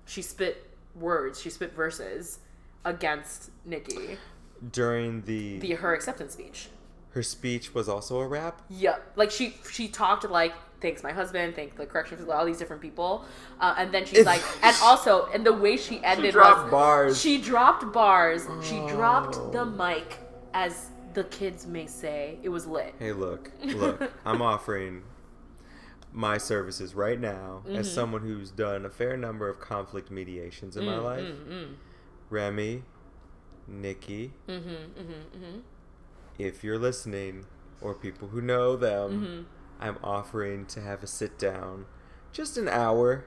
She 0.06 0.22
spit 0.22 0.68
words. 0.94 1.40
She 1.40 1.50
spit 1.50 1.72
verses 1.74 2.38
against 2.84 3.50
Nicki. 3.64 4.16
during 4.72 5.22
the, 5.22 5.58
The 5.58 5.72
her 5.74 5.94
acceptance 5.94 6.32
speech. 6.32 6.68
Her 7.10 7.22
speech 7.22 7.74
was 7.74 7.88
also 7.88 8.20
a 8.20 8.26
rap. 8.28 8.62
Yep. 8.68 9.12
Like 9.16 9.30
she 9.30 9.56
she 9.70 9.88
talked 9.88 10.28
like 10.28 10.54
thanks 10.80 11.02
my 11.02 11.10
husband, 11.12 11.56
thank 11.56 11.76
the 11.76 11.86
correction 11.86 12.16
facility, 12.18 12.38
all 12.38 12.46
these 12.46 12.58
different 12.58 12.80
people, 12.82 13.24
uh, 13.60 13.74
and 13.78 13.92
then 13.92 14.04
she's 14.06 14.24
like, 14.24 14.42
and 14.62 14.76
also, 14.82 15.26
and 15.34 15.44
the 15.44 15.52
way 15.52 15.76
she 15.76 16.00
ended 16.04 16.32
dropped 16.32 16.64
was 16.64 16.70
bars. 16.70 17.20
She 17.20 17.38
dropped 17.40 17.92
bars. 17.92 18.46
She 18.62 18.76
dropped 18.86 19.36
Oh. 19.36 19.50
the 19.50 19.64
mic, 19.66 20.18
as 20.54 20.90
the 21.14 21.24
kids 21.24 21.66
may 21.66 21.86
say. 21.86 22.38
It 22.44 22.50
was 22.50 22.64
lit. 22.66 22.94
Hey, 23.00 23.10
look, 23.12 23.50
look, 23.64 24.12
I'm 24.24 24.40
offering 24.40 25.02
my 26.12 26.38
services 26.38 26.94
right 26.94 27.18
now 27.20 27.62
Mm-hmm. 27.66 27.74
as 27.76 27.92
someone 27.92 28.22
who's 28.22 28.50
done 28.52 28.84
a 28.86 28.90
fair 28.90 29.16
number 29.16 29.48
of 29.48 29.58
conflict 29.58 30.10
mediations 30.12 30.76
in 30.76 30.84
Mm, 30.84 30.86
my 30.86 30.98
life. 30.98 31.26
Remy, 32.30 32.82
Nicki, 33.66 34.32
Mm-hmm, 34.48 34.68
mm-hmm, 34.68 35.12
mm-hmm. 35.12 35.58
If 36.38 36.62
you're 36.64 36.78
listening, 36.78 37.46
or 37.80 37.94
people 37.94 38.28
who 38.28 38.40
know 38.40 38.76
them, 38.76 39.10
Mm-hmm. 39.10 39.42
I'm 39.80 39.98
offering 40.02 40.66
to 40.66 40.80
have 40.80 41.02
a 41.04 41.06
sit 41.06 41.38
down, 41.38 41.86
just 42.32 42.56
an 42.56 42.68
hour. 42.68 43.24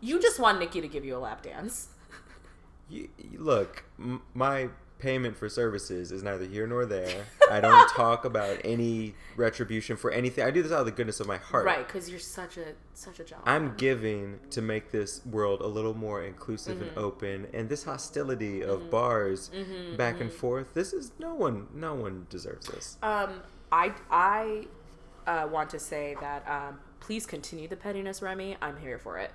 You 0.00 0.20
just 0.20 0.38
want 0.38 0.58
Nicki 0.60 0.80
to 0.80 0.86
give 0.88 1.04
you 1.04 1.16
a 1.16 1.18
lap 1.18 1.42
dance. 1.42 1.88
You, 2.88 3.08
you- 3.18 3.38
look, 3.40 3.84
m- 3.98 4.22
my 4.34 4.68
payment 5.00 5.36
for 5.36 5.48
services 5.48 6.12
is 6.12 6.22
neither 6.22 6.44
here 6.44 6.66
nor 6.66 6.86
there. 6.86 7.24
I 7.50 7.60
don't 7.60 7.88
talk 7.96 8.24
about 8.24 8.58
any 8.64 9.14
retribution 9.36 9.96
for 9.96 10.10
anything. 10.10 10.44
I 10.44 10.50
do 10.50 10.62
this 10.62 10.70
out 10.72 10.80
of 10.80 10.86
the 10.86 10.92
goodness 10.92 11.20
of 11.20 11.26
my 11.26 11.38
heart. 11.38 11.64
Right, 11.66 11.86
because 11.86 12.08
you're 12.10 12.18
such 12.20 12.56
a 12.58 12.74
such 12.94 13.18
a 13.20 13.24
gentleman. 13.24 13.54
I'm 13.54 13.76
giving 13.76 14.38
to 14.50 14.60
make 14.62 14.90
this 14.90 15.24
world 15.26 15.60
a 15.62 15.66
little 15.66 15.94
more 15.96 16.22
inclusive 16.22 16.78
Mm-hmm. 16.78 16.88
and 16.90 16.98
open, 16.98 17.46
and 17.54 17.68
this 17.68 17.84
hostility 17.84 18.62
of 18.62 18.90
bars 18.90 19.50
Mm-hmm, 19.54 19.96
back 19.96 20.20
and 20.20 20.30
forth. 20.32 20.74
This 20.74 20.92
is 20.92 21.12
no 21.18 21.34
one. 21.34 21.66
No 21.74 21.94
one 21.94 22.26
deserves 22.30 22.66
this. 22.68 22.96
Um, 23.02 23.42
I 23.72 23.92
I 24.10 24.66
uh, 25.26 25.48
want 25.50 25.70
to 25.70 25.78
say 25.78 26.16
that 26.20 26.46
um, 26.48 26.78
please 27.00 27.24
continue 27.26 27.68
the 27.68 27.76
pettiness, 27.76 28.20
Remy. 28.22 28.56
I'm 28.60 28.76
here 28.78 28.98
for 28.98 29.18
it. 29.18 29.30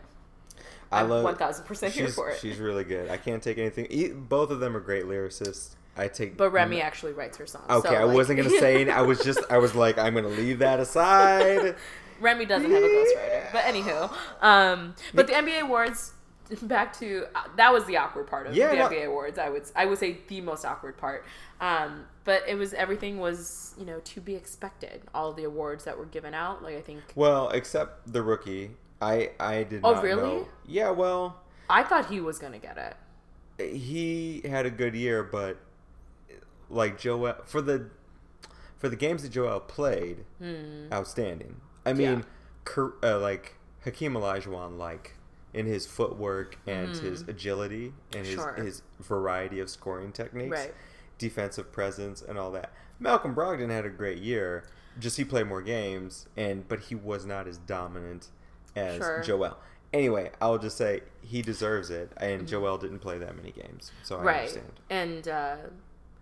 I 0.91 1.01
I'm 1.01 1.09
love 1.09 1.37
1000% 1.37 1.67
here 1.91 2.05
she's, 2.07 2.15
for 2.15 2.29
it. 2.29 2.39
She's 2.39 2.57
really 2.57 2.83
good. 2.83 3.09
I 3.09 3.17
can't 3.17 3.41
take 3.41 3.57
anything. 3.57 4.25
Both 4.29 4.49
of 4.51 4.59
them 4.59 4.75
are 4.77 4.79
great 4.79 5.05
lyricists. 5.05 5.75
I 5.97 6.07
take. 6.09 6.35
But 6.37 6.51
Remy 6.51 6.81
actually 6.81 7.13
writes 7.13 7.37
her 7.37 7.47
songs. 7.47 7.65
Okay, 7.69 7.89
so, 7.89 7.95
I 7.95 8.03
like- 8.03 8.15
wasn't 8.15 8.37
gonna 8.37 8.49
say. 8.49 8.81
it. 8.81 8.89
I 8.89 9.01
was 9.01 9.19
just. 9.19 9.39
I 9.49 9.57
was 9.57 9.75
like, 9.75 9.97
I'm 9.97 10.13
gonna 10.13 10.27
leave 10.27 10.59
that 10.59 10.79
aside. 10.79 11.75
Remy 12.19 12.45
doesn't 12.45 12.69
have 12.69 12.83
a 12.83 12.87
ghostwriter. 12.87 13.51
But 13.51 13.63
anywho, 13.63 14.13
um, 14.41 14.95
but 15.13 15.27
the 15.27 15.33
NBA 15.33 15.61
awards. 15.61 16.11
Back 16.61 16.95
to 16.99 17.25
uh, 17.33 17.39
that 17.57 17.73
was 17.73 17.85
the 17.85 17.97
awkward 17.97 18.27
part 18.27 18.45
of 18.45 18.55
Yeah, 18.55 18.69
the 18.69 18.75
no- 18.75 18.87
NBA 18.89 19.07
awards. 19.07 19.39
I 19.39 19.49
would 19.49 19.63
I 19.75 19.87
would 19.87 19.97
say 19.97 20.19
the 20.27 20.41
most 20.41 20.63
awkward 20.63 20.95
part. 20.95 21.25
Um, 21.59 22.05
but 22.23 22.43
it 22.47 22.53
was 22.53 22.71
everything 22.75 23.17
was 23.17 23.73
you 23.79 23.85
know 23.85 23.99
to 24.01 24.21
be 24.21 24.35
expected. 24.35 25.01
All 25.15 25.33
the 25.33 25.43
awards 25.45 25.85
that 25.85 25.97
were 25.97 26.05
given 26.05 26.35
out, 26.35 26.61
like 26.61 26.75
I 26.75 26.81
think 26.81 27.01
Well, 27.15 27.49
except 27.49 28.13
the 28.13 28.21
rookie. 28.21 28.71
I 29.05 29.31
I 29.39 29.63
did 29.63 29.81
not 29.83 29.97
Oh, 29.97 30.01
really? 30.01 30.21
know. 30.21 30.47
Yeah, 30.65 30.89
well, 30.91 31.41
I 31.69 31.83
thought 31.83 32.07
he 32.07 32.19
was 32.21 32.39
gonna 32.39 32.59
get 32.59 32.77
it. 32.77 32.95
he 33.73 34.41
had 34.45 34.65
a 34.65 34.69
good 34.71 34.95
year, 34.95 35.23
but 35.23 35.57
like 36.69 36.97
Joel 36.99 37.35
for 37.45 37.61
the 37.61 37.89
for 38.77 38.89
the 38.89 38.95
games 38.95 39.23
that 39.23 39.29
Joel 39.29 39.59
played, 39.61 40.25
outstanding. 40.91 41.61
I 41.85 41.93
mean, 41.93 42.25
Hmm. 42.67 42.81
Yeah. 43.03 43.11
Uh, 43.15 43.19
like 43.19 43.55
Hakeem 43.83 44.13
Olajuwon, 44.13 44.77
like 44.77 45.13
in 45.53 45.65
his 45.67 45.85
footwork 45.85 46.57
and 46.67 46.89
his 46.97 47.21
Hmm. 47.21 47.29
agility 47.29 47.93
and 48.13 48.25
his, 48.25 48.35
Sure. 48.35 48.53
his 48.53 48.81
variety 48.99 49.59
of 49.59 49.69
scoring 49.69 50.11
techniques, 50.11 50.51
Right. 50.51 50.73
defensive 51.19 51.71
presence, 51.71 52.21
and 52.23 52.37
all 52.39 52.51
that. 52.51 52.73
Malcolm 52.99 53.33
Brogdon 53.35 53.69
had 53.69 53.85
a 53.85 53.89
great 53.89 54.17
year. 54.17 54.63
Just 54.99 55.17
he 55.17 55.23
played 55.23 55.45
more 55.47 55.61
games, 55.61 56.27
and 56.35 56.67
but 56.67 56.79
he 56.81 56.95
was 56.95 57.25
not 57.25 57.47
as 57.47 57.57
dominant 57.59 58.29
as 58.75 58.97
Sure. 58.97 59.21
Joel. 59.23 59.57
Anyway, 59.93 60.31
I'll 60.41 60.57
just 60.57 60.77
say 60.77 61.01
he 61.21 61.41
deserves 61.41 61.89
it, 61.89 62.11
and 62.17 62.47
Joel 62.47 62.77
didn't 62.77 62.99
play 62.99 63.17
that 63.17 63.35
many 63.35 63.51
games, 63.51 63.91
so 64.03 64.15
I 64.15 64.17
Mm-hmm. 64.17 64.27
right 64.27 64.39
understand. 64.39 64.71
and 64.89 65.27
uh 65.27 65.55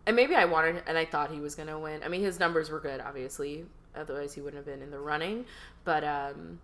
and 0.06 0.16
maybe 0.18 0.36
i 0.36 0.44
wanted 0.44 0.84
and 0.86 0.98
i 0.98 1.06
thought 1.06 1.32
he 1.32 1.40
was 1.40 1.56
gonna 1.56 1.80
win 1.80 2.04
i 2.04 2.10
mean 2.10 2.22
his 2.22 2.38
numbers 2.38 2.70
were 2.70 2.80
good 2.82 3.00
obviously 3.00 3.66
otherwise 3.96 4.34
he 4.34 4.42
wouldn't 4.42 4.58
have 4.58 4.66
been 4.66 4.82
in 4.84 4.92
the 4.92 5.00
running 5.00 5.46
but 5.86 6.04
um 6.04 6.60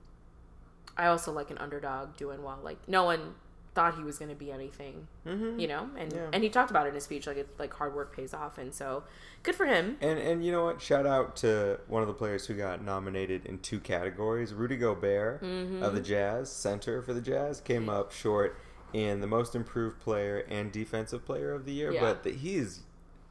i 0.97 1.05
also 1.05 1.31
like 1.31 1.49
an 1.49 1.57
underdog 1.57 2.17
doing 2.17 2.43
well 2.43 2.59
like 2.63 2.77
no 2.89 3.05
one 3.05 3.33
thought 3.75 3.95
he 3.95 4.03
was 4.03 4.17
gonna 4.17 4.35
be 4.35 4.51
anything 4.51 5.07
Mm-hmm. 5.27 5.59
you 5.59 5.67
know 5.67 5.89
and 5.97 6.11
Yeah. 6.11 6.27
and 6.33 6.43
he 6.43 6.49
talked 6.49 6.71
about 6.71 6.85
it 6.85 6.89
in 6.89 6.95
his 6.95 7.03
speech 7.03 7.27
like 7.27 7.37
it's 7.37 7.59
like 7.59 7.73
hard 7.73 7.93
work 7.95 8.15
pays 8.15 8.33
off 8.33 8.57
and 8.57 8.73
so 8.73 9.03
good 9.43 9.55
for 9.55 9.65
him 9.65 9.97
And 10.01 10.17
and 10.19 10.43
you 10.45 10.51
know 10.51 10.65
what? 10.65 10.81
Shout 10.81 11.05
out 11.05 11.35
to 11.37 11.79
one 11.87 12.01
of 12.01 12.07
the 12.07 12.13
players 12.13 12.45
who 12.47 12.55
got 12.55 12.83
nominated 12.83 13.45
in 13.45 13.59
two 13.59 13.79
categories. 13.79 14.53
Rudy 14.53 14.75
Gobert 14.77 15.41
Mm-hmm. 15.43 15.83
of 15.83 15.93
the 15.93 16.01
Jazz, 16.01 16.51
center 16.51 17.01
for 17.01 17.13
the 17.13 17.21
Jazz, 17.21 17.61
came 17.61 17.89
up 17.89 18.11
short 18.11 18.57
in 18.91 19.21
the 19.21 19.27
most 19.27 19.55
improved 19.55 19.99
player 19.99 20.43
and 20.49 20.71
defensive 20.71 21.23
player 21.25 21.53
of 21.53 21.65
the 21.65 21.71
year. 21.71 21.91
Yeah. 21.93 22.01
But 22.01 22.23
the, 22.23 22.31
he 22.31 22.55
is 22.55 22.81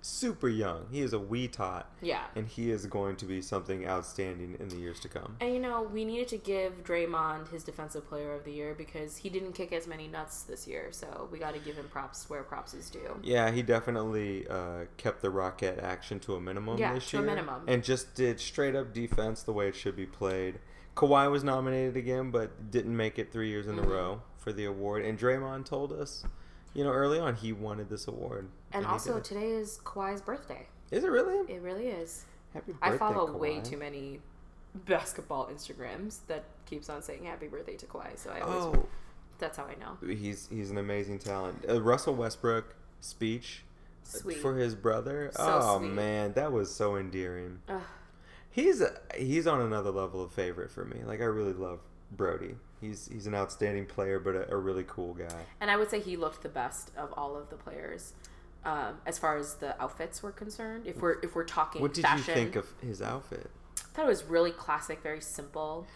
super 0.09 0.49
young. 0.49 0.87
He 0.91 1.01
is 1.01 1.13
a 1.13 1.19
wee 1.19 1.49
tot, 1.49 1.91
yeah 2.01 2.25
and 2.35 2.47
he 2.47 2.71
is 2.71 2.87
going 2.87 3.17
to 3.17 3.25
be 3.27 3.43
something 3.43 3.87
outstanding 3.87 4.57
in 4.59 4.69
the 4.69 4.77
years 4.77 4.99
to 5.01 5.09
come. 5.09 5.37
and 5.41 5.53
you 5.53 5.61
know 5.61 5.83
we 5.83 6.05
needed 6.05 6.29
to 6.29 6.39
give 6.39 6.83
Draymond 6.83 7.51
his 7.51 7.63
defensive 7.65 8.09
player 8.09 8.33
of 8.35 8.45
the 8.45 8.53
year 8.53 8.75
because 8.75 9.19
he 9.19 9.29
didn't 9.29 9.53
kick 9.53 9.73
as 9.73 9.87
many 9.87 10.09
nuts 10.09 10.43
this 10.43 10.67
year 10.67 10.89
so 10.91 11.29
we 11.31 11.39
got 11.39 11.53
to 11.55 11.61
give 11.61 11.77
him 11.77 11.89
props 11.89 12.29
where 12.31 12.43
props 12.43 12.75
is 12.75 12.89
due 12.91 13.21
Yeah, 13.23 13.51
he 13.51 13.63
definitely 13.63 14.47
uh, 14.49 14.85
kept 14.97 15.23
the 15.23 15.31
Rocket 15.31 15.79
action 15.79 16.19
to 16.21 16.35
a 16.37 16.41
minimum 16.41 16.79
Yeah, 16.79 16.95
this 16.95 17.09
to 17.11 17.19
a 17.19 17.23
minimum. 17.23 17.63
And 17.69 17.85
just 17.85 18.15
did 18.15 18.41
straight 18.41 18.75
up 18.75 18.93
defense 18.95 19.43
the 19.43 19.53
way 19.53 19.69
it 19.69 19.77
should 19.77 19.97
be 19.97 20.07
played. 20.07 20.59
Kawhi 20.97 21.31
was 21.31 21.45
nominated 21.45 21.97
again, 21.97 22.31
but 22.31 22.71
didn't 22.71 22.97
make 22.97 23.19
it 23.19 23.31
three 23.33 23.49
years 23.51 23.67
in 23.67 23.77
Mm-hmm. 23.77 23.91
a 23.91 23.95
row 23.95 24.23
for 24.37 24.53
the 24.53 24.65
award. 24.65 25.05
And 25.05 25.19
Draymond 25.19 25.65
told 25.65 25.93
us, 25.93 26.25
you 26.75 26.83
know, 26.83 26.91
early 26.91 27.19
on 27.19 27.37
he 27.37 27.53
wanted 27.53 27.89
this 27.89 28.09
award. 28.09 28.49
And 28.73 28.87
also 28.87 29.21
today 29.21 29.51
is 29.51 29.81
Kawhi's 29.85 30.21
birthday 30.21 30.67
is 30.91 31.05
it 31.05 31.11
really? 31.11 31.53
It 31.53 31.61
really 31.63 31.89
is. 31.89 32.25
Happy 32.55 32.73
birthday, 32.73 32.95
I 32.95 32.99
follow 32.99 33.31
way 33.37 33.61
too 33.61 33.77
many 33.77 34.21
basketball 34.87 35.47
Instagrams 35.47 36.21
that 36.29 36.45
keeps 36.67 36.89
on 36.89 37.03
saying 37.03 37.25
happy 37.25 37.47
birthday 37.47 37.77
to 37.77 37.87
Kawhi. 37.87 38.17
So 38.19 38.31
I 38.31 38.41
always 38.41 38.77
Oh, 38.77 38.87
that's 39.39 39.57
how 39.57 39.65
I 39.65 39.75
know. 39.75 40.15
he's 40.15 40.49
he's 40.51 40.71
an 40.71 40.79
amazing 40.79 41.19
talent. 41.19 41.65
Uh, 41.69 41.83
Russell 41.83 42.15
Westbrook 42.15 42.75
speech 43.01 43.65
Sweet. 44.03 44.39
for 44.39 44.57
his 44.57 44.75
brother. 44.75 45.31
So 45.35 45.61
oh 45.63 45.79
sweet. 45.79 45.93
man, 45.93 46.33
that 46.33 46.53
was 46.53 46.75
so 46.75 46.97
endearing. 46.97 47.61
Ugh. 47.69 47.83
He's 48.51 48.81
a, 48.81 48.99
he's 49.17 49.47
on 49.47 49.61
another 49.61 49.91
level 49.91 50.23
of 50.23 50.33
favorite 50.33 50.71
for 50.71 50.85
me. 50.85 51.01
Like 51.05 51.21
I 51.21 51.25
really 51.25 51.53
love 51.53 51.81
Brody. 52.11 52.55
He's 52.81 53.09
he's 53.13 53.27
an 53.27 53.35
outstanding 53.35 53.85
player, 53.87 54.19
but 54.19 54.35
a, 54.35 54.55
a 54.55 54.57
really 54.57 54.85
cool 54.89 55.13
guy. 55.13 55.45
And 55.61 55.71
I 55.71 55.77
would 55.77 55.91
say 55.91 56.01
he 56.01 56.17
looked 56.17 56.43
the 56.43 56.49
best 56.49 56.93
of 56.97 57.13
all 57.17 57.37
of 57.37 57.51
the 57.51 57.57
players. 57.57 58.15
Um, 58.65 58.99
as 59.07 59.19
far 59.19 59.37
as 59.39 59.55
the 59.55 59.81
outfits 59.81 60.23
were 60.23 60.33
concerned, 60.33 60.87
if 60.87 61.01
we're 61.01 61.19
if 61.23 61.35
we're 61.35 61.45
talking 61.45 61.81
What 61.81 61.95
did 61.95 62.03
fashion, 62.03 62.25
you 62.29 62.35
think 62.35 62.57
of 62.57 62.67
his 62.83 63.01
outfit? 63.01 63.51
I 63.79 63.83
thought 63.95 64.05
it 64.05 64.09
was 64.09 64.25
really 64.25 64.51
classic, 64.51 65.01
very 65.03 65.21
simple, 65.21 65.87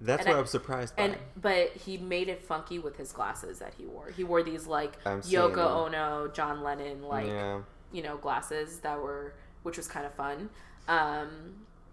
That's 0.00 0.20
And 0.22 0.28
what 0.30 0.38
I- 0.38 0.40
was 0.40 0.50
surprised 0.50 0.96
by. 0.96 1.02
and 1.04 1.18
but 1.36 1.70
he 1.72 1.98
made 1.98 2.28
it 2.28 2.42
funky 2.42 2.78
with 2.78 2.96
his 2.96 3.12
glasses 3.12 3.58
that 3.58 3.74
he 3.74 3.84
wore. 3.86 4.10
He 4.10 4.24
wore 4.24 4.42
these 4.42 4.66
like 4.66 4.92
I'm 5.04 5.20
Yoko. 5.22 5.86
Ono, 5.86 6.28
John 6.28 6.62
Lennon 6.62 7.02
like 7.02 7.26
yeah, 7.26 7.60
you 7.92 8.02
know 8.02 8.16
glasses 8.16 8.78
that 8.80 8.98
were 9.00 9.34
which 9.64 9.76
was 9.76 9.88
kind 9.88 10.06
of 10.06 10.14
fun. 10.14 10.50
Um, 10.88 11.28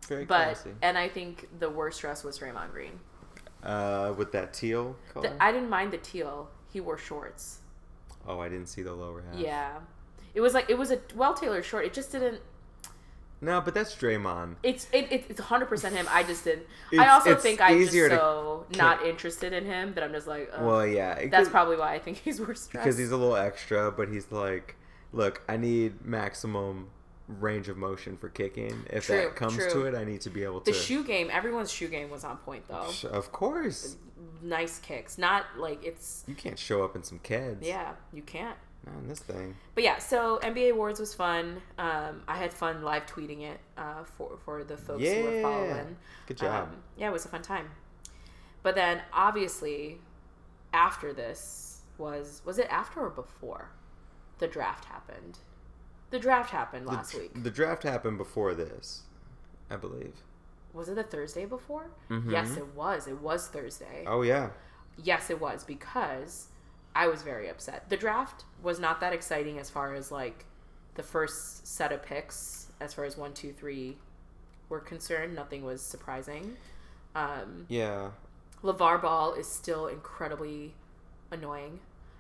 very 0.08 0.26
but 0.26 0.44
classy. 0.44 0.72
and 0.82 0.98
I 0.98 1.08
think 1.10 1.48
the 1.60 1.70
worst 1.70 2.02
dress 2.02 2.24
was 2.24 2.38
Draymond 2.40 2.72
Green. 2.72 3.00
Uh, 3.64 4.14
with 4.18 4.32
that 4.32 4.54
teal 4.54 4.96
color. 5.14 5.30
The, 5.30 5.44
I 5.44 5.52
didn't 5.52 5.70
mind 5.70 5.92
the 5.94 5.98
teal. 6.00 6.50
He 6.74 6.80
wore 6.82 6.98
shorts. 6.98 7.60
oh, 8.28 8.40
I 8.40 8.50
didn't 8.50 8.68
see 8.68 8.82
the 8.82 8.94
lower 8.94 9.22
half. 9.22 9.40
Yeah, 9.40 9.78
it 10.34 10.42
was 10.42 10.54
like 10.54 10.70
it 10.70 10.78
was 10.78 10.92
a 10.92 11.00
well 11.16 11.34
tailored 11.34 11.66
short. 11.66 11.86
It 11.86 11.94
just 11.94 12.12
didn't. 12.12 12.42
No, 13.44 13.60
but 13.60 13.74
that's 13.74 13.96
Draymond. 13.96 14.58
It's 14.62 14.88
it, 14.94 15.12
it, 15.12 15.26
it's 15.30 15.40
100 15.40 15.66
percent 15.66 15.96
him. 15.96 16.06
I 16.10 16.24
just 16.24 16.44
didn't. 16.44 16.68
I 16.98 17.10
also 17.10 17.36
think 17.36 17.60
I'm 17.60 17.80
just 17.80 17.90
easier 17.90 18.10
to 18.10 18.16
so 18.16 18.66
not 18.76 19.04
interested 19.06 19.52
in 19.52 19.66
him 19.66 19.94
that 19.96 20.04
I'm 20.04 20.12
just 20.12 20.28
like. 20.28 20.50
Ugh. 20.54 20.64
Well, 20.64 20.86
yeah. 20.86 21.28
that's 21.28 21.50
probably 21.50 21.76
why 21.76 21.96
I 21.96 22.00
think 22.00 22.18
he's 22.18 22.40
worse. 22.40 22.68
dressed. 22.68 22.72
because 22.72 22.98
he's 22.98 23.12
a 23.12 23.18
little 23.18 23.36
extra, 23.36 23.92
but 23.92 24.10
he's 24.10 24.32
like, 24.32 24.76
look, 25.12 25.42
I 25.50 25.58
need 25.58 26.06
maximum 26.06 26.90
range 27.28 27.68
of 27.68 27.78
motion 27.78 28.18
for 28.18 28.30
kicking. 28.30 28.86
If 28.90 29.06
True, 29.08 29.18
that 29.18 29.36
comes 29.36 29.56
true. 29.56 29.70
to 29.72 29.86
it, 29.86 29.96
I 29.96 30.04
need 30.04 30.22
to 30.22 30.30
be 30.30 30.44
able 30.44 30.62
to. 30.62 30.72
the 30.72 30.78
shoe 30.78 31.04
game. 31.04 31.30
Everyone's 31.32 31.72
shoe 31.72 31.88
game 31.88 32.12
was 32.12 32.24
on 32.24 32.38
point 32.38 32.68
though. 32.68 32.90
Of 33.10 33.32
course, 33.32 33.98
Nice 34.44 34.80
kicks. 34.80 35.18
Not 35.18 35.46
like 35.58 35.84
it's. 35.84 36.24
you 36.28 36.36
can't 36.36 36.60
show 36.60 36.84
up 36.84 36.96
in 36.96 37.04
some 37.04 37.20
kids. 37.20 37.66
Yeah, 37.66 37.94
you 38.14 38.22
can't. 38.22 38.58
This 39.08 39.20
thing. 39.20 39.56
But 39.76 39.84
yeah, 39.84 39.98
so 40.00 40.40
NBA 40.44 40.72
awards 40.72 41.00
was 41.00 41.14
fun. 41.14 41.62
Um, 41.78 42.24
I 42.28 42.38
had 42.38 42.54
fun 42.54 42.82
live 42.82 43.06
tweeting 43.06 43.42
it 43.42 43.60
uh, 43.78 44.04
for 44.04 44.38
for 44.46 44.64
the 44.64 44.78
folks 44.78 45.04
who 45.04 45.24
were 45.24 45.42
following. 45.42 45.98
Good 46.28 46.38
job. 46.38 46.70
Um, 46.70 46.76
yeah, 46.98 47.08
it 47.10 47.14
was 47.14 47.26
a 47.26 47.28
fun 47.30 47.42
time. 47.42 47.70
But 48.64 48.76
then 48.76 49.02
obviously, 49.12 50.00
after 50.74 51.14
this 51.14 51.82
was 51.98 52.42
was 52.46 52.58
it 52.58 52.68
after 52.70 53.02
or 53.02 53.10
before 53.10 53.72
the 54.40 54.48
draft 54.48 54.86
happened? 54.86 55.40
The 56.10 56.20
draft 56.20 56.52
happened 56.52 56.86
last 56.86 57.12
dr- 57.12 57.24
week. 57.24 57.44
The 57.44 57.52
draft 57.52 57.84
happened 57.84 58.18
before 58.18 58.54
this, 58.54 59.02
I 59.70 59.78
believe. 59.78 60.14
Was 60.74 60.90
it 60.90 60.96
the 60.96 61.04
Thursday 61.04 61.46
before? 61.46 61.92
Mhm. 62.10 62.32
Yes, 62.32 62.56
it 62.58 62.76
was. 62.76 63.08
It 63.08 63.20
was 63.22 63.48
Thursday. 63.48 64.06
Oh 64.08 64.22
yeah. 64.22 64.50
Yes, 64.98 65.30
it 65.30 65.40
was 65.40 65.64
because 65.64 66.48
I 66.96 67.08
was 67.08 67.22
very 67.22 67.50
upset. 67.50 67.90
The 67.90 67.98
draft 67.98 68.44
was 68.62 68.80
not 68.80 69.00
that 69.02 69.14
exciting 69.14 69.60
as 69.60 69.70
far 69.70 69.94
as 69.94 70.12
like 70.12 70.46
the 70.96 71.04
first 71.04 71.66
set 71.68 71.92
of 71.92 72.04
picks, 72.04 72.68
as 72.82 72.94
far 72.94 73.06
as 73.06 73.16
one, 73.18 73.34
two, 73.34 73.54
three 73.54 73.98
were 74.70 74.80
concerned. 74.80 75.36
Nothing 75.36 75.64
was 75.64 75.82
surprising. 75.82 76.58
Um, 77.16 77.66
Yeah. 77.70 78.12
LaVar 78.64 79.02
Ball 79.02 79.34
is 79.34 79.48
still 79.48 79.88
incredibly 79.88 80.76
annoying. 81.32 81.80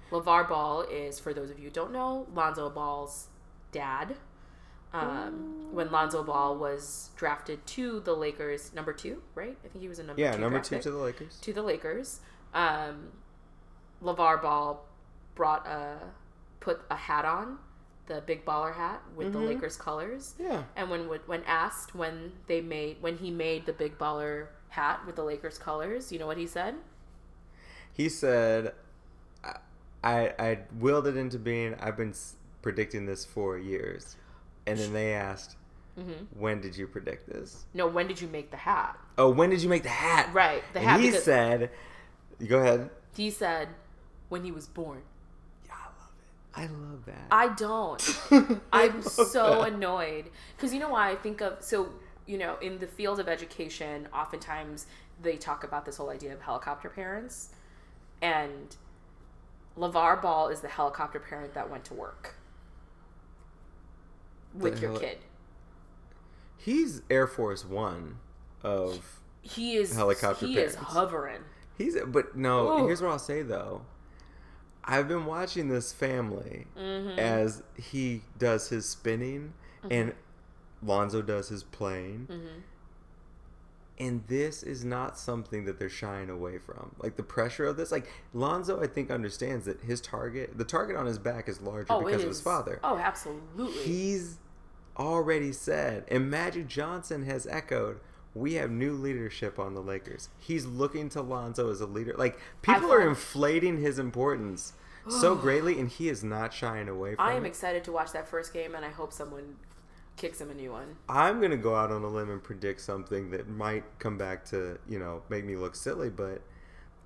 LaVar 0.09 0.49
Ball 0.49 0.81
is, 0.83 1.19
for 1.19 1.33
those 1.33 1.49
of 1.51 1.59
you 1.59 1.65
who 1.65 1.71
don't 1.71 1.91
know, 1.91 2.27
Lonzo 2.33 2.69
Ball's 2.69 3.27
dad. 3.71 4.15
Um, 4.93 5.73
when 5.73 5.89
Lonzo 5.91 6.21
Ball 6.23 6.57
was 6.57 7.11
drafted 7.15 7.65
to 7.67 8.01
the 8.01 8.13
Lakers, 8.13 8.73
number 8.73 8.91
two, 8.91 9.21
right? 9.35 9.57
I 9.63 9.67
think 9.69 9.81
he 9.81 9.87
was 9.87 9.99
a 9.99 10.03
number 10.03 10.21
Yeah, 10.21 10.33
two. 10.33 10.39
number 10.41 10.57
draft 10.57 10.69
two 10.69 10.75
pick 10.75 10.83
to 10.83 10.91
the 10.91 10.97
Lakers. 10.97 11.39
to 11.39 11.53
the 11.53 11.61
Lakers. 11.63 12.19
Um, 12.53 13.09
LaVar 14.03 14.41
Ball 14.41 14.85
brought 15.35 15.65
a 15.67 15.97
put 16.59 16.81
a 16.89 16.95
hat 16.95 17.25
on, 17.25 17.57
the 18.07 18.21
big 18.21 18.45
baller 18.45 18.73
hat 18.75 19.01
with 19.15 19.33
the 19.33 19.39
Mhm. 19.39 19.47
Lakers 19.47 19.77
colors. 19.77 20.35
Yeah. 20.39 20.63
And 20.75 20.89
when 20.89 21.05
when 21.25 21.43
asked 21.45 21.95
when 21.95 22.33
they 22.47 22.61
made 22.61 22.97
when 23.01 23.17
he 23.17 23.31
made 23.31 23.65
the 23.65 23.73
big 23.73 23.97
baller 23.97 24.47
hat 24.69 25.05
with 25.05 25.15
the 25.15 25.23
Lakers 25.23 25.57
colors, 25.57 26.11
you 26.11 26.19
know 26.19 26.27
what 26.27 26.37
he 26.37 26.47
said? 26.47 26.75
He 27.93 28.07
said, 28.09 28.73
I, 29.43 29.55
I, 30.03 30.33
I 30.39 30.59
willed 30.79 31.07
it 31.07 31.17
into 31.17 31.37
being, 31.37 31.75
I've 31.75 31.97
been 31.97 32.13
predicting 32.61 33.05
this 33.05 33.25
for 33.25 33.57
years. 33.57 34.15
And 34.65 34.79
then 34.79 34.93
they 34.93 35.13
asked, 35.13 35.57
hmm 35.95 36.25
when 36.37 36.61
did 36.61 36.77
you 36.77 36.87
predict 36.87 37.27
this? 37.27 37.65
No, 37.73 37.87
when 37.87 38.07
did 38.07 38.21
you 38.21 38.27
make 38.29 38.49
the 38.51 38.57
hat? 38.57 38.97
Oh, 39.17 39.29
when 39.29 39.49
did 39.49 39.61
you 39.61 39.67
make 39.69 39.83
the 39.83 39.89
hat? 39.89 40.29
Right, 40.33 40.63
the 40.73 40.79
and 40.79 40.87
hat. 40.87 40.99
he 41.01 41.07
because 41.07 41.23
said, 41.23 41.69
go 42.47 42.59
ahead. 42.59 42.89
he 43.15 43.29
said 43.29 43.67
when 44.31 44.45
he 44.45 44.51
was 44.51 44.65
born. 44.65 45.01
Yeah, 45.65 45.73
I 46.55 46.61
love 46.61 46.69
it. 46.71 46.71
I 46.73 46.89
love 46.89 47.05
that. 47.05 47.27
I 47.29 47.47
don't. 47.49 48.61
I'm 48.73 49.01
so 49.01 49.61
that. 49.61 49.73
annoyed 49.73 50.25
because 50.55 50.73
you 50.73 50.79
know 50.79 50.89
why 50.89 51.11
I 51.11 51.15
think 51.17 51.41
of 51.41 51.57
so 51.59 51.89
you 52.25 52.37
know 52.37 52.55
in 52.61 52.79
the 52.79 52.87
field 52.87 53.19
of 53.19 53.27
education, 53.27 54.07
oftentimes 54.13 54.85
they 55.21 55.35
talk 55.35 55.63
about 55.65 55.85
this 55.85 55.97
whole 55.97 56.09
idea 56.09 56.33
of 56.33 56.41
helicopter 56.41 56.89
parents, 56.89 57.49
and 58.21 58.75
LaVar 59.77 60.21
Ball 60.21 60.47
is 60.47 60.61
the 60.61 60.69
helicopter 60.69 61.19
parent 61.19 61.53
that 61.53 61.69
went 61.69 61.83
to 61.85 61.93
work 61.93 62.35
with 64.53 64.75
The 64.75 64.81
your 64.81 64.91
heli- 64.93 65.05
kid. 65.05 65.17
He's 66.57 67.01
Air 67.09 67.27
Force 67.27 67.65
One 67.65 68.17
of 68.63 69.19
He 69.41 69.75
is 69.75 69.93
Helicopter 69.95 70.45
He 70.45 70.57
is 70.57 70.75
hovering. 70.75 71.41
He's 71.77 71.97
but 72.07 72.37
no. 72.37 72.79
Ooh. 72.83 72.85
Here's 72.87 73.01
what 73.01 73.11
I'll 73.11 73.19
say 73.19 73.41
though. 73.41 73.81
I've 74.83 75.07
been 75.07 75.25
watching 75.25 75.69
this 75.69 75.91
family 75.93 76.65
Mm-hmm. 76.77 77.19
as 77.19 77.63
he 77.77 78.21
does 78.37 78.69
his 78.69 78.87
spinning 78.87 79.53
and 79.89 80.13
Lonzo 80.83 81.21
does 81.21 81.49
his 81.49 81.63
playing. 81.63 82.27
Mm-hmm. 82.29 82.59
And 83.99 84.23
this 84.27 84.63
is 84.63 84.83
not 84.83 85.17
something 85.19 85.65
that 85.65 85.77
they're 85.77 85.89
shying 85.89 86.29
away 86.31 86.57
from. 86.57 86.95
Like 86.97 87.17
the 87.17 87.23
pressure 87.23 87.65
of 87.67 87.77
this, 87.77 87.91
like 87.91 88.07
Lonzo, 88.33 88.81
I 88.81 88.87
think 88.87 89.11
understands 89.11 89.65
that 89.65 89.81
his 89.81 90.01
target, 90.01 90.57
the 90.57 90.63
target 90.65 90.95
on 90.95 91.05
his 91.05 91.19
back, 91.19 91.47
is 91.47 91.61
larger 91.61 91.93
Oh, 91.93 92.03
because 92.03 92.23
of 92.23 92.29
his 92.29 92.41
father. 92.41 92.79
Oh, 92.83 92.97
absolutely. 92.97 93.71
He's 93.83 94.39
already 94.97 95.51
said, 95.51 96.05
and 96.07 96.31
Magic 96.31 96.67
Johnson 96.67 97.25
has 97.25 97.45
echoed, 97.45 97.99
we 98.33 98.53
have 98.53 98.71
new 98.71 98.93
leadership 98.93 99.59
on 99.59 99.73
the 99.73 99.81
Lakers. 99.81 100.29
He's 100.39 100.65
looking 100.65 101.09
to 101.09 101.21
Lonzo 101.21 101.69
as 101.71 101.81
a 101.81 101.85
leader. 101.85 102.15
Like 102.17 102.39
people 102.61 102.91
are 102.91 103.07
inflating 103.07 103.81
his 103.81 103.99
importance 103.99 104.73
so 105.09 105.35
greatly, 105.45 105.79
and 105.79 105.89
he 105.89 106.07
is 106.09 106.23
not 106.23 106.53
shying 106.53 106.87
away 106.87 107.15
from 107.15 107.25
I 107.27 107.33
am 107.33 107.45
it. 107.45 107.49
excited 107.49 107.83
to 107.85 107.91
watch 107.91 108.11
that 108.13 108.27
first 108.27 108.53
game, 108.53 108.75
and 108.75 108.85
I 108.85 108.89
hope 108.89 109.11
someone 109.11 109.57
kicks 110.17 110.39
him 110.39 110.49
a 110.51 110.53
new 110.53 110.71
one. 110.71 110.95
I'm 111.09 111.41
gonna 111.41 111.57
go 111.57 111.75
out 111.75 111.91
on 111.91 112.03
a 112.03 112.07
limb 112.07 112.29
and 112.29 112.43
predict 112.43 112.81
something 112.81 113.31
that 113.31 113.49
might 113.49 113.83
come 113.99 114.17
back 114.17 114.45
to 114.45 114.77
you 114.87 114.99
know 114.99 115.23
make 115.29 115.43
me 115.45 115.55
look 115.55 115.75
silly, 115.75 116.09
but 116.09 116.41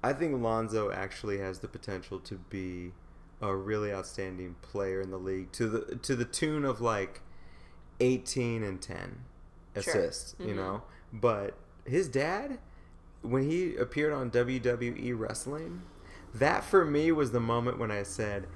I 0.04 0.14
think 0.14 0.42
Lonzo 0.42 0.92
actually 0.92 1.40
has 1.40 1.60
the 1.60 1.68
potential 1.68 2.20
to 2.20 2.36
be 2.36 2.92
a 3.42 3.56
really 3.56 3.92
outstanding 3.92 4.56
player 4.62 5.02
in 5.02 5.10
the 5.12 5.18
league 5.18 5.52
to 5.54 5.68
the 5.68 5.96
to 5.98 6.16
the 6.16 6.26
tune 6.26 6.66
of 6.66 6.82
like 6.82 7.22
18 8.00 8.64
and 8.64 8.82
10 8.82 9.24
assists, 9.76 10.36
you 10.40 10.48
Mhm. 10.48 10.56
know. 10.56 10.84
But 11.22 11.54
his 11.86 12.08
dad, 12.08 12.60
when 13.22 13.50
he 13.50 13.76
appeared 13.76 14.14
on 14.14 14.32
WWE 14.32 15.18
wrestling, 15.18 15.82
that 16.34 16.64
for 16.64 16.84
me 16.84 17.12
was 17.12 17.32
the 17.32 17.40
moment 17.40 17.80
when 17.80 17.92
I 17.92 18.04
said, 18.04 18.48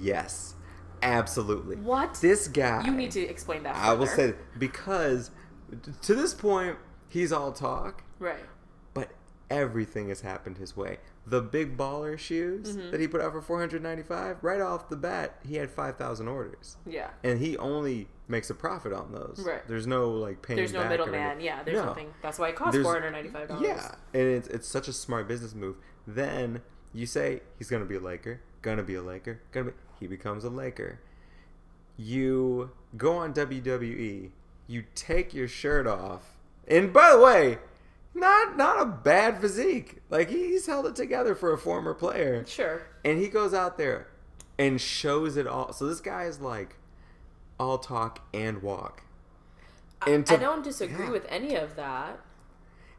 "Yes, 0.00 0.54
absolutely." 1.02 1.76
What? 1.76 2.14
This 2.20 2.48
guy. 2.48 2.84
You 2.84 2.92
need 2.92 3.10
to 3.12 3.20
explain 3.20 3.62
that. 3.64 3.74
I 3.76 3.92
will 3.94 4.06
say 4.06 4.34
because 4.58 5.30
to 6.02 6.14
this 6.14 6.34
point 6.34 6.76
he's 7.08 7.32
all 7.32 7.52
talk, 7.52 8.04
right. 8.18 8.44
but 8.92 9.10
everything 9.50 10.08
has 10.08 10.20
happened 10.20 10.58
his 10.58 10.76
way. 10.76 10.98
The 11.26 11.40
big 11.40 11.76
baller 11.76 12.18
shoes 12.18 12.76
Mm-hmm. 12.76 12.90
that 12.90 13.00
he 13.00 13.08
put 13.08 13.20
out 13.22 13.32
for 13.32 13.40
495, 13.40 14.42
right 14.44 14.60
off 14.60 14.88
the 14.90 14.96
bat, 14.96 15.38
he 15.46 15.56
had 15.56 15.70
5,000 15.70 16.28
orders. 16.28 16.76
Yeah. 16.86 17.10
And 17.22 17.38
he 17.38 17.56
only 17.56 18.08
makes 18.28 18.48
a 18.50 18.54
profit 18.54 18.92
on 18.92 19.12
those. 19.12 19.42
Right. 19.46 19.66
There's 19.68 19.86
no 19.86 20.10
like 20.10 20.40
paying 20.42 20.56
There's 20.56 20.72
no 20.72 20.88
middleman. 20.88 21.40
Yeah. 21.40 21.62
There's 21.62 21.76
No. 21.78 21.86
nothing. 21.86 22.12
That's 22.22 22.38
why 22.38 22.48
it 22.48 22.56
costs 22.56 22.80
four 22.80 22.94
hundred 22.94 23.10
ninety 23.12 23.28
five 23.30 23.48
dollars. 23.48 23.62
Yeah, 23.66 23.94
and 24.12 24.22
it's 24.22 24.48
it's 24.48 24.68
such 24.68 24.88
a 24.88 24.92
smart 24.92 25.28
business 25.28 25.54
move. 25.54 25.76
Then 26.06 26.62
you 26.92 27.06
say 27.06 27.40
he's 27.58 27.68
gonna 27.68 27.84
be 27.84 27.96
a 27.96 28.00
Laker, 28.00 28.40
gonna 28.62 28.82
be 28.82 28.94
a 28.94 29.02
Laker, 29.02 29.40
gonna 29.52 29.66
be. 29.66 29.72
He 30.00 30.06
becomes 30.06 30.44
a 30.44 30.50
Laker. 30.50 31.00
You 31.96 32.70
go 32.96 33.16
on 33.18 33.32
WWE. 33.34 34.30
You 34.66 34.84
take 34.94 35.34
your 35.34 35.46
shirt 35.48 35.86
off, 35.86 36.22
and 36.66 36.92
by 36.92 37.12
the 37.12 37.18
way, 37.20 37.58
not 38.14 38.56
not 38.56 38.80
a 38.80 38.86
bad 38.86 39.40
physique. 39.40 40.00
Like 40.10 40.30
he's 40.30 40.66
held 40.66 40.86
it 40.86 40.96
together 40.96 41.34
for 41.34 41.52
a 41.52 41.58
former 41.58 41.94
player, 41.94 42.44
Sure. 42.46 42.82
and 43.04 43.18
he 43.20 43.28
goes 43.28 43.52
out 43.54 43.76
there 43.78 44.08
and 44.58 44.80
shows 44.80 45.36
it 45.36 45.46
all. 45.46 45.72
So 45.72 45.86
this 45.86 46.00
guy 46.00 46.24
is 46.24 46.40
like 46.40 46.76
all 47.58 47.78
talk 47.78 48.20
and 48.32 48.62
walk. 48.62 49.02
And 50.06 50.28
I 50.30 50.36
don't 50.36 50.62
disagree 50.62 51.06
yeah. 51.06 51.10
with 51.10 51.26
any 51.28 51.54
of 51.54 51.76
that. 51.76 52.20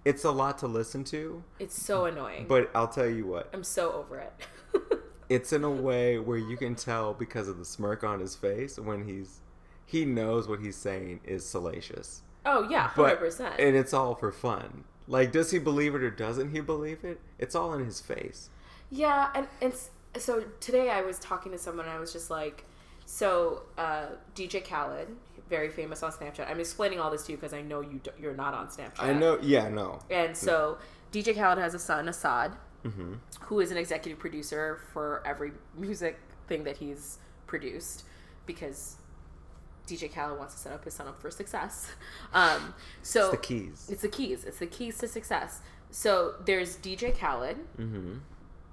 It's 0.04 0.24
a 0.24 0.32
lot 0.32 0.60
to 0.60 0.68
listen 0.68 1.04
to, 1.06 1.44
It's 1.60 1.80
so 1.82 2.06
annoying. 2.06 2.46
but 2.48 2.70
I'll 2.76 2.88
tell 2.88 3.10
you 3.10 3.26
what. 3.26 3.50
I'm 3.54 3.64
so 3.64 3.92
over 3.94 4.20
it. 4.20 4.34
it's 5.30 5.52
in 5.52 5.64
a 5.64 5.70
way 5.70 6.20
where 6.20 6.38
you 6.38 6.56
can 6.58 6.76
tell 6.76 7.14
because 7.14 7.48
of 7.48 7.58
the 7.58 7.66
smirk 7.66 8.04
on 8.04 8.20
his 8.20 8.36
face 8.36 8.78
when 8.78 9.08
he's 9.08 9.40
he 9.88 10.06
knows 10.06 10.48
what 10.48 10.60
he's 10.60 10.76
saying 10.76 11.20
is 11.24 11.44
salacious 11.46 12.22
oh 12.46 12.68
yeah, 12.70 12.88
hundred 12.90 13.10
but 13.12 13.20
percent. 13.20 13.56
and 13.60 13.76
it's 13.76 13.94
all 13.94 14.14
for 14.14 14.32
fun 14.32 14.84
like 15.08 15.32
does 15.32 15.50
he 15.52 15.58
believe 15.58 15.96
it 15.96 16.04
or 16.04 16.12
doesn't 16.12 16.52
he 16.52 16.60
believe 16.60 17.04
it 17.04 17.20
it's 17.40 17.56
all 17.56 17.74
in 17.74 17.84
his 17.86 18.00
face 18.02 18.50
Yeah, 18.92 19.30
and 19.34 19.48
it's 19.62 19.90
so 20.18 20.44
today 20.60 20.90
I 20.92 21.02
was 21.02 21.18
talking 21.20 21.52
to 21.54 21.58
someone. 21.58 21.86
and 21.88 21.96
I 21.96 22.00
was 22.00 22.14
just 22.14 22.30
like, 22.30 22.64
so 23.06 23.64
uh, 23.78 24.08
DJ 24.36 24.64
Khaled, 24.68 25.08
very 25.50 25.70
famous 25.70 26.02
on 26.04 26.12
Snapchat. 26.12 26.50
I'm 26.50 26.60
explaining 26.60 27.00
all 27.00 27.12
this 27.12 27.24
to 27.28 27.32
you 27.32 27.38
because 27.38 27.54
I 27.54 27.62
know 27.62 27.82
you 27.82 28.00
do, 28.04 28.12
you're 28.20 28.34
not 28.34 28.54
on 28.54 28.68
Snapchat. 28.68 29.00
i 29.04 29.14
know 29.14 29.38
yeah 29.42 29.70
no 29.70 30.00
And 30.10 30.36
so 30.36 30.78
DJ 31.12 31.36
Khaled 31.36 31.58
has 31.60 31.74
a 31.74 31.80
son, 31.80 32.06
Asahd, 32.08 32.54
hmm 32.84 33.14
who 33.42 33.60
is 33.60 33.70
an 33.72 33.78
executive 33.78 34.18
producer 34.20 34.80
for 34.92 35.22
every 35.26 35.52
music 35.78 36.18
thing 36.48 36.64
that 36.64 36.78
he's 36.78 37.20
produced 37.48 38.04
because 38.48 38.98
DJ 39.88 40.12
Khaled 40.12 40.40
wants 40.40 40.56
to 40.56 40.60
set 40.60 40.72
up 40.74 40.84
his 40.84 40.96
son 40.96 41.08
up 41.08 41.22
for 41.22 41.30
success. 41.30 41.92
Um, 42.34 42.74
so 43.04 43.22
it's 43.22 43.32
the 43.32 43.38
keys 43.38 43.88
It's 43.92 44.02
the 44.02 44.08
keys. 44.10 44.44
It's 44.44 44.58
the 44.60 44.66
keys 44.68 44.98
to 44.98 45.08
success. 45.08 45.62
So 45.92 46.34
there's 46.44 46.78
DJ 46.78 47.18
Khaled 47.18 47.58
mm-hmm 47.80 48.16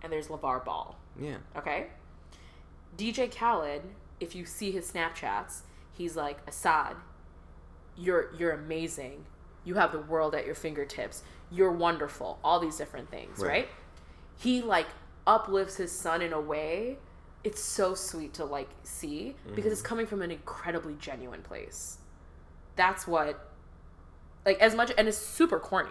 and 0.02 0.12
there's 0.12 0.28
LaVar 0.28 0.64
Ball. 0.64 0.96
yeah 1.20 1.36
Okay? 1.56 1.86
DJ 2.98 3.30
Khaled, 3.34 3.82
if 4.22 4.34
you 4.34 4.44
see 4.46 4.70
his 4.70 4.90
Snapchats, 4.90 5.62
he's 5.92 6.16
like, 6.16 6.44
Asahd, 6.46 6.96
you're 7.96 8.34
you're 8.38 8.52
amazing. 8.52 9.24
You 9.64 9.74
have 9.74 9.92
the 9.92 10.00
world 10.00 10.34
at 10.34 10.46
your 10.46 10.54
fingertips. 10.54 11.22
You're 11.50 11.72
wonderful. 11.72 12.38
All 12.42 12.58
these 12.58 12.76
different 12.76 13.10
things, 13.10 13.38
Right. 13.38 13.48
right? 13.48 13.68
He 14.38 14.62
like 14.62 14.86
uplifts 15.26 15.76
his 15.76 15.92
son 15.92 16.22
in 16.22 16.32
a 16.32 16.40
way 16.40 16.98
it's 17.44 17.60
so 17.60 17.94
sweet 17.94 18.34
to 18.34 18.44
like 18.44 18.68
see 18.84 19.34
because 19.54 19.72
it's 19.72 19.80
mm-hmm. 19.80 19.88
coming 19.88 20.06
from 20.06 20.22
an 20.22 20.30
incredibly 20.30 20.94
genuine 20.94 21.42
place. 21.42 21.98
That's 22.76 23.06
what 23.06 23.50
like 24.46 24.58
as 24.60 24.74
much 24.74 24.92
and 24.96 25.08
it's 25.08 25.18
super 25.18 25.58
corny. 25.58 25.90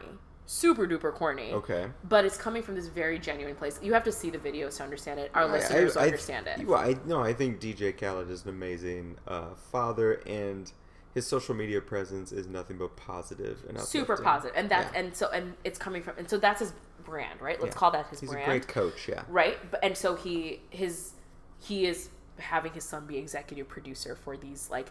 Super 0.54 0.86
duper 0.86 1.14
corny 1.14 1.54
okay 1.54 1.88
but 2.04 2.26
it's 2.26 2.36
coming 2.36 2.62
from 2.62 2.76
this 2.76 2.88
very 2.88 3.18
genuine 3.18 3.56
place. 3.56 3.80
You 3.82 3.93
have 3.93 4.04
to 4.04 4.12
see 4.12 4.30
the 4.30 4.38
videos 4.38 4.78
to 4.78 4.84
understand 4.84 5.18
it. 5.20 5.32
Our 5.34 5.43
I- 5.43 5.52
listeners 5.52 5.95
I- 5.95 6.02
I- 6.02 6.06
understand 6.08 6.47
it. 6.47 6.68
well, 6.68 6.80
I 6.80 6.97
no, 7.06 7.22
I 7.24 7.34
think 7.34 7.62
DJ 7.62 7.93
Khaled 7.97 8.30
is 8.30 8.44
an 8.44 8.49
amazing 8.49 9.18
uh, 9.28 9.53
father, 9.72 10.22
and 10.28 10.72
his 11.14 11.26
social 11.26 11.56
media 11.56 11.80
presence 11.80 12.32
is 12.34 12.48
nothing 12.48 12.78
but 12.78 12.95
positive 12.98 13.64
and 13.69 13.80
Super 13.80 14.14
uplifting. 14.14 14.26
positive, 14.26 14.56
and 14.57 14.69
that's 14.69 14.91
Yeah. 14.94 14.99
and 14.99 15.15
so 15.15 15.30
and 15.30 15.56
it's 15.64 15.80
coming 15.80 16.03
from 16.03 16.15
and 16.18 16.30
so 16.30 16.38
that's 16.38 16.60
his 16.60 16.73
brand, 17.06 17.41
right? 17.41 17.60
Let's 17.61 17.73
Yeah. 17.73 17.80
call 17.80 17.91
that 17.91 18.07
his 18.07 18.19
He's 18.19 18.30
brand, 18.30 18.44
He's 18.44 18.48
a 18.48 18.60
great 18.60 18.68
coach, 18.68 19.07
yeah. 19.07 19.23
right? 19.30 19.57
But 19.72 19.80
and 19.84 19.98
so 19.98 20.15
he 20.15 20.61
his 20.69 21.14
he 21.60 21.86
is 21.86 22.10
having 22.40 22.73
his 22.73 22.84
son 22.84 23.06
be 23.06 23.18
executive 23.18 23.69
producer 23.69 24.15
for 24.15 24.36
these 24.36 24.69
like 24.69 24.88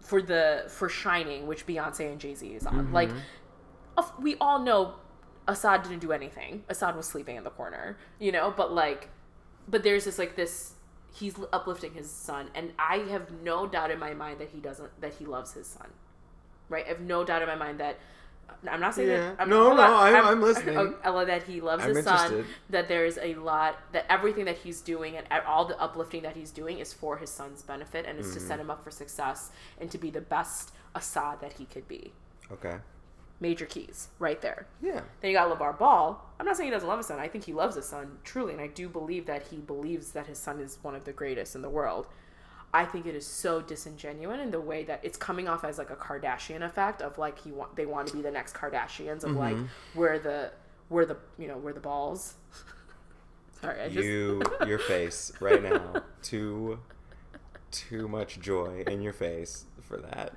for 0.00 0.20
the 0.22 0.64
for 0.68 0.88
Shining, 0.88 1.46
which 1.46 1.66
Beyonce 1.66 2.10
and 2.10 2.20
Jay 2.20 2.34
Z 2.34 2.46
is 2.48 2.66
on. 2.66 2.74
Mm-hmm. 2.86 2.94
Like 2.94 3.10
we 4.20 4.36
all 4.40 4.58
know 4.58 4.94
Asahd 5.46 5.82
didn't 5.84 6.00
do 6.00 6.12
anything. 6.12 6.64
Asahd 6.68 6.96
was 6.96 7.06
sleeping 7.06 7.36
in 7.36 7.44
the 7.44 7.50
corner, 7.50 7.96
you 8.18 8.32
know, 8.32 8.52
but 8.56 8.72
like 8.72 9.08
but 9.68 9.82
there's 9.82 10.04
this 10.04 10.18
like 10.18 10.36
this 10.36 10.74
he's 11.14 11.34
uplifting 11.52 11.94
his 11.94 12.10
son 12.10 12.48
and 12.54 12.72
I 12.78 12.98
have 13.10 13.30
no 13.42 13.66
doubt 13.66 13.90
in 13.90 13.98
my 13.98 14.14
mind 14.14 14.38
that 14.40 14.50
he 14.50 14.60
doesn't 14.60 15.00
that 15.00 15.14
he 15.14 15.24
loves 15.26 15.52
his 15.54 15.66
son. 15.66 15.88
Right? 16.68 16.84
I 16.84 16.88
have 16.88 17.00
no 17.00 17.24
doubt 17.24 17.42
in 17.42 17.48
my 17.48 17.54
mind 17.56 17.80
that 17.80 17.98
I'm 18.70 18.80
not 18.80 18.94
saying 18.94 19.08
Yeah. 19.08 19.20
that 19.30 19.36
I'm, 19.40 19.48
No, 19.50 19.74
no, 19.74 19.82
on. 19.82 20.14
I'm- 20.14 20.24
I'm 20.26 20.40
listening. 20.42 20.94
Ella, 21.04 21.26
that 21.26 21.42
he 21.44 21.60
loves 21.60 21.84
I'm 21.84 21.94
his 21.94 22.04
son. 22.04 22.44
That 22.70 22.88
there's 22.88 23.18
a 23.18 23.34
lot 23.34 23.78
that 23.92 24.06
everything 24.10 24.46
that 24.46 24.56
he's 24.58 24.80
doing 24.80 25.16
and 25.16 25.26
all 25.46 25.64
the 25.66 25.78
uplifting 25.80 26.22
that 26.22 26.34
he's 26.36 26.50
doing 26.50 26.78
is 26.78 26.92
for 26.92 27.18
his 27.18 27.30
son's 27.30 27.62
benefit 27.62 28.04
and 28.06 28.18
is 28.18 28.32
to 28.32 28.38
Mm-hmm. 28.38 28.48
set 28.48 28.58
him 28.60 28.70
up 28.70 28.82
for 28.84 28.90
success 28.90 29.50
and 29.80 29.90
to 29.90 29.98
be 29.98 30.10
the 30.10 30.20
best 30.22 30.72
Asahd 30.94 31.40
that 31.40 31.54
he 31.54 31.64
could 31.66 31.86
be. 31.88 32.12
Okay. 32.50 32.76
Major 33.40 33.66
keys 33.66 34.08
right 34.18 34.40
there. 34.40 34.66
Yeah. 34.82 35.00
Then 35.20 35.30
you 35.30 35.32
got 35.32 35.56
LaVar 35.56 35.78
Ball. 35.78 36.24
I'm 36.40 36.46
not 36.46 36.56
saying 36.56 36.68
he 36.68 36.70
doesn't 36.72 36.88
love 36.88 36.98
his 36.98 37.06
son. 37.06 37.20
I 37.20 37.28
think 37.28 37.44
he 37.44 37.52
loves 37.52 37.76
his 37.76 37.86
son 37.86 38.18
truly, 38.24 38.52
and 38.52 38.60
I 38.60 38.66
do 38.66 38.88
believe 38.88 39.26
that 39.26 39.48
he 39.48 39.58
believes 39.58 40.12
that 40.12 40.26
his 40.26 40.38
son 40.38 40.60
is 40.60 40.78
one 40.82 40.94
of 40.94 41.04
the 41.04 41.12
greatest 41.12 41.54
in 41.54 41.62
the 41.62 41.70
world. 41.70 42.08
I 42.72 42.84
think 42.84 43.06
it 43.06 43.14
is 43.14 43.26
so 43.26 43.62
disingenuous 43.62 44.40
in 44.40 44.50
the 44.50 44.60
way 44.60 44.84
that 44.84 45.00
it's 45.02 45.16
coming 45.16 45.48
off 45.48 45.64
as 45.64 45.78
like 45.78 45.90
a 45.90 45.96
Kardashian 45.96 46.62
effect 46.62 47.00
of 47.00 47.16
like 47.16 47.38
he 47.38 47.50
want 47.50 47.76
they 47.76 47.86
want 47.86 48.08
to 48.08 48.14
be 48.14 48.22
the 48.22 48.30
next 48.30 48.54
Kardashians 48.54 49.24
of 49.24 49.32
like 49.32 49.56
mm-hmm. 49.56 49.98
where 49.98 50.18
the 50.18 50.50
where 50.88 51.06
the 51.06 51.16
you 51.38 51.48
know 51.48 51.56
where 51.56 51.72
the 51.72 51.80
balls. 51.80 52.34
Sorry, 53.60 53.80
I 53.80 53.88
just 53.88 54.04
You, 54.04 54.42
your 54.66 54.78
face 54.78 55.32
right 55.40 55.62
now, 55.62 56.02
too, 56.22 56.78
too 57.70 58.06
much 58.06 58.38
joy 58.38 58.84
in 58.86 59.02
your 59.02 59.12
face 59.12 59.64
for 59.80 59.96
that. 59.96 60.34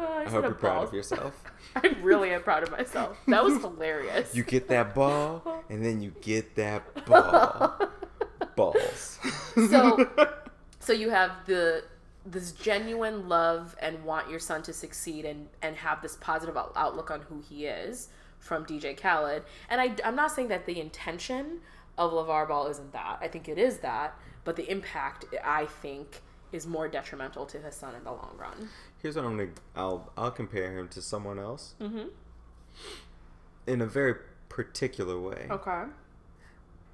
Uh, 0.00 0.06
I, 0.06 0.22
I 0.24 0.28
hope 0.30 0.44
you're 0.44 0.54
proud 0.54 0.84
of 0.88 0.94
yourself. 0.94 1.34
I 1.76 1.94
really 2.02 2.30
am 2.32 2.42
proud 2.42 2.62
of 2.62 2.70
myself. 2.70 3.16
That 3.28 3.44
was 3.44 3.60
hilarious. 3.60 4.34
You 4.34 4.42
get 4.42 4.68
that 4.68 4.94
ball, 4.94 5.62
and 5.68 5.84
then 5.84 6.00
you 6.02 6.12
get 6.20 6.54
that 6.56 7.04
ball. 7.06 7.78
Balls. 8.56 9.18
So- 9.54 10.08
so 10.80 10.92
you 10.92 11.10
have 11.10 11.32
the 11.46 11.84
this 12.26 12.52
genuine 12.52 13.28
love 13.30 13.74
and 13.80 14.04
want 14.04 14.28
your 14.28 14.38
son 14.38 14.62
to 14.62 14.72
succeed 14.72 15.24
and 15.24 15.48
and 15.62 15.76
have 15.76 16.02
this 16.02 16.16
positive 16.16 16.56
outlook 16.56 17.10
on 17.10 17.22
who 17.22 17.40
he 17.48 17.66
is 17.66 18.08
from 18.38 18.64
DJ 18.64 18.96
Khaled. 19.00 19.42
And 19.68 19.80
I 19.80 19.94
I'm 20.04 20.16
not 20.16 20.32
saying 20.32 20.48
that 20.48 20.66
the 20.66 20.80
intention 20.80 21.60
of 21.98 22.12
LaVar 22.12 22.48
Ball 22.48 22.66
isn't 22.68 22.92
that. 22.92 23.18
I 23.20 23.28
think 23.28 23.48
it 23.48 23.58
is 23.58 23.78
that, 23.78 24.14
but 24.44 24.56
the 24.56 24.70
impact 24.70 25.24
I 25.44 25.66
think 25.66 26.22
is 26.52 26.66
more 26.66 26.88
detrimental 26.88 27.46
to 27.46 27.58
his 27.58 27.74
son 27.74 27.94
in 27.94 28.04
the 28.04 28.10
long 28.12 28.36
run. 28.38 28.68
Here's 29.02 29.16
what 29.16 29.24
I'm 29.24 29.36
gonna. 29.36 29.50
I'll 29.76 30.10
I'll 30.16 30.30
compare 30.30 30.76
him 30.78 30.88
to 30.88 31.02
someone 31.02 31.38
else 31.38 31.74
Mm-hmm. 31.80 32.08
in 33.66 33.80
a 33.80 33.86
very 33.86 34.14
particular 34.48 35.18
way. 35.20 35.46
Okay. 35.50 35.84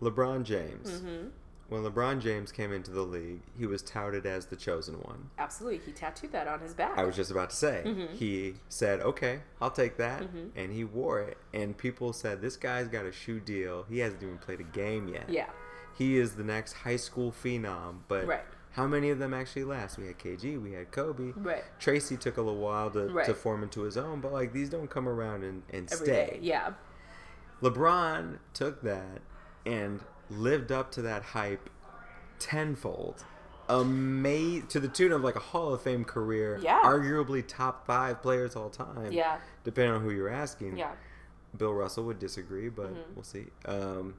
LeBron 0.02 0.44
James. 0.44 0.90
Mm-hmm. 0.90 1.28
When 1.68 1.82
LeBron 1.82 2.20
James 2.20 2.52
came 2.52 2.72
into 2.72 2.92
the 2.92 3.02
league, 3.02 3.40
he 3.58 3.66
was 3.66 3.82
touted 3.82 4.24
as 4.24 4.46
the 4.46 4.54
chosen 4.54 4.96
one. 5.00 5.30
Absolutely. 5.36 5.80
He 5.84 5.90
tattooed 5.90 6.30
that 6.30 6.46
on 6.46 6.60
his 6.60 6.74
back. 6.74 6.96
I 6.96 7.02
was 7.02 7.16
just 7.16 7.32
about 7.32 7.50
to 7.50 7.56
say. 7.56 7.82
Mm-hmm. 7.84 8.14
He 8.14 8.54
said, 8.68 9.00
"Okay, 9.00 9.40
I'll 9.60 9.72
take 9.72 9.96
that," 9.96 10.22
Mhm. 10.22 10.50
and 10.54 10.72
he 10.72 10.84
wore 10.84 11.18
it. 11.20 11.38
And 11.52 11.76
people 11.76 12.12
said, 12.12 12.40
"This 12.40 12.56
guy's 12.56 12.86
got 12.86 13.04
a 13.04 13.10
shoe 13.10 13.40
deal. 13.40 13.84
He 13.88 13.98
hasn't 13.98 14.22
even 14.22 14.38
played 14.38 14.60
a 14.60 14.64
game 14.64 15.08
yet. 15.08 15.28
yeah. 15.28 15.48
He 15.98 16.18
is 16.18 16.36
the 16.36 16.44
next 16.44 16.72
high 16.74 16.96
school 16.96 17.32
phenom." 17.32 18.00
But 18.06 18.26
Right. 18.28 18.44
How 18.76 18.86
many 18.86 19.08
of 19.08 19.18
them 19.18 19.32
actually 19.32 19.64
last? 19.64 19.96
We 19.98 20.06
had 20.06 20.18
KG, 20.18 20.62
we 20.62 20.72
had 20.72 20.90
Kobe. 20.90 21.32
Right. 21.34 21.64
Tracy 21.78 22.16
took 22.18 22.36
a 22.36 22.42
little 22.42 22.60
while 22.60 22.90
to, 22.90 23.08
to 23.24 23.32
form 23.32 23.62
into 23.62 23.80
his 23.80 23.96
own, 23.96 24.20
but 24.20 24.32
like 24.34 24.52
these 24.52 24.68
don't 24.68 24.90
come 24.90 25.08
around 25.08 25.44
and, 25.44 25.62
and 25.72 25.90
Every 25.90 26.06
stay. 26.06 26.12
day. 26.14 26.38
Yeah. 26.42 26.72
LeBron 27.62 28.38
took 28.52 28.82
that 28.82 29.22
and 29.64 30.00
lived 30.28 30.70
up 30.70 30.92
to 30.92 31.02
that 31.02 31.22
hype 31.22 31.70
tenfold. 32.38 33.24
Ama- 33.68 34.60
to 34.68 34.78
the 34.78 34.88
tune 34.88 35.10
of 35.12 35.24
like 35.24 35.36
a 35.36 35.40
Hall 35.40 35.72
of 35.72 35.80
Fame 35.80 36.04
career. 36.04 36.58
Yeah. 36.62 36.82
Arguably 36.84 37.42
top 37.46 37.86
five 37.86 38.20
players 38.22 38.54
all 38.56 38.68
time. 38.68 39.10
Yeah. 39.10 39.38
Depending 39.64 39.94
on 39.94 40.02
who 40.02 40.10
you're 40.10 40.28
asking. 40.28 40.76
Yeah. 40.76 40.92
Bill 41.56 41.72
Russell 41.72 42.04
would 42.04 42.18
disagree, 42.18 42.68
but 42.68 42.92
Mhm. 42.94 43.14
we'll 43.14 43.24
see. 43.24 43.46
Um, 43.64 44.14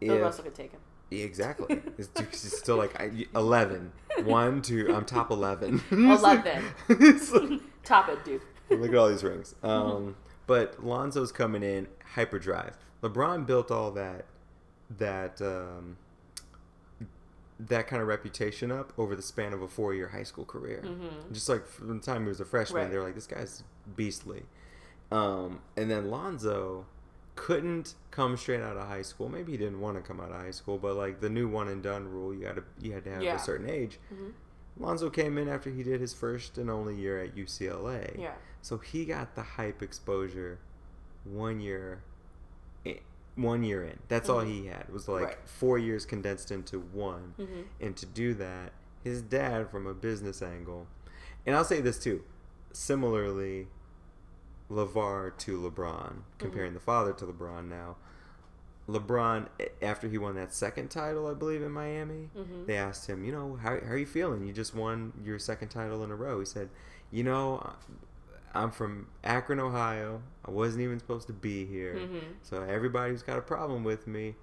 Bill 0.00 0.14
if- 0.14 0.22
Russell 0.22 0.44
could 0.44 0.54
take 0.54 0.70
him. 0.70 0.80
Yeah, 1.10 1.24
exactly. 1.24 1.80
It's, 1.96 2.08
it's 2.16 2.58
still 2.58 2.76
like 2.76 3.00
I, 3.00 3.26
11. 3.34 3.92
One, 4.24 4.62
two, 4.62 4.92
I'm 4.94 5.04
top 5.04 5.30
11. 5.30 5.82
11. 5.90 6.64
Like- 6.88 7.60
Top 7.84 8.08
it, 8.08 8.24
dude. 8.24 8.42
Look 8.70 8.90
at 8.90 8.94
all 8.96 9.08
these 9.08 9.24
rings. 9.24 9.54
Um, 9.62 10.16
but 10.46 10.84
Lonzo's 10.84 11.32
coming 11.32 11.62
in 11.62 11.86
hyperdrive. 12.14 12.76
LeBron 13.02 13.46
built 13.46 13.70
all 13.70 13.90
that 13.92 14.26
that 14.98 15.40
um, 15.40 15.96
that 17.60 17.86
kind 17.88 18.00
of 18.02 18.08
reputation 18.08 18.70
up 18.70 18.92
over 18.98 19.16
the 19.16 19.22
span 19.22 19.52
of 19.52 19.62
a 19.62 19.68
four 19.68 19.94
year 19.94 20.08
high 20.08 20.22
school 20.22 20.44
career. 20.44 20.82
Mhm. 20.84 21.32
Just 21.32 21.48
like 21.48 21.66
from 21.66 21.98
the 21.98 22.04
time 22.04 22.22
he 22.22 22.28
was 22.28 22.40
a 22.40 22.44
freshman, 22.44 22.82
Right. 22.82 22.90
they 22.90 22.98
were 22.98 23.04
like, 23.04 23.14
"This 23.14 23.26
guy's 23.26 23.62
beastly." 23.96 24.42
Um, 25.10 25.60
and 25.76 25.90
then 25.90 26.10
Lonzo 26.10 26.86
couldn't 27.38 27.94
come 28.10 28.36
straight 28.36 28.60
out 28.60 28.76
of 28.76 28.88
high 28.88 29.02
school. 29.02 29.28
Maybe 29.28 29.52
he 29.52 29.58
didn't 29.58 29.80
want 29.80 29.96
to 29.96 30.02
come 30.02 30.20
out 30.20 30.30
of 30.30 30.36
high 30.36 30.50
school, 30.50 30.76
but 30.76 30.96
like 30.96 31.20
the 31.20 31.30
new 31.30 31.48
one 31.48 31.68
and 31.68 31.82
done 31.82 32.08
rule, 32.08 32.34
you 32.34 32.42
got 32.42 32.56
to 32.56 32.64
you 32.80 32.92
had 32.92 33.04
to 33.04 33.10
have 33.10 33.22
Yeah. 33.22 33.36
a 33.36 33.38
certain 33.38 33.70
age. 33.70 33.98
Mhm. 34.12 34.32
Lonzo 34.76 35.08
came 35.10 35.38
in 35.38 35.48
after 35.48 35.70
he 35.70 35.82
did 35.82 36.00
his 36.00 36.12
first 36.14 36.58
and 36.58 36.68
only 36.70 36.94
year 36.96 37.18
at 37.22 37.36
UCLA. 37.36 38.16
Yeah. 38.18 38.34
So 38.62 38.78
he 38.78 39.04
got 39.04 39.34
the 39.34 39.42
hype 39.42 39.82
exposure 39.82 40.58
one 41.24 41.60
year 41.60 42.02
i- 42.86 43.00
one 43.36 43.62
year 43.62 43.82
in. 43.84 43.98
That's 44.08 44.28
all 44.28 44.42
Mhm. 44.42 44.46
he 44.48 44.66
had. 44.66 44.82
It 44.82 44.92
was 44.92 45.08
like 45.08 45.24
Right. 45.24 45.48
4 45.48 45.78
years 45.78 46.04
condensed 46.06 46.50
into 46.50 46.78
one. 46.80 47.34
Mhm. 47.38 47.64
And 47.80 47.96
to 47.96 48.06
do 48.06 48.34
that, 48.34 48.72
his 49.04 49.22
dad 49.22 49.70
from 49.70 49.86
a 49.86 49.94
business 49.94 50.42
angle. 50.42 50.86
And 51.46 51.54
I'll 51.56 51.64
say 51.64 51.80
this 51.80 51.98
too. 51.98 52.24
Similarly, 52.72 53.68
LaVar 54.70 55.36
to 55.38 55.58
LeBron, 55.58 56.22
comparing 56.38 56.74
the 56.74 56.80
father 56.80 57.12
to 57.14 57.24
LeBron 57.26 57.68
now. 57.68 57.96
LeBron, 58.88 59.48
after 59.82 60.08
he 60.08 60.16
won 60.16 60.34
that 60.36 60.52
second 60.54 60.88
title, 60.90 61.26
I 61.26 61.34
believe, 61.34 61.62
in 61.62 61.70
Miami, 61.72 62.30
Mhm. 62.36 62.66
they 62.66 62.76
asked 62.76 63.06
him, 63.06 63.22
you 63.24 63.32
know, 63.32 63.56
how, 63.56 63.78
how 63.80 63.92
are 63.92 63.98
you 63.98 64.06
feeling? 64.06 64.46
You 64.46 64.52
just 64.52 64.74
won 64.74 65.12
your 65.22 65.38
second 65.38 65.68
title 65.68 66.02
in 66.04 66.10
a 66.10 66.16
row. 66.16 66.38
He 66.40 66.46
said, 66.46 66.70
you 67.10 67.22
know, 67.22 67.74
I'm 68.54 68.70
from 68.70 69.08
Akron, 69.22 69.60
Ohio. 69.60 70.22
I 70.44 70.50
wasn't 70.50 70.82
even 70.84 70.98
supposed 70.98 71.26
to 71.26 71.34
be 71.34 71.66
here. 71.66 71.94
Mhm. 71.96 72.20
So 72.42 72.62
everybody's 72.62 73.22
got 73.22 73.38
a 73.38 73.42
problem 73.42 73.84
with 73.84 74.06
me. 74.06 74.36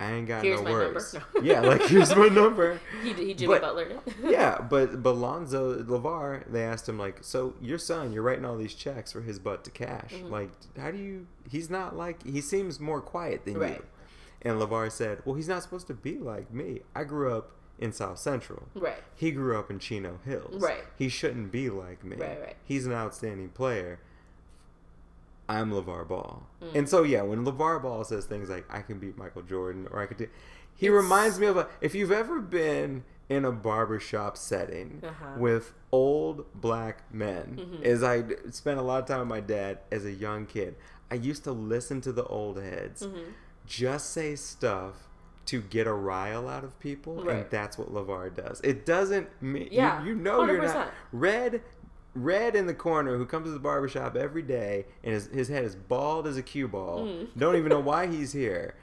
I 0.00 0.12
ain't 0.12 0.28
got 0.28 0.44
Here's 0.44 0.60
no 0.62 0.70
worries. 0.70 1.14
No. 1.14 1.20
yeah, 1.42 1.60
like 1.60 1.82
here's 1.86 2.14
my 2.14 2.28
number. 2.28 2.80
He, 3.02 3.12
he 3.12 3.34
Jimmy 3.34 3.54
But- 3.54 3.62
Butler 3.62 3.82
it. 3.84 4.00
yeah, 4.24 4.60
but 4.60 5.02
but 5.02 5.14
Lonzo 5.14 5.82
LaVar, 5.82 6.50
they 6.50 6.62
asked 6.62 6.88
him 6.88 6.98
like, 6.98 7.18
so 7.22 7.54
your 7.60 7.78
son, 7.78 8.12
you're 8.12 8.22
writing 8.22 8.44
all 8.44 8.56
these 8.56 8.74
checks 8.74 9.10
for 9.12 9.20
his 9.22 9.38
butt 9.38 9.64
to 9.64 9.70
cash. 9.70 10.12
Mhm. 10.12 10.30
Like, 10.30 10.50
how 10.78 10.90
do 10.92 10.98
you? 10.98 11.26
He's 11.50 11.68
not 11.68 11.96
like 11.96 12.24
he 12.24 12.40
seems 12.40 12.78
more 12.78 13.00
quiet 13.00 13.44
than 13.44 13.58
Right. 13.58 13.74
you. 13.76 13.84
And 14.42 14.60
LaVar 14.60 14.92
said, 14.92 15.18
well, 15.24 15.34
he's 15.34 15.48
not 15.48 15.64
supposed 15.64 15.88
to 15.88 15.94
be 15.94 16.16
like 16.16 16.52
me. 16.54 16.82
I 16.94 17.02
grew 17.02 17.32
up 17.34 17.50
in 17.80 17.92
South 17.92 18.18
Central. 18.20 18.68
Right. 18.76 19.02
He 19.16 19.32
grew 19.32 19.58
up 19.58 19.68
in 19.68 19.80
Chino 19.80 20.20
Hills. 20.24 20.62
Right. 20.62 20.84
He 20.96 21.08
shouldn't 21.08 21.50
be 21.50 21.70
like 21.70 22.04
me. 22.04 22.16
Right, 22.16 22.40
right. 22.40 22.56
He's 22.64 22.86
an 22.86 22.92
outstanding 22.92 23.48
player. 23.48 23.98
I'm 25.48 25.70
LaVar 25.70 26.06
Ball. 26.08 26.42
Mm. 26.62 26.74
And 26.74 26.88
so, 26.88 27.02
yeah, 27.02 27.22
when 27.22 27.44
LaVar 27.44 27.82
Ball 27.82 28.04
says 28.04 28.26
things 28.26 28.48
like, 28.50 28.64
I 28.68 28.82
can 28.82 28.98
beat 28.98 29.16
Michael 29.16 29.42
Jordan 29.42 29.88
or 29.90 30.00
I 30.02 30.06
could 30.06 30.18
do. 30.18 30.28
He 30.74 30.86
It's- 30.86 31.02
reminds 31.02 31.40
me 31.40 31.46
of 31.46 31.56
a. 31.56 31.68
If 31.80 31.94
you've 31.94 32.12
ever 32.12 32.40
been 32.40 33.04
in 33.28 33.44
a 33.44 33.52
barbershop 33.52 34.36
setting 34.36 35.02
Uh-huh. 35.04 35.26
with 35.38 35.74
old 35.92 36.44
black 36.54 37.02
men, 37.12 37.56
Mhm. 37.80 37.82
as 37.84 38.02
I 38.02 38.24
spent 38.50 38.78
a 38.78 38.82
lot 38.82 39.00
of 39.02 39.06
time 39.06 39.20
with 39.20 39.28
my 39.28 39.40
dad 39.40 39.78
as 39.90 40.04
a 40.04 40.12
young 40.12 40.46
kid, 40.46 40.76
I 41.10 41.14
used 41.14 41.44
to 41.44 41.52
listen 41.52 42.00
to 42.02 42.12
the 42.12 42.24
old 42.24 42.58
heads 42.60 43.06
Mhm. 43.06 43.32
just 43.66 44.10
say 44.12 44.34
stuff 44.36 45.08
to 45.46 45.62
get 45.62 45.86
a 45.86 45.92
rile 45.94 46.46
out 46.46 46.62
of 46.62 46.78
people, 46.78 47.26
and 47.28 47.46
that's 47.50 47.78
what 47.78 47.90
LaVar 47.92 48.34
does. 48.34 48.60
It 48.62 48.84
doesn't 48.84 49.28
mean 49.42 49.68
Yeah, 49.72 50.02
you, 50.02 50.10
you 50.10 50.14
know 50.14 50.44
you're 50.44 50.62
not 50.62 50.90
red. 51.10 51.62
Red 52.22 52.54
in 52.56 52.66
the 52.66 52.74
corner, 52.74 53.16
who 53.16 53.26
comes 53.26 53.46
to 53.46 53.50
the 53.52 53.58
barbershop 53.58 54.16
every 54.16 54.42
day, 54.42 54.86
and 55.04 55.12
his, 55.14 55.26
his 55.28 55.48
head 55.48 55.64
is 55.64 55.74
bald 55.74 56.26
as 56.26 56.36
a 56.36 56.42
cue 56.42 56.68
ball. 56.68 57.06
Mm. 57.06 57.28
Don't 57.36 57.56
even 57.56 57.70
know 57.70 57.80
why 57.80 58.06
he's 58.06 58.32
here. 58.32 58.74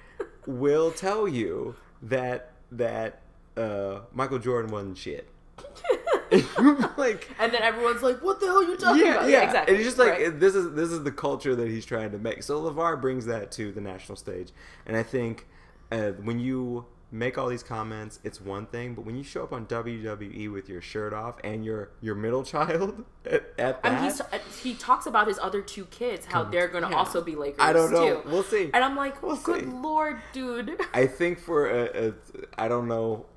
Will 0.45 0.91
tell 0.91 1.27
you 1.27 1.75
that 2.01 2.51
that 2.71 3.21
uh, 3.57 3.99
Michael 4.13 4.39
Jordan 4.39 4.71
wasn't 4.71 4.97
shit. 4.97 5.27
like 6.97 7.29
And 7.39 7.53
then 7.53 7.61
everyone's 7.61 8.01
like, 8.01 8.21
"What 8.21 8.39
the 8.39 8.47
hell 8.47 8.57
are 8.57 8.63
you 8.63 8.77
talking 8.77 9.05
yeah, 9.05 9.15
about?" 9.15 9.29
yeah, 9.29 9.43
exactly. 9.43 9.73
And 9.73 9.81
it's 9.81 9.87
just 9.87 9.97
like 9.99 10.11
Right. 10.19 10.39
this 10.39 10.55
is 10.55 10.73
this 10.73 10.89
is 10.89 11.03
the 11.03 11.11
culture 11.11 11.55
that 11.55 11.67
he's 11.67 11.85
trying 11.85 12.11
to 12.11 12.17
make. 12.17 12.43
So 12.43 12.61
LaVar 12.61 12.99
brings 13.01 13.25
that 13.25 13.51
to 13.53 13.71
the 13.71 13.81
national 13.81 14.15
stage, 14.17 14.51
and 14.85 14.97
I 14.97 15.03
think 15.03 15.47
uh, 15.91 16.11
when 16.11 16.39
you 16.39 16.85
make 17.11 17.37
all 17.37 17.47
these 17.47 17.63
comments, 17.63 18.19
it's 18.23 18.41
one 18.41 18.65
thing, 18.65 18.93
but 18.93 19.05
when 19.05 19.15
you 19.15 19.23
show 19.23 19.43
up 19.43 19.53
on 19.53 19.65
WWE 19.67 20.51
with 20.51 20.67
your 20.67 20.81
shirt 20.81 21.13
off 21.13 21.35
and 21.43 21.63
your 21.63 21.91
your 22.01 22.15
middle 22.15 22.43
child 22.53 23.05
at, 23.25 23.45
at 23.57 23.79
I 23.83 23.89
that, 23.89 24.01
mean, 24.01 24.03
he's, 24.11 24.21
uh, 24.21 24.39
he 24.63 24.73
talks 24.73 25.05
about 25.05 25.27
his 25.27 25.39
other 25.39 25.61
two 25.61 25.85
kids, 25.85 26.25
how 26.25 26.43
they're 26.43 26.67
going 26.67 26.83
to 26.83 26.89
yeah. 26.89 26.95
also 26.97 27.21
be 27.21 27.35
Lakers. 27.35 27.59
I 27.59 27.73
don't 27.73 27.91
know. 27.91 28.21
Too. 28.21 28.29
We'll 28.29 28.43
see. 28.43 28.69
And 28.73 28.83
I'm 28.83 28.95
like, 28.95 29.21
We'll 29.23 29.37
good 29.37 29.61
see. 29.65 29.69
lord, 29.69 30.17
dude. 30.33 30.79
I 30.93 31.05
think 31.07 31.39
for 31.39 31.69
a, 31.69 32.07
a 32.09 32.13
I 32.57 32.67
don't 32.67 32.87
know 32.87 33.27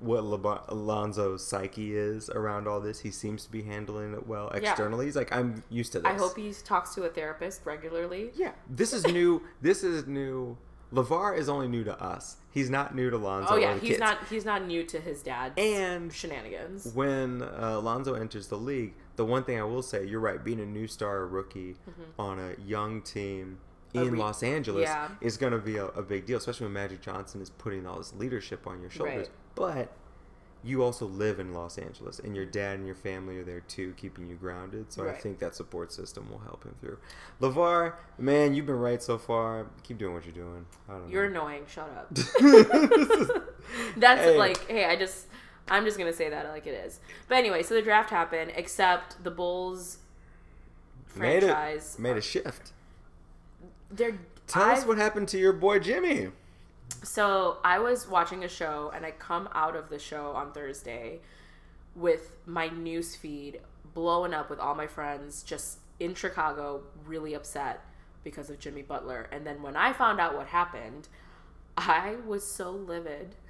what 0.00 0.22
Lebo- 0.24 0.62
Alonzo's 0.68 1.44
psyche 1.44 1.96
is 1.96 2.30
around 2.30 2.68
all 2.68 2.80
this. 2.80 3.00
He 3.00 3.10
seems 3.10 3.44
to 3.44 3.50
be 3.50 3.62
handling 3.62 4.14
it 4.14 4.26
well 4.28 4.50
Yeah. 4.54 4.70
externally. 4.70 5.06
He's 5.06 5.16
like, 5.16 5.34
I'm 5.34 5.64
used 5.70 5.90
to 5.92 5.98
this. 6.00 6.10
I 6.10 6.14
hope 6.14 6.36
he 6.36 6.52
talks 6.64 6.94
to 6.94 7.02
a 7.02 7.08
therapist 7.08 7.62
regularly. 7.66 8.30
Yeah, 8.36 8.52
this 8.70 8.92
is 8.92 9.04
new. 9.06 9.42
this 9.60 9.82
is 9.82 10.06
new. 10.06 10.56
LaVar 10.92 11.36
is 11.36 11.48
only 11.48 11.68
new 11.68 11.84
to 11.84 12.02
us. 12.02 12.36
He's 12.50 12.70
not 12.70 12.94
new 12.94 13.10
to 13.10 13.16
Lonzo. 13.18 13.54
Oh 13.54 13.56
yeah, 13.56 13.74
he's 13.78 13.90
kids. 13.90 14.00
not 14.00 14.18
he's 14.30 14.44
not 14.44 14.66
new 14.66 14.84
to 14.84 14.98
his 15.00 15.22
dad 15.22 15.52
And 15.58 16.12
shenanigans. 16.12 16.92
when 16.94 17.42
uh, 17.42 17.80
Lonzo 17.82 18.14
enters 18.14 18.48
the 18.48 18.56
league, 18.56 18.94
the 19.16 19.24
one 19.24 19.44
thing 19.44 19.58
I 19.60 19.64
will 19.64 19.82
say, 19.82 20.04
you're 20.06 20.20
right. 20.20 20.42
Being 20.42 20.60
a 20.60 20.66
new 20.66 20.86
star 20.86 21.26
rookie 21.26 21.76
on 22.18 22.38
a 22.38 22.54
young 22.60 23.02
team 23.02 23.58
Mm-hmm. 23.94 23.98
A 23.98 24.02
in 24.04 24.12
re- 24.12 24.18
Los 24.18 24.42
Angeles 24.42 24.82
yeah. 24.82 25.08
is 25.22 25.38
going 25.38 25.54
to 25.54 25.58
be 25.58 25.78
a, 25.78 25.86
a 25.86 26.02
big 26.02 26.26
deal, 26.26 26.36
especially 26.36 26.66
when 26.66 26.74
Magic 26.74 27.00
Johnson 27.00 27.40
is 27.40 27.48
putting 27.48 27.86
all 27.86 27.96
this 27.96 28.12
leadership 28.12 28.66
on 28.66 28.82
your 28.82 28.90
shoulders. 28.90 29.28
Right. 29.28 29.30
But 29.54 29.92
you 30.64 30.82
also 30.82 31.06
live 31.06 31.38
in 31.40 31.54
Los 31.54 31.78
Angeles, 31.78 32.18
and 32.18 32.34
your 32.34 32.44
dad 32.44 32.76
and 32.78 32.86
your 32.86 32.94
family 32.96 33.38
are 33.38 33.44
there 33.44 33.60
too, 33.60 33.94
keeping 33.96 34.26
you 34.28 34.34
grounded. 34.34 34.92
So 34.92 35.08
I 35.08 35.12
think 35.12 35.38
that 35.38 35.54
support 35.54 35.92
system 35.92 36.28
will 36.30 36.40
help 36.40 36.64
him 36.64 36.74
through. 36.80 36.98
LaVar, 37.40 37.94
man, 38.18 38.54
you've 38.54 38.66
been 38.66 38.78
right 38.78 39.02
so 39.02 39.18
far. 39.18 39.66
Keep 39.84 39.98
doing 39.98 40.14
what 40.14 40.24
you're 40.24 40.34
doing. 40.34 40.66
I 40.88 40.92
don't 40.94 41.08
You're 41.10 41.28
know. 41.30 41.42
annoying. 41.46 41.62
Shut 41.68 41.88
up. 41.88 42.12
That's 43.96 44.20
Hey. 44.22 44.36
like, 44.38 44.66
hey, 44.68 44.84
I 44.86 44.96
just 44.96 45.26
I'm 45.68 45.84
just 45.84 45.98
gonna 45.98 46.12
say 46.12 46.28
that 46.30 46.48
like 46.48 46.66
it 46.66 46.74
is. 46.74 47.00
But 47.28 47.36
anyway, 47.38 47.62
so 47.62 47.74
the 47.74 47.82
draft 47.82 48.10
happened, 48.10 48.52
except 48.56 49.22
the 49.22 49.30
Bulls 49.30 49.98
Made 51.14 51.42
franchise. 51.42 51.96
Made 51.98 52.16
a 52.16 52.20
shift. 52.22 52.72
They're 53.90 54.18
Tell 54.46 54.62
us 54.62 54.80
I've- 54.80 54.88
what 54.88 54.98
happened 54.98 55.28
to 55.28 55.38
your 55.38 55.52
boy 55.52 55.78
Jimmy. 55.78 56.28
So 57.02 57.58
I 57.64 57.78
was 57.78 58.08
watching 58.08 58.44
a 58.44 58.48
show 58.48 58.92
and 58.94 59.04
I 59.04 59.12
come 59.12 59.48
out 59.54 59.76
of 59.76 59.88
the 59.88 59.98
show 59.98 60.32
on 60.32 60.52
Thursday 60.52 61.20
with 61.94 62.32
my 62.46 62.68
news 62.68 63.16
feed 63.16 63.60
blowing 63.94 64.34
up 64.34 64.50
with 64.50 64.58
all 64.58 64.74
my 64.74 64.86
friends 64.86 65.42
just 65.42 65.78
in 65.98 66.14
Chicago 66.14 66.82
really 67.06 67.34
upset 67.34 67.84
because 68.24 68.50
of 68.50 68.58
Jimmy 68.58 68.82
Butler. 68.82 69.28
And 69.32 69.46
then 69.46 69.62
when 69.62 69.76
I 69.76 69.92
found 69.92 70.20
out 70.20 70.36
what 70.36 70.48
happened, 70.48 71.08
I 71.76 72.16
was 72.26 72.46
so 72.46 72.70
livid. 72.70 73.34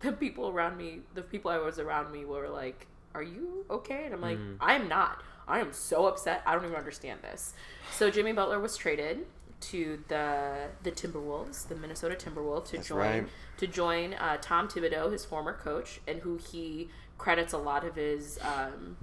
The 0.00 0.12
people 0.12 0.50
around 0.50 0.76
me, 0.76 1.00
the 1.14 1.22
people 1.22 1.50
I 1.50 1.56
was 1.56 1.78
around 1.78 2.12
me 2.12 2.26
were 2.26 2.50
like, 2.50 2.86
"Are 3.14 3.22
you 3.22 3.64
okay?" 3.70 4.04
And 4.04 4.12
I'm 4.12 4.20
like, 4.20 4.36
mm. 4.36 4.56
"I'm 4.60 4.86
not. 4.86 5.22
I 5.48 5.60
am 5.60 5.72
so 5.72 6.04
upset. 6.04 6.42
I 6.44 6.52
don't 6.52 6.64
even 6.64 6.76
understand 6.76 7.20
this." 7.22 7.54
So 7.90 8.10
Jimmy 8.10 8.32
Butler 8.32 8.60
was 8.60 8.76
traded 8.76 9.24
to 9.70 10.02
the 10.08 10.68
the 10.82 10.90
Timberwolves, 10.92 11.68
the 11.68 11.74
Minnesota 11.76 12.14
Timberwolves, 12.16 12.66
to 12.70 12.76
That's 12.76 12.88
join 12.88 12.98
right. 12.98 13.28
to 13.58 13.66
join 13.66 14.14
uh, 14.14 14.36
Tom 14.40 14.68
Thibodeau, 14.68 15.10
his 15.12 15.24
former 15.24 15.52
coach, 15.54 16.00
and 16.06 16.20
who 16.20 16.36
he 16.38 16.88
credits 17.18 17.52
a 17.52 17.58
lot 17.58 17.84
of 17.84 17.94
his 17.96 18.38
um, 18.42 18.96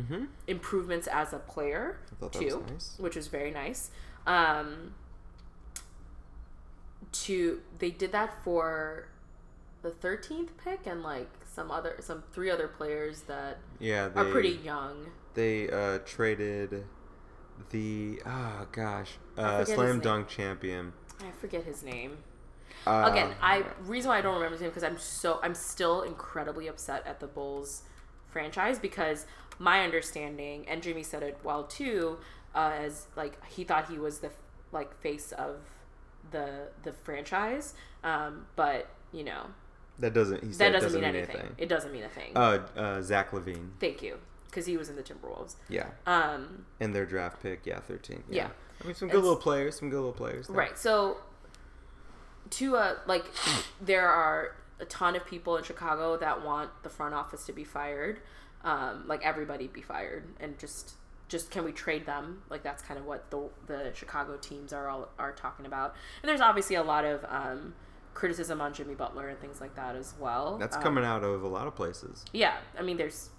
improvements 0.48 1.08
as 1.08 1.34
a 1.34 1.40
player 1.40 1.98
Mm-hmm. 2.22 2.40
too, 2.40 2.64
nice. 2.70 2.96
which 3.00 3.16
was 3.16 3.28
very 3.28 3.50
nice. 3.52 3.90
Um, 4.28 4.94
to 7.12 7.62
they 7.80 7.90
did 7.90 8.12
that 8.12 8.44
for 8.44 9.08
the 9.82 9.90
13th 9.92 10.50
pick 10.64 10.86
and 10.86 11.02
like 11.04 11.30
some 11.52 11.72
other 11.72 11.96
some 12.00 12.24
three 12.32 12.50
other 12.50 12.68
players 12.68 13.22
that 13.22 13.58
Yeah, 13.80 14.08
they 14.10 14.22
are 14.22 14.32
pretty 14.32 14.60
young. 14.64 15.08
they 15.34 15.70
uh, 15.70 16.00
traded 16.06 16.86
the 17.70 18.22
oh 18.26 18.68
gosh 18.72 19.12
uh, 19.38 19.64
slam 19.66 20.00
dunk 20.00 20.28
champion. 20.28 20.94
I 21.22 21.32
forget 21.40 21.64
his 21.64 21.84
name. 21.84 22.18
Uh, 22.86 23.10
Again, 23.12 23.36
I 23.42 23.64
reason 23.84 24.10
why 24.10 24.18
I 24.18 24.22
don't 24.22 24.34
remember 24.36 24.54
his 24.54 24.62
name 24.62 24.72
because 24.72 24.84
I'm 24.84 24.98
so 24.98 25.40
I'm 25.44 25.54
still 25.54 26.02
incredibly 26.02 26.68
upset 26.68 27.06
at 27.06 27.20
the 27.20 27.28
Bulls 27.28 27.84
franchise 28.28 28.80
because 28.80 29.26
my 29.60 29.84
understanding 29.84 30.68
and 30.68 30.82
Jimmy 30.82 31.04
said 31.04 31.22
it 31.22 31.38
well 31.44 31.64
too, 31.64 32.18
uh, 32.56 32.72
as 32.80 33.08
like 33.16 33.44
he 33.46 33.64
thought 33.64 33.90
he 33.90 34.00
was 34.00 34.20
the 34.20 34.32
like 34.72 35.00
face 35.00 35.32
of 35.34 35.58
the 36.32 36.70
the 36.84 36.92
franchise, 36.92 37.74
um, 38.04 38.48
but 38.56 38.90
you 39.12 39.24
know 39.24 39.48
that 40.00 40.14
doesn't 40.14 40.42
he 40.42 40.50
that 40.50 40.56
said 40.56 40.72
doesn't, 40.72 41.02
mean, 41.02 41.04
anything. 41.04 41.56
It 41.58 41.70
doesn't 41.70 41.92
mean 41.92 42.04
a 42.04 42.10
thing. 42.10 42.32
Uh, 42.36 42.60
uh, 42.76 43.02
Zach 43.02 43.32
LaVine. 43.32 43.70
Thank 43.80 44.02
you, 44.02 44.18
because 44.52 44.66
he 44.68 44.78
was 44.78 44.90
in 44.90 44.96
the 44.98 45.02
Timberwolves. 45.04 45.56
Yeah, 45.70 45.88
Um, 46.06 46.66
and 46.80 46.94
their 46.94 47.06
draft 47.08 47.42
pick. 47.42 47.66
Yeah, 47.66 47.80
thirteen. 47.80 48.24
Yeah. 48.30 48.50
I 48.82 48.86
mean, 48.86 48.94
some 48.96 49.08
good 49.08 49.16
It's- 49.18 49.24
little 49.24 49.40
players. 49.42 49.80
Some 49.80 49.90
good 49.90 49.96
little 49.98 50.12
players. 50.14 50.48
there. 50.48 50.56
Right. 50.58 50.78
So, 50.78 51.18
to 52.52 52.76
uh, 52.78 52.96
like, 53.06 53.26
there 53.82 54.08
are 54.10 54.56
a 54.80 54.86
ton 54.86 55.16
of 55.16 55.26
people 55.26 55.58
in 55.58 55.64
Chicago 55.64 56.18
that 56.18 56.44
want 56.44 56.70
the 56.84 56.90
front 56.90 57.14
office 57.14 57.46
to 57.46 57.54
be 57.54 57.64
fired, 57.64 58.20
um, 58.64 59.06
like 59.08 59.24
everybody 59.26 59.68
be 59.68 59.82
fired, 59.82 60.24
and 60.40 60.58
just 60.60 60.94
just 61.28 61.50
can 61.50 61.64
we 61.64 61.72
trade 61.72 62.06
them? 62.06 62.42
Like 62.50 62.62
that's 62.64 62.84
kind 62.84 63.00
of 63.00 63.06
what 63.06 63.30
the 63.32 63.50
the 63.68 63.92
Chicago 63.94 64.38
teams 64.38 64.74
are 64.74 64.90
all 64.90 65.10
are 65.18 65.32
talking 65.32 65.66
about. 65.66 65.96
And 66.22 66.30
there's 66.30 66.42
obviously 66.42 66.76
a 66.76 66.84
lot 66.84 67.06
of 67.06 67.24
um, 67.30 67.74
criticism 68.14 68.60
on 68.60 68.74
Jimmy 68.74 68.96
Butler 68.96 69.30
and 69.30 69.40
things 69.40 69.62
like 69.62 69.76
that 69.76 69.96
as 69.96 70.14
well. 70.20 70.58
That's 70.58 70.76
Um, 70.76 70.82
coming 70.84 71.06
out 71.06 71.24
of 71.24 71.44
a 71.44 71.48
lot 71.48 71.68
of 71.68 71.76
places. 71.76 72.26
yeah, 72.34 72.58
I 72.78 72.82
mean, 72.82 72.98
there's 72.98 73.30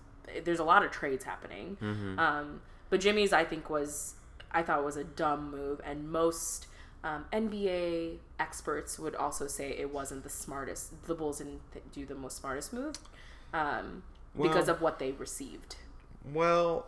there's 0.45 0.59
a 0.59 0.65
lot 0.65 0.85
of 0.85 0.91
trades 0.91 1.25
happening. 1.25 1.77
Mm-hmm. 1.81 2.19
Um, 2.19 2.61
but 2.91 3.01
Jimmy's, 3.01 3.33
I 3.33 3.45
think, 3.45 3.71
was 3.71 4.15
I 4.51 4.63
thought 4.63 4.85
was 4.85 4.97
a 4.97 5.05
dumb 5.05 5.51
move, 5.51 5.81
and 5.85 6.11
most 6.11 6.67
um, 7.05 7.25
NBA 7.33 8.19
experts 8.39 8.99
would 8.99 9.15
also 9.15 9.47
say 9.47 9.71
it 9.71 9.93
wasn't 9.93 10.23
the 10.23 10.31
smartest. 10.31 11.07
The 11.07 11.15
Bulls 11.15 11.39
didn't 11.39 11.61
th- 11.73 11.85
do 11.93 12.07
the 12.07 12.15
most 12.15 12.37
smartest 12.39 12.73
move 12.73 12.97
um, 13.53 14.03
because 14.41 14.69
of 14.69 14.81
what 14.81 14.99
they 14.99 15.13
received. 15.13 15.77
Well, 16.33 16.87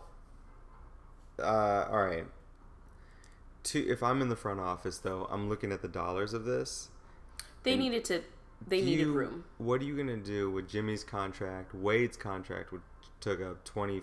uh, 1.39 1.87
all 1.89 2.03
right. 2.03 2.25
To 3.63 3.79
if 3.87 4.03
I'm 4.03 4.21
in 4.21 4.29
the 4.29 4.35
front 4.35 4.59
office 4.59 4.99
though, 4.99 5.27
I'm 5.29 5.49
looking 5.49 5.71
at 5.71 5.81
the 5.81 5.87
dollars 5.87 6.33
of 6.33 6.45
this. 6.45 6.89
They 7.63 7.75
needed 7.75 8.05
to. 8.05 8.21
They 8.65 8.81
needed 8.81 9.07
you- 9.07 9.13
room. 9.13 9.45
What 9.57 9.81
are 9.81 9.85
you 9.85 9.97
gonna 9.97 10.17
do 10.17 10.51
with 10.51 10.69
Jimmy's 10.69 11.03
contract? 11.03 11.73
Wade's 11.73 12.15
contract 12.15 12.71
would 12.71 12.81
took 13.25 13.41
up 13.41 13.63
twenty 13.65 14.01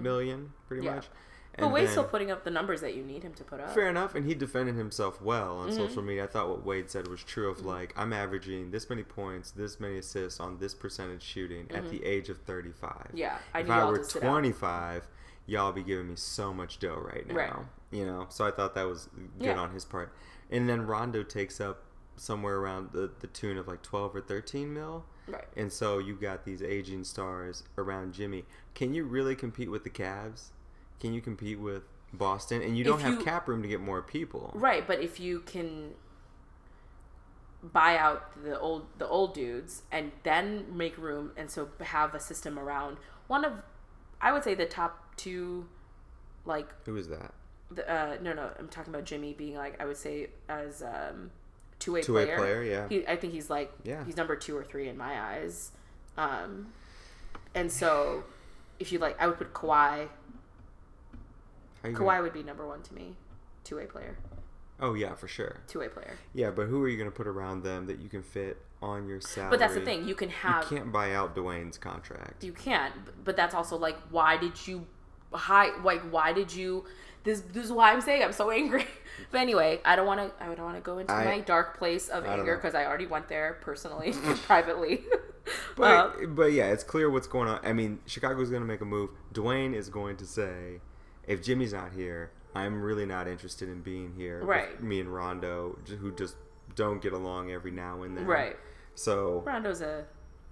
million, 0.00 0.52
pretty 0.68 0.82
Mm-hmm. 0.82 0.86
Yeah. 0.86 0.94
much. 0.96 1.08
But 1.56 1.64
And 1.64 1.72
Wade's 1.74 1.86
then- 1.88 1.92
still 1.94 2.04
putting 2.04 2.30
up 2.30 2.44
the 2.44 2.50
numbers 2.50 2.80
that 2.80 2.94
you 2.94 3.02
need 3.02 3.22
him 3.24 3.34
to 3.34 3.42
put 3.44 3.58
up. 3.60 3.74
Fair 3.74 3.88
enough, 3.88 4.14
and 4.14 4.24
he 4.24 4.34
defended 4.34 4.76
himself 4.76 5.20
well 5.20 5.58
on 5.58 5.68
Mm-hmm. 5.70 5.76
social 5.78 6.02
media. 6.02 6.24
I 6.24 6.26
thought 6.28 6.48
what 6.48 6.64
Wade 6.64 6.88
said 6.90 7.08
was 7.08 7.22
true 7.24 7.50
of 7.50 7.64
like 7.66 7.92
I'm 7.96 8.12
averaging 8.12 8.70
this 8.70 8.88
many 8.88 9.02
points, 9.02 9.50
this 9.50 9.80
many 9.80 9.98
assists 9.98 10.38
on 10.38 10.58
this 10.58 10.74
percentage 10.74 11.22
shooting 11.22 11.68
at 11.74 11.90
the 11.90 12.04
age 12.04 12.28
of 12.28 12.38
35. 12.42 12.90
Mm-hmm. 12.90 13.16
Yeah, 13.16 13.38
I 13.54 13.60
if 13.60 13.70
I 13.70 13.84
were 13.84 13.98
to 13.98 14.04
sit 14.04 14.22
out. 14.22 14.28
25, 14.30 15.08
y'all 15.46 15.72
be 15.72 15.82
giving 15.82 16.08
me 16.08 16.16
so 16.16 16.54
much 16.54 16.78
dough 16.78 17.02
right 17.12 17.26
now. 17.26 17.34
Right. 17.34 17.52
You 17.90 18.06
know, 18.06 18.26
so 18.28 18.46
I 18.46 18.52
thought 18.52 18.74
that 18.76 18.86
was 18.86 19.08
good 19.38 19.46
Yeah. 19.46 19.58
on 19.58 19.72
his 19.72 19.84
part. 19.84 20.12
And 20.52 20.68
then 20.68 20.86
Rondo 20.86 21.22
takes 21.24 21.60
up 21.60 21.82
somewhere 22.20 22.56
around 22.58 22.90
the, 22.92 23.10
the 23.20 23.26
tune 23.28 23.56
of 23.56 23.66
like 23.66 23.80
12 23.80 24.14
or 24.16 24.20
13 24.20 24.72
mil. 24.74 25.06
Right. 25.26 25.46
And 25.56 25.72
so 25.72 25.98
you 25.98 26.14
got 26.14 26.44
these 26.44 26.62
aging 26.62 27.04
stars 27.04 27.62
around 27.78 28.12
Jimmy. 28.12 28.44
Can 28.74 28.92
you 28.92 29.04
really 29.04 29.34
compete 29.34 29.70
with 29.70 29.84
the 29.84 29.90
Cavs? 29.90 30.48
Can 31.00 31.14
you 31.14 31.22
compete 31.22 31.58
with 31.58 31.82
Boston? 32.12 32.60
And 32.60 32.76
you 32.76 32.84
don't 32.84 32.98
If 32.98 33.06
have 33.06 33.18
you- 33.20 33.24
cap 33.24 33.48
room 33.48 33.62
to 33.62 33.68
get 33.68 33.80
more 33.80 34.02
people. 34.02 34.50
Right, 34.54 34.86
but 34.86 35.00
if 35.00 35.18
you 35.18 35.40
can 35.40 35.94
buy 37.62 37.96
out 37.96 38.42
the 38.42 38.58
old 38.58 38.86
the 38.98 39.06
old 39.06 39.34
dudes 39.34 39.82
and 39.92 40.12
then 40.22 40.64
make 40.74 40.96
room 40.96 41.30
and 41.36 41.50
so 41.50 41.68
have 41.80 42.14
a 42.14 42.20
system 42.20 42.58
around 42.58 42.96
one 43.26 43.44
of 43.44 43.52
I 44.18 44.32
would 44.32 44.44
say 44.44 44.54
the 44.54 44.64
top 44.64 45.14
two 45.16 45.68
like 46.46 46.68
Who 46.86 46.96
is 46.96 47.08
that? 47.08 47.34
the, 47.70 47.86
uh 47.90 48.16
no 48.22 48.32
no 48.32 48.50
I'm 48.58 48.68
talking 48.68 48.94
about 48.94 49.04
Jimmy 49.04 49.34
being 49.34 49.56
like 49.56 49.78
I 49.78 49.84
would 49.84 49.98
say 49.98 50.28
as 50.48 50.82
um 50.82 51.30
two 51.80 51.92
way 51.92 52.02
player. 52.02 52.36
player, 52.36 52.62
yeah. 52.62 52.88
He, 52.88 53.06
I 53.06 53.16
think 53.16 53.32
he's 53.32 53.50
like 53.50 53.72
Yeah. 53.82 54.04
he's 54.04 54.16
number 54.16 54.36
2 54.36 54.56
or 54.56 54.62
3 54.62 54.88
in 54.88 54.96
my 54.96 55.20
eyes. 55.20 55.72
Um 56.16 56.68
and 57.54 57.70
so 57.72 58.22
if 58.78 58.92
you 58.92 58.98
like 58.98 59.20
I 59.20 59.26
would 59.26 59.38
put 59.38 59.52
Kawhi 59.52 60.08
Kawhi 61.84 61.94
gonna- 61.94 62.22
would 62.22 62.32
be 62.32 62.42
number 62.42 62.66
1 62.66 62.82
to 62.82 62.94
me. 62.94 63.16
Two 63.64 63.76
way 63.76 63.86
player. 63.86 64.16
Oh 64.82 64.94
yeah, 64.94 65.14
for 65.14 65.28
sure. 65.28 65.60
Two 65.66 65.80
way 65.80 65.88
player. 65.88 66.16
Yeah, 66.34 66.50
but 66.50 66.66
who 66.66 66.82
are 66.82 66.88
you 66.88 66.96
going 66.96 67.10
to 67.10 67.14
put 67.14 67.26
around 67.26 67.62
them 67.62 67.86
that 67.86 67.98
you 68.00 68.08
can 68.08 68.22
fit 68.22 68.56
on 68.82 69.06
your 69.06 69.20
salary? 69.20 69.50
But 69.50 69.58
that's 69.58 69.74
the 69.74 69.82
thing. 69.82 70.08
You 70.08 70.14
can 70.14 70.30
have. 70.30 70.70
You 70.70 70.78
can't 70.78 70.90
buy 70.92 71.12
out 71.14 71.36
Dwyane's 71.36 71.76
contract. 71.76 72.42
You 72.42 72.52
can't. 72.54 72.94
but 73.22 73.36
that's 73.36 73.54
also 73.54 73.76
like, 73.76 73.98
why 74.10 74.38
did 74.38 74.66
you, 74.66 74.86
hi, 75.32 75.78
like, 75.82 76.00
why 76.10 76.32
did 76.32 76.52
you? 76.54 76.86
This, 77.22 77.42
this 77.52 77.64
is 77.64 77.72
why 77.72 77.92
I'm 77.92 78.00
saying 78.00 78.22
I'm 78.22 78.32
so 78.32 78.50
angry. 78.50 78.86
but 79.30 79.40
anyway, 79.40 79.80
I 79.84 79.94
don't 79.96 80.06
want 80.06 80.20
to. 80.20 80.42
I 80.44 80.54
don't 80.54 80.64
want 80.64 80.76
to 80.76 80.80
go 80.82 80.98
into 80.98 81.12
I- 81.12 81.24
my 81.24 81.40
dark 81.40 81.76
place 81.78 82.08
of 82.08 82.24
I 82.24 82.34
anger 82.34 82.56
because 82.56 82.74
I 82.74 82.86
already 82.86 83.06
went 83.06 83.28
there 83.28 83.58
personally, 83.60 84.12
privately. 84.46 85.04
But 85.76 85.84
Uh, 86.22 86.26
but 86.28 86.52
yeah, 86.52 86.66
it's 86.66 86.84
clear 86.84 87.10
what's 87.10 87.26
going 87.26 87.48
on. 87.48 87.60
I 87.64 87.72
mean, 87.72 87.98
Chicago's 88.06 88.50
going 88.50 88.62
to 88.62 88.68
make 88.68 88.80
a 88.80 88.84
move. 88.86 89.10
Dwyane 89.34 89.74
is 89.74 89.88
going 89.88 90.16
to 90.18 90.26
say, 90.26 90.80
if 91.26 91.42
Jimmy's 91.42 91.72
not 91.72 91.92
here, 91.92 92.30
I'm 92.54 92.82
really 92.82 93.06
not 93.06 93.28
interested 93.28 93.68
in 93.68 93.80
being 93.82 94.14
here. 94.16 94.42
Right. 94.44 94.82
me 94.82 95.00
and 95.00 95.12
Rondo, 95.12 95.78
who 96.00 96.12
just 96.14 96.36
don't 96.74 97.02
get 97.02 97.12
along 97.12 97.50
every 97.50 97.70
now 97.70 98.02
and 98.02 98.16
then. 98.16 98.26
right. 98.26 98.56
So 98.94 99.42
Rondo's 99.46 99.80
a 99.82 100.04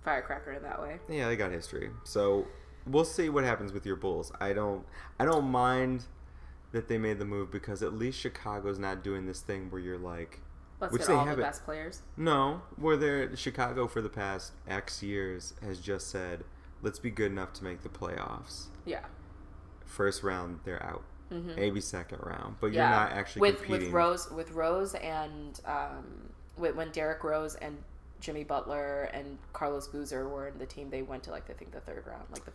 firecracker 0.05 0.53
in 0.53 0.63
that 0.63 0.81
way. 0.81 0.99
yeah, 1.09 1.29
they 1.29 1.37
got 1.37 1.51
history. 1.53 1.91
So 2.05 2.47
we'll 2.87 3.05
see 3.05 3.29
what 3.29 3.45
happens 3.45 3.73
with 3.73 3.85
your 3.87 3.97
Bulls. 3.97 4.33
I 4.41 4.53
don't 4.53 4.85
I 5.21 5.25
don't 5.25 5.51
mind 5.51 6.05
that 6.73 6.89
they 6.89 6.99
made 6.99 7.19
the 7.19 7.25
move 7.25 7.51
because 7.51 7.83
at 7.83 7.93
least 7.95 8.19
Chicago's 8.21 8.79
not 8.79 9.03
doing 9.03 9.27
this 9.27 9.41
thing 9.41 9.71
where 9.71 9.81
you're 9.81 9.99
like 9.99 10.41
Let's 10.81 10.93
Which 10.93 11.01
get 11.03 11.09
they 11.09 11.15
all 11.15 11.25
the 11.25 11.31
haven't- 11.31 11.45
best 11.45 11.65
players. 11.65 12.03
no, 12.17 12.63
where 12.77 12.97
they're 12.97 13.35
Chicago 13.37 13.89
for 13.89 14.01
the 14.01 14.09
past 14.09 14.53
X 14.69 15.03
years 15.03 15.55
has 15.61 15.81
just 15.81 16.09
said, 16.09 16.45
let's 16.83 17.01
be 17.01 17.11
good 17.11 17.33
enough 17.33 17.53
to 17.55 17.65
make 17.65 17.83
the 17.83 17.89
playoffs. 17.89 18.67
Yeah. 18.85 19.05
First 19.85 20.23
round, 20.23 20.61
they're 20.65 20.81
out. 20.85 21.03
Maybe 21.31 21.81
second 21.81 22.21
round, 22.23 22.57
but 22.61 22.69
Mm-hmm. 22.69 22.77
Yeah. 22.77 22.91
you're 22.91 23.01
not 23.01 23.13
actually 23.13 23.41
with 23.41 23.57
competing. 23.63 23.87
with 23.89 23.93
Rose 23.93 24.31
with 24.31 24.53
Rose 24.53 24.95
and 24.95 25.61
um 25.67 26.31
with, 26.57 26.75
when 26.77 26.91
Derrick 26.91 27.23
Rose 27.25 27.55
and 27.57 27.77
Jimmy 28.21 28.45
Butler 28.45 29.05
and 29.13 29.37
Carlos 29.53 29.89
Boozer 29.89 30.27
were 30.29 30.49
in 30.49 30.59
the 30.59 30.65
team, 30.67 30.91
they 30.91 31.03
went 31.03 31.25
to 31.25 31.31
like 31.31 31.51
I 31.51 31.53
think 31.55 31.73
the 31.73 31.81
third 31.81 32.05
round, 32.07 32.25
like 32.33 32.45
the 32.45 32.53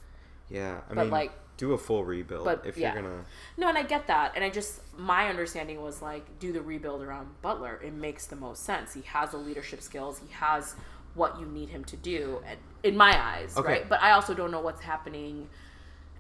yeah, 0.50 0.82
I 0.90 0.94
but, 0.94 1.04
mean, 1.04 1.10
like- 1.12 1.32
do 1.56 1.74
a 1.74 1.78
full 1.78 2.04
rebuild 2.04 2.46
but, 2.46 2.66
if 2.66 2.78
yeah. 2.78 2.94
you're 2.94 3.04
gonna. 3.04 3.24
No, 3.58 3.70
and 3.70 3.78
I 3.78 3.84
get 3.84 4.08
that. 4.08 4.34
And 4.36 4.44
I 4.44 4.50
just, 4.50 4.82
my 4.98 5.30
understanding 5.30 5.82
was 5.82 6.02
like, 6.02 6.40
do 6.40 6.52
the 6.52 6.62
rebuild 6.62 7.04
around 7.04 7.28
Butler. 7.44 7.80
It 7.84 7.94
makes 7.94 8.26
the 8.26 8.36
most 8.36 8.64
sense. 8.64 8.94
He 8.96 9.02
has 9.04 9.32
the 9.32 9.38
leadership 9.38 9.82
skills. 9.82 10.20
He 10.20 10.34
has 10.34 10.76
what 11.14 11.40
you 11.40 11.46
need 11.46 11.70
him 11.70 11.84
to 11.86 11.96
do 11.96 12.42
and, 12.48 12.58
in 12.82 12.98
my 12.98 13.16
eyes 13.24 13.56
Okay. 13.56 13.68
right 13.72 13.88
but 13.88 14.02
i 14.02 14.14
also 14.14 14.34
don't 14.34 14.50
know 14.50 14.62
what's 14.62 14.82
happening 14.82 15.48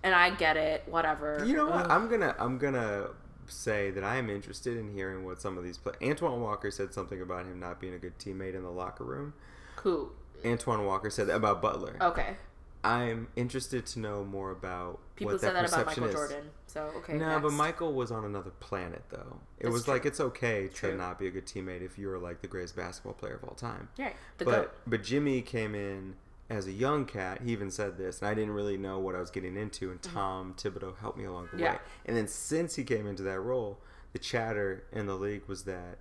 and 0.03 0.13
i 0.13 0.29
get 0.29 0.55
it 0.55 0.83
whatever 0.85 1.43
You 1.47 1.55
know 1.55 1.65
what? 1.65 1.85
Ugh. 1.85 1.87
I'm 1.89 2.07
gonna 2.09 2.35
I'm 2.37 2.59
gonna 2.59 3.07
say 3.47 3.89
that 3.89 4.03
I 4.03 4.17
am 4.17 4.29
interested 4.29 4.77
in 4.77 4.93
hearing 4.93 5.25
what 5.25 5.41
some 5.41 5.57
of 5.57 5.63
these 5.63 5.77
play. 5.79 5.93
Antoine 6.03 6.39
Walker 6.41 6.69
said 6.69 6.93
something 6.93 7.21
about 7.23 7.45
him 7.47 7.59
not 7.59 7.81
being 7.81 7.95
a 7.95 7.97
good 7.97 8.17
teammate 8.19 8.53
in 8.55 8.61
the 8.61 8.69
locker 8.69 9.03
room. 9.03 9.33
who 9.77 10.11
Antoine 10.45 10.85
Walker 10.85 11.09
said 11.09 11.25
that 11.27 11.37
about 11.37 11.59
Butler. 11.59 11.97
okay 11.99 12.35
I'm 12.83 13.27
interested 13.35 13.85
to 13.87 13.99
know 13.99 14.23
more 14.25 14.51
about 14.51 14.99
people 15.15 15.33
what 15.33 15.41
said 15.41 15.55
that 15.55 15.65
about 15.65 15.85
perception 15.85 16.03
michael 16.03 16.23
is. 16.23 16.29
jordan 16.29 16.49
so 16.67 16.81
okay 16.97 17.13
no, 17.13 17.39
but. 17.39 17.51
Michael 17.51 17.93
was 17.93 18.11
on 18.11 18.25
another 18.25 18.49
planet 18.59 19.03
though. 19.09 19.39
It 19.59 19.63
That's 19.63 19.73
was 19.73 19.83
true. 19.85 19.93
like 19.93 20.05
it's 20.05 20.19
okay 20.19 20.67
True. 20.67 20.91
to 20.91 20.97
not 20.97 21.19
be 21.19 21.27
a 21.27 21.31
good 21.31 21.45
teammate 21.45 21.81
if 21.83 21.97
you're 21.97 22.17
like 22.17 22.41
the 22.41 22.47
greatest 22.47 22.75
basketball 22.75 23.13
player 23.13 23.35
of 23.35 23.43
all 23.43 23.55
time. 23.55 23.89
right 23.99 24.15
the 24.37 24.45
but 24.45 24.51
goat 24.51 24.71
but 24.87 25.03
Jimmy 25.03 25.41
came 25.41 25.75
in 25.75 26.15
as 26.49 26.67
a 26.67 26.71
young 26.71 27.05
cat. 27.05 27.41
He 27.43 27.51
even 27.51 27.71
said 27.71 27.97
this, 27.97 28.19
and 28.19 28.27
I 28.27 28.33
didn't 28.33 28.51
really 28.53 28.77
know 28.77 28.99
what 28.99 29.15
I 29.15 29.19
was 29.19 29.31
getting 29.31 29.55
into. 29.55 29.89
And 29.91 30.01
Tom 30.01 30.53
Thibodeau 30.57 30.97
helped 30.99 31.17
me 31.17 31.23
along 31.23 31.43
the 31.45 31.49
Mm-hmm. 31.51 31.59
Yeah. 31.59 31.71
way. 31.73 31.79
And 32.05 32.17
then 32.17 32.27
since 32.27 32.75
he 32.75 32.83
came 32.83 33.07
into 33.07 33.23
that 33.23 33.39
role, 33.39 33.79
the 34.11 34.19
chatter 34.19 34.83
in 34.91 35.05
the 35.07 35.15
league 35.15 35.43
was 35.47 35.63
that 35.63 35.99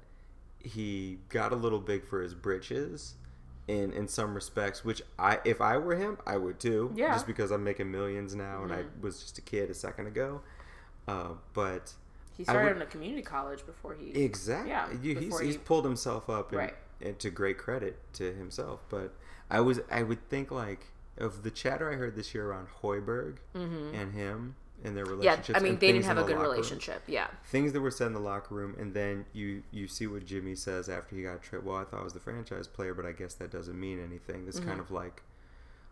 he 0.58 1.18
got 1.28 1.52
a 1.52 1.56
little 1.56 1.78
big 1.78 2.04
for 2.06 2.22
his 2.22 2.34
britches. 2.34 3.14
In, 3.72 3.90
in 3.92 4.06
some 4.06 4.34
respects, 4.34 4.84
which 4.84 5.00
I 5.18 5.38
if 5.46 5.62
I 5.62 5.78
were 5.78 5.96
him, 5.96 6.18
I 6.26 6.36
would 6.36 6.60
too. 6.60 6.92
Yeah. 6.94 7.14
Just 7.14 7.26
because 7.26 7.50
I'm 7.50 7.64
making 7.64 7.90
millions 7.90 8.34
now, 8.34 8.62
and 8.64 8.72
I 8.72 8.82
Mhm. 8.82 9.00
was 9.00 9.20
just 9.22 9.38
a 9.38 9.40
kid 9.40 9.70
a 9.70 9.74
second 9.74 10.08
ago. 10.08 10.42
Uh, 11.08 11.28
but 11.54 11.94
he 12.36 12.44
started 12.44 12.64
would- 12.68 12.76
in 12.76 12.82
a 12.82 12.86
community 12.86 13.22
college 13.22 13.64
before 13.64 13.94
he 13.94 14.10
Exactly. 14.22 14.70
Yeah, 14.70 14.90
You- 14.90 15.14
he's, 15.14 15.24
before 15.24 15.40
he's 15.40 15.54
he- 15.54 15.60
pulled 15.60 15.84
himself 15.86 16.28
up 16.28 16.50
and, 16.50 16.58
Right. 16.58 16.74
and 17.00 17.18
to 17.20 17.30
great 17.30 17.56
credit 17.56 17.98
to 18.14 18.34
himself. 18.34 18.80
But 18.90 19.14
I 19.50 19.60
was 19.60 19.80
I 19.90 20.02
would 20.02 20.28
think 20.28 20.50
like 20.50 20.88
of 21.16 21.42
the 21.42 21.50
chatter 21.50 21.90
I 21.90 21.94
heard 21.96 22.14
this 22.14 22.34
year 22.34 22.50
around 22.50 22.68
Hoiberg 22.82 23.36
and 23.54 24.12
him 24.12 24.56
and 24.84 24.96
their 24.96 25.04
Mm-hmm. 25.06 25.22
yeah 25.22 25.36
i 25.54 25.60
mean 25.60 25.78
they 25.78 25.92
didn't 25.92 26.04
have 26.04 26.18
a 26.18 26.22
good 26.22 26.30
locker 26.32 26.42
room. 26.42 26.50
relationship 26.52 27.02
yeah 27.06 27.28
Things 27.46 27.72
that 27.72 27.80
were 27.80 27.90
said 27.90 28.08
in 28.08 28.12
the 28.14 28.20
locker 28.20 28.54
room, 28.54 28.74
and 28.78 28.92
then 28.94 29.26
you 29.32 29.62
you 29.70 29.86
see 29.88 30.06
what 30.06 30.24
Jimmy 30.26 30.54
says 30.54 30.88
after 30.88 31.14
he 31.16 31.22
got 31.22 31.42
traded. 31.42 31.66
Well, 31.66 31.76
I 31.76 31.84
thought 31.84 32.00
I 32.00 32.04
was 32.04 32.12
the 32.14 32.20
franchise 32.20 32.66
player, 32.66 32.94
but 32.94 33.04
I 33.06 33.12
guess 33.12 33.34
that 33.34 33.50
doesn't 33.50 33.78
mean 33.78 34.02
anything. 34.02 34.46
This 34.46 34.58
kind 34.58 34.80
of 34.80 34.90
like 34.90 35.22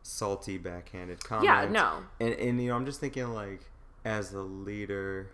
salty 0.03 0.57
backhanded 0.59 1.23
comment. 1.23 1.49
Mm-hmm. 1.51 1.75
Yeah, 1.75 1.81
no. 1.83 1.99
And 2.19 2.35
and 2.35 2.63
you 2.63 2.69
know, 2.71 2.77
I'm 2.77 2.87
just 2.87 3.01
thinking 3.01 3.33
like 3.35 3.61
as 4.05 4.33
a 4.33 4.41
leader, 4.41 5.31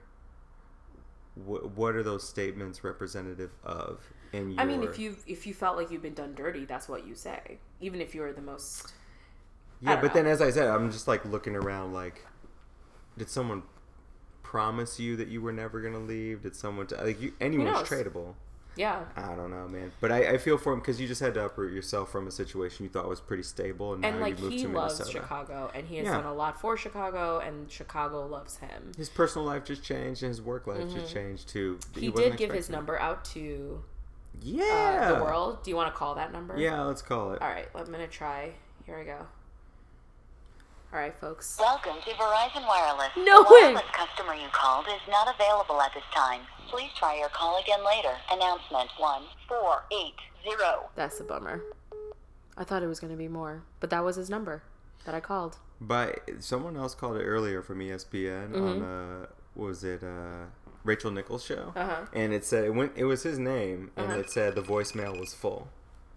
wh- 1.35 1.77
what 1.77 1.95
are 1.95 2.03
those 2.03 2.29
statements 2.29 2.83
representative 2.85 3.51
of? 3.65 4.01
In 4.33 4.51
your, 4.51 4.61
I 4.61 4.65
mean, 4.65 4.83
if 4.83 4.99
you 4.99 5.17
if 5.27 5.47
you 5.47 5.55
felt 5.55 5.77
like 5.77 5.91
you've 5.91 6.03
been 6.03 6.15
done 6.15 6.35
dirty, 6.35 6.65
that's 6.65 6.89
what 6.89 7.07
you 7.07 7.15
say, 7.15 7.59
even 7.81 8.01
if 8.01 8.15
you're 8.15 8.33
the 8.33 8.43
most. 8.43 8.93
yeah, 9.81 9.97
but 10.01 10.09
know. 10.09 10.23
then 10.23 10.27
as 10.27 10.43
I 10.43 10.51
said, 10.51 10.69
I'm 10.69 10.91
just 10.91 11.07
like 11.07 11.25
looking 11.25 11.55
around 11.55 11.93
like, 11.93 12.25
did 13.17 13.29
someone 13.31 13.63
promise 14.43 15.01
you 15.01 15.17
that 15.17 15.29
you 15.29 15.41
were 15.41 15.53
never 15.53 15.81
gonna 15.81 15.99
leave? 15.99 16.43
Did 16.43 16.55
someone 16.57 16.87
t- 16.87 16.97
like 16.97 17.21
you? 17.21 17.33
Anyone's 17.41 17.89
tradable. 17.89 18.35
Yeah, 18.77 19.05
I 19.17 19.35
don't 19.35 19.51
know, 19.51 19.67
man. 19.69 19.91
But 20.03 20.13
I, 20.13 20.33
I 20.35 20.39
feel 20.39 20.59
for 20.59 20.71
him 20.75 20.81
because 20.81 21.01
you 21.01 21.09
just 21.09 21.23
had 21.23 21.33
to 21.35 21.47
uproot 21.47 21.73
yourself 21.73 22.13
from 22.13 22.27
a 22.27 22.31
situation 22.31 22.85
you 22.85 22.91
thought 22.91 23.09
was 23.09 23.23
pretty 23.23 23.43
stable, 23.43 23.95
and, 23.95 24.05
and 24.05 24.17
now 24.17 24.23
like 24.23 24.37
you 24.37 24.43
moved 24.45 24.55
he 24.55 24.63
to 24.65 24.69
loves 24.69 24.99
Minnesota. 24.99 25.19
Chicago, 25.25 25.71
and 25.75 25.87
he 25.87 25.97
has 25.97 26.05
Yeah. 26.05 26.17
done 26.19 26.27
a 26.27 26.35
lot 26.35 26.61
for 26.61 26.77
Chicago, 26.77 27.39
and 27.39 27.71
Chicago 27.71 28.27
loves 28.27 28.59
him. 28.59 28.93
His 28.99 29.09
personal 29.09 29.47
life 29.47 29.65
just 29.65 29.83
changed, 29.83 30.23
and 30.23 30.29
his 30.29 30.43
work 30.43 30.67
life 30.67 30.93
just 30.93 31.11
changed 31.13 31.49
too. 31.49 31.79
Mm-hmm. 31.93 32.01
He, 32.01 32.11
did 32.11 32.37
give 32.37 32.53
his 32.53 32.69
number 32.69 33.01
out 33.01 33.25
to 33.27 33.83
uh, 33.83 34.39
Yeah. 34.43 35.13
the 35.17 35.25
world. 35.25 35.65
Do 35.65 35.71
you 35.71 35.77
want 35.77 35.93
to 35.93 35.99
call 35.99 36.15
that 36.17 36.31
number? 36.31 36.59
Yeah, 36.59 36.83
let's 36.83 37.01
call 37.01 37.33
it. 37.33 37.41
All 37.41 37.49
right, 37.49 37.69
I'm 37.75 37.87
gonna 37.91 38.07
try. 38.07 38.53
Here 38.85 38.99
we 38.99 39.07
go. 39.07 39.27
All 40.97 41.03
right, 41.03 41.15
folks. 41.21 41.59
Welcome 41.61 41.97
to 42.07 42.11
Verizon 42.13 42.67
Wireless. 42.67 43.11
No 43.19 43.43
the 43.43 43.53
way. 43.53 43.61
wireless 43.65 43.83
customer 43.93 44.33
you 44.33 44.49
called 44.51 44.87
is 44.87 45.03
not 45.11 45.29
available 45.35 45.79
at 45.83 45.93
this 45.93 46.03
time. 46.15 46.41
Please 46.71 46.89
try 46.99 47.19
your 47.19 47.29
call 47.29 47.61
again 47.61 47.85
later. 47.85 48.15
Announcement 48.33 48.89
1480. 48.99 50.87
That's 50.95 51.21
a 51.21 51.25
bummer. 51.25 51.61
I 52.57 52.65
thought 52.65 52.83
it 52.83 52.87
was 52.87 52.99
gonna 52.99 53.15
be 53.15 53.29
more, 53.29 53.63
but 53.79 53.91
that 53.91 54.03
was 54.05 54.17
his 54.17 54.31
number 54.31 54.63
that 55.05 55.15
I 55.15 55.21
called. 55.21 55.59
But 55.83 56.19
someone 56.39 56.79
else 56.79 56.95
called 56.95 57.19
it 57.19 57.25
earlier 57.25 57.61
from 57.61 57.81
ESPN 57.81 58.55
on 58.57 58.83
uh, 58.83 59.27
was 59.55 59.85
it 59.85 60.03
uh, 60.03 60.47
Rachel 60.83 61.11
Nichols 61.11 61.45
show, 61.45 61.75
Mm-hmm. 61.77 61.79
Uh-huh. 61.79 62.07
and 62.15 62.33
it 62.33 62.43
said 62.43 62.65
it 62.65 62.71
went. 62.75 62.93
It 62.97 63.05
was 63.05 63.23
his 63.23 63.39
name, 63.39 63.91
and 63.99 64.07
Uh-huh. 64.13 64.21
it 64.21 64.31
said 64.31 64.55
the 64.55 64.63
voicemail 64.63 65.21
was 65.21 65.35
full. 65.35 65.69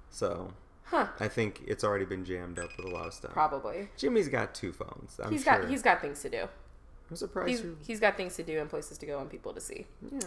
So 0.09 0.53
Huh? 0.89 1.07
I 1.19 1.27
think 1.27 1.61
it's 1.67 1.83
already 1.83 2.05
been 2.05 2.25
jammed 2.25 2.57
up 2.59 2.69
with 2.77 2.85
a 2.85 2.89
lot 2.89 3.05
of 3.07 3.13
stuff. 3.13 3.31
Probably. 3.31 3.89
Jimmy's 3.97 4.27
got 4.27 4.55
two 4.55 4.71
phones. 4.73 5.19
I'm 5.23 5.31
He's 5.31 5.43
sure. 5.43 5.59
got 5.59 5.69
he's 5.69 5.81
got 5.83 6.01
things 6.01 6.21
to 6.23 6.29
do. 6.29 6.47
I'm 7.09 7.15
surprised. 7.15 7.49
He's 7.49 7.61
you- 7.61 7.77
he's 7.85 7.99
got 7.99 8.17
things 8.17 8.35
to 8.35 8.43
do 8.43 8.59
and 8.59 8.69
places 8.69 8.97
to 8.99 9.05
go 9.05 9.19
and 9.19 9.29
people 9.29 9.53
to 9.53 9.59
see. 9.61 9.87
yeah. 10.11 10.19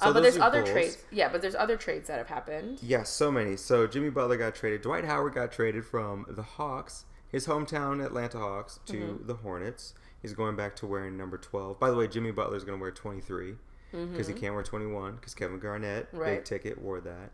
Uh, 0.00 0.12
but 0.12 0.22
there's 0.24 0.36
other 0.38 0.62
Bulls. 0.62 0.72
trades. 0.72 0.98
Yeah, 1.12 1.28
but 1.28 1.40
there's 1.42 1.54
other 1.54 1.76
trades 1.76 2.08
that 2.08 2.18
have 2.18 2.26
happened. 2.28 2.78
Yes, 2.82 3.08
so 3.10 3.30
many. 3.30 3.56
So 3.56 3.86
Jimmy 3.86 4.10
Butler 4.10 4.36
got 4.36 4.54
traded. 4.56 4.82
Dwight 4.82 5.04
Howard 5.04 5.34
got 5.34 5.52
traded 5.52 5.84
from 5.84 6.26
the 6.28 6.42
Hawks, 6.42 7.04
his 7.28 7.46
hometown 7.46 8.04
Atlanta 8.04 8.38
Hawks, 8.38 8.80
to 8.86 8.92
Mm-hmm. 8.94 9.26
the 9.28 9.34
Hornets. 9.34 9.94
He's 10.20 10.32
going 10.32 10.56
back 10.56 10.74
to 10.76 10.86
wearing 10.86 11.16
number 11.16 11.38
12. 11.38 11.78
By 11.78 11.90
the 11.90 11.96
way, 11.96 12.08
Jimmy 12.08 12.30
Butler's 12.32 12.64
going 12.64 12.78
to 12.78 12.82
wear 12.82 12.90
23 12.90 13.54
because 13.92 14.26
he 14.26 14.34
can't 14.34 14.54
wear 14.54 14.64
21 14.64 15.16
because 15.16 15.34
Kevin 15.34 15.58
Garnett, 15.60 16.10
big 16.12 16.20
Mm-hmm. 16.20 16.42
Ticket, 16.44 16.80
wore 16.80 17.00
that. 17.00 17.30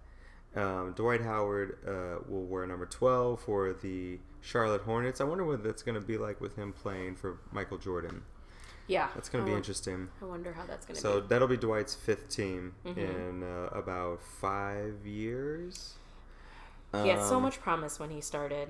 Um, 0.56 0.92
Dwight 0.96 1.20
Howard 1.20 1.78
uh, 1.86 2.22
will 2.28 2.44
wear 2.44 2.66
number 2.66 2.86
12 2.86 3.40
for 3.40 3.72
the 3.72 4.18
Charlotte 4.40 4.82
Hornets. 4.82 5.20
I 5.20 5.24
wonder 5.24 5.44
what 5.44 5.62
that's 5.62 5.82
going 5.82 5.94
to 5.94 6.00
be 6.00 6.18
like 6.18 6.40
with 6.40 6.56
him 6.56 6.72
playing 6.72 7.14
for 7.16 7.38
Michael 7.52 7.78
Jordan. 7.78 8.22
Yeah, 8.88 9.08
That's 9.14 9.28
going 9.28 9.42
to 9.44 9.46
be 9.46 9.52
won- 9.52 9.58
interesting. 9.58 10.08
I 10.20 10.24
wonder 10.24 10.52
how 10.52 10.64
that's 10.66 10.84
gonna 10.84 10.98
So 10.98 11.20
be. 11.20 11.20
So 11.22 11.26
that'll 11.28 11.46
be 11.46 11.56
Dwight's 11.56 11.94
fifth 11.94 12.28
team 12.28 12.74
Mm-hmm. 12.84 12.98
in 12.98 13.42
uh, 13.44 13.68
about 13.72 14.20
five 14.20 15.06
years. 15.06 15.94
He 16.92 17.06
had 17.08 17.22
so 17.22 17.36
Um, 17.36 17.42
much 17.44 17.60
promise 17.60 18.00
when 18.00 18.10
he 18.10 18.20
started. 18.20 18.68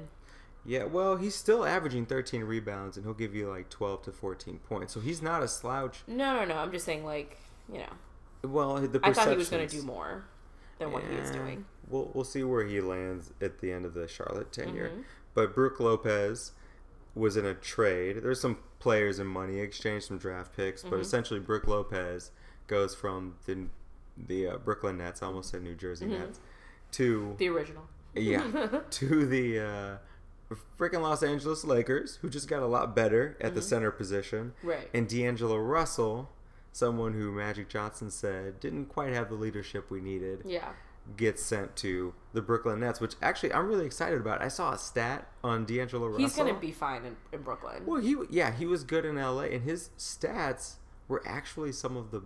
Yeah, 0.67 0.85
well, 0.85 1.17
he's 1.17 1.35
still 1.35 1.65
averaging 1.65 2.05
13 2.05 2.45
rebounds, 2.45 2.99
and 2.99 3.07
he'll 3.07 3.15
give 3.15 3.35
you 3.35 3.49
like 3.49 3.71
12 3.71 4.03
to 4.03 4.13
14 4.13 4.59
points. 4.69 4.93
So 4.93 5.01
he's 5.01 5.23
not 5.23 5.43
a 5.43 5.49
slouch. 5.49 6.01
No, 6.07 6.37
no, 6.37 6.45
no. 6.45 6.57
I'm 6.57 6.71
just 6.71 6.85
saying, 6.85 7.07
like, 7.07 7.39
you 7.73 7.79
know, 7.79 7.93
Well, 8.47 8.75
the 8.77 9.01
I 9.03 9.15
thought 9.15 9.31
he 9.31 9.37
was 9.37 9.49
gonna 9.49 9.67
do 9.67 9.81
more 9.81 10.27
than 10.81 10.91
what 10.91 11.05
he 11.05 11.15
was 11.15 11.31
doing. 11.31 11.65
We'll 11.89 12.11
we'll 12.15 12.25
see 12.25 12.43
where 12.43 12.65
he 12.67 12.81
lands 12.81 13.33
at 13.41 13.61
the 13.61 13.71
end 13.73 13.85
of 13.85 13.95
the 13.95 14.09
Charlotte 14.09 14.51
tenure. 14.53 14.89
Mm-hmm. 14.89 15.01
But 15.35 15.55
Brook 15.55 15.79
Lopez 15.79 16.53
was 17.15 17.37
in 17.37 17.47
a 17.47 17.55
trade. 17.55 18.17
There's 18.23 18.41
some 18.41 18.59
players 18.81 19.19
and 19.21 19.29
money 19.29 19.61
exchanged, 19.61 20.07
some 20.07 20.19
draft 20.19 20.57
picks, 20.57 20.81
Mm-hmm. 20.83 20.91
but 20.91 21.01
essentially 21.01 21.39
Brook 21.41 21.67
Lopez 21.69 22.31
goes 22.67 22.95
from 22.95 23.37
the 23.47 23.67
the 24.17 24.49
uh, 24.49 24.57
Brooklyn 24.59 24.99
Nets, 24.99 25.23
I 25.23 25.27
almost 25.27 25.51
said 25.51 25.63
New 25.63 25.75
Jersey 25.77 26.07
Nets, 26.07 26.41
to 26.93 27.21
Mm-hmm. 27.21 27.37
The 27.37 27.49
original. 27.49 27.83
yeah 28.15 28.81
to 28.91 29.27
the 29.27 29.59
uh, 29.61 30.55
freaking 30.79 31.01
Los 31.03 31.23
Angeles 31.23 31.65
Lakers, 31.65 32.17
who 32.23 32.29
just 32.29 32.49
got 32.49 32.63
a 32.63 32.67
lot 32.67 32.95
better 32.95 33.37
at 33.41 33.55
the 33.55 33.63
center 33.63 33.91
position, 33.91 34.53
Mm-hmm. 34.59 34.69
Right. 34.69 34.91
and 34.95 35.09
D'Angelo 35.09 35.57
Russell, 35.59 36.31
someone 36.73 37.13
who 37.15 37.33
Magic 37.33 37.69
Johnson 37.69 38.11
said 38.11 38.61
didn't 38.61 38.87
quite 38.87 39.13
have 39.13 39.29
the 39.29 39.35
leadership 39.35 39.91
we 39.91 40.01
needed 40.01 40.43
Yeah. 40.45 40.71
gets 41.17 41.43
sent 41.43 41.75
to 41.77 42.15
the 42.33 42.41
Brooklyn 42.43 42.81
Nets, 42.81 43.01
which 43.01 43.15
actually 43.21 43.53
I'm 43.53 43.67
really 43.67 43.87
excited 43.87 44.21
about. 44.21 44.41
I 44.41 44.49
saw 44.49 44.73
a 44.73 44.79
stat 44.79 45.27
on 45.43 45.65
D'Angelo 45.65 46.07
Russell. 46.07 46.21
He's 46.23 46.37
gonna 46.37 46.55
be 46.55 46.71
fine 46.73 47.05
in, 47.05 47.17
in 47.33 47.43
Brooklyn. 47.43 47.85
well. 47.87 48.01
He 48.01 48.17
yeah, 48.31 48.53
he 48.53 48.67
was 48.67 48.85
good 48.85 49.05
in 49.05 49.17
LA, 49.17 49.43
and 49.45 49.63
his 49.65 49.91
stats 49.99 50.75
were 51.09 51.23
actually 51.27 51.73
some 51.73 51.97
of 51.97 52.11
the 52.13 52.23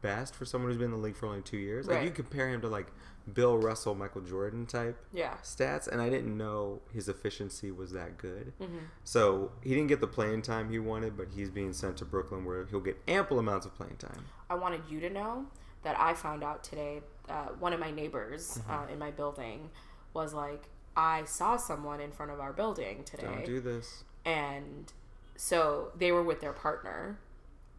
best 0.00 0.34
for 0.34 0.46
someone 0.46 0.70
who's 0.70 0.78
been 0.78 0.86
in 0.86 0.90
the 0.92 0.96
league 0.96 1.16
for 1.16 1.26
only 1.26 1.42
two 1.42 1.58
years. 1.58 1.86
Like 1.86 1.96
Right. 1.98 2.04
you 2.06 2.10
compare 2.10 2.48
him 2.48 2.62
to 2.62 2.68
like 2.68 2.86
Bill 3.32 3.58
Russell, 3.58 3.94
Michael 3.94 4.22
Jordan 4.22 4.66
type 4.66 4.96
Yeah. 5.12 5.34
stats, 5.42 5.86
and 5.86 6.00
I 6.00 6.08
didn't 6.10 6.36
know 6.36 6.80
his 6.92 7.08
efficiency 7.08 7.70
was 7.70 7.92
that 7.92 8.18
good. 8.18 8.52
Mm-hmm. 8.60 8.78
So 9.04 9.52
he 9.62 9.70
didn't 9.70 9.88
get 9.88 10.00
the 10.00 10.06
playing 10.06 10.42
time 10.42 10.70
he 10.70 10.78
wanted, 10.78 11.16
but 11.16 11.28
he's 11.34 11.50
being 11.50 11.72
sent 11.72 11.96
to 11.98 12.04
Brooklyn 12.04 12.44
where 12.44 12.64
he'll 12.66 12.80
get 12.80 12.98
ample 13.06 13.38
amounts 13.38 13.66
of 13.66 13.74
playing 13.74 13.96
time. 13.96 14.24
I 14.50 14.54
wanted 14.54 14.82
you 14.88 15.00
to 15.00 15.10
know 15.10 15.46
that 15.82 15.98
I 15.98 16.14
found 16.14 16.42
out 16.44 16.62
today. 16.64 17.02
Uh, 17.28 17.46
one 17.58 17.72
of 17.72 17.80
my 17.80 17.90
neighbors 17.90 18.58
Mm-hmm. 18.62 18.70
uh, 18.72 18.92
in 18.92 18.98
my 18.98 19.10
building 19.10 19.70
was 20.14 20.34
like, 20.34 20.64
I 20.96 21.24
saw 21.24 21.56
someone 21.56 22.00
in 22.00 22.12
front 22.12 22.32
of 22.32 22.40
our 22.40 22.52
building 22.52 23.02
today. 23.04 23.22
Don't 23.26 23.44
do 23.46 23.60
this. 23.60 24.04
and 24.24 24.92
so 25.36 25.90
they 25.96 26.12
were 26.12 26.22
with 26.22 26.40
their 26.40 26.52
partner 26.52 27.18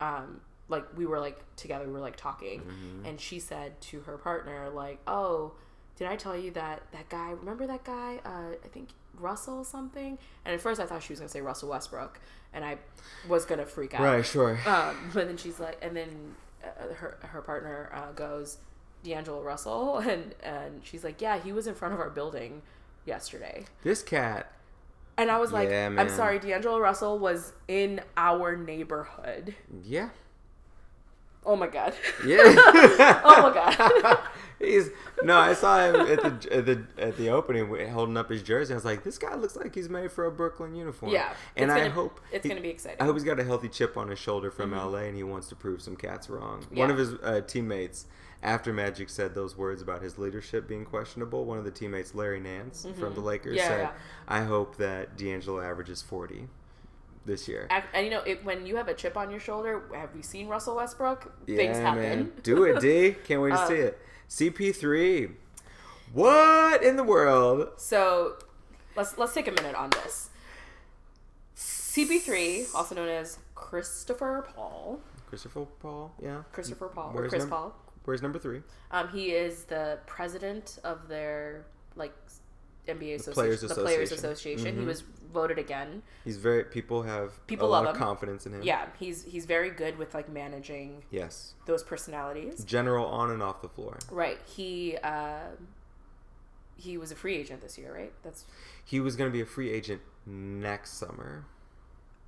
um 0.01 0.41
like 0.69 0.85
we 0.97 1.05
were 1.05 1.19
like 1.19 1.39
together 1.55 1.85
we 1.85 1.91
were 1.91 1.99
like 1.99 2.15
talking 2.15 2.61
Mm-hmm. 2.61 3.05
and 3.05 3.19
she 3.19 3.39
said 3.39 3.79
to 3.81 4.01
her 4.01 4.17
partner 4.17 4.69
like 4.69 4.99
oh 5.07 5.53
did 5.97 6.07
i 6.07 6.15
tell 6.15 6.35
you 6.37 6.51
that 6.51 6.83
that 6.91 7.09
guy 7.09 7.31
remember 7.31 7.67
that 7.67 7.83
guy 7.83 8.19
uh 8.25 8.55
i 8.63 8.67
think 8.69 8.89
russell 9.19 9.63
something 9.63 10.17
and 10.45 10.53
at 10.55 10.61
first 10.61 10.79
i 10.79 10.85
thought 10.85 11.03
she 11.03 11.13
was 11.13 11.19
gonna 11.19 11.29
say 11.29 11.41
russell 11.41 11.69
westbrook 11.69 12.19
and 12.53 12.63
i 12.65 12.77
was 13.27 13.45
gonna 13.45 13.65
freak 13.65 13.93
out 13.93 14.01
Right, 14.01 14.25
sure. 14.25 14.59
um, 14.65 14.95
but 15.13 15.27
then 15.27 15.37
she's 15.37 15.59
like, 15.59 15.77
and 15.81 15.95
then 15.95 16.35
uh, 16.63 16.93
her 16.95 17.17
her 17.21 17.41
partner 17.41 17.89
uh, 17.93 18.11
goes, 18.13 18.57
D'Angelo 19.03 19.41
Russell, 19.41 19.97
and 20.11 20.33
and 20.41 20.81
she's 20.83 21.03
like, 21.03 21.21
yeah, 21.21 21.37
he 21.39 21.51
was 21.51 21.67
in 21.67 21.75
front 21.75 21.93
of 21.93 21.99
our 21.99 22.09
building 22.09 22.61
yesterday. 23.05 23.65
This 23.83 24.01
cat. 24.01 24.51
And 25.17 25.29
I 25.29 25.37
was 25.39 25.51
like, 25.51 25.69
Yeah, 25.69 25.93
I'm 25.97 26.09
sorry, 26.09 26.39
D'Angelo 26.39 26.79
Russell 26.79 27.19
was 27.19 27.53
in 27.67 28.01
our 28.17 28.55
neighborhood. 28.55 29.53
Yeah. 29.83 30.09
Oh 31.45 31.55
my 31.55 31.67
god. 31.67 31.93
Yeah. 32.25 32.39
oh 33.23 33.41
my 33.41 33.53
god. 33.53 34.19
He's 34.59 34.89
no. 35.23 35.37
I 35.37 35.53
saw 35.55 35.83
him 35.85 35.95
at 35.95 36.21
the 36.41 36.53
at 36.55 36.65
the 36.65 36.83
at 36.97 37.17
the 37.17 37.29
opening 37.29 37.89
holding 37.89 38.15
up 38.15 38.29
his 38.29 38.41
jersey. 38.43 38.73
I 38.73 38.77
was 38.77 38.85
like, 38.85 39.03
this 39.03 39.17
guy 39.17 39.35
looks 39.35 39.57
like 39.57 39.75
he's 39.75 39.89
made 39.89 40.09
for 40.11 40.25
a 40.25 40.31
Brooklyn 40.31 40.73
uniform. 40.73 41.11
Yeah, 41.11 41.33
and 41.57 41.69
I 41.69 41.79
gonna- 41.79 41.89
hope 41.91 42.21
it's 42.31 42.43
he- 42.43 42.49
gonna 42.49 42.61
be 42.61 42.69
exciting. 42.69 43.01
I 43.01 43.05
hope 43.05 43.15
he's 43.15 43.25
got 43.25 43.39
a 43.41 43.43
healthy 43.43 43.67
chip 43.67 43.97
on 43.97 44.07
his 44.07 44.19
shoulder 44.19 44.51
from 44.51 44.71
LA, 44.71 44.99
and 44.99 45.17
he 45.17 45.23
wants 45.23 45.49
to 45.49 45.55
prove 45.55 45.81
some 45.81 45.97
cats 45.97 46.29
wrong. 46.29 46.65
Yeah. 46.71 46.79
One 46.79 46.91
of 46.91 46.97
his 46.97 47.13
uh, 47.15 47.41
teammates, 47.45 48.05
after 48.41 48.71
Magic 48.71 49.09
said 49.09 49.35
those 49.35 49.57
words 49.57 49.81
about 49.81 50.01
his 50.01 50.17
leadership 50.17 50.65
being 50.65 50.85
questionable, 50.85 51.43
one 51.43 51.57
of 51.57 51.65
the 51.65 51.71
teammates, 51.71 52.15
Larry 52.15 52.39
Nance 52.39 52.87
from 52.97 53.15
the 53.15 53.21
Lakers, 53.21 53.57
Mm-hmm. 53.57 53.57
Yeah, 53.57 53.67
said, 53.67 53.79
yeah. 53.81 53.91
"I 54.29 54.43
hope 54.43 54.77
that 54.77 55.17
D'Angelo 55.17 55.59
averages 55.61 56.01
forty 56.01 56.47
this 57.25 57.47
year." 57.47 57.67
And 57.93 58.05
you 58.05 58.11
know, 58.11 58.21
it, 58.21 58.43
when 58.45 58.65
you 58.65 58.75
have 58.75 58.87
a 58.87 58.93
chip 58.93 59.15
on 59.17 59.29
your 59.31 59.39
shoulder, 59.39 59.83
have 59.93 60.13
we 60.15 60.21
seen 60.21 60.47
Russell 60.47 60.75
Westbrook? 60.75 61.31
Yeah, 61.47 61.55
Things 61.57 61.77
happen. 61.77 62.01
man. 62.01 62.31
Do 62.43 62.63
it, 62.65 62.79
D. 62.81 63.11
Can't 63.25 63.41
wait 63.41 63.49
to 63.51 63.55
Uh, 63.55 63.67
see 63.67 63.75
it. 63.75 63.99
CP3. 64.29 65.31
What 66.13 66.83
in 66.83 66.95
the 66.95 67.03
world? 67.03 67.69
So 67.77 68.37
let's 68.95 69.17
let's 69.17 69.33
take 69.33 69.47
a 69.47 69.51
minute 69.51 69.75
on 69.75 69.89
this. 69.91 70.29
CP3, 71.55 72.73
also 72.73 72.95
known 72.95 73.09
as 73.09 73.37
Christopher 73.55 74.47
Paul, 74.55 74.99
Christopher 75.27 75.65
Paul, 75.79 76.13
yeah. 76.21 76.43
Christopher 76.51 76.87
Paul, 76.87 77.11
or 77.13 77.21
Where's 77.21 77.29
Chris 77.29 77.43
num- 77.43 77.49
Paul. 77.49 77.75
Where's 78.05 78.21
number 78.21 78.39
three? 78.39 78.61
Um, 78.91 79.09
he 79.09 79.31
is 79.31 79.63
the 79.65 79.99
president 80.07 80.79
of 80.83 81.07
their 81.07 81.65
like 81.95 82.13
NBA 82.87 83.15
association, 83.15 83.33
Players 83.33 83.61
the 83.61 83.67
Players 83.75 84.11
Association. 84.11 84.59
Association. 84.67 84.79
He 84.81 84.85
was 84.85 85.03
voted 85.33 85.57
again. 85.57 86.03
He's 86.25 86.37
very. 86.37 86.63
People 86.65 87.03
have 87.03 87.45
People 87.47 87.67
a 87.67 87.71
love 87.71 87.85
lot 87.85 87.91
of 87.91 87.95
him. 87.95 88.03
confidence 88.03 88.45
in 88.45 88.53
him. 88.53 88.61
Yeah, 88.63 88.87
he's 88.99 89.23
he's 89.23 89.45
very 89.45 89.69
good 89.69 89.97
with 89.97 90.13
like 90.13 90.29
managing 90.29 91.03
Yes. 91.11 91.53
those 91.65 91.81
personalities. 91.83 92.63
General 92.65 93.05
on 93.07 93.31
and 93.31 93.41
off 93.41 93.61
the 93.61 93.69
floor. 93.69 93.97
Right. 94.11 94.37
He 94.45 94.97
uh, 95.03 95.39
he 96.75 96.97
was 96.97 97.11
a 97.11 97.15
free 97.15 97.35
agent 97.37 97.61
this 97.61 97.77
year, 97.77 97.93
right? 97.93 98.11
That's 98.23 98.45
He 98.83 98.99
was 98.99 99.15
going 99.15 99.29
to 99.29 99.33
be 99.33 99.41
a 99.41 99.45
free 99.45 99.71
agent 99.71 100.01
next 100.25 100.93
summer. 100.97 101.45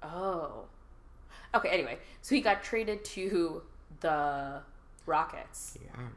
oh. 0.04 0.66
Okay. 1.54 1.70
Anyway, 1.70 2.00
so 2.22 2.36
he 2.36 2.42
got 2.42 2.64
traded 2.64 3.06
to 3.06 3.62
the 4.02 4.62
Rockets. 5.06 5.78
Yeah. 5.84 6.08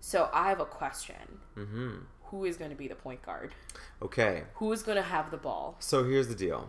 So 0.00 0.28
I 0.32 0.50
have 0.50 0.60
a 0.60 0.66
question. 0.66 1.38
Mm-hmm. 1.56 1.94
Who 2.34 2.44
is 2.46 2.56
going 2.56 2.72
to 2.72 2.76
be 2.76 2.88
the 2.88 2.96
point 2.96 3.22
guard? 3.22 3.54
Okay. 4.02 4.42
Who 4.54 4.72
is 4.72 4.82
going 4.82 4.96
to 4.96 5.02
have 5.04 5.30
the 5.30 5.36
ball 5.36 5.76
So 5.78 6.02
here's 6.02 6.26
the 6.26 6.34
deal. 6.34 6.68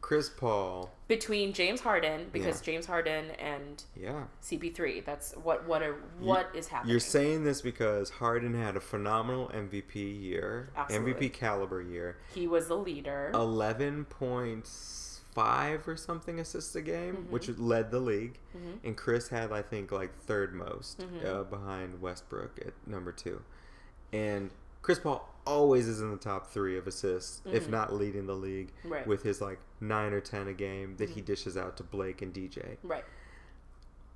Chris 0.00 0.28
Paul. 0.28 0.90
between 1.06 1.52
James 1.52 1.80
Harden 1.82 2.30
because 2.32 2.60
James 2.60 2.86
Harden 2.86 3.30
and 3.32 3.84
Yeah. 3.94 4.24
CP3. 4.42 5.04
That's 5.04 5.34
what 5.34 5.68
what 5.68 5.82
are 5.82 5.94
what 6.18 6.50
is 6.52 6.66
happening. 6.66 6.90
You're 6.90 6.98
saying 7.00 7.44
this 7.44 7.60
because 7.60 8.10
Harden 8.10 8.54
had 8.60 8.76
a 8.76 8.80
phenomenal 8.80 9.50
MVP 9.54 10.20
year, 10.20 10.70
Absolutely. 10.76 11.28
MVP 11.28 11.32
caliber 11.34 11.80
year. 11.80 12.16
he 12.34 12.48
was 12.48 12.66
the 12.66 12.76
leader. 12.76 13.30
11.5 13.34 15.86
or 15.88 15.96
something 15.96 16.40
assists 16.40 16.74
a 16.74 16.82
game, 16.82 17.14
Mm-hmm. 17.16 17.30
which 17.32 17.48
led 17.56 17.92
the 17.92 18.00
league. 18.00 18.38
And 18.82 18.96
Chris 18.96 19.28
had, 19.28 19.52
I 19.52 19.62
think, 19.62 19.92
like 19.92 20.12
third 20.24 20.54
most 20.54 20.98
Mm-hmm. 21.00 21.26
uh, 21.26 21.42
behind 21.44 22.00
Westbrook 22.00 22.58
at 22.66 22.72
number 22.86 23.12
two. 23.12 23.42
And 24.12 24.50
Chris 24.82 24.98
Paul 24.98 25.28
always 25.46 25.88
is 25.88 26.00
in 26.00 26.10
the 26.10 26.16
top 26.16 26.50
three 26.50 26.76
of 26.76 26.86
assists, 26.86 27.40
if 27.50 27.68
not 27.68 27.92
leading 27.94 28.26
the 28.26 28.34
league, 28.34 28.68
Mm-hmm. 28.80 28.88
Right. 28.92 29.00
Mm-hmm. 29.02 29.10
with 29.10 29.22
his 29.22 29.40
like 29.40 29.58
nine 29.80 30.12
or 30.12 30.20
10 30.20 30.48
a 30.48 30.52
game 30.52 30.96
that 30.98 31.10
he 31.10 31.20
dishes 31.20 31.56
out 31.56 31.76
to 31.78 31.82
Blake 31.82 32.20
and 32.22 32.32
DJ. 32.34 32.76
right. 32.82 33.04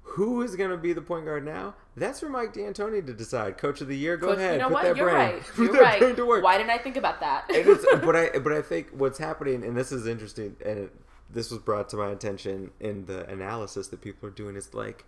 Who 0.05 0.43
is 0.43 0.57
going 0.57 0.71
to 0.71 0.77
be 0.77 0.93
the 0.93 1.01
point 1.01 1.25
guard 1.27 1.45
now? 1.45 1.75
That's 1.97 2.21
for 2.21 2.29
Mike 2.29 2.53
D'Antoni 2.53 3.07
to 3.07 3.15
decide. 3.15 3.57
Coach 3.57 3.81
of 3.81 3.87
the 3.89 3.97
year, 3.97 4.17
go 4.17 4.29
Coach, 4.29 4.39
ahead. 4.39 4.55
you 4.55 4.59
know 4.59 4.65
put 4.67 4.73
what? 4.75 4.83
that 4.83 4.97
You're 4.97 5.11
brain, 5.11 5.33
right. 5.35 5.43
put 5.55 5.59
You're 5.65 5.73
that 5.75 5.81
right. 5.81 6.01
brain 6.01 6.17
to 6.17 6.27
work. 6.27 6.43
Why 6.45 6.59
didn't 6.59 6.71
I 6.71 6.79
think 6.79 6.97
about 6.97 7.21
that? 7.21 7.47
But 8.05 8.17
I 8.17 8.39
but 8.39 8.53
I 8.53 8.63
think 8.63 8.89
what's 8.91 9.19
happening, 9.19 9.65
and 9.65 9.77
this 9.77 9.93
is 9.93 10.07
interesting, 10.09 10.57
and 10.67 10.79
it, 10.81 10.93
this 11.31 11.51
was 11.53 11.61
brought 11.61 11.89
to 11.91 11.97
my 11.97 12.11
attention 12.11 12.73
in 12.81 13.07
the 13.07 13.27
analysis 13.31 13.89
that 13.89 14.01
people 14.01 14.29
are 14.29 14.33
doing, 14.33 14.57
is 14.57 14.75
like 14.75 15.05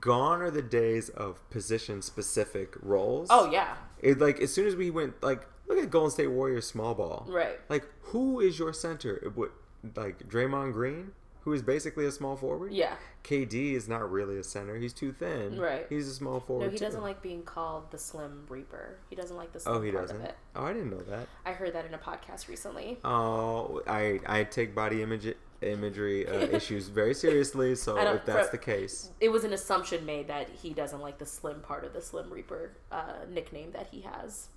gone 0.00 0.40
are 0.42 0.50
the 0.50 0.62
days 0.62 1.08
of 1.10 1.48
position 1.50 2.02
specific 2.02 2.74
roles. 2.82 3.28
oh 3.30 3.50
yeah. 3.50 3.74
it, 4.00 4.18
like 4.20 4.40
as 4.40 4.52
soon 4.52 4.66
as 4.66 4.76
we 4.76 4.90
went 4.90 5.20
like 5.22 5.46
look 5.66 5.78
at 5.78 5.90
Golden 5.90 6.10
State 6.10 6.28
Warriors 6.28 6.66
small 6.66 6.94
ball, 6.94 7.26
Right. 7.28 7.58
Like 7.68 7.86
who 8.02 8.40
is 8.40 8.58
your 8.58 8.72
center? 8.72 9.16
It 9.16 9.36
would 9.36 9.50
like 9.96 10.28
Draymond 10.28 10.72
Green, 10.72 11.12
who 11.40 11.52
is 11.52 11.62
basically 11.62 12.06
a 12.06 12.12
small 12.12 12.36
forward. 12.36 12.72
Yeah. 12.72 12.94
KD 13.24 13.74
is 13.74 13.88
not 13.88 14.10
really 14.10 14.38
a 14.38 14.44
center. 14.44 14.76
He's 14.76 14.92
too 14.92 15.12
thin. 15.12 15.58
Right. 15.58 15.86
He's 15.88 16.06
a 16.08 16.14
small 16.14 16.40
forward. 16.40 16.66
No, 16.66 16.70
he 16.70 16.78
too. 16.78 16.84
doesn't 16.84 17.02
like 17.02 17.22
being 17.22 17.42
called 17.42 17.90
the 17.90 17.98
Slim 17.98 18.44
Reaper. 18.48 18.98
He 19.10 19.16
doesn't 19.16 19.36
like 19.36 19.52
the 19.52 19.58
oh, 19.60 19.62
slim 19.62 19.76
Oh, 19.76 19.80
he 19.82 19.90
part 19.92 20.02
doesn't. 20.04 20.16
of 20.20 20.24
it. 20.24 20.34
Oh, 20.56 20.64
I 20.64 20.72
didn't 20.72 20.90
know 20.90 21.02
that. 21.02 21.26
I 21.46 21.52
heard 21.52 21.72
that 21.74 21.86
in 21.86 21.94
a 21.94 21.98
podcast 21.98 22.48
recently. 22.48 22.98
Oh, 23.04 23.82
I 23.86 24.20
I 24.26 24.44
take 24.44 24.74
body 24.74 25.02
image 25.02 25.26
imagery 25.70 26.26
uh, 26.28 26.32
issues 26.56 26.88
very 26.88 27.14
seriously. 27.14 27.74
So 27.74 27.96
if 27.98 28.24
that's 28.24 28.48
for- 28.48 28.52
the 28.56 28.62
case, 28.62 29.10
It 29.20 29.28
was 29.30 29.44
an 29.44 29.52
assumption 29.52 30.04
made 30.06 30.28
that 30.28 30.48
he 30.62 30.70
doesn't 30.70 31.00
like 31.00 31.18
the 31.18 31.26
slim 31.26 31.60
part 31.60 31.84
of 31.84 31.92
the 31.92 32.00
Slim 32.02 32.30
Reaper 32.32 32.72
uh, 32.90 33.24
nickname 33.30 33.72
that 33.72 33.88
he 33.90 34.00
has. 34.02 34.48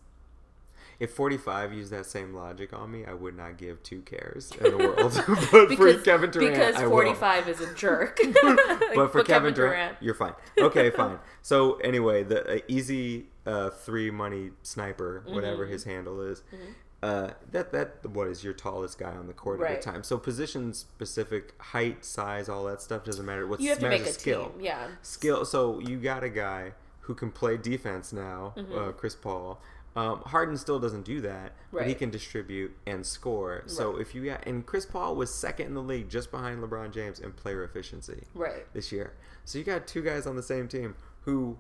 if 1.00 1.12
45 1.14 1.74
used 1.74 1.92
that 1.92 2.06
same 2.06 2.34
logic 2.34 2.72
on 2.72 2.90
me, 2.92 3.04
I 3.06 3.14
would 3.14 3.36
not 3.36 3.58
give 3.58 3.84
two 3.84 4.02
cares 4.02 4.52
in 4.64 4.72
the 4.72 4.78
world. 4.78 5.14
but 5.52 5.68
Because, 5.70 5.96
for 5.98 6.04
Kevin 6.04 6.32
Durant, 6.32 6.54
because 6.56 6.82
45 6.90 7.50
is 7.50 7.60
a 7.62 7.74
jerk. 7.74 8.20
But 8.96 9.12
for 9.12 9.24
Kevin, 9.24 9.54
Durant, 9.54 9.98
you're 10.00 10.14
fine. 10.14 10.34
Okay, 10.58 10.90
fine. 10.92 11.20
So 11.42 11.76
anyway, 11.78 12.24
the 12.24 12.56
uh, 12.56 12.60
easy 12.70 13.26
uh, 13.46 13.70
three 13.72 14.10
money 14.10 14.52
sniper, 14.64 15.22
Mm-hmm. 15.26 15.36
whatever 15.36 15.66
his 15.66 15.84
handle 15.84 16.22
is. 16.22 16.44
Uh, 17.06 17.32
that 17.52 17.72
that 17.72 18.04
what 18.10 18.28
is 18.28 18.44
your 18.44 18.54
tallest 18.54 18.98
guy 18.98 19.12
on 19.12 19.28
the 19.28 19.34
court 19.34 19.62
at 19.62 19.82
the 19.84 19.92
time? 19.92 20.04
So 20.04 20.18
position 20.18 20.74
specific, 20.74 21.54
height, 21.62 22.04
size, 22.04 22.50
all 22.50 22.64
that 22.66 22.82
stuff 22.82 23.04
doesn't 23.04 23.26
matter. 23.26 23.46
What 23.46 23.60
you 23.62 23.70
have 23.70 23.80
to 23.80 23.90
make 23.90 24.02
a 24.02 24.14
skill. 24.14 24.50
team. 24.50 24.62
Yeah. 24.62 24.88
skill. 25.04 25.46
So 25.46 25.80
you 25.80 25.98
got 25.98 26.24
a 26.24 26.30
guy 26.30 26.72
who 27.02 27.14
can 27.14 27.30
play 27.32 27.58
defense 27.58 28.12
now, 28.12 28.54
Mm-hmm. 28.58 28.78
uh, 28.78 28.92
Chris 28.94 29.16
Paul. 29.16 29.62
Um, 29.96 30.20
Harden 30.26 30.58
still 30.58 30.80
doesn't 30.80 31.06
do 31.06 31.22
that, 31.22 31.54
but 31.72 31.88
he 31.88 31.94
can 31.94 32.10
distribute 32.10 32.76
and 32.86 33.06
score. 33.06 33.64
So 33.68 33.96
if 33.98 34.14
you 34.16 34.26
got 34.26 34.46
and 34.48 34.66
Chris 34.66 34.86
Paul 34.86 35.16
was 35.16 35.34
second 35.34 35.68
in 35.68 35.74
the 35.74 35.82
league 35.84 36.10
just 36.10 36.32
behind 36.32 36.62
LeBron 36.62 36.92
James 36.92 37.20
in 37.20 37.32
player 37.32 37.64
efficiency 37.64 38.24
Right. 38.34 38.66
this 38.74 38.92
year. 38.92 39.14
So 39.46 39.58
you 39.60 39.64
got 39.64 39.88
two 39.88 40.02
guys 40.02 40.26
on 40.28 40.36
the 40.36 40.44
same 40.44 40.68
team 40.68 40.96
who 41.22 41.58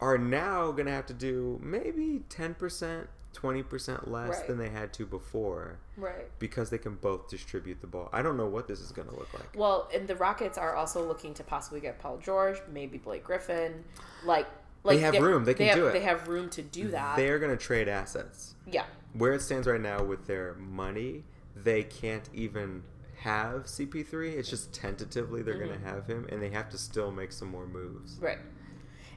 are 0.00 0.18
now 0.18 0.70
going 0.70 0.86
to 0.86 0.92
have 0.92 1.06
to 1.06 1.14
do 1.14 1.58
maybe 1.62 2.22
10%, 2.30 3.06
20% 3.34 4.08
less 4.10 4.38
Right. 4.38 4.46
than 4.46 4.58
they 4.58 4.68
had 4.68 4.92
to 4.94 5.06
before 5.06 5.78
Right. 5.96 6.30
because 6.38 6.70
they 6.70 6.78
can 6.78 6.94
both 6.94 7.28
distribute 7.28 7.80
the 7.80 7.86
ball. 7.86 8.08
I 8.12 8.22
don't 8.22 8.36
know 8.36 8.46
what 8.46 8.68
this 8.68 8.80
is 8.80 8.92
going 8.92 9.08
to 9.08 9.14
look 9.14 9.32
like. 9.34 9.48
Well, 9.56 9.88
and 9.92 10.06
the 10.06 10.16
Rockets 10.16 10.56
are 10.56 10.74
also 10.74 11.06
looking 11.06 11.34
to 11.34 11.44
possibly 11.44 11.80
get 11.80 11.98
Paul 11.98 12.18
George, 12.18 12.60
maybe 12.72 12.98
Blake 12.98 13.24
Griffin. 13.24 13.84
Like, 14.24 14.46
like 14.84 15.00
have 15.00 15.12
they're- 15.14 15.22
room. 15.22 15.44
They 15.44 15.54
can 15.54 15.66
have, 15.66 15.76
do 15.76 15.86
it. 15.88 15.92
They 15.92 16.00
have 16.02 16.28
room 16.28 16.48
to 16.50 16.62
do 16.62 16.88
that. 16.92 17.16
They're 17.16 17.38
going 17.38 17.56
to 17.56 17.62
trade 17.62 17.88
assets. 17.88 18.54
yeah. 18.66 18.84
where 19.14 19.32
it 19.32 19.40
stands 19.42 19.66
right 19.66 19.80
now 19.80 20.04
with 20.04 20.26
their 20.26 20.54
money, 20.54 21.24
they 21.56 21.82
can't 21.82 22.28
even 22.34 22.82
have 23.16 23.64
CP3. 23.64 24.34
It's 24.36 24.48
just 24.50 24.72
tentatively 24.72 25.42
they're 25.42 25.54
going 25.58 25.70
to 25.70 25.76
mm-hmm. 25.76 25.86
have 25.86 26.06
him, 26.06 26.26
and 26.30 26.40
they 26.40 26.50
have 26.50 26.68
to 26.70 26.78
still 26.78 27.10
make 27.10 27.32
some 27.32 27.48
more 27.48 27.66
moves. 27.66 28.18
Right. 28.20 28.38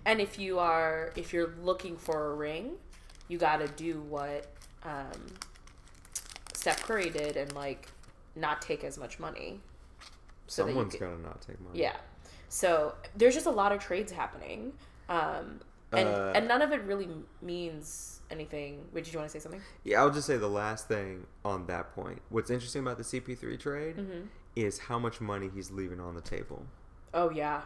And 0.06 0.20
if 0.20 0.40
you 0.40 0.60
are 0.60 1.12
if 1.16 1.32
you're 1.34 1.54
looking 1.62 1.96
for 1.98 2.32
a 2.32 2.36
ring, 2.36 2.74
you 3.28 3.38
got 3.38 3.58
to 3.58 3.68
do 3.68 4.02
what 4.02 4.48
um, 4.84 5.12
Steph 6.54 6.84
Curry 6.84 7.10
did 7.10 7.38
and 7.38 7.54
like 7.54 7.88
not 8.36 8.62
take 8.62 8.84
as 8.84 8.98
much 8.98 9.20
money. 9.20 9.60
So 10.48 10.66
Someone's 10.66 10.96
to 10.96 11.18
not 11.22 11.42
take 11.42 11.60
money. 11.62 11.80
Yeah. 11.80 11.96
So 12.50 12.96
there's 13.16 13.34
just 13.34 13.46
a 13.46 13.52
lot 13.52 13.72
of 13.72 13.80
trades 13.80 14.12
happening, 14.12 14.74
um, 15.08 15.62
and 15.94 16.10
Uh, 16.10 16.34
and 16.36 16.48
none 16.48 16.62
of 16.62 16.74
it 16.74 16.82
really 16.84 17.08
means 17.42 18.20
anything. 18.30 18.86
Wait, 18.94 19.06
did 19.06 19.14
you 19.14 19.20
want 19.20 19.32
to 19.32 19.40
say 19.40 19.42
something? 19.42 19.62
Yeah, 19.86 20.02
I'll 20.02 20.10
just 20.12 20.28
say 20.28 20.36
the 20.38 20.50
last 20.50 20.88
thing 20.90 21.28
on 21.46 21.68
that 21.68 21.94
point. 21.96 22.22
What's 22.30 22.50
interesting 22.50 22.82
about 22.82 22.98
the 22.98 23.04
CP3 23.04 23.58
trade 23.60 23.96
Mm-hmm. 23.98 24.22
is 24.58 24.80
how 24.80 25.00
much 25.00 25.22
money 25.22 25.50
he's 25.54 25.72
leaving 25.72 26.02
on 26.02 26.16
the 26.16 26.22
table. 26.22 26.66
Oh 27.14 27.30
yeah. 27.30 27.62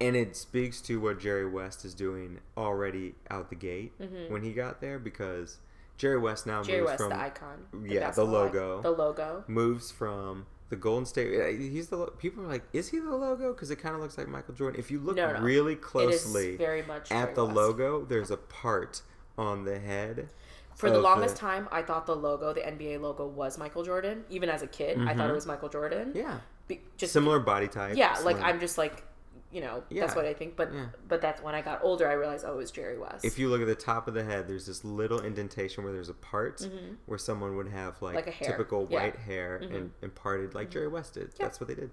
And 0.00 0.14
it 0.14 0.36
speaks 0.36 0.80
to 0.82 1.00
what 1.00 1.18
Jerry 1.20 1.48
West 1.48 1.84
is 1.84 1.94
doing 1.94 2.40
already 2.56 3.14
out 3.30 3.48
the 3.48 3.56
gate 3.56 3.98
Mm-hmm. 4.00 4.32
when 4.32 4.42
he 4.42 4.52
got 4.52 4.80
there 4.80 4.98
because 4.98 5.58
Jerry 5.96 6.18
West 6.18 6.46
now 6.46 6.62
Jerry 6.62 6.80
moves 6.80 6.90
West, 6.90 7.00
from 7.00 7.10
the 7.10 7.18
icon. 7.18 7.58
yeah, 7.84 7.94
the 7.94 8.00
basketball 8.00 8.36
icon. 8.36 8.54
logo. 8.54 8.82
The 8.82 8.90
logo. 8.90 9.44
moves 9.46 9.90
from 9.90 10.44
the 10.68 10.76
Golden 10.76 11.06
State. 11.06 11.58
He's 11.58 11.88
the 11.88 12.06
people 12.18 12.44
are 12.44 12.48
like, 12.48 12.64
is 12.74 12.88
he 12.88 12.98
the 12.98 13.14
logo? 13.16 13.52
Because 13.54 13.70
it 13.70 13.76
kind 13.76 13.94
of 13.94 14.00
looks 14.02 14.18
like 14.18 14.28
Michael 14.28 14.52
Jordan. 14.54 14.78
If 14.78 14.90
you 14.90 14.98
look 15.00 15.16
No, 15.16 15.32
no. 15.32 15.40
really 15.40 15.76
closely 15.76 16.56
very 16.56 16.82
much 16.82 17.10
at 17.10 17.22
Jerry 17.24 17.34
the 17.34 17.44
West. 17.46 17.56
logo, 17.56 18.04
there's 18.04 18.30
a 18.30 18.36
part 18.36 19.00
on 19.38 19.64
the 19.64 19.78
head 19.78 20.28
For 20.74 20.90
the 20.90 20.98
longest 20.98 21.36
time, 21.36 21.68
I 21.72 21.80
thought 21.80 22.04
the 22.04 22.16
logo, 22.16 22.52
the 22.52 22.60
NBA 22.60 23.00
logo, 23.00 23.26
was 23.26 23.56
Michael 23.56 23.82
Jordan. 23.84 24.24
Even 24.28 24.50
as 24.50 24.60
a 24.60 24.66
kid, 24.66 24.98
I 25.08 25.14
thought 25.14 25.30
it 25.30 25.34
was 25.34 25.46
Michael 25.46 25.70
Jordan. 25.70 26.08
Mm-hmm. 26.08 26.18
Yeah. 26.18 26.38
Be- 26.68 26.80
just 26.98 27.14
Similar 27.14 27.38
body 27.38 27.68
type. 27.68 27.96
yeah, 27.96 28.18
like. 28.24 28.38
I'm 28.42 28.60
just 28.60 28.76
like, 28.76 29.02
you 29.52 29.60
know, 29.60 29.82
that's 29.90 30.14
what 30.16 30.24
I 30.24 30.34
think. 30.34 30.56
But 30.56 30.72
Yeah. 30.72 30.86
but 31.08 31.20
that's 31.20 31.40
when 31.42 31.54
I 31.54 31.62
got 31.62 31.80
older, 31.82 32.08
I 32.08 32.12
realized, 32.14 32.44
oh, 32.46 32.52
it 32.54 32.56
was 32.56 32.70
Jerry 32.70 32.98
West. 32.98 33.24
If 33.24 33.38
you 33.38 33.48
look 33.48 33.60
at 33.60 33.66
the 33.66 33.74
top 33.74 34.08
of 34.08 34.14
the 34.14 34.24
head, 34.24 34.48
there's 34.48 34.66
this 34.66 34.84
little 34.84 35.20
indentation 35.20 35.84
where 35.84 35.92
there's 35.92 36.08
a 36.08 36.14
part 36.14 36.66
where 37.06 37.18
someone 37.18 37.56
would 37.56 37.68
have 37.68 38.00
like, 38.02 38.16
Mm-hmm. 38.16 38.16
Like 38.16 38.26
a 38.28 38.30
hair. 38.30 38.50
typical 38.50 38.80
Yeah. 38.90 38.98
Mm-hmm. 38.98 39.04
white 39.06 39.16
hair 39.16 39.56
and, 39.56 39.92
and 40.02 40.14
parted 40.14 40.54
like 40.54 40.70
Jerry 40.70 40.88
West 40.88 41.14
did. 41.14 41.32
That's 41.38 41.60
what 41.60 41.68
they 41.68 41.74
did. 41.74 41.90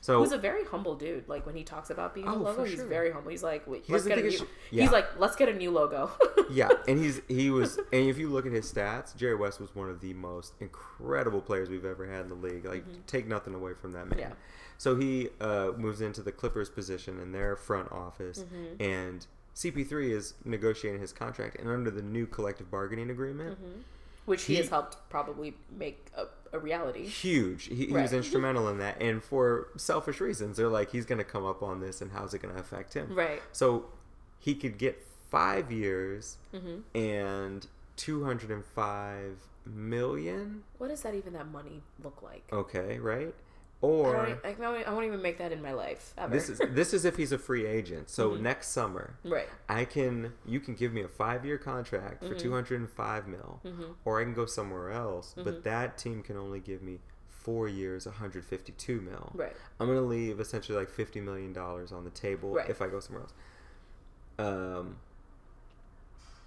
So 0.00 0.20
Who's 0.20 0.32
a 0.32 0.38
very 0.38 0.64
humble 0.64 0.94
dude. 0.94 1.28
Like 1.28 1.46
when 1.46 1.54
he 1.56 1.64
talks 1.64 1.90
about 1.90 2.14
being 2.14 2.28
Oh, 2.28 2.34
a 2.34 2.36
logo, 2.38 2.52
for 2.62 2.66
he's 2.66 2.76
sure. 2.76 2.86
very 2.86 3.10
humble. 3.10 3.30
He's 3.30 3.42
like, 3.42 3.64
He 3.64 3.92
let's 3.92 4.04
get 4.06 4.18
a 4.18 4.22
new. 4.22 4.30
yeah. 4.70 4.82
He's 4.82 4.92
like, 4.92 5.18
let's 5.18 5.36
get 5.36 5.48
a 5.48 5.54
new 5.54 5.70
logo. 5.70 6.10
yeah, 6.50 6.68
and 6.86 6.98
he's 6.98 7.20
he 7.28 7.50
was 7.50 7.78
and 7.78 8.08
if 8.08 8.18
you 8.18 8.28
look 8.28 8.46
at 8.46 8.52
his 8.52 8.70
stats, 8.72 9.16
Jerry 9.16 9.34
West 9.34 9.58
was 9.60 9.74
one 9.74 9.88
of 9.88 10.00
the 10.00 10.12
most 10.14 10.52
incredible 10.60 11.40
players 11.40 11.68
we've 11.70 11.84
ever 11.84 12.06
had 12.06 12.22
in 12.22 12.28
the 12.28 12.34
league. 12.34 12.64
Like 12.64 12.84
take 13.06 13.26
nothing 13.26 13.54
away 13.54 13.72
from 13.74 13.92
that 13.92 14.06
man. 14.06 14.10
Mm-hmm. 14.18 14.20
Yeah. 14.20 14.32
So 14.78 14.96
he 14.96 15.28
uh, 15.40 15.72
moves 15.76 16.00
into 16.00 16.22
the 16.22 16.32
Clippers 16.32 16.68
position 16.68 17.18
in 17.20 17.32
their 17.32 17.56
front 17.56 17.90
office, 17.92 18.40
Mm-hmm. 18.44 18.82
and 18.82 19.26
CP3 19.54 20.10
is 20.10 20.34
negotiating 20.44 21.00
his 21.00 21.12
contract, 21.12 21.58
and 21.58 21.68
under 21.68 21.90
the 21.90 22.02
new 22.02 22.26
collective 22.26 22.70
bargaining 22.70 23.08
agreement, 23.10 23.58
Which 24.26 24.44
he, 24.44 24.54
He- 24.54 24.60
has 24.60 24.68
helped 24.68 24.96
probably 25.08 25.54
make 25.70 26.08
a, 26.14 26.26
a 26.54 26.58
reality. 26.58 27.06
huge. 27.06 27.64
He, 27.64 27.86
he 27.86 27.92
was 27.92 28.12
instrumental 28.12 28.68
in 28.68 28.78
that, 28.78 29.00
and 29.00 29.22
for 29.24 29.68
selfish 29.76 30.20
reasons, 30.20 30.58
they're 30.58 30.68
like 30.68 30.90
he's 30.92 31.06
going 31.06 31.18
to 31.18 31.24
come 31.24 31.46
up 31.46 31.62
on 31.62 31.80
this, 31.80 32.02
and 32.02 32.12
how's 32.12 32.34
it 32.34 32.42
going 32.42 32.52
to 32.54 32.60
affect 32.60 32.92
him? 32.94 33.14
Right. 33.14 33.40
So 33.52 33.86
he 34.38 34.54
could 34.54 34.76
get 34.78 35.02
five 35.30 35.72
years 35.72 36.36
Mm-hmm. 36.54 36.96
and 36.98 37.66
two 37.96 38.24
hundred 38.24 38.50
and 38.50 38.62
five 38.64 39.38
million. 39.64 40.64
What 40.78 40.88
does 40.88 41.00
that 41.02 41.14
even 41.14 41.32
that 41.32 41.48
money 41.50 41.82
look 42.04 42.22
like? 42.22 42.42
Okay, 42.52 42.98
right? 42.98 43.34
I, 43.82 43.86
Or 43.86 44.16
I, 44.44 44.52
don't, 44.52 44.88
I 44.88 44.92
won't 44.92 45.04
even 45.06 45.20
make 45.22 45.38
that 45.38 45.52
in 45.52 45.60
my 45.62 45.72
life 45.72 46.12
ever. 46.16 46.32
this 46.32 46.48
is 46.48 46.60
this 46.70 46.94
is 46.94 47.04
if 47.04 47.16
he's 47.16 47.30
a 47.32 47.38
free 47.38 47.66
agent. 47.66 48.08
So 48.10 48.30
Mm-hmm. 48.30 48.42
next 48.42 48.68
summer, 48.68 49.14
right. 49.24 49.48
I 49.68 49.84
can 49.84 50.32
you 50.46 50.60
can 50.60 50.74
give 50.74 50.92
me 50.92 51.02
a 51.02 51.08
five 51.08 51.44
year 51.44 51.58
contract 51.58 52.22
Mm-hmm. 52.22 52.32
for 52.32 52.38
two 52.38 52.52
hundred 52.52 52.80
and 52.80 52.88
five 52.90 53.26
mil, 53.28 53.60
or 54.04 54.20
I 54.20 54.24
can 54.24 54.34
go 54.34 54.46
somewhere 54.46 54.90
else. 54.90 55.32
Mm-hmm. 55.32 55.44
But 55.44 55.64
that 55.64 55.98
team 55.98 56.22
can 56.22 56.36
only 56.36 56.58
give 56.60 56.82
me 56.82 57.00
four 57.28 57.68
years, 57.68 58.06
one 58.06 58.14
hundred 58.16 58.44
fifty 58.44 58.72
two 58.72 59.00
mil. 59.02 59.30
Right. 59.34 59.52
I'm 59.78 59.86
gonna 59.88 60.00
leave 60.00 60.40
essentially 60.40 60.78
like 60.78 60.88
fifty 60.90 61.20
million 61.20 61.52
dollars 61.52 61.92
on 61.92 62.04
the 62.04 62.10
table 62.10 62.54
Right. 62.54 62.68
if 62.70 62.80
I 62.80 62.88
go 62.88 62.98
somewhere 63.00 63.24
else. 63.24 63.34
Um, 64.38 64.96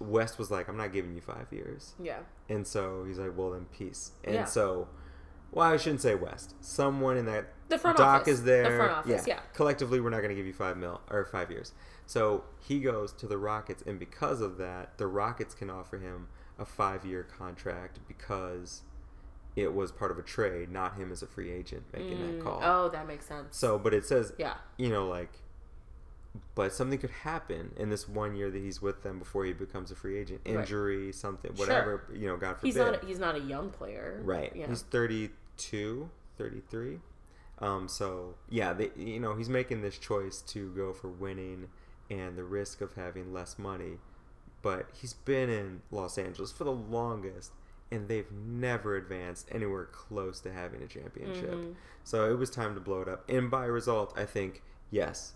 West 0.00 0.38
was 0.38 0.50
like, 0.50 0.68
I'm 0.68 0.76
not 0.76 0.92
giving 0.92 1.14
you 1.14 1.20
five 1.20 1.46
years. 1.52 1.92
Yeah. 2.02 2.20
And 2.48 2.66
so 2.66 3.04
he's 3.06 3.18
like, 3.18 3.36
well, 3.36 3.50
then 3.50 3.66
peace. 3.66 4.12
And 4.24 4.34
Yeah. 4.34 4.44
so, 4.46 4.88
well, 5.52 5.72
I 5.72 5.76
shouldn't 5.76 6.02
say 6.02 6.14
West. 6.14 6.54
Someone 6.60 7.16
in 7.16 7.26
that 7.26 7.46
The 7.68 7.78
front 7.78 7.98
doc 7.98 8.22
office. 8.22 8.34
is 8.34 8.44
there. 8.44 8.70
The 8.70 8.76
front 8.76 8.92
office, 8.92 9.26
yeah. 9.26 9.40
Collectively, 9.54 10.00
we're 10.00 10.10
not 10.10 10.18
going 10.18 10.30
to 10.30 10.34
give 10.34 10.46
you 10.46 10.52
five 10.52 10.76
mil 10.76 11.00
or 11.10 11.24
five 11.24 11.50
years. 11.50 11.72
So 12.06 12.44
he 12.58 12.80
goes 12.80 13.12
to 13.14 13.26
the 13.26 13.38
Rockets, 13.38 13.82
and 13.86 13.98
because 13.98 14.40
of 14.40 14.58
that, 14.58 14.98
the 14.98 15.06
Rockets 15.06 15.54
can 15.54 15.70
offer 15.70 15.98
him 15.98 16.28
a 16.58 16.64
five-year 16.64 17.22
contract 17.22 18.00
because 18.06 18.82
it 19.56 19.74
was 19.74 19.90
part 19.92 20.10
of 20.10 20.18
a 20.18 20.22
trade, 20.22 20.70
not 20.70 20.96
him 20.96 21.10
as 21.10 21.22
a 21.22 21.26
free 21.26 21.50
agent 21.50 21.84
making 21.92 22.20
that 22.20 22.38
mm. 22.38 22.42
call. 22.42 22.60
Oh, 22.62 22.88
that 22.90 23.06
makes 23.06 23.26
sense. 23.26 23.56
So, 23.56 23.78
but 23.78 23.94
it 23.94 24.04
says, 24.04 24.32
yeah. 24.38 24.54
you 24.76 24.88
know, 24.88 25.06
like, 25.06 25.30
but 26.54 26.72
something 26.72 26.98
could 26.98 27.10
happen 27.10 27.72
in 27.76 27.90
this 27.90 28.08
one 28.08 28.36
year 28.36 28.50
that 28.50 28.58
he's 28.58 28.80
with 28.80 29.02
them 29.02 29.18
before 29.18 29.44
he 29.44 29.52
becomes 29.52 29.90
a 29.90 29.96
free 29.96 30.18
agent. 30.18 30.40
Right. 30.46 30.56
Injury, 30.56 31.12
something, 31.12 31.54
Sure. 31.56 31.66
whatever, 31.66 32.04
you 32.12 32.28
know, 32.28 32.36
God 32.36 32.56
forbid. 32.56 32.66
He's 32.66 32.76
not. 32.76 33.04
He's 33.04 33.18
not 33.18 33.34
a 33.34 33.40
young 33.40 33.70
player. 33.70 34.20
right. 34.24 34.52
Yeah. 34.54 34.68
He's 34.68 34.82
32, 34.82 36.10
33. 36.38 37.00
Um, 37.58 37.88
so, 37.88 38.36
yeah, 38.48 38.72
they, 38.72 38.90
you 38.96 39.20
know, 39.20 39.34
he's 39.34 39.48
making 39.50 39.82
this 39.82 39.98
choice 39.98 40.40
to 40.42 40.70
go 40.70 40.92
for 40.92 41.08
winning 41.08 41.68
and 42.10 42.36
the 42.36 42.44
risk 42.44 42.80
of 42.80 42.94
having 42.94 43.32
less 43.32 43.58
money. 43.58 43.98
But 44.62 44.88
he's 44.94 45.12
been 45.12 45.48
in 45.50 45.82
Los 45.90 46.16
Angeles 46.18 46.52
for 46.52 46.64
the 46.64 46.72
longest, 46.72 47.52
and 47.90 48.08
they've 48.08 48.30
never 48.32 48.96
advanced 48.96 49.48
anywhere 49.52 49.84
close 49.86 50.40
to 50.40 50.52
having 50.52 50.82
a 50.82 50.86
championship. 50.86 51.54
Mm-hmm. 51.54 51.72
So 52.04 52.30
it 52.30 52.38
was 52.38 52.50
time 52.50 52.74
to 52.74 52.80
blow 52.80 53.00
it 53.02 53.08
up. 53.08 53.28
And 53.28 53.50
by 53.50 53.64
result, 53.66 54.12
I 54.18 54.24
think, 54.24 54.62
yes, 54.90 55.34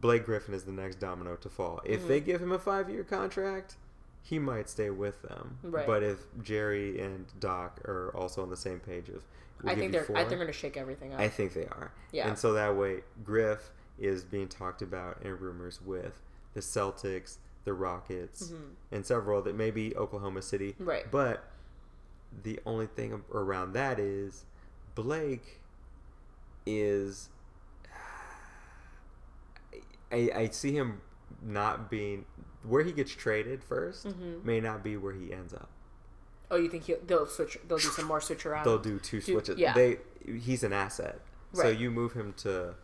Blake 0.00 0.24
Griffin 0.24 0.54
is 0.54 0.64
the 0.64 0.72
next 0.72 0.96
domino 0.96 1.36
to 1.36 1.48
fall. 1.48 1.80
If 1.84 2.00
Mm-hmm. 2.00 2.08
they 2.08 2.20
give 2.20 2.40
him 2.40 2.52
a 2.52 2.58
five 2.58 2.88
year 2.88 3.02
contract, 3.04 3.76
he 4.22 4.38
might 4.38 4.68
stay 4.68 4.90
with 4.90 5.22
them. 5.22 5.58
Right. 5.62 5.86
But 5.86 6.02
if 6.02 6.18
Jerry 6.42 7.00
and 7.00 7.26
Doc 7.40 7.80
are 7.86 8.12
also 8.14 8.42
on 8.42 8.50
the 8.50 8.56
same 8.56 8.78
page 8.80 9.08
of, 9.08 9.22
we'll 9.62 9.72
I 9.72 9.74
think 9.74 9.92
they're. 9.92 10.02
I 10.14 10.18
think 10.18 10.28
they're 10.30 10.38
gonna 10.38 10.52
shake 10.52 10.76
everything 10.76 11.14
up. 11.14 11.20
I 11.20 11.28
think 11.28 11.54
they 11.54 11.64
are. 11.66 11.92
Yeah. 12.12 12.28
And 12.28 12.38
so 12.38 12.52
that 12.52 12.76
way, 12.76 13.00
Griff 13.24 13.70
is 13.98 14.24
being 14.24 14.46
talked 14.48 14.82
about 14.82 15.22
in 15.22 15.36
rumors 15.38 15.80
with 15.82 16.20
the 16.54 16.60
Celtics, 16.60 17.38
the 17.64 17.72
Rockets, 17.72 18.52
and 18.92 19.04
several 19.04 19.42
that 19.42 19.56
maybe 19.56 19.96
Oklahoma 19.96 20.42
City. 20.42 20.72
Mm-hmm. 20.72 20.84
Right. 20.84 21.10
But 21.10 21.44
the 22.42 22.60
only 22.66 22.86
thing 22.86 23.22
around 23.32 23.72
that 23.72 23.98
is 23.98 24.44
Blake 24.94 25.60
is. 26.66 27.28
I, 30.12 30.30
I 30.34 30.48
see 30.48 30.72
him 30.72 31.00
not 31.42 31.90
being 31.90 32.24
where 32.62 32.82
he 32.82 32.92
gets 32.92 33.12
traded 33.14 33.62
1st 33.68 34.06
Mm-hmm. 34.06 34.46
may 34.46 34.60
not 34.60 34.82
be 34.82 34.96
where 34.96 35.12
he 35.12 35.32
ends 35.32 35.52
up. 35.54 35.70
oh, 36.50 36.56
you 36.56 36.68
think 36.68 36.84
he'll, 36.84 36.98
they'll 37.06 37.26
switch? 37.26 37.58
They'll 37.68 37.78
do 37.78 37.88
some 37.88 38.06
more 38.06 38.20
switch 38.20 38.44
around. 38.46 38.64
They'll 38.64 38.78
do 38.78 38.98
two 38.98 39.20
Do- 39.20 39.32
switches. 39.34 39.58
yeah. 39.58 39.72
They 39.74 39.98
he's 40.26 40.62
an 40.64 40.72
asset. 40.72 41.20
So 41.54 41.68
you 41.68 41.90
move 41.90 42.12
him 42.12 42.34
to 42.38 42.74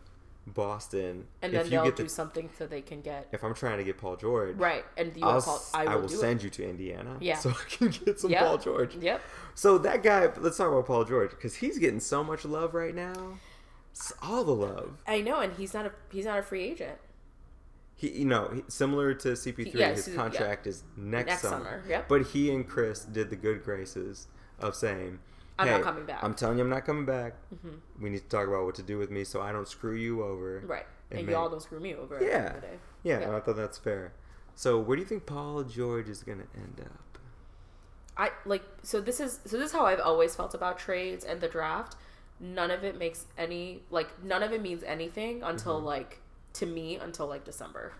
Boston. 0.47 1.25
and 1.41 1.53
if 1.53 1.63
then 1.63 1.71
you 1.71 1.81
they'll 1.81 1.91
do 1.95 2.03
the, 2.03 2.09
something 2.09 2.49
so 2.57 2.65
they 2.67 2.81
can 2.81 3.01
get 3.01 3.27
if 3.31 3.43
I'm 3.43 3.53
trying 3.53 3.77
to 3.79 3.83
get 3.83 3.97
Paul 3.97 4.15
George, 4.15 4.55
right. 4.57 4.85
And 4.97 5.15
you 5.15 5.23
I'll, 5.25 5.35
will 5.35 5.41
call. 5.41 5.61
will, 5.73 5.89
I 5.89 5.95
will 5.95 6.07
do 6.07 6.15
send 6.15 6.43
you 6.43 6.49
to 6.51 6.67
Indiana. 6.67 7.17
Yeah. 7.19 7.37
So 7.39 7.49
I 7.49 7.53
can 7.69 7.89
get 7.89 8.19
some 8.19 8.31
Yep. 8.31 8.39
Paul 8.41 8.57
George. 8.59 8.95
Yep. 8.95 9.21
So 9.55 9.77
that 9.79 10.03
guy, 10.03 10.29
let's 10.37 10.57
talk 10.57 10.67
about 10.69 10.85
Paul 10.85 11.03
George 11.05 11.31
because 11.31 11.55
he's 11.55 11.77
getting 11.79 11.99
so 11.99 12.23
much 12.23 12.45
love 12.45 12.73
right 12.73 12.93
now. 12.95 13.39
It's 13.91 14.11
all 14.21 14.43
the 14.43 14.53
love. 14.55 14.97
I 15.07 15.21
know, 15.21 15.39
and 15.39 15.53
he's 15.53 15.73
not 15.73 15.85
a. 15.85 15.91
He's 16.11 16.25
not 16.25 16.37
a 16.39 16.43
free 16.43 16.63
agent. 16.63 16.97
He, 17.97 18.09
you 18.09 18.25
know, 18.25 18.61
similar 18.67 19.13
to 19.13 19.29
CP3, 19.29 19.73
Yeah, 19.73 19.91
his 19.93 20.05
so- 20.05 20.11
yeah. 20.11 20.17
contract 20.17 20.67
is 20.67 20.83
next, 20.97 21.27
Next 21.27 21.41
summer. 21.43 21.55
summer, 21.57 21.83
yep. 21.87 22.07
But 22.09 22.23
he 22.27 22.51
and 22.51 22.67
Chris 22.67 23.05
did 23.05 23.29
the 23.29 23.35
good 23.37 23.63
graces 23.63 24.27
of 24.59 24.75
saying, 24.75 25.19
I'm 25.57 25.67
not 25.69 25.81
coming 25.83 26.05
back." 26.05 26.17
Mm-hmm. 26.17 26.25
I'm 26.25 26.33
telling 26.35 26.57
you, 26.57 26.63
I'm 26.65 26.69
not 26.69 26.85
coming 26.85 27.05
back. 27.05 27.35
We 28.01 28.09
need 28.09 28.19
to 28.19 28.27
talk 28.27 28.47
about 28.49 28.65
what 28.65 28.75
to 28.75 28.83
do 28.83 28.97
with 28.97 29.09
me 29.11 29.23
so 29.23 29.39
I 29.41 29.51
don't 29.53 29.67
screw 29.67 29.95
you 29.95 30.23
over." 30.23 30.61
Right. 30.65 30.85
And 31.09 31.19
And, 31.19 31.27
make- 31.27 31.33
y'all 31.33 31.49
don't 31.49 31.61
screw 31.61 31.79
me 31.79 31.95
over. 31.95 32.15
At 32.15 32.19
the 32.21 32.25
end 32.33 32.43
Yeah, 32.43 32.47
of 32.49 32.55
the 32.55 32.61
day. 32.67 32.73
yeah, 33.03 33.19
Yeah. 33.19 33.25
and 33.27 33.35
I 33.35 33.39
thought 33.39 33.55
that's 33.55 33.77
fair. 33.77 34.11
So, 34.55 34.79
where 34.79 34.95
do 34.97 35.01
you 35.01 35.07
think 35.07 35.25
Paul 35.25 35.63
George 35.63 36.09
is 36.09 36.23
going 36.23 36.39
to 36.39 36.47
end 36.57 36.81
up? 36.81 37.19
I 38.17 38.31
like 38.45 38.63
so 38.83 39.01
this 39.01 39.19
is 39.19 39.39
so 39.45 39.57
this 39.57 39.67
is 39.67 39.71
how 39.73 39.85
I've 39.85 39.99
always 39.99 40.35
felt 40.35 40.53
about 40.53 40.79
trades 40.79 41.23
and 41.25 41.41
the 41.41 41.47
draft. 41.49 41.95
None 42.39 42.71
of 42.71 42.83
it 42.83 42.97
makes 42.97 43.25
any 43.37 43.83
like 43.89 44.23
none 44.23 44.41
of 44.43 44.51
it 44.53 44.61
means 44.61 44.83
anything 44.83 45.43
until 45.43 45.77
Mm-hmm. 45.77 45.85
like 45.85 46.21
to 46.55 46.65
me 46.65 46.95
until 46.97 47.27
like 47.27 47.43
December. 47.45 47.93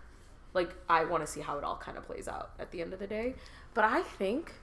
Like 0.53 0.75
I 0.89 1.05
want 1.05 1.25
to 1.25 1.31
see 1.31 1.41
how 1.41 1.57
it 1.57 1.63
all 1.63 1.77
kind 1.77 1.97
of 1.97 2.05
plays 2.05 2.27
out 2.27 2.51
at 2.59 2.71
the 2.71 2.81
end 2.81 2.93
of 2.93 2.99
the 2.99 3.07
day. 3.07 3.35
But 3.73 3.85
I 3.85 4.01
think 4.03 4.53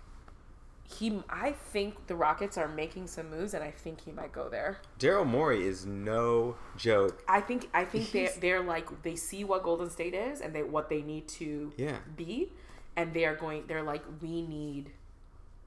he 0.85 1.23
I 1.31 1.53
think 1.53 2.07
the 2.07 2.15
Rockets 2.17 2.59
are 2.59 2.69
making 2.69 3.07
some 3.07 3.31
moves 3.31 3.55
and 3.55 3.63
I 3.65 3.71
think 3.71 4.01
he 4.03 4.13
might 4.13 4.33
go 4.33 4.49
there. 4.49 4.79
Daryl 4.99 5.27
Morey 5.27 5.67
is 5.67 5.87
no 5.87 6.57
joke. 6.77 7.23
I 7.29 7.41
think 7.41 7.69
I 7.73 7.85
think 7.85 8.11
they're 8.11 8.23
He's- 8.23 8.39
they're 8.39 8.63
like 8.63 9.03
they 9.03 9.17
see 9.17 9.45
what 9.45 9.63
Golden 9.63 9.91
State 9.91 10.15
is 10.15 10.41
and 10.41 10.55
they 10.55 10.63
what 10.63 10.89
they 10.89 11.03
need 11.03 11.29
to 11.29 11.73
Yeah. 11.77 11.99
be, 12.17 12.53
and 12.97 13.15
they 13.15 13.25
are 13.25 13.35
going. 13.37 13.65
They're 13.69 13.83
like 13.83 14.03
we 14.21 14.43
need 14.43 14.93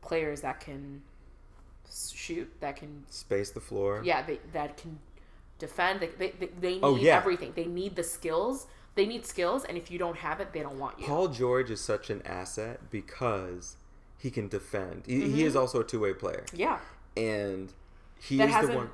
players 0.01 0.41
that 0.41 0.59
can 0.59 1.01
shoot, 1.89 2.51
that 2.59 2.75
can 2.75 3.03
Space 3.09 3.51
the 3.51 3.59
floor. 3.59 4.01
yeah, 4.03 4.21
they, 4.23 4.39
that 4.53 4.77
can 4.77 4.99
defend. 5.59 5.99
They 6.01 6.07
they, 6.07 6.31
they, 6.39 6.47
they 6.59 6.73
need 6.75 6.83
Oh, 6.83 6.95
yeah. 6.95 7.17
everything. 7.17 7.53
They 7.55 7.65
need 7.65 7.95
the 7.95 8.03
skills. 8.03 8.67
They 8.95 9.05
need 9.05 9.25
skills, 9.25 9.65
and 9.65 9.77
if 9.77 9.91
you 9.91 9.97
don't 9.99 10.17
have 10.17 10.39
it, 10.39 10.53
they 10.53 10.61
don't 10.61 10.79
want 10.79 10.99
you. 10.99 11.05
Paul 11.05 11.27
George 11.27 11.69
is 11.69 11.81
such 11.81 12.09
an 12.09 12.21
asset 12.25 12.89
because 12.89 13.75
he 14.17 14.31
can 14.31 14.47
defend. 14.47 15.03
He, 15.05 15.15
he 15.15 15.21
Mm-hmm. 15.27 15.39
is 15.41 15.55
also 15.57 15.81
a 15.81 15.83
two 15.83 15.99
way 15.99 16.13
player. 16.13 16.45
yeah, 16.53 16.79
And 17.17 17.73
he 18.19 18.37
that 18.37 18.45
is 18.47 18.53
the 18.53 18.55
hasn't 18.59 18.77
one. 18.77 18.89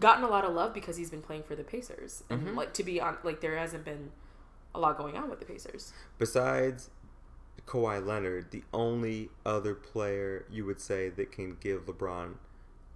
gotten 0.00 0.24
a 0.24 0.28
lot 0.28 0.44
of 0.44 0.52
love 0.54 0.74
because 0.74 0.96
he's 0.96 1.10
been 1.10 1.22
playing 1.22 1.44
for 1.44 1.54
the 1.54 1.62
Pacers, 1.62 2.24
and 2.28 2.40
Mm-hmm. 2.42 2.56
like 2.56 2.72
to 2.74 2.82
be 2.82 3.00
on, 3.00 3.16
like 3.22 3.40
there 3.40 3.56
hasn't 3.56 3.84
been 3.84 4.10
a 4.74 4.80
lot 4.80 4.98
going 4.98 5.16
on 5.16 5.30
with 5.30 5.38
the 5.38 5.46
Pacers. 5.46 5.92
Besides 6.18 6.90
Kawhi 7.64 8.04
Leonard, 8.04 8.50
the 8.50 8.64
only 8.72 9.30
other 9.46 9.74
player 9.76 10.46
you 10.50 10.64
would 10.64 10.80
say 10.80 11.10
that 11.10 11.30
can 11.30 11.56
give 11.60 11.86
LeBron 11.86 12.34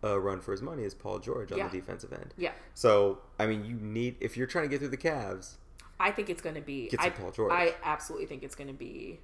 a 0.02 0.18
run 0.18 0.40
for 0.40 0.52
his 0.52 0.62
money 0.62 0.84
is 0.84 0.94
Paul 0.94 1.18
George 1.18 1.50
on 1.52 1.58
Yeah. 1.58 1.68
the 1.68 1.78
defensive 1.78 2.12
end. 2.12 2.34
Yeah, 2.36 2.52
So, 2.74 3.18
I 3.38 3.46
mean, 3.46 3.64
you 3.64 3.74
need, 3.74 4.16
if 4.20 4.36
you're 4.36 4.46
trying 4.46 4.64
to 4.64 4.68
get 4.68 4.78
through 4.78 4.88
the 4.90 4.96
Cavs, 4.96 5.54
I 6.00 6.12
think 6.12 6.30
it's 6.30 6.40
going 6.42 6.54
to 6.54 6.60
be. 6.60 6.88
Get 6.88 7.00
I, 7.00 7.10
Paul 7.10 7.32
George. 7.32 7.52
I 7.52 7.74
absolutely 7.82 8.26
think 8.26 8.42
it's 8.44 8.54
going 8.54 8.68
to 8.68 8.74
be 8.74 9.18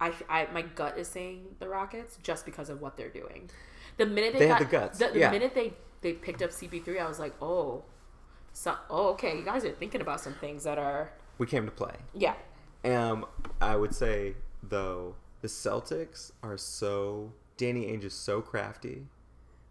I, 0.00 0.12
I 0.28 0.46
my 0.52 0.62
gut 0.62 0.96
is 0.98 1.08
saying 1.08 1.56
the 1.58 1.68
Rockets 1.68 2.18
just 2.22 2.44
because 2.44 2.68
of 2.70 2.80
what 2.80 2.96
they're 2.96 3.08
doing. 3.08 3.50
The 3.96 4.06
minute 4.06 4.32
they, 4.32 4.40
They 4.40 4.46
got 4.48 4.58
have 4.58 4.70
the 4.70 4.76
guts, 4.76 4.98
the, 4.98 5.08
the 5.08 5.18
yeah. 5.18 5.30
minute 5.30 5.54
they 5.54 5.72
they 6.00 6.12
picked 6.12 6.42
up 6.42 6.50
CP3, 6.50 7.00
I 7.00 7.08
was 7.08 7.18
like, 7.18 7.34
oh, 7.42 7.82
so 8.52 8.74
oh 8.90 9.08
okay, 9.10 9.36
you 9.36 9.44
guys 9.44 9.64
are 9.64 9.72
thinking 9.72 10.00
about 10.00 10.20
some 10.20 10.34
things 10.34 10.64
that 10.64 10.78
are 10.78 11.12
We 11.38 11.46
came 11.46 11.64
to 11.64 11.72
play. 11.72 11.94
yeah. 12.14 12.34
Um, 12.84 13.26
I 13.60 13.74
would 13.76 13.92
say 13.94 14.34
though 14.62 15.16
the 15.42 15.48
Celtics 15.48 16.30
are 16.42 16.56
so 16.56 17.32
Danny 17.56 17.86
Ainge 17.86 18.04
is 18.04 18.14
so 18.14 18.40
crafty 18.40 19.06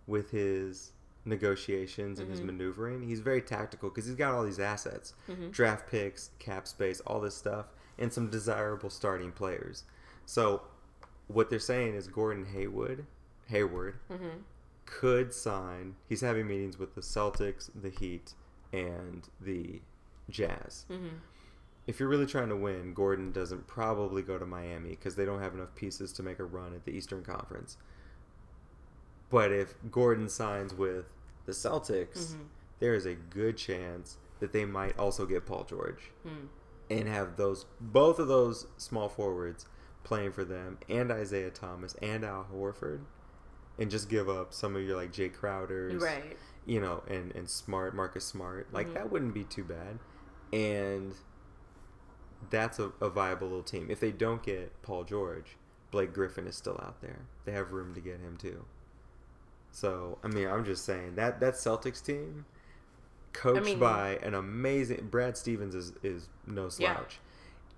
with 0.07 0.31
his 0.31 0.93
negotiations 1.25 2.19
and 2.19 2.29
his 2.29 2.39
mm-hmm. 2.39 2.47
maneuvering. 2.47 3.03
He's 3.03 3.19
very 3.19 3.41
tactical 3.41 3.89
because 3.89 4.05
he's 4.05 4.15
got 4.15 4.33
all 4.33 4.43
these 4.43 4.59
assets, 4.59 5.13
mm-hmm. 5.29 5.49
draft 5.49 5.89
picks, 5.89 6.31
cap 6.39 6.67
space, 6.67 7.01
all 7.01 7.19
this 7.19 7.35
stuff, 7.35 7.67
and 7.99 8.11
some 8.11 8.29
desirable 8.29 8.89
starting 8.89 9.31
players. 9.31 9.83
So 10.25 10.61
what 11.27 11.49
they're 11.49 11.59
saying 11.59 11.95
is 11.95 12.07
Gordon 12.07 12.45
Haywood, 12.45 13.05
Hayward, 13.47 13.99
mm-hmm. 14.11 14.39
could 14.85 15.33
sign. 15.33 15.95
He's 16.07 16.21
having 16.21 16.47
meetings 16.47 16.79
with 16.79 16.95
the 16.95 17.01
Celtics, 17.01 17.69
the 17.79 17.89
Heat, 17.89 18.33
and 18.71 19.27
the 19.41 19.81
Jazz 20.29 20.85
if 21.87 22.01
you're 22.01 22.09
really 22.09 22.25
trying 22.25 22.49
to 22.49 22.55
win, 22.55 22.93
Gordon 22.93 23.31
doesn't 23.31 23.65
probably 23.65 24.21
go 24.21 24.37
to 24.37 24.45
Miami 24.45 24.89
because 24.89 25.15
they 25.15 25.25
don't 25.25 25.41
have 25.41 25.55
enough 25.55 25.73
pieces 25.73 26.11
to 26.13 26.23
make 26.23 26.39
a 26.39 26.43
run 26.43 26.73
at 26.73 26.83
the 26.83 26.91
Eastern 26.91 27.23
Conference. 27.23 27.77
But 29.29 29.51
if 29.51 29.75
Gordon 29.91 30.29
signs 30.29 30.73
with 30.73 31.05
the 31.45 31.51
Celtics, 31.51 32.27
mm-hmm. 32.27 32.43
there 32.79 32.93
is 32.93 33.05
a 33.05 33.15
good 33.15 33.57
chance 33.57 34.17
that 34.39 34.53
they 34.53 34.65
might 34.65 34.97
also 34.97 35.25
get 35.25 35.45
Paul 35.45 35.63
George 35.63 36.11
hmm. 36.23 36.45
and 36.89 37.07
have 37.07 37.35
those 37.37 37.65
both 37.81 38.19
of 38.19 38.27
those 38.27 38.67
small 38.77 39.09
forwards 39.09 39.65
playing 40.03 40.31
for 40.31 40.45
them 40.45 40.77
and 40.87 41.11
Isaiah 41.11 41.49
Thomas 41.49 41.95
and 42.01 42.23
Al 42.23 42.45
Horford 42.53 43.01
and 43.79 43.91
just 43.91 44.09
give 44.09 44.29
up 44.29 44.53
some 44.53 44.75
of 44.75 44.83
your 44.83 44.95
like 44.95 45.11
Jae 45.11 45.33
Crowders 45.33 46.01
Right. 46.01 46.37
you 46.65 46.79
know, 46.79 47.03
and 47.07 47.33
and 47.35 47.49
smart 47.49 47.95
Marcus 47.95 48.25
Smart, 48.25 48.71
like 48.71 48.87
mm-hmm. 48.87 48.95
that 48.95 49.11
wouldn't 49.11 49.33
be 49.33 49.43
too 49.43 49.63
bad, 49.63 49.99
and 50.51 51.13
that's 52.49 52.79
a, 52.79 52.91
a 53.01 53.09
viable 53.09 53.47
little 53.47 53.63
team. 53.63 53.87
If 53.89 53.99
they 53.99 54.11
don't 54.11 54.43
get 54.43 54.81
Paul 54.81 55.03
George, 55.03 55.57
Blake 55.91 56.13
Griffin 56.13 56.47
is 56.47 56.55
still 56.55 56.79
out 56.83 57.01
there. 57.01 57.25
They 57.45 57.51
have 57.51 57.71
room 57.71 57.93
to 57.95 58.01
get 58.01 58.19
him 58.19 58.37
too. 58.37 58.65
So 59.71 60.17
I 60.23 60.27
mean, 60.27 60.47
I'm 60.47 60.65
just 60.65 60.85
saying 60.85 61.15
that 61.15 61.39
that 61.39 61.53
Celtics 61.55 62.03
team, 62.03 62.45
coached 63.33 63.65
mean- 63.65 63.79
by 63.79 64.17
an 64.23 64.33
amazing 64.33 65.07
Brad 65.11 65.37
Stevens 65.37 65.75
is 65.75 65.93
is 66.03 66.29
no 66.45 66.63
Yeah. 66.63 66.69
slouch. 66.95 67.19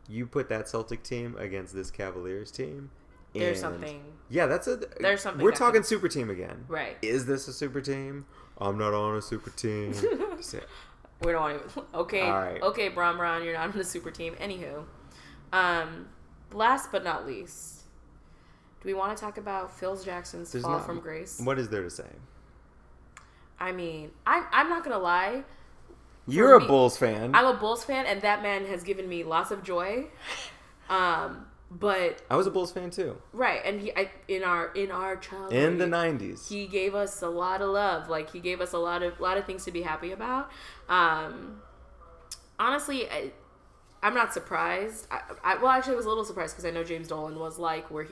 You 0.07 0.25
put 0.25 0.49
that 0.49 0.67
Celtic 0.67 1.03
team 1.03 1.35
against 1.37 1.73
this 1.73 1.91
Cavaliers 1.91 2.49
team. 2.51 2.89
There's 3.33 3.59
something 3.59 4.01
Yeah, 4.29 4.47
that's 4.47 4.67
a. 4.67 4.77
There's 4.77 5.21
something 5.21 5.43
We're 5.43 5.51
talking 5.51 5.81
can- 5.81 5.83
super 5.83 6.07
team 6.07 6.29
again. 6.31 6.65
right. 6.67 6.97
Is 7.03 7.25
this 7.27 7.47
a 7.47 7.53
super 7.53 7.79
team? 7.81 8.25
I'm 8.57 8.77
not 8.77 8.93
on 8.95 9.15
a 9.17 9.21
super 9.21 9.51
team. 9.51 9.93
We 11.21 11.33
don't 11.33 11.41
want 11.41 11.69
to. 11.73 11.85
Okay, 11.95 12.21
All 12.21 12.31
right. 12.31 12.61
okay, 12.61 12.87
Bron 12.87 13.17
Bron, 13.17 13.43
you're 13.43 13.53
not 13.53 13.69
on 13.71 13.77
the 13.77 13.83
super 13.83 14.09
team. 14.09 14.35
Anywho, 14.35 14.85
um, 15.51 16.07
last 16.53 16.93
but 16.93 17.03
not 17.03 17.27
least, 17.27 17.78
do 18.81 18.87
we 18.87 18.93
want 18.93 19.15
to 19.17 19.21
talk 19.23 19.37
about 19.37 19.77
Phil 19.77 19.95
Jackson's 19.97 20.51
There's 20.51 20.63
fall 20.63 20.77
not- 20.77 20.85
from 20.85 20.99
grace? 20.99 21.39
What 21.43 21.59
is 21.59 21.69
there 21.69 21.83
to 21.83 21.89
say? 21.89 22.07
I 23.59 23.71
mean, 23.71 24.11
I'm 24.25 24.45
I'm 24.51 24.69
not 24.69 24.83
gonna 24.83 24.99
lie. 24.99 25.43
You're 26.27 26.53
a 26.55 26.59
me- 26.61 26.67
Bulls 26.67 26.97
fan. 26.97 27.35
I'm 27.35 27.45
a 27.45 27.53
Bulls 27.55 27.83
fan, 27.83 28.05
and 28.05 28.21
that 28.21 28.41
man 28.41 28.65
has 28.67 28.83
given 28.83 29.09
me 29.09 29.23
lots 29.23 29.51
of 29.51 29.63
joy. 29.63 30.05
Um, 30.89 31.45
but 31.69 32.19
I 32.31 32.35
was 32.35 32.47
a 32.47 32.49
Bulls 32.49 32.71
fan 32.71 32.89
too. 32.89 33.21
right, 33.31 33.61
and 33.63 33.79
he 33.79 33.91
I, 33.95 34.09
in 34.27 34.43
our 34.43 34.71
in 34.73 34.89
our 34.89 35.15
childhood 35.17 35.53
In 35.53 35.77
the 35.77 35.85
90s. 35.85 36.49
he 36.49 36.65
gave 36.65 36.95
us 36.95 37.21
a 37.21 37.29
lot 37.29 37.61
of 37.61 37.69
love. 37.69 38.09
Like 38.09 38.31
he 38.31 38.39
gave 38.39 38.59
us 38.59 38.73
a 38.73 38.79
lot 38.79 39.03
of 39.03 39.19
lot 39.19 39.37
of 39.37 39.45
things 39.45 39.65
to 39.65 39.71
be 39.71 39.83
happy 39.83 40.11
about. 40.11 40.49
Um, 40.87 41.61
honestly, 42.57 43.07
I, 43.07 43.31
I'm 44.01 44.15
not 44.15 44.33
surprised. 44.33 45.05
I, 45.11 45.21
I, 45.43 45.55
well, 45.57 45.67
actually, 45.71 45.93
I 45.93 45.97
was 45.97 46.05
a 46.07 46.09
little 46.09 46.25
surprised 46.25 46.55
because 46.55 46.65
I 46.65 46.71
know 46.71 46.83
James 46.83 47.07
Dolan 47.07 47.37
was 47.37 47.59
like, 47.59 47.91
"We're 47.91 48.07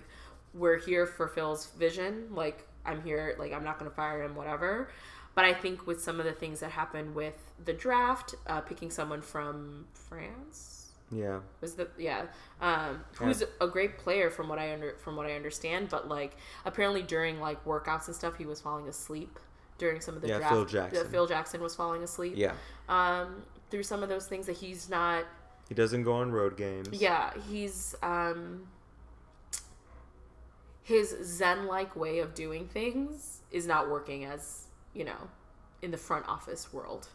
we're 0.57 0.77
here 0.79 1.05
for 1.05 1.27
Phil's 1.27 1.67
vision. 1.77 2.27
Like 2.31 2.67
I'm 2.85 3.01
here. 3.03 3.35
Like 3.39 3.53
I'm 3.53 3.63
not 3.63 3.79
going 3.79 3.89
to 3.89 3.95
fire 3.95 4.23
him. 4.23 4.35
Whatever." 4.35 4.89
But 5.35 5.45
I 5.45 5.53
think 5.53 5.85
with 5.85 6.01
some 6.01 6.19
of 6.19 6.25
the 6.25 6.31
things 6.31 6.61
that 6.61 6.71
happened 6.71 7.13
with 7.13 7.35
the 7.63 7.73
draft, 7.73 8.33
uh, 8.47 8.61
picking 8.61 8.89
someone 8.89 9.21
from 9.21 9.85
France 9.93 10.91
yeah. 11.11 11.39
was 11.61 11.75
the 11.75 11.87
yeah 11.97 12.23
um 12.61 13.01
who's 13.17 13.43
a 13.61 13.67
great 13.67 13.97
player 13.97 14.29
from 14.29 14.49
what 14.49 14.59
i 14.59 14.73
under 14.73 14.95
from 14.97 15.15
what 15.15 15.25
i 15.25 15.31
understand 15.33 15.87
but 15.89 16.09
like 16.09 16.35
apparently 16.65 17.01
during 17.01 17.39
like 17.39 17.63
workouts 17.63 18.07
and 18.07 18.15
stuff 18.15 18.35
he 18.37 18.45
was 18.45 18.59
falling 18.59 18.87
asleep 18.89 19.39
during 19.77 20.01
some 20.01 20.15
of 20.15 20.21
the 20.21 20.27
Yeah, 20.27 20.39
draft 20.39 20.53
Phil 20.53 20.65
Jackson. 20.65 21.03
that 21.03 21.09
phil 21.11 21.25
jackson 21.27 21.61
was 21.61 21.75
falling 21.75 22.03
asleep 22.03 22.33
Yeah. 22.35 22.53
um 22.89 23.43
through 23.69 23.83
some 23.83 24.03
of 24.03 24.09
those 24.09 24.27
things 24.27 24.47
that 24.47 24.57
he's 24.57 24.89
not 24.89 25.23
He 25.69 25.75
doesn't 25.75 26.03
go 26.03 26.13
on 26.13 26.31
road 26.31 26.57
games. 26.57 26.89
yeah 26.91 27.31
he's 27.49 27.95
um 28.03 28.67
his 30.87 31.13
zen 31.21 31.67
like 31.67 31.95
way 31.97 32.19
of 32.19 32.33
doing 32.33 32.65
things 32.65 33.41
is 33.51 33.67
not 33.67 33.89
working 33.89 34.23
as 34.23 34.67
you 34.93 35.03
know 35.03 35.27
in 35.81 35.91
the 35.91 35.97
front 35.97 36.25
office 36.29 36.71
world 36.71 37.09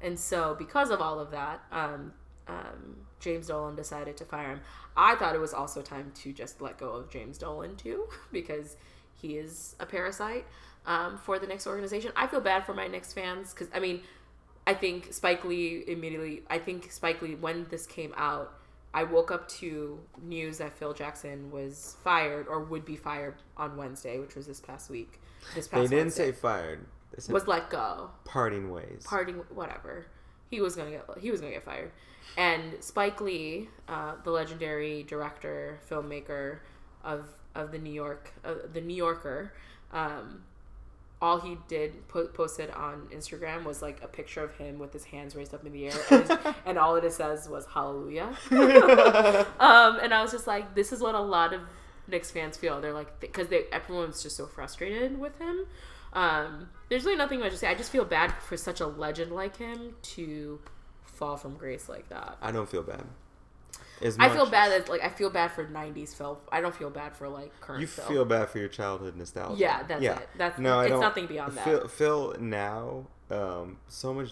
and 0.00 0.16
so 0.16 0.54
because 0.56 0.90
of 0.90 1.00
all 1.00 1.18
of 1.18 1.32
that 1.32 1.60
um 1.72 2.12
um, 2.48 2.96
James 3.18 3.48
Dolan 3.48 3.74
decided 3.74 4.16
to 4.18 4.24
fire 4.24 4.50
him. 4.50 4.60
I 4.96 5.16
thought 5.16 5.34
it 5.34 5.40
was 5.40 5.52
also 5.52 5.82
time 5.82 6.12
to 6.22 6.32
just 6.32 6.60
let 6.60 6.78
go 6.78 6.90
of 6.90 7.10
James 7.10 7.38
Dolan 7.38 7.74
too, 7.74 8.06
because 8.32 8.76
he 9.14 9.36
is 9.36 9.74
a 9.80 9.86
parasite 9.86 10.46
um, 10.86 11.18
for 11.18 11.38
the 11.38 11.46
next 11.46 11.66
organization. 11.66 12.12
I 12.14 12.26
feel 12.28 12.40
bad 12.40 12.64
for 12.64 12.74
my 12.74 12.86
Knicks 12.86 13.12
fans 13.12 13.52
because 13.52 13.68
I 13.74 13.80
mean, 13.80 14.02
I 14.66 14.74
think 14.74 15.12
Spike 15.12 15.44
Lee 15.44 15.84
immediately. 15.88 16.42
I 16.48 16.58
think 16.58 16.92
Spike 16.92 17.20
Lee 17.22 17.34
when 17.34 17.66
this 17.70 17.86
came 17.86 18.14
out, 18.16 18.52
I 18.96 19.04
woke 19.04 19.30
up 19.30 19.46
to 19.60 20.00
news 20.22 20.58
that 20.58 20.72
Phil 20.72 20.94
Jackson 20.94 21.50
was 21.50 21.96
fired 22.02 22.48
or 22.48 22.60
would 22.64 22.84
be 22.84 22.96
fired 22.96 23.34
on 23.56 23.76
Wednesday, 23.76 24.18
which 24.18 24.34
was 24.34 24.46
this 24.46 24.58
past 24.60 24.88
week. 24.90 25.20
This 25.54 25.68
past 25.68 25.82
They 25.82 25.88
didn't 25.88 26.04
Wednesday. 26.06 26.32
say 26.32 26.32
fired. 26.32 26.86
They 27.14 27.20
said 27.20 27.32
was 27.34 27.46
let 27.46 27.70
go 27.70 28.10
parting 28.24 28.70
ways. 28.70 29.04
parting 29.04 29.36
whatever 29.54 30.06
he 30.50 30.60
was 30.60 30.74
gonna 30.76 30.90
get 30.90 31.04
he 31.20 31.30
was 31.30 31.40
gonna 31.40 31.52
get 31.52 31.64
fired 31.64 31.92
and 32.36 32.82
spike 32.82 33.20
lee 33.20 33.68
uh, 33.88 34.14
the 34.24 34.30
legendary 34.30 35.02
director 35.04 35.78
filmmaker 35.88 36.58
of 37.04 37.26
of 37.54 37.70
the 37.72 37.78
new 37.78 37.92
york 37.92 38.32
uh, 38.44 38.54
the 38.72 38.80
new 38.80 38.94
yorker 38.96 39.52
um, 39.92 40.42
all 41.26 41.40
he 41.40 41.58
did 41.68 42.06
po- 42.08 42.28
posted 42.28 42.70
on 42.70 43.08
instagram 43.12 43.64
was 43.64 43.82
like 43.82 44.02
a 44.02 44.08
picture 44.08 44.42
of 44.42 44.54
him 44.56 44.78
with 44.78 44.92
his 44.92 45.04
hands 45.04 45.34
raised 45.34 45.52
up 45.54 45.66
in 45.66 45.72
the 45.72 45.86
air 45.86 45.94
and, 46.10 46.38
and 46.66 46.78
all 46.78 46.96
it 46.96 47.12
says 47.12 47.48
was 47.48 47.66
hallelujah 47.66 48.36
um, 49.60 49.98
and 50.02 50.14
i 50.14 50.22
was 50.22 50.30
just 50.30 50.46
like 50.46 50.74
this 50.74 50.92
is 50.92 51.00
what 51.00 51.14
a 51.14 51.20
lot 51.20 51.52
of 51.52 51.60
Knicks 52.08 52.30
fans 52.30 52.56
feel. 52.56 52.80
They're 52.80 52.92
like, 52.92 53.20
because 53.20 53.48
they 53.48 53.64
everyone's 53.72 54.22
just 54.22 54.36
so 54.36 54.46
frustrated 54.46 55.18
with 55.18 55.38
him. 55.38 55.66
Um, 56.12 56.68
there's 56.88 57.04
really 57.04 57.16
nothing 57.16 57.40
much 57.40 57.52
to 57.52 57.58
say. 57.58 57.68
I 57.68 57.74
just 57.74 57.90
feel 57.90 58.04
bad 58.04 58.32
for 58.40 58.56
such 58.56 58.80
a 58.80 58.86
legend 58.86 59.32
like 59.32 59.56
him 59.56 59.94
to 60.02 60.60
fall 61.02 61.36
from 61.36 61.54
grace 61.54 61.88
like 61.88 62.08
that. 62.08 62.36
I 62.40 62.52
don't 62.52 62.68
feel 62.68 62.82
bad. 62.82 63.04
As 64.02 64.16
I 64.18 64.28
feel 64.28 64.46
bad 64.46 64.70
that 64.72 64.88
like 64.88 65.02
I 65.02 65.08
feel 65.08 65.30
bad 65.30 65.52
for 65.52 65.64
'90s 65.64 66.14
Phil. 66.14 66.38
I 66.52 66.60
don't 66.60 66.74
feel 66.74 66.90
bad 66.90 67.16
for 67.16 67.28
like 67.28 67.58
current. 67.60 67.80
You 67.80 67.86
feel 67.86 68.24
bad 68.24 68.50
for 68.50 68.58
your 68.58 68.68
childhood 68.68 69.16
nostalgia. 69.16 69.60
Yeah, 69.60 69.82
that's 69.84 70.02
it. 70.02 70.28
That's- 70.36 70.58
no, 70.60 70.80
it's 70.80 70.90
nothing 71.00 71.26
beyond 71.26 71.56
that. 71.56 71.64
Phil, 71.64 71.88
Phil 71.88 72.34
now, 72.38 73.06
um, 73.30 73.78
so 73.88 74.12
much, 74.12 74.30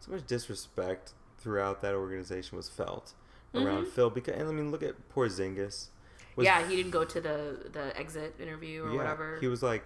so 0.00 0.10
much 0.12 0.26
disrespect 0.26 1.12
throughout 1.38 1.80
that 1.82 1.94
organization 1.94 2.56
was 2.56 2.68
felt 2.68 3.12
around 3.54 3.86
Phil 3.86 4.10
because, 4.10 4.34
and 4.34 4.48
I 4.48 4.52
mean, 4.52 4.70
look 4.70 4.82
at 4.82 5.08
poor 5.10 5.28
Mm-hmm. 5.28 6.42
yeah, 6.44 6.66
he 6.68 6.76
didn't 6.76 6.90
go 6.90 7.04
to 7.04 7.20
the 7.20 7.68
the 7.72 7.96
exit 7.98 8.34
interview 8.40 8.84
or 8.84 8.94
whatever. 8.96 9.38
He 9.40 9.46
was 9.46 9.62
like, 9.62 9.84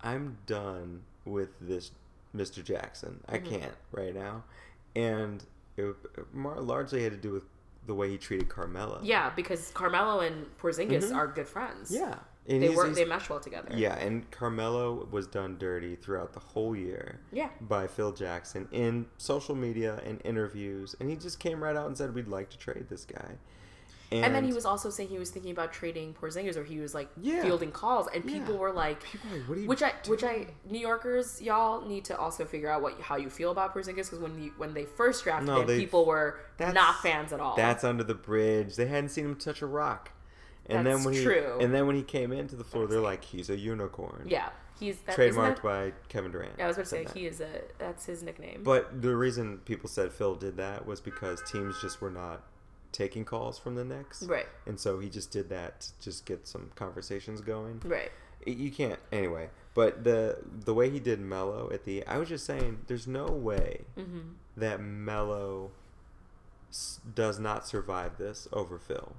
I'm 0.00 0.38
done 0.46 1.02
with 1.24 1.50
this 1.60 1.92
Mr. 2.34 2.64
Jackson. 2.64 3.20
I 3.28 3.38
Mm-hmm. 3.38 3.48
can't 3.50 3.74
right 3.92 4.14
now. 4.14 4.44
And 4.96 5.44
it 5.76 5.94
largely 6.34 7.02
had 7.02 7.12
to 7.12 7.18
do 7.18 7.30
with 7.32 7.44
the 7.86 7.94
way 7.94 8.08
he 8.10 8.16
treated 8.18 8.48
Carmelo. 8.48 9.00
yeah, 9.02 9.30
because 9.34 9.70
Carmelo 9.72 10.20
and 10.20 10.46
Porzingis 10.58 11.14
are 11.14 11.26
good 11.26 11.48
friends. 11.48 11.90
Mm-hmm. 11.90 12.02
Yeah. 12.04 12.14
And 12.48 12.60
they 12.60 12.70
work. 12.70 12.92
They 12.94 13.04
mesh 13.04 13.30
well 13.30 13.38
together. 13.38 13.68
Yeah, 13.72 13.94
and 13.98 14.28
Carmelo 14.32 15.06
was 15.12 15.28
done 15.28 15.58
dirty 15.58 15.94
throughout 15.94 16.32
the 16.32 16.40
whole 16.40 16.74
year 16.74 17.20
Yeah. 17.32 17.50
by 17.60 17.86
Phil 17.86 18.10
Jackson 18.12 18.66
in 18.72 19.06
social 19.16 19.54
media 19.54 20.00
and 20.04 20.20
interviews. 20.24 20.96
And 20.98 21.08
he 21.08 21.14
just 21.14 21.38
came 21.38 21.62
right 21.62 21.76
out 21.76 21.86
and 21.86 21.96
said, 21.96 22.12
We'd 22.14 22.26
like 22.26 22.50
to 22.50 22.58
trade 22.58 22.86
this 22.88 23.04
guy. 23.04 23.36
And, 24.12 24.34
then 24.34 24.44
he 24.44 24.52
was 24.52 24.64
also 24.64 24.90
saying 24.90 25.08
he 25.08 25.18
was 25.18 25.30
thinking 25.30 25.50
about 25.52 25.72
trading 25.72 26.14
Porzingis, 26.14 26.56
or 26.56 26.64
he 26.64 26.78
was 26.80 26.94
like 26.94 27.08
Yeah. 27.20 27.42
fielding 27.42 27.72
calls, 27.72 28.08
and 28.14 28.24
Yeah. 28.24 28.38
people 28.38 28.58
were 28.58 28.72
like, 28.72 29.02
People 29.04 29.30
were 29.30 29.36
like, 29.38 29.48
"What 29.48 29.56
are 29.58 29.60
you 29.60 29.66
which 29.68 29.82
I, 29.82 29.92
which 30.06 30.24
I, 30.24 30.46
New 30.68 30.78
Yorkers, 30.78 31.40
y'all 31.40 31.86
need 31.86 32.04
to 32.06 32.16
also 32.18 32.44
figure 32.44 32.68
out 32.70 32.82
what 32.82 33.00
how 33.00 33.16
you 33.16 33.30
feel 33.30 33.50
about 33.50 33.74
Porzingis 33.74 33.96
because 34.10 34.18
when 34.20 34.42
you 34.42 34.52
when 34.56 34.74
they 34.74 34.84
first 34.84 35.24
drafted 35.24 35.46
No, 35.48 35.60
him, 35.62 35.66
they- 35.66 35.78
people 35.78 36.04
were 36.04 36.38
not 36.60 37.00
fans 37.02 37.32
at 37.32 37.40
all. 37.40 37.56
That's 37.56 37.84
under 37.84 38.04
the 38.04 38.14
bridge. 38.14 38.76
They 38.76 38.86
hadn't 38.86 39.10
seen 39.10 39.24
him 39.24 39.36
touch 39.36 39.62
a 39.62 39.66
rock. 39.66 40.10
And 40.66 40.86
That's 40.86 40.98
then 40.98 41.04
when 41.04 41.14
he 41.14 41.24
true. 41.24 41.58
and 41.60 41.74
then 41.74 41.86
when 41.86 41.96
he 41.96 42.02
came 42.02 42.32
into 42.32 42.54
the 42.54 42.64
floor, 42.64 42.86
they're 42.86 43.00
like, 43.00 43.24
he's 43.24 43.50
a 43.50 43.56
unicorn. 43.56 44.26
Yeah, 44.28 44.50
he's 44.78 44.96
that, 45.00 45.16
Trademarked 45.16 45.56
that- 45.56 45.62
by 45.64 45.92
Kevin 46.08 46.30
Durant. 46.30 46.52
Yeah, 46.56 46.64
I 46.64 46.68
was 46.68 46.76
about 46.76 46.84
to 46.84 46.90
say 46.90 47.04
that. 47.04 47.16
he 47.16 47.26
is 47.26 47.40
a 47.40 47.62
that's 47.78 48.06
his 48.06 48.22
nickname. 48.22 48.62
But 48.62 49.02
the 49.02 49.16
reason 49.16 49.58
people 49.64 49.88
said 49.88 50.12
Phil 50.12 50.36
did 50.36 50.56
that 50.58 50.86
was 50.86 51.00
because 51.00 51.42
teams 51.50 51.80
just 51.80 52.00
were 52.00 52.10
not 52.12 52.42
taking 52.92 53.24
calls 53.24 53.58
from 53.58 53.74
the 53.74 53.84
Knicks. 53.84 54.22
right, 54.24 54.46
And 54.66 54.78
so 54.78 54.98
he 55.00 55.08
just 55.08 55.30
did 55.30 55.48
that 55.48 55.80
to 55.80 56.00
just 56.00 56.26
get 56.26 56.46
some 56.46 56.70
conversations 56.76 57.40
going. 57.40 57.80
right. 57.84 58.10
You 58.46 58.70
can't 58.72 58.98
anyway. 59.12 59.50
But 59.74 60.02
the 60.04 60.38
the 60.64 60.74
way 60.74 60.90
he 60.90 60.98
did 60.98 61.20
Melo 61.20 61.70
at 61.72 61.84
the 61.84 62.04
I 62.06 62.18
was 62.18 62.28
just 62.28 62.44
saying 62.44 62.80
there's 62.88 63.06
no 63.06 63.24
way 63.26 63.82
Mm-hmm. 63.96 64.20
that 64.56 64.80
Melo 64.80 65.70
s- 66.70 67.00
does 67.14 67.38
not 67.38 67.66
survive 67.66 68.18
this 68.18 68.48
over 68.52 68.78
Phil. 68.78 69.14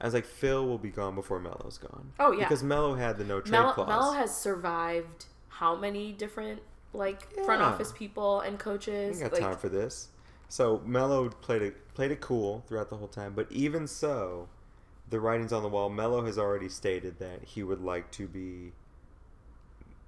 I 0.00 0.06
was 0.06 0.14
like 0.14 0.24
Phil 0.24 0.66
will 0.66 0.78
be 0.78 0.90
gone 0.90 1.14
before 1.14 1.38
Melo's 1.38 1.78
gone. 1.78 2.12
Oh, 2.18 2.32
yeah. 2.32 2.38
Because 2.40 2.62
Melo 2.64 2.94
had 2.94 3.18
the 3.18 3.24
no 3.24 3.40
trade 3.40 3.52
Melo, 3.52 3.72
clause. 3.72 3.88
Melo 3.88 4.12
has 4.12 4.34
survived 4.36 5.26
how 5.48 5.76
many 5.76 6.10
different 6.12 6.60
like 6.94 7.32
front 7.44 7.62
office 7.62 7.92
people 7.92 8.40
and 8.40 8.58
coaches? 8.58 9.20
ain't 9.20 9.30
got 9.30 9.38
like, 9.38 9.42
time 9.50 9.58
for 9.58 9.68
this. 9.68 10.08
So 10.52 10.82
Melo 10.84 11.30
played 11.30 11.62
it 11.62 11.94
played 11.94 12.10
it 12.10 12.20
cool 12.20 12.62
throughout 12.68 12.90
the 12.90 12.98
whole 12.98 13.08
time, 13.08 13.32
but 13.34 13.50
even 13.50 13.86
so, 13.86 14.50
the 15.08 15.18
writing's 15.18 15.50
on 15.50 15.62
the 15.62 15.68
wall. 15.70 15.88
Melo 15.88 16.26
has 16.26 16.36
already 16.36 16.68
stated 16.68 17.18
that 17.20 17.42
he 17.42 17.62
would 17.62 17.80
like 17.80 18.10
to 18.10 18.28
be 18.28 18.72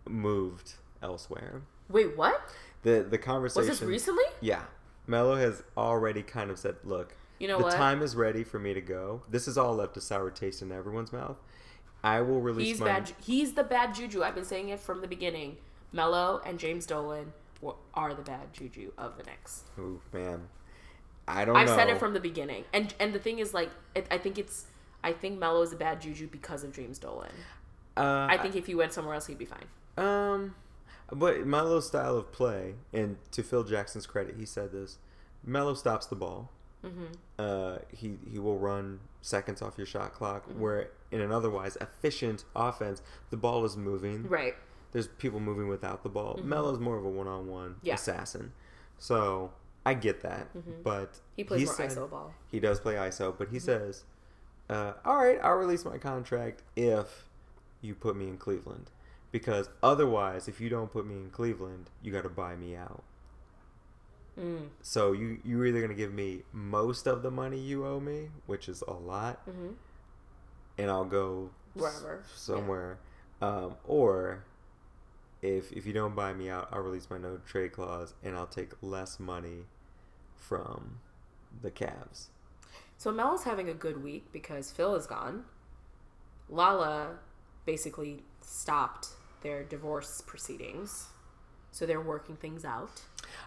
moved 0.07 0.75
elsewhere. 1.03 1.63
Wait, 1.89 2.15
what? 2.15 2.43
The 2.83 3.07
the 3.09 3.17
conversation 3.17 3.71
Was 3.71 3.81
this 3.81 3.89
recently? 3.89 4.25
Yeah. 4.43 4.65
Melo 5.07 5.37
has 5.37 5.63
already 5.79 6.23
kind 6.23 6.51
of 6.51 6.59
said, 6.59 6.77
"Look, 6.85 7.17
You 7.39 7.49
know 7.49 7.57
the 7.57 7.65
what? 7.65 7.73
time 7.73 8.03
is 8.03 8.15
ready 8.15 8.45
for 8.45 8.59
me 8.59 8.75
to 8.75 8.83
go. 8.83 9.23
This 9.31 9.49
is 9.49 9.57
all 9.57 9.75
left 9.75 9.97
a 9.97 10.03
sour 10.03 10.31
taste 10.31 10.61
in 10.61 10.71
everyone's 10.71 11.11
mouth. 11.11 11.39
I 12.03 12.21
will 12.21 12.43
release 12.43 12.67
He's 12.67 12.81
my 12.81 12.87
bad. 12.87 13.13
He's 13.19 13.55
the 13.55 13.65
bad 13.65 13.95
juju. 13.95 14.23
I've 14.23 14.35
been 14.35 14.45
saying 14.45 14.69
it 14.69 14.81
from 14.81 15.01
the 15.01 15.09
beginning. 15.09 15.57
Melo 15.91 16.43
and 16.45 16.59
James 16.59 16.85
Dolan 16.85 17.33
were, 17.65 17.75
are 17.95 18.15
the 18.15 18.23
bad 18.23 18.53
juju 18.53 18.93
of 18.99 19.17
the 19.17 19.25
Knicks. 19.25 19.65
Ooh, 19.79 20.01
man. 20.13 20.49
I 21.27 21.45
don't 21.45 21.57
I've 21.57 21.69
know. 21.69 21.77
said 21.77 21.89
it 21.89 21.99
from 21.99 22.13
the 22.13 22.21
beginning, 22.21 22.65
and 22.73 22.95
and 23.01 23.15
the 23.15 23.19
thing 23.19 23.39
is, 23.39 23.55
like, 23.55 23.71
it, 23.95 24.07
I 24.11 24.19
think 24.19 24.39
it's, 24.39 24.67
I 25.03 25.13
think 25.13 25.39
Melo 25.39 25.63
is 25.63 25.73
a 25.73 25.77
bad 25.77 26.03
juju 26.03 26.29
because 26.29 26.65
of 26.65 26.73
James 26.73 26.99
Dolan. 26.99 27.31
uh, 27.97 28.27
I 28.31 28.37
think 28.37 28.57
if 28.57 28.67
he 28.67 28.75
went 28.75 28.93
somewhere 28.93 29.15
else, 29.15 29.27
he'd 29.27 29.39
be 29.39 29.47
fine. 29.47 29.65
Um, 29.97 30.55
but 31.11 31.47
Melo's 31.47 31.87
style 31.87 32.17
of 32.19 32.31
play, 32.31 32.75
and 32.93 33.17
to 33.31 33.43
Phil 33.43 33.65
Jackson's 33.65 34.07
credit, 34.07 34.37
he 34.39 34.45
said 34.45 34.73
this: 34.73 34.99
Melo 35.43 35.73
stops 35.75 36.07
the 36.07 36.17
ball. 36.17 36.51
Mm-hmm. 36.85 37.05
Uh, 37.39 37.79
he 37.91 38.19
he 38.31 38.39
will 38.39 38.59
run 38.59 39.01
seconds 39.23 39.63
off 39.63 39.79
your 39.79 39.87
shot 39.87 40.13
clock. 40.13 40.47
Mm-hmm. 40.47 40.61
Where 40.61 40.91
in 41.11 41.23
an 41.23 41.33
otherwise 41.33 41.79
efficient 41.81 42.45
offense, 42.55 43.01
the 43.31 43.39
ball 43.39 43.65
is 43.65 43.79
moving. 43.79 44.29
Right. 44.29 44.55
There's 44.95 45.09
people 45.09 45.41
moving 45.41 45.69
without 45.69 46.03
the 46.05 46.09
ball. 46.09 46.41
Melo's 46.43 46.79
more 46.79 46.97
of 46.97 47.05
a 47.05 47.09
one-on-one 47.11 47.71
Mm-hmm. 47.75 47.91
Assassin. 47.91 48.53
So 48.99 49.51
I 49.85 49.93
get 49.93 50.23
that, 50.23 50.49
but 50.83 51.13
Mm-hmm. 51.13 51.19
He 51.37 51.45
plays 51.45 51.67
more 51.67 51.75
said- 51.75 51.91
ISO 51.91 52.09
ball. 52.11 52.29
Mm-hmm. 52.29 52.47
He 52.53 52.61
does 52.61 52.81
play 52.81 52.95
ISO, 52.95 53.37
but 53.37 53.49
he 53.49 53.59
says, 53.59 54.05
uh, 54.71 54.93
"All 55.05 55.17
right, 55.19 55.39
I'll 55.43 55.57
release 55.57 55.85
my 55.85 55.99
contract 55.99 56.63
if 56.77 57.29
you 57.83 57.95
put 57.95 58.17
me 58.17 58.29
in 58.29 58.39
Cleveland, 58.39 58.91
because 59.33 59.69
otherwise, 59.83 60.49
if 60.49 60.59
you 60.61 60.71
don't 60.71 60.91
put 60.91 61.07
me 61.07 61.17
in 61.17 61.29
Cleveland, 61.31 61.91
you 62.03 62.11
got 62.13 62.23
to 62.23 62.31
buy 62.31 62.55
me 62.57 62.75
out. 62.77 63.03
Mm. 64.41 64.69
So 64.81 65.13
you 65.13 65.39
you're 65.45 65.67
either 65.67 65.81
gonna 65.81 65.95
give 65.95 66.13
me 66.15 66.43
most 66.53 67.07
of 67.07 67.23
the 67.23 67.31
money 67.31 67.59
you 67.59 67.85
owe 67.87 68.01
me, 68.01 68.31
which 68.47 68.69
is 68.69 68.83
a 68.89 68.93
lot, 68.95 69.45
Mm-hmm. 69.49 69.75
and 70.79 70.91
I'll 70.91 71.05
go 71.05 71.51
s- 71.77 71.83
Wherever, 71.83 72.23
yeah. 72.23 72.33
somewhere, 72.37 72.99
um, 73.43 73.75
or." 73.87 74.45
If, 75.45 75.73
if 75.73 75.85
you 75.85 75.93
don't 75.93 76.15
buy 76.15 76.33
me 76.33 76.49
out, 76.49 76.71
I'll 76.73 76.81
release 76.81 77.11
my 77.11 77.19
no 77.19 77.39
trade 77.47 77.73
clause 77.73 78.15
and 78.25 78.35
I'll 78.35 78.47
take 78.47 78.71
less 78.81 79.21
money 79.21 79.67
from 80.37 81.01
the 81.61 81.71
Cavs. 81.71 82.29
So 82.97 83.13
Melo's 83.13 83.45
having 83.45 83.69
a 83.69 83.75
good 83.75 84.03
week 84.03 84.33
because 84.33 84.71
Phil 84.71 84.95
is 84.95 85.07
gone. 85.07 85.45
Lala 86.49 87.19
basically 87.67 88.23
stopped 88.41 89.09
their 89.43 89.63
divorce 89.63 90.23
proceedings, 90.27 91.09
so 91.71 91.85
they're 91.85 92.01
working 92.01 92.37
things 92.37 92.65
out. 92.65 93.03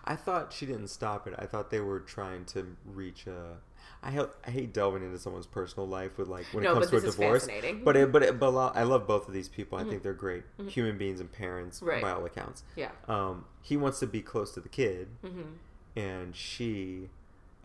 I 0.06 0.16
thought 0.16 0.54
she 0.54 0.68
didn't 0.68 0.90
stop 0.90 1.28
it. 1.28 1.34
I 1.40 1.48
thought 1.48 1.72
they 1.72 1.80
were 1.80 2.00
trying 2.00 2.46
to 2.46 2.76
reach 2.86 3.26
a. 3.26 3.58
I, 4.04 4.12
hel- 4.12 4.32
I 4.46 4.52
hate 4.52 4.74
delving 4.74 5.04
into 5.04 5.18
someone's 5.20 5.48
personal 5.48 5.88
life 5.88 6.18
with 6.18 6.28
like 6.28 6.46
when 6.54 6.64
No, 6.64 6.72
it 6.72 6.74
comes 6.76 6.90
to 6.92 6.98
a 6.98 7.02
divorce. 7.02 7.44
fascinating. 7.46 7.84
But 7.84 7.98
it, 7.98 8.12
but 8.12 8.24
it, 8.24 8.40
but 8.40 8.56
I 8.76 8.84
love 8.84 9.08
both 9.08 9.28
of 9.28 9.34
these 9.34 9.50
people. 9.50 9.78
I 9.78 9.84
think 9.84 10.04
they're 10.04 10.14
great 10.14 10.44
human 10.68 10.98
beings 10.98 11.20
and 11.20 11.32
parents 11.32 11.78
Mm-hmm. 11.80 11.88
Right. 11.90 12.02
by 12.02 12.12
all 12.12 12.26
accounts. 12.26 12.64
Yeah. 12.76 12.92
Um, 13.08 13.46
he 13.62 13.76
wants 13.78 14.00
to 14.00 14.08
be 14.08 14.22
close 14.22 14.52
to 14.54 14.60
the 14.62 14.70
kid, 14.70 15.08
Mm-hmm. 15.26 15.42
and 16.00 16.36
she 16.36 17.10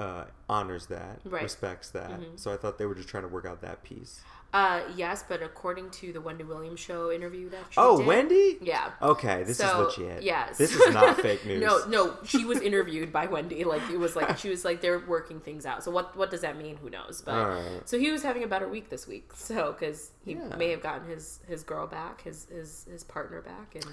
uh, 0.00 0.24
honors 0.48 0.86
that, 0.86 1.20
Right. 1.24 1.34
Mm-hmm. 1.34 1.42
respects 1.44 1.90
that. 1.90 2.20
So 2.36 2.52
I 2.52 2.56
thought 2.56 2.78
they 2.78 2.86
were 2.86 2.94
just 2.94 3.08
trying 3.08 3.22
to 3.24 3.28
work 3.28 3.44
out 3.46 3.60
that 3.62 3.82
piece. 3.84 4.20
Uh, 4.52 4.82
yes, 4.96 5.24
but 5.26 5.42
according 5.42 5.88
to 5.88 6.12
the 6.12 6.20
Wendy 6.20 6.44
Williams 6.44 6.78
show 6.78 7.10
interview 7.10 7.48
that 7.48 7.60
she 7.70 7.76
Oh, 7.78 7.96
did- 7.96 8.06
Wendy. 8.06 8.58
Yeah. 8.60 8.90
Okay, 9.00 9.44
this 9.44 9.56
so, 9.56 9.88
is 9.88 9.98
legit. 9.98 10.22
Yes. 10.22 10.58
This 10.58 10.74
is 10.74 10.92
not 10.92 11.18
fake 11.20 11.46
news. 11.46 11.62
no, 11.62 11.84
no, 11.86 12.16
she 12.24 12.44
was 12.44 12.60
interviewed 12.60 13.12
by 13.12 13.24
Wendy. 13.26 13.64
Like 13.64 13.80
it 13.90 13.96
was 13.96 14.14
like 14.14 14.36
she 14.36 14.50
was 14.50 14.62
like 14.62 14.82
they're 14.82 14.98
working 14.98 15.40
things 15.40 15.64
out. 15.64 15.82
So 15.82 15.90
what 15.90 16.14
what 16.18 16.30
does 16.30 16.42
that 16.42 16.58
mean? 16.58 16.76
Who 16.76 16.90
knows? 16.90 17.22
But 17.24 17.88
so 17.88 17.98
he 17.98 18.10
was 18.10 18.22
having 18.22 18.44
a 18.44 18.46
better 18.46 18.68
week 18.68 18.90
this 18.90 19.06
week. 19.08 19.30
So 19.34 19.72
because 19.72 20.10
he 20.24 20.32
Yeah. 20.32 20.54
may 20.56 20.68
have 20.70 20.82
gotten 20.82 21.08
his 21.08 21.40
his 21.48 21.62
girl 21.62 21.86
back, 21.86 22.20
his 22.22 22.44
his 22.52 22.86
his 22.90 23.04
partner 23.04 23.40
back, 23.40 23.74
and 23.74 23.86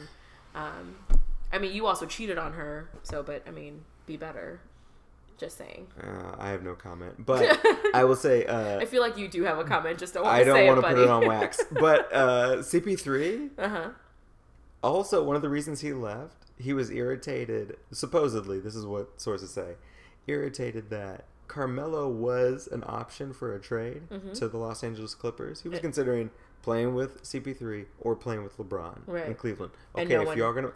um, 0.55 0.95
I 1.53 1.59
mean 1.59 1.71
you 1.73 1.85
also 1.85 2.05
cheated 2.05 2.37
on 2.37 2.51
her. 2.53 2.89
So 3.03 3.23
but 3.23 3.43
I 3.47 3.51
mean 3.51 3.85
be 4.05 4.17
better. 4.17 4.59
Just 5.39 5.57
saying. 5.57 5.87
Uh, 6.03 6.35
I 6.37 6.49
have 6.49 6.63
no 6.63 6.75
comment, 6.75 7.25
but 7.25 7.59
I 7.93 8.03
will 8.03 8.15
say. 8.17 8.45
Uh, 8.45 8.77
I 8.79 8.85
feel 8.85 9.01
like 9.01 9.17
you 9.17 9.27
do 9.27 9.43
have 9.43 9.57
a 9.57 9.63
comment. 9.63 9.97
Just 9.97 10.13
don't 10.13 10.23
want 10.25 10.35
I 10.35 10.43
don't 10.43 10.67
want 10.67 10.81
to 10.81 10.87
put 10.87 10.99
it 10.99 11.07
on 11.09 11.25
wax. 11.25 11.63
But 11.71 12.13
uh, 12.13 12.57
CP3, 12.57 13.49
uh 13.57 13.69
huh. 13.69 13.89
also 14.83 15.23
one 15.23 15.35
of 15.35 15.41
the 15.41 15.49
reasons 15.49 15.81
he 15.81 15.93
left, 15.93 16.35
he 16.57 16.73
was 16.73 16.89
irritated. 16.91 17.77
Supposedly, 17.91 18.59
this 18.59 18.75
is 18.75 18.85
what 18.85 19.19
sources 19.21 19.51
say, 19.51 19.75
irritated 20.27 20.89
that 20.89 21.25
Carmelo 21.47 22.07
was 22.09 22.67
an 22.71 22.83
option 22.85 23.33
for 23.33 23.55
a 23.55 23.59
trade 23.59 24.09
Mm-hmm. 24.09 24.33
to 24.33 24.47
the 24.49 24.57
Los 24.57 24.83
Angeles 24.83 25.15
Clippers. 25.15 25.61
He 25.61 25.69
was 25.69 25.79
Eh. 25.79 25.81
considering 25.81 26.31
playing 26.61 26.93
with 26.93 27.23
CP3 27.23 27.85
or 28.01 28.15
playing 28.15 28.43
with 28.43 28.57
LeBron 28.57 29.07
in 29.25 29.35
Cleveland. 29.35 29.71
Okay, 29.95 30.03
no 30.15 30.21
if 30.21 30.27
one- 30.27 30.37
you 30.37 30.43
are 30.43 30.53
gonna, 30.53 30.73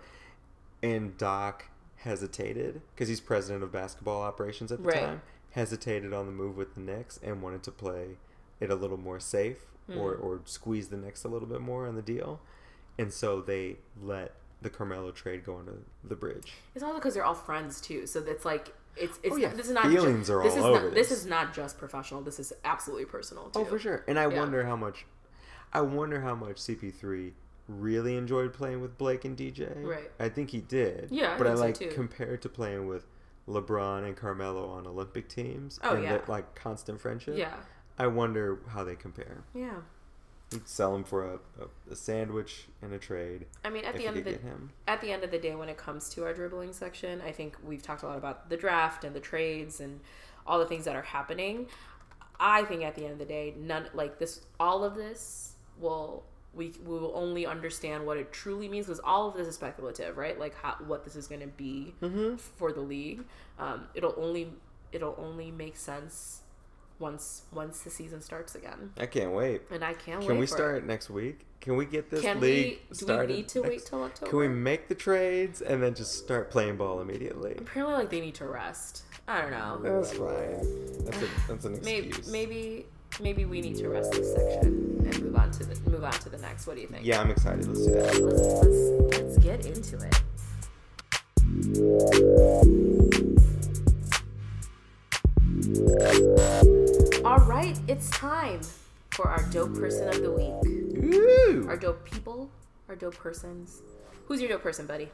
and 0.82 1.18
Doc 1.18 1.66
hesitated 2.04 2.82
because 2.94 3.08
he's 3.08 3.22
president 3.22 3.64
of 3.64 3.72
basketball 3.72 4.22
operations 4.22 4.72
at 4.72 4.80
the 4.80 4.86
Right. 4.90 5.00
time. 5.00 5.22
Hesitated 5.52 6.14
on 6.14 6.26
the 6.26 6.32
move 6.32 6.58
with 6.58 6.76
the 6.76 6.82
Knicks 6.82 7.20
and 7.24 7.42
wanted 7.42 7.64
to 7.64 7.72
play 7.72 8.18
it 8.60 8.70
a 8.70 8.76
little 8.76 8.98
more 8.98 9.20
safe 9.20 9.66
or, 9.90 10.16
Hmm. 10.16 10.24
or 10.24 10.42
squeeze 10.46 10.90
the 10.90 10.98
Knicks 10.98 11.24
a 11.24 11.28
little 11.28 11.48
bit 11.48 11.62
more 11.62 11.88
on 11.88 11.96
the 11.96 12.02
deal, 12.02 12.40
and 12.98 13.12
so 13.14 13.42
they 13.42 13.78
let 14.02 14.34
the 14.62 14.70
Carmelo 14.70 15.12
trade 15.12 15.44
go 15.46 15.58
under 15.58 15.74
the 16.04 16.16
bridge. 16.16 16.54
It's 16.74 16.84
also 16.84 16.96
because 16.96 17.14
they're 17.14 17.26
all 17.26 17.34
friends 17.36 17.82
too. 17.82 18.06
So 18.08 18.20
it's 18.22 18.46
like 18.46 18.74
it's 18.96 19.20
it's 19.24 19.34
Oh, 19.34 19.38
yeah, 19.38 19.50
this 19.54 19.66
is 19.68 19.72
not 19.74 19.88
feelings 19.88 20.28
ju- 20.28 20.34
are 20.36 20.44
this 20.44 20.54
all 20.54 20.60
is 20.60 20.66
over 20.66 20.86
not, 20.86 20.94
this. 20.96 21.10
this. 21.10 21.20
is 21.20 21.26
not 21.26 21.54
just 21.54 21.78
professional. 21.80 22.22
This 22.22 22.40
is 22.40 22.54
absolutely 22.64 23.06
personal 23.06 23.50
too. 23.50 23.60
Oh, 23.62 23.66
for 23.66 23.80
sure. 23.80 24.04
And 24.08 24.18
I 24.20 24.28
Yeah. 24.30 24.38
wonder 24.40 24.64
how 24.66 24.76
much, 24.76 25.06
I 25.74 25.82
wonder 25.82 26.22
how 26.22 26.36
much 26.36 26.58
CP3 26.62 27.34
really 27.68 28.18
enjoyed 28.18 28.54
playing 28.54 28.82
with 28.82 28.98
Blake 28.98 29.26
and 29.26 29.38
DJ. 29.38 29.72
Right. 29.84 30.12
I 30.20 30.30
think 30.30 30.50
he 30.50 30.62
did. 30.62 31.10
Yeah, 31.12 31.36
I 31.36 31.38
but 31.38 31.48
I 31.48 31.56
so, 31.56 31.62
like 31.62 31.76
too. 31.80 31.90
compared 31.90 32.42
to 32.42 32.50
playing 32.50 32.88
with 32.88 33.06
LeBron 33.48 34.06
and 34.06 34.16
Carmelo 34.16 34.70
on 34.70 34.88
Olympic 34.88 35.30
teams. 35.30 35.80
Oh, 35.84 35.96
and 35.96 36.04
yeah. 36.04 36.14
that, 36.14 36.30
like 36.30 36.56
constant 36.56 37.00
friendship. 37.00 37.38
Yeah, 37.38 37.54
I 37.98 38.08
wonder 38.08 38.60
how 38.70 38.84
they 38.84 38.96
compare. 38.96 39.44
yeah. 39.54 39.76
He'd 40.52 40.68
sell 40.68 40.96
him 40.96 41.04
for 41.04 41.26
a, 41.26 41.34
a, 41.60 41.94
a 41.94 41.96
sandwich 41.96 42.66
and 42.84 42.94
a 42.94 43.00
trade. 43.00 43.48
I 43.66 43.72
mean, 43.72 43.86
at 43.86 43.96
the 43.96 44.06
end 44.06 44.18
of 44.18 44.26
the 44.26 44.38
at 44.88 45.02
the 45.02 45.12
end 45.12 45.24
of 45.24 45.32
the 45.32 45.40
day, 45.40 45.56
when 45.56 45.68
it 45.68 45.78
comes 45.78 46.10
to 46.10 46.26
our 46.26 46.34
dribbling 46.34 46.74
section, 46.74 47.22
I 47.22 47.32
think 47.32 47.58
we've 47.66 47.82
talked 47.82 48.04
a 48.04 48.06
lot 48.06 48.20
about 48.20 48.52
the 48.52 48.58
draft 48.58 49.04
and 49.04 49.16
the 49.16 49.20
trades 49.20 49.80
and 49.80 50.00
all 50.46 50.60
the 50.60 50.68
things 50.68 50.86
that 50.86 50.96
are 50.96 51.02
happening. 51.02 51.66
I 52.40 52.66
think 52.66 52.84
at 52.84 52.94
the 52.94 53.04
end 53.04 53.14
of 53.14 53.20
the 53.20 53.26
day, 53.26 53.56
none 53.58 53.88
like 53.96 54.20
this. 54.20 54.42
All 54.60 54.84
of 54.84 54.94
this 54.94 55.54
will 55.80 56.24
we 56.56 56.74
we 56.86 57.00
will 57.00 57.12
only 57.16 57.46
understand 57.46 58.06
what 58.06 58.18
it 58.18 58.32
truly 58.32 58.68
means 58.68 58.86
because 58.86 59.02
all 59.04 59.28
of 59.28 59.36
this 59.36 59.48
is 59.48 59.56
speculative, 59.56 60.18
right? 60.18 60.40
Like 60.40 60.56
how 60.56 60.76
what 60.86 61.04
this 61.04 61.16
is 61.16 61.28
going 61.28 61.42
to 61.42 61.48
be 61.48 61.94
for 62.58 62.72
the 62.72 62.82
league. 62.82 63.24
Um, 63.60 63.88
it'll 63.96 64.16
only 64.18 64.50
it'll 64.92 65.16
only 65.18 65.52
make 65.52 65.78
sense 65.78 66.42
once 67.00 67.44
once 67.52 67.82
the 67.82 67.90
season 67.90 68.22
starts 68.22 68.56
again, 68.56 68.92
I 68.98 69.08
can't 69.08 69.32
wait. 69.32 69.64
and 69.72 69.84
I 69.84 69.94
can't 69.94 70.20
wait. 70.22 70.28
Can 70.28 70.38
we 70.38 70.46
start 70.48 70.78
It. 70.78 70.86
next 70.86 71.10
week? 71.10 71.46
Can 71.60 71.76
we 71.78 71.86
get 71.86 72.10
this 72.10 72.22
Can 72.22 72.40
league 72.40 72.80
we? 72.90 72.96
Do 72.98 73.06
started? 73.06 73.30
we 73.30 73.36
need 73.38 73.48
to 73.50 73.62
wait 73.62 73.86
till 73.86 74.04
October? 74.04 74.30
Can 74.30 74.40
we 74.40 74.48
make 74.50 74.90
the 74.90 74.96
trades 74.96 75.62
and 75.62 75.82
then 75.82 75.96
just 75.96 76.16
start 76.18 76.52
playing 76.52 76.76
ball 76.78 77.00
immediately? 77.02 77.56
Apparently, 77.58 77.96
like 77.96 78.10
they 78.10 78.20
need 78.22 78.36
to 78.36 78.48
rest. 78.48 79.04
I 79.28 79.42
don't 79.42 79.52
know. 79.52 79.80
That's 79.82 80.12
fine. 80.12 81.06
That's, 81.06 81.18
a, 81.22 81.28
that's 81.48 81.66
an 81.66 81.80
Maybe 81.84 82.14
maybe 82.30 82.86
maybe 83.22 83.46
we 83.46 83.62
need 83.62 83.78
to 83.78 83.90
rest 83.90 84.12
this 84.12 84.34
section 84.34 85.02
and 85.06 85.24
move 85.24 85.36
on 85.36 85.52
to 85.52 85.64
the 85.64 85.76
move 86.04 86.14
on 86.14 86.20
to 86.20 86.30
the 86.30 86.38
next. 86.38 86.68
What 86.68 86.76
do 86.76 86.82
you 86.82 86.88
think? 86.88 87.06
Yeah, 87.06 87.22
I'm 87.22 87.32
excited. 87.32 87.66
Let's 87.68 87.86
do 87.86 87.92
that. 87.94 88.22
Let's 88.22 88.42
let's, 88.42 89.18
let's 89.20 89.38
get 89.38 89.66
into 89.66 89.98
it. 89.98 90.22
All 97.26 97.40
right, 97.40 97.80
it's 97.88 98.10
time 98.10 98.60
for 99.12 99.30
our 99.30 99.44
dope 99.50 99.74
person 99.76 100.10
of 100.10 100.22
the 100.22 100.32
week. 100.32 100.54
Ooh. 101.04 101.66
Our 101.68 101.78
dope 101.78 102.04
people, 102.04 102.50
our 102.90 102.96
dope 102.96 103.16
persons. 103.16 103.82
Who's 104.26 104.42
your 104.42 104.50
dope 104.50 104.64
person, 104.64 104.86
buddy? 104.86 105.10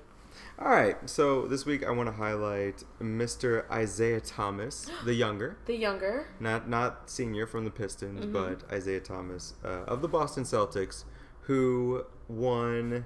All 0.60 0.70
right. 0.70 0.98
So 1.10 1.48
this 1.48 1.66
week 1.66 1.86
I 1.86 1.92
want 1.92 2.08
to 2.08 2.14
highlight 2.14 2.84
Mr. 3.02 3.70
Isaiah 3.72 4.20
Thomas, 4.22 4.90
the 5.06 5.14
younger, 5.14 5.58
The 5.66 5.76
younger. 5.76 6.28
not 6.40 6.68
not 6.70 7.10
senior 7.10 7.48
from 7.48 7.64
the 7.66 7.72
Pistons, 7.72 8.26
Mm-hmm. 8.26 8.34
but 8.34 8.64
Isaiah 8.72 9.00
Thomas 9.00 9.54
uh, 9.64 9.84
of 9.88 10.02
the 10.02 10.08
Boston 10.08 10.44
Celtics, 10.44 11.04
who 11.42 12.04
won 12.28 13.06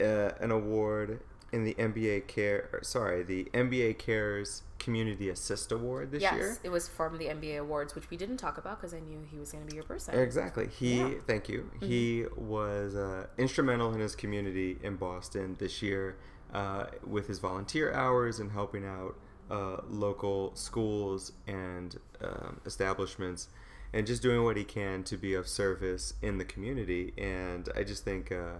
uh, 0.00 0.04
an 0.40 0.50
award 0.50 1.20
in 1.52 1.64
the 1.64 1.74
NBA 1.74 2.26
Care. 2.28 2.78
Sorry, 2.82 3.22
the 3.22 3.44
NBA 3.52 3.98
Cares 3.98 4.62
Community 4.78 5.28
Assist 5.28 5.70
Award 5.70 6.10
this 6.10 6.22
yes, 6.22 6.34
year. 6.34 6.48
Yes, 6.48 6.60
it 6.64 6.70
was 6.70 6.88
from 6.88 7.18
the 7.18 7.26
NBA 7.26 7.58
awards, 7.60 7.94
which 7.94 8.08
we 8.10 8.16
didn't 8.16 8.38
talk 8.38 8.56
about 8.58 8.80
because 8.80 8.94
I 8.94 9.00
knew 9.00 9.18
he 9.30 9.38
was 9.38 9.52
going 9.52 9.62
to 9.64 9.68
be 9.70 9.74
your 9.76 9.84
person. 9.84 10.18
Exactly. 10.18 10.68
He, 10.68 10.96
Yeah. 10.96 11.04
Mm-hmm. 11.04 11.20
thank 11.26 11.48
you. 11.50 11.70
He 11.80 12.24
was 12.36 12.94
uh, 12.96 13.26
instrumental 13.36 13.92
in 13.92 14.00
his 14.00 14.16
community 14.16 14.78
in 14.82 14.96
Boston 14.96 15.56
this 15.58 15.82
year 15.82 16.16
uh, 16.52 16.86
with 17.06 17.26
his 17.28 17.38
volunteer 17.38 17.92
hours 17.92 18.38
and 18.40 18.52
helping 18.52 18.84
out 18.86 19.16
uh, 19.50 19.78
local 19.88 20.54
schools 20.54 21.32
and 21.46 21.98
um, 22.22 22.60
establishments 22.66 23.48
and 23.92 24.06
just 24.06 24.22
doing 24.22 24.42
what 24.44 24.56
he 24.56 24.64
can 24.64 25.02
to 25.04 25.16
be 25.16 25.34
of 25.34 25.46
service 25.46 26.14
in 26.22 26.38
the 26.38 26.44
community. 26.44 27.12
And 27.18 27.68
I 27.76 27.82
just 27.84 28.04
think 28.04 28.32
uh, 28.32 28.58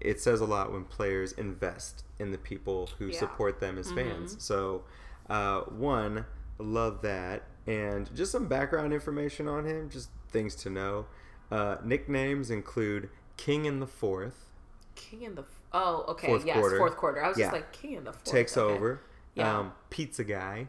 it 0.00 0.20
says 0.20 0.40
a 0.40 0.44
lot 0.44 0.72
when 0.72 0.84
players 0.84 1.32
invest 1.32 2.04
in 2.18 2.32
the 2.32 2.38
people 2.38 2.90
who 2.98 3.06
Yeah. 3.06 3.12
Mm-hmm. 3.12 3.18
support 3.20 3.60
them 3.60 3.78
as 3.78 3.90
fans. 3.92 4.36
So, 4.44 4.84
uh, 5.30 5.60
one, 5.62 6.26
love 6.58 7.00
that. 7.02 7.44
And 7.66 8.14
just 8.14 8.30
some 8.32 8.46
background 8.46 8.92
information 8.92 9.48
on 9.48 9.64
him, 9.64 9.88
just 9.88 10.10
things 10.28 10.54
to 10.56 10.70
know. 10.70 11.06
Uh, 11.50 11.76
nicknames 11.82 12.50
include 12.50 13.08
King 13.38 13.64
in 13.64 13.80
the 13.80 13.86
Fourth, 13.86 14.50
King 14.96 15.22
in 15.22 15.34
the. 15.34 15.42
F- 15.42 15.48
oh, 15.74 16.04
okay. 16.08 16.28
Fourth 16.28 16.46
yes, 16.46 16.56
quarter. 16.56 16.78
fourth 16.78 16.96
quarter. 16.96 17.22
I 17.24 17.28
was 17.28 17.36
Yeah. 17.38 17.46
just 17.46 17.52
like 17.54 17.72
King 17.72 17.92
in 17.94 18.04
the 18.04 18.12
fourth. 18.12 18.24
takes 18.24 18.56
okay. 18.56 18.74
over. 18.74 19.00
Yeah. 19.34 19.58
Um, 19.58 19.72
pizza 19.90 20.24
Guy. 20.24 20.68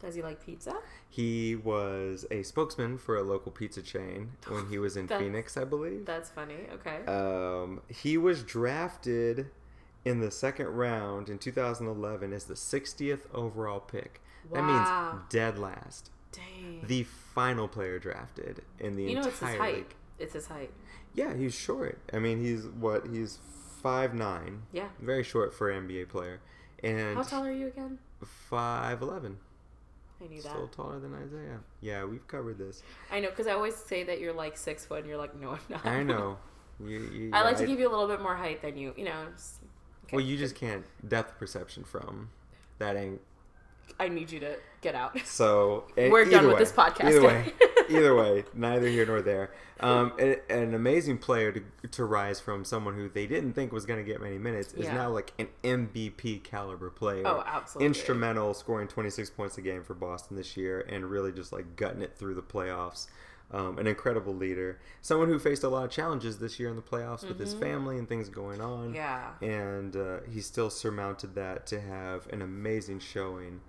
Does 0.00 0.14
he 0.16 0.22
like 0.22 0.44
pizza? 0.44 0.74
He 1.08 1.54
was 1.54 2.26
a 2.30 2.42
spokesman 2.42 2.98
for 2.98 3.16
a 3.16 3.22
local 3.22 3.52
pizza 3.52 3.80
chain 3.82 4.32
when 4.48 4.68
he 4.68 4.78
was 4.78 4.96
in 4.96 5.06
That's- 5.08 5.24
Phoenix, 5.24 5.56
I 5.56 5.64
believe. 5.64 6.04
That's 6.06 6.28
funny. 6.30 6.56
Okay. 6.72 7.04
Um, 7.06 7.80
he 7.88 8.18
was 8.18 8.42
drafted 8.42 9.50
in 10.04 10.18
the 10.20 10.30
second 10.32 10.66
round 10.66 11.28
in 11.28 11.38
2011 11.38 12.32
as 12.32 12.44
the 12.44 12.54
60th 12.54 13.20
overall 13.32 13.78
pick. 13.78 14.20
That 14.52 14.62
Wow. 14.62 15.12
means 15.12 15.22
dead 15.30 15.58
last. 15.58 16.10
Dang. 16.32 16.80
The 16.84 17.04
final 17.04 17.68
player 17.68 18.00
drafted 18.00 18.62
in 18.80 18.96
the 18.96 19.04
you 19.04 19.14
know, 19.14 19.20
it's 19.20 19.38
his 19.38 19.42
entire 19.42 19.58
height. 19.58 19.74
league. 19.76 19.94
It's 20.18 20.32
his 20.32 20.46
height. 20.48 20.70
Yeah, 21.14 21.34
he's 21.34 21.54
short. 21.54 21.98
I 22.12 22.18
mean, 22.18 22.40
he's 22.42 22.64
what? 22.66 23.06
He's 23.06 23.38
five 23.82 24.14
nine. 24.14 24.62
Yeah. 24.72 24.88
Very 25.00 25.22
short 25.22 25.54
for 25.54 25.70
an 25.70 25.88
NBA 25.88 26.08
player. 26.08 26.40
And 26.82 27.16
How 27.16 27.22
tall 27.22 27.44
are 27.44 27.52
you 27.52 27.68
again? 27.68 27.98
five 28.24 29.02
eleven. 29.02 29.38
I 30.22 30.28
knew 30.28 30.40
that. 30.42 30.50
Still 30.50 30.68
taller 30.68 31.00
than 31.00 31.14
Isaiah. 31.14 31.58
Yeah, 31.80 32.04
we've 32.04 32.26
covered 32.28 32.58
this. 32.58 32.82
I 33.10 33.20
know 33.20 33.30
because 33.30 33.46
I 33.46 33.52
always 33.52 33.74
say 33.74 34.04
that 34.04 34.20
you're 34.20 34.32
like 34.32 34.56
six 34.56 34.84
foot, 34.84 35.00
and 35.00 35.08
you're 35.08 35.18
like, 35.18 35.38
no, 35.40 35.50
I'm 35.50 35.58
not. 35.68 35.86
I 35.86 36.02
know. 36.02 36.38
You, 36.84 36.98
you, 37.12 37.30
I 37.32 37.42
like 37.42 37.58
to 37.58 37.66
give 37.66 37.78
you 37.78 37.88
a 37.88 37.92
little 37.92 38.08
bit 38.08 38.20
more 38.20 38.34
height 38.34 38.60
than 38.60 38.76
you. 38.76 38.92
You 38.96 39.04
know. 39.04 39.26
Just, 39.36 39.60
okay. 40.06 40.16
Well, 40.16 40.24
you 40.24 40.36
just 40.36 40.56
can't 40.56 40.84
depth 41.06 41.38
perception 41.38 41.84
from 41.84 42.30
that 42.78 42.96
ain't. 42.96 43.20
I 44.00 44.08
need 44.08 44.32
you 44.32 44.40
to 44.40 44.56
get 44.80 44.96
out. 44.96 45.16
So 45.24 45.84
eh, 45.96 46.08
We're 46.08 46.24
done 46.24 46.40
either 46.40 46.48
with 46.48 46.58
this 46.58 46.72
podcast. 46.72 47.04
Either 47.04 47.22
way, 47.22 47.52
either 47.88 48.14
way, 48.14 48.44
neither 48.54 48.86
here 48.88 49.06
nor 49.06 49.22
there. 49.22 49.50
Um, 49.80 50.12
a- 50.18 50.40
an 50.52 50.74
amazing 50.74 51.18
player 51.18 51.50
to, 51.52 51.62
to 51.90 52.04
rise 52.04 52.38
from 52.40 52.64
someone 52.64 52.94
who 52.94 53.08
they 53.08 53.26
didn't 53.26 53.54
think 53.54 53.72
was 53.72 53.84
going 53.86 53.98
to 54.04 54.08
get 54.10 54.20
many 54.20 54.38
minutes 54.38 54.72
is 54.74 54.84
Yeah. 54.86 54.94
now 54.94 55.10
like 55.10 55.32
an 55.38 55.48
MVP 55.64 56.44
caliber 56.44 56.90
player. 56.90 57.22
Oh, 57.26 57.42
absolutely. 57.46 57.86
Instrumental, 57.86 58.54
scoring 58.54 58.88
26 58.88 59.30
points 59.30 59.58
a 59.58 59.62
game 59.62 59.82
for 59.82 59.94
Boston 59.94 60.36
this 60.36 60.56
year, 60.56 60.80
and 60.88 61.04
really 61.10 61.32
just 61.32 61.52
like 61.52 61.76
gutting 61.76 62.02
it 62.02 62.16
through 62.16 62.34
the 62.34 62.42
playoffs. 62.42 63.06
Um, 63.50 63.76
an 63.78 63.86
incredible 63.86 64.34
leader, 64.34 64.78
someone 65.02 65.28
who 65.28 65.38
faced 65.38 65.62
a 65.62 65.68
lot 65.68 65.84
of 65.84 65.90
challenges 65.90 66.38
this 66.38 66.58
year 66.58 66.70
in 66.70 66.76
the 66.76 66.80
playoffs 66.80 67.26
with 67.28 67.38
his 67.38 67.52
family 67.52 67.98
and 67.98 68.08
things 68.08 68.30
going 68.30 68.62
on 68.62 68.94
Mm-hmm. 68.94 68.94
Yeah. 68.94 69.32
and 69.42 69.94
uh, 69.94 70.20
he 70.32 70.40
still 70.40 70.70
surmounted 70.70 71.34
that 71.34 71.66
to 71.66 71.78
have 71.80 72.26
an 72.32 72.40
amazing 72.40 73.00
showing. 73.00 73.60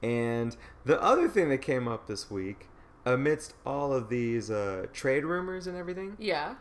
And 0.00 0.56
the 0.84 1.00
other 1.02 1.28
thing 1.28 1.48
that 1.48 1.58
came 1.58 1.88
up 1.88 2.06
this 2.06 2.30
week, 2.30 2.68
amidst 3.04 3.54
all 3.66 3.92
of 3.92 4.08
these 4.08 4.50
uh, 4.50 4.86
trade 4.92 5.24
rumors 5.24 5.66
and 5.66 5.76
everything, 5.76 6.16
Yeah. 6.18 6.54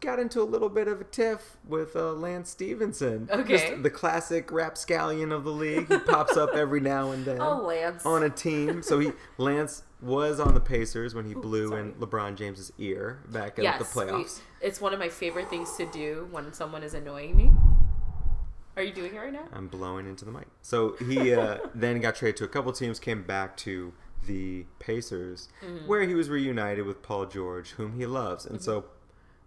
got 0.00 0.18
into 0.18 0.42
a 0.42 0.44
little 0.44 0.68
bit 0.68 0.86
of 0.88 1.00
a 1.00 1.04
tiff 1.04 1.56
with 1.66 1.96
uh, 1.96 2.12
Lance 2.12 2.50
Stephenson. 2.50 3.28
Okay. 3.32 3.56
Just 3.70 3.82
the 3.82 3.90
classic 3.90 4.52
rapscallion 4.52 5.32
of 5.32 5.44
the 5.44 5.50
league. 5.52 5.88
He 5.90 5.98
pops 5.98 6.36
up 6.36 6.50
every 6.54 6.80
now 6.80 7.10
and 7.12 7.24
then 7.24 7.40
Oh, 7.40 7.62
Lance. 7.62 8.04
on 8.04 8.22
a 8.22 8.30
team. 8.30 8.82
So 8.82 8.98
he 8.98 9.12
Lance 9.38 9.82
was 10.02 10.38
on 10.38 10.52
the 10.52 10.60
Pacers 10.60 11.14
when 11.14 11.24
he 11.24 11.32
blew 11.32 11.68
sorry. 11.68 11.80
in 11.80 11.92
LeBron 11.94 12.36
James's 12.36 12.70
ear 12.76 13.20
back 13.30 13.58
at 13.58 13.62
yes. 13.64 13.78
the 13.94 13.98
we- 14.04 14.10
playoffs. 14.10 14.40
it's 14.60 14.78
one 14.80 14.92
of 14.92 14.98
my 14.98 15.08
favorite 15.08 15.48
things 15.48 15.74
to 15.78 15.86
do 15.86 16.28
when 16.30 16.52
someone 16.52 16.82
is 16.82 16.92
annoying 16.92 17.34
me. 17.34 17.50
Are 18.76 18.82
you 18.82 18.92
doing 18.92 19.14
it 19.14 19.18
right 19.18 19.32
now? 19.32 19.44
I'm 19.52 19.68
blowing 19.68 20.06
into 20.06 20.24
the 20.24 20.32
mic. 20.32 20.48
So 20.60 20.96
he 20.98 21.32
uh, 21.32 21.58
then 21.74 22.00
got 22.00 22.16
traded 22.16 22.36
to 22.38 22.44
a 22.44 22.48
couple 22.48 22.72
teams, 22.72 22.98
came 22.98 23.22
back 23.22 23.56
to 23.58 23.92
the 24.26 24.64
Pacers, 24.78 25.48
Mm-hmm. 25.62 25.86
where 25.86 26.02
he 26.02 26.14
was 26.14 26.28
reunited 26.28 26.84
with 26.86 27.02
Paul 27.02 27.26
George, 27.26 27.70
whom 27.70 27.98
he 27.98 28.06
loves. 28.06 28.46
And 28.46 28.62
so 28.62 28.84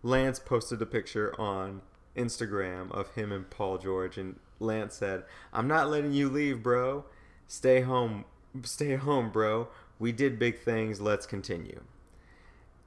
Lance 0.04 0.40
posted 0.40 0.82
a 0.82 0.86
picture 0.86 1.34
on 1.40 1.82
Instagram 2.16 2.92
of 2.92 3.12
him 3.16 3.32
and 3.32 3.50
Paul 3.50 3.78
George, 3.78 4.18
and 4.18 4.40
Lance 4.60 4.96
said, 4.96 5.24
"I'm 5.54 5.68
not 5.68 5.90
letting 5.90 6.14
you 6.14 6.30
leave, 6.30 6.64
bro. 6.64 7.06
Stay 7.48 7.82
home, 7.82 8.26
stay 8.64 8.96
home, 8.96 9.30
bro. 9.32 9.68
We 10.00 10.12
did 10.12 10.40
big 10.40 10.60
things. 10.60 11.00
Let's 11.02 11.26
continue." 11.26 11.82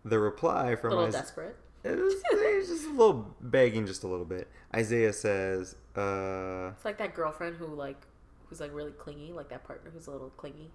The 0.05 0.19
reply 0.19 0.77
from 0.77 0.93
A 0.93 0.97
little 0.97 1.12
desperate. 1.12 1.57
it 1.85 1.91
was, 1.99 2.15
it 2.33 2.57
was 2.59 2.69
just 2.69 2.87
a 2.87 2.91
little 2.91 3.37
begging, 3.41 3.87
just 3.87 4.03
a 4.03 4.07
little 4.09 4.25
bit. 4.25 4.49
Isaiah 4.75 5.12
says, 5.12 5.77
uh, 5.97 6.71
It's 6.75 6.85
like 6.87 6.97
that 6.99 7.15
girlfriend 7.15 7.57
who 7.57 7.67
like 7.67 8.01
who's 8.49 8.61
like 8.61 8.75
really 8.75 8.93
clingy, 8.93 9.31
like 9.33 9.49
that 9.51 9.62
partner 9.65 9.91
who's 9.93 10.07
a 10.07 10.11
little 10.11 10.31
clingy. 10.31 10.71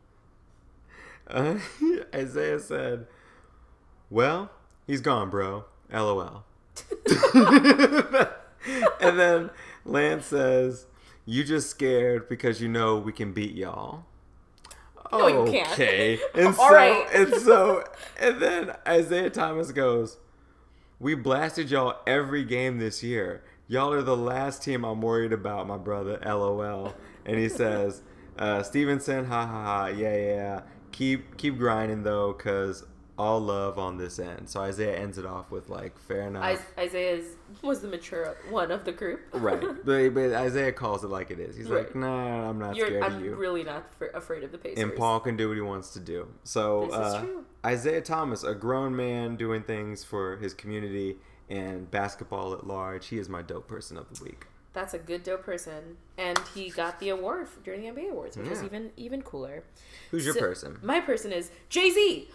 Uh 1.28 1.60
Isaiah 2.16 2.60
said, 2.60 3.08
"Well, 4.10 4.52
he's 4.88 5.02
gone, 5.02 5.30
bro. 5.30 5.66
LOL." 5.92 6.44
and 9.02 9.20
then 9.20 9.50
Lance 9.86 10.26
says, 10.28 10.86
"You 11.26 11.44
just 11.44 11.70
scared 11.70 12.28
because 12.30 12.62
you 12.62 12.68
know 12.68 12.98
we 12.98 13.12
can 13.12 13.34
beat 13.34 13.56
y'all." 13.56 14.06
No, 15.12 15.28
you 15.28 15.52
can't. 15.52 15.72
Okay. 15.72 16.20
And 16.34 16.48
All 16.48 16.54
so 16.54 16.74
right. 16.74 17.08
and 17.14 17.34
so 17.36 17.84
and 18.20 18.40
then 18.42 18.76
Isaiah 18.88 19.30
Thomas 19.30 19.72
goes, 19.72 20.18
"We 21.00 21.16
blasted 21.16 21.70
y'all 21.72 21.98
every 22.08 22.44
game 22.44 22.80
this 22.80 23.04
year. 23.04 23.44
Y'all 23.68 23.94
are 23.94 24.02
the 24.02 24.18
last 24.18 24.64
team 24.64 24.84
I'm 24.84 25.02
worried 25.02 25.34
about, 25.34 25.68
my 25.68 25.78
brother. 25.78 26.20
LOL." 26.26 26.94
And 27.26 27.38
he 27.38 27.50
says, 27.50 28.02
uh, 28.38 28.64
"Stephenson, 28.64 29.26
ha 29.26 29.46
ha 29.46 29.64
ha, 29.64 29.86
yeah 29.88 30.16
yeah. 30.18 30.62
Keep 30.96 31.36
keep 31.38 31.58
grinding 31.58 32.04
though, 32.04 32.32
cause 32.34 32.86
all 33.18 33.40
love 33.42 33.78
on 33.78 33.98
this 33.98 34.18
end." 34.18 34.50
So 34.50 34.62
Isaiah 34.62 34.96
ends 34.98 35.18
it 35.18 35.26
off 35.26 35.52
with 35.52 35.68
like, 35.70 35.98
"Fair 36.00 36.22
enough." 36.28 36.54
Is- 36.54 36.62
Isaiah's 36.78 37.26
was 37.62 37.82
the 37.82 37.88
mature 37.90 38.36
one 38.50 38.72
of 38.72 38.86
the 38.86 38.92
group. 38.94 39.20
Right, 39.34 39.60
but, 39.86 40.14
but 40.14 40.34
Isaiah 40.34 40.72
calls 40.72 41.04
it 41.04 41.08
like 41.08 41.32
it 41.32 41.40
is. 41.40 41.56
He's 41.58 41.68
like, 41.68 41.88
Right. 41.88 41.96
"Nah, 41.98 42.50
I'm 42.50 42.60
not 42.60 42.76
You're, 42.78 42.88
scared 42.88 43.04
I'm 43.04 43.16
of 43.16 43.22
you." 43.26 43.36
really 43.36 43.64
not 43.64 43.86
f- 44.02 44.10
afraid 44.14 44.44
of 44.44 44.52
the 44.54 44.58
Pacers. 44.58 44.82
and 44.84 44.96
Paul 44.96 45.20
can 45.20 45.36
do 45.36 45.50
what 45.50 45.56
he 45.56 45.62
wants 45.62 45.90
to 45.92 46.00
do. 46.00 46.28
So 46.44 46.86
This 46.86 46.94
is 46.94 47.14
uh, 47.14 47.22
true. 47.22 47.46
Isaiah 47.66 48.02
Thomas, 48.02 48.44
a 48.44 48.56
grown 48.56 48.96
man 48.96 49.36
doing 49.36 49.64
things 49.64 50.04
for 50.06 50.38
his 50.38 50.54
community 50.54 51.18
and 51.50 51.92
basketball 51.92 52.54
at 52.54 52.66
large, 52.66 53.08
he 53.08 53.18
is 53.20 53.28
my 53.30 53.42
dope 53.42 53.68
person 53.68 53.98
of 53.98 54.08
the 54.14 54.24
week. 54.24 54.48
That's 54.76 54.94
a 54.94 55.00
good 55.00 55.24
dope 55.24 55.44
person, 55.44 55.98
and 56.18 56.38
he 56.54 56.70
got 56.70 57.00
the 57.00 57.10
award 57.10 57.48
during 57.64 57.82
the 57.82 57.88
NBA 57.88 58.12
awards, 58.12 58.38
which 58.38 58.48
is 58.50 58.62
even 58.62 58.92
even 58.98 59.22
cooler. 59.24 59.64
Who's 60.12 60.26
your 60.26 60.36
So- 60.36 60.40
person? 60.42 60.78
My 60.84 61.00
person 61.00 61.32
is 61.32 61.50
Jay 61.70 61.90
Z. 61.90 62.30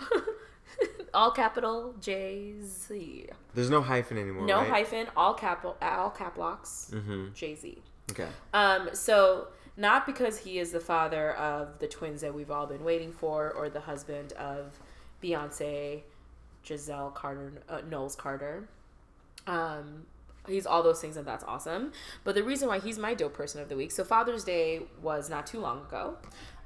all 1.14 1.30
capital 1.30 1.94
Jay 2.00 2.54
Z. 2.62 3.26
There's 3.54 3.70
no 3.70 3.82
hyphen 3.82 4.18
anymore. 4.18 4.46
No 4.46 4.58
right? 4.58 4.68
hyphen. 4.70 5.06
All 5.16 5.34
capital. 5.34 5.76
All 5.82 6.10
cap 6.10 6.38
locks. 6.38 6.90
Mm-hmm. 6.94 7.34
Jay 7.34 7.54
Z. 7.54 7.78
Okay. 8.10 8.28
Um, 8.52 8.90
so 8.92 9.48
not 9.76 10.06
because 10.06 10.38
he 10.38 10.58
is 10.58 10.72
the 10.72 10.80
father 10.80 11.32
of 11.32 11.78
the 11.78 11.86
twins 11.88 12.20
that 12.20 12.34
we've 12.34 12.50
all 12.50 12.66
been 12.66 12.84
waiting 12.84 13.12
for, 13.12 13.50
or 13.50 13.68
the 13.68 13.80
husband 13.80 14.32
of 14.34 14.78
Beyonce 15.22 16.02
Giselle 16.64 17.10
Carter, 17.10 17.52
uh, 17.68 17.80
Knowles 17.88 18.14
Carter. 18.16 18.68
Um, 19.46 20.06
he's 20.46 20.66
all 20.66 20.82
those 20.82 21.00
things, 21.00 21.16
and 21.16 21.26
that's 21.26 21.44
awesome. 21.44 21.92
But 22.24 22.34
the 22.34 22.42
reason 22.42 22.68
why 22.68 22.78
he's 22.78 22.98
my 22.98 23.14
dope 23.14 23.34
person 23.34 23.60
of 23.60 23.68
the 23.68 23.76
week, 23.76 23.92
so 23.92 24.04
Father's 24.04 24.44
Day 24.44 24.82
was 25.02 25.30
not 25.30 25.46
too 25.46 25.60
long 25.60 25.82
ago, 25.82 26.16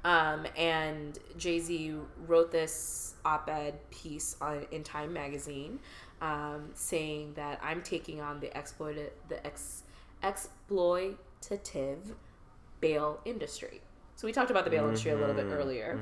um, 0.03 0.45
and 0.57 1.17
Jay 1.37 1.59
Z 1.59 1.95
wrote 2.27 2.51
this 2.51 3.15
op-ed 3.25 3.79
piece 3.91 4.35
on 4.41 4.65
in 4.71 4.83
Time 4.83 5.13
magazine, 5.13 5.79
um, 6.21 6.69
saying 6.73 7.33
that 7.35 7.59
I'm 7.61 7.81
taking 7.81 8.21
on 8.21 8.39
the 8.39 8.55
exploited 8.57 9.11
the 9.27 9.45
ex 9.45 9.83
exploitative 10.23 12.13
bail 12.81 13.19
industry. 13.25 13.81
So 14.15 14.27
we 14.27 14.33
talked 14.33 14.51
about 14.51 14.65
the 14.65 14.69
bail 14.71 14.85
industry 14.85 15.11
a 15.11 15.17
little 15.17 15.35
bit 15.35 15.45
earlier, 15.45 15.97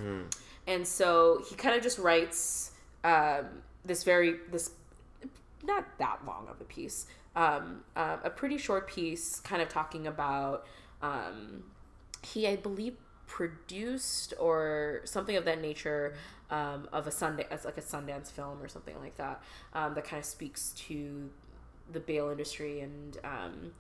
and 0.66 0.88
so 0.88 1.44
he 1.48 1.56
kind 1.56 1.76
of 1.76 1.84
just 1.84 2.00
writes 2.00 2.72
um, 3.04 3.46
this 3.86 4.04
very 4.04 4.38
this 4.52 4.72
not 5.64 5.86
that 6.00 6.20
long 6.26 6.48
of 6.50 6.62
a 6.62 6.64
piece, 6.64 7.08
um, 7.38 7.84
uh, 7.96 8.18
a 8.24 8.30
pretty 8.32 8.58
short 8.58 8.90
piece, 8.90 9.40
kind 9.40 9.62
of 9.62 9.70
talking 9.70 10.08
about 10.08 10.66
um, 11.02 11.64
he 12.24 12.48
I 12.48 12.56
believe 12.58 12.96
produced 13.28 14.34
or 14.40 15.02
something 15.04 15.36
of 15.36 15.46
that 15.46 15.62
nature 15.62 16.16
um, 16.50 16.90
of 16.92 17.06
a 17.06 17.12
Sundance 17.12 17.64
like 17.64 17.78
a 17.78 17.82
Sundance 17.82 18.32
film 18.32 18.62
or 18.62 18.68
something 18.68 18.98
like 19.00 19.16
that 19.18 19.42
um, 19.74 19.94
that 19.94 20.04
kind 20.04 20.20
of 20.20 20.26
speaks 20.26 20.72
to 20.88 21.30
the 21.92 22.00
bail 22.00 22.30
industry 22.30 22.80
and 22.80 23.18
um, 23.24 23.72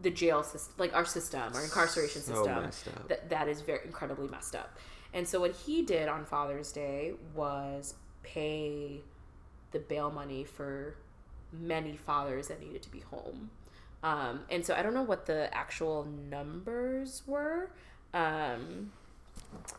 the 0.00 0.10
jail 0.10 0.42
system, 0.42 0.74
like 0.78 0.94
our 0.94 1.04
system, 1.04 1.52
our 1.54 1.64
incarceration 1.64 2.22
So 2.22 2.44
system, 2.44 2.94
that 3.08 3.28
that 3.28 3.46
is 3.46 3.60
very 3.60 3.80
incredibly 3.84 4.28
messed 4.28 4.56
up. 4.56 4.78
And 5.12 5.28
so 5.28 5.40
what 5.40 5.54
he 5.54 5.82
did 5.82 6.08
on 6.08 6.24
Father's 6.24 6.72
Day 6.72 7.12
was 7.34 7.94
pay 8.22 9.02
the 9.72 9.78
bail 9.78 10.10
money 10.10 10.44
for 10.44 10.96
many 11.52 11.96
fathers 11.96 12.48
that 12.48 12.60
needed 12.60 12.82
to 12.82 12.90
be 12.90 13.00
home. 13.00 13.50
Um, 14.02 14.40
and 14.50 14.64
so 14.64 14.74
I 14.74 14.82
don't 14.82 14.94
know 14.94 15.02
what 15.02 15.26
the 15.26 15.52
actual 15.54 16.06
numbers 16.30 17.22
were. 17.26 17.70
Um, 18.14 18.92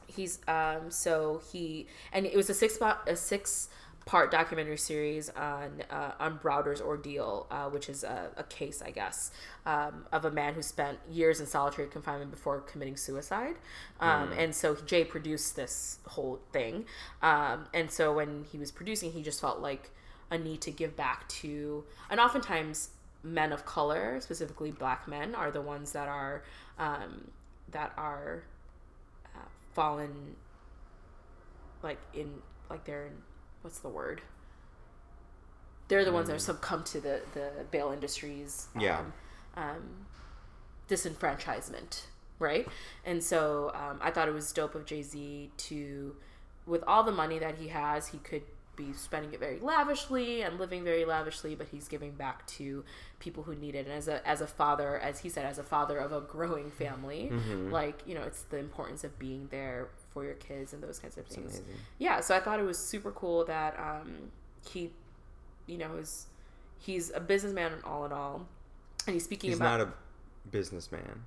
he's 0.08 0.40
um, 0.48 0.90
so 0.90 1.42
he 1.52 1.88
and 2.12 2.26
it 2.26 2.36
was 2.36 2.50
a 2.50 2.54
six 2.54 2.78
part 2.78 3.08
a 3.08 3.16
six 3.16 3.70
part 4.06 4.32
documentary 4.32 4.78
series 4.78 5.30
on 5.30 5.84
uh, 5.90 6.12
on 6.20 6.38
Browder's 6.38 6.82
ordeal, 6.82 7.46
uh, 7.52 7.66
which 7.70 7.90
is 7.90 8.04
a, 8.04 8.32
a 8.38 8.44
case, 8.44 8.82
I 8.82 8.92
guess, 8.92 9.32
um, 9.66 10.06
of 10.12 10.26
a 10.26 10.32
man 10.32 10.54
who 10.54 10.62
spent 10.62 10.98
years 11.12 11.40
in 11.40 11.46
solitary 11.46 11.88
confinement 11.90 12.32
before 12.32 12.62
committing 12.62 12.98
suicide. 12.98 13.56
Um, 14.00 14.32
And 14.38 14.56
so 14.56 14.76
Jay 14.76 15.04
produced 15.04 15.56
this 15.56 16.00
whole 16.08 16.40
thing. 16.52 16.86
Um, 17.22 17.66
and 17.74 17.92
so 17.92 18.14
when 18.14 18.46
he 18.52 18.58
was 18.58 18.72
producing, 18.72 19.12
he 19.12 19.22
just 19.22 19.42
felt 19.42 19.60
like 19.60 19.92
a 20.30 20.38
need 20.38 20.62
to 20.62 20.72
give 20.72 20.96
back 20.96 21.28
to, 21.30 21.84
and 22.10 22.20
oftentimes 22.20 22.90
men 23.24 23.52
of 23.52 23.66
color, 23.66 24.20
specifically 24.22 24.72
black 24.72 25.08
men, 25.08 25.36
are 25.36 25.52
the 25.52 25.62
ones 25.62 25.92
that 25.94 26.08
are 26.08 26.44
um, 26.80 27.32
that 27.72 27.92
are 27.98 28.44
uh, 29.36 29.48
fallen 29.74 30.36
like 31.84 32.00
in 32.14 32.42
like 32.70 32.84
they're 32.86 33.06
in 33.08 33.14
what's 33.62 33.80
the 33.80 33.90
word? 33.90 34.22
They're 35.88 36.04
the 36.06 36.12
ones 36.12 36.28
that 36.28 36.36
are 36.36 36.40
succumb 36.40 36.84
to 36.86 37.00
the 37.00 37.22
the 37.34 37.50
bail 37.72 37.92
industries 37.92 38.68
Yeah. 38.78 39.00
um, 39.00 39.14
um, 39.64 40.06
disenfranchisement 40.90 42.02
right? 42.40 42.68
And 43.04 43.24
so 43.24 43.72
um, 43.74 43.98
i 44.02 44.12
thought 44.12 44.28
it 44.28 44.34
was 44.34 44.52
dope 44.52 44.76
of 44.76 44.86
jay-z 44.86 45.50
to 45.58 46.16
with 46.68 46.84
all 46.86 47.02
the 47.04 47.12
money 47.12 47.40
that 47.40 47.56
he 47.56 47.70
has 47.70 48.10
he 48.10 48.20
could 48.20 48.44
be 48.78 48.94
spending 48.94 49.34
it 49.34 49.40
very 49.40 49.60
lavishly 49.60 50.42
and 50.44 50.58
living 50.60 50.84
very 50.84 51.04
lavishly 51.04 51.56
but 51.56 51.68
he's 51.68 51.88
giving 51.90 52.12
back 52.12 52.46
to 52.48 52.86
people 53.20 53.44
who 53.44 53.54
need 53.56 53.76
it 53.76 53.86
and 53.88 53.92
as 53.96 54.08
a 54.08 54.26
as 54.26 54.40
a 54.40 54.48
father 54.48 54.98
as 55.00 55.20
he 55.20 55.28
said 55.30 55.46
as 55.46 55.58
a 55.58 55.64
father 55.64 55.98
of 55.98 56.14
a 56.14 56.22
growing 56.22 56.70
family 56.72 57.30
like 57.70 58.00
you 58.06 58.16
know 58.16 58.22
it's 58.22 58.44
the 58.44 58.58
importance 58.58 59.04
of 59.04 59.18
being 59.20 59.48
there 59.52 59.88
for 60.14 60.24
your 60.24 60.36
kids 60.36 60.72
and 60.74 60.82
those 60.82 61.00
kinds 61.00 61.18
of 61.18 61.26
things 61.26 61.56
amazing. 61.58 61.76
yeah 61.98 62.20
so 62.22 62.34
i 62.36 62.40
thought 62.40 62.60
it 62.60 62.64
was 62.64 62.78
super 62.78 63.12
cool 63.12 63.44
that 63.44 63.78
um 63.80 64.30
he 64.70 64.92
you 65.66 65.78
know 65.78 65.96
is 65.98 66.28
he's 66.80 67.12
a 67.14 67.20
businessman 67.20 67.74
in 67.74 67.80
all 67.84 68.06
in 68.06 68.12
all 68.14 68.46
and 69.08 69.14
he's 69.16 69.24
speaking 69.24 69.50
He's 69.50 69.60
about 69.60 69.80
not 69.80 69.88
a 69.88 69.94
businessman. 70.52 71.24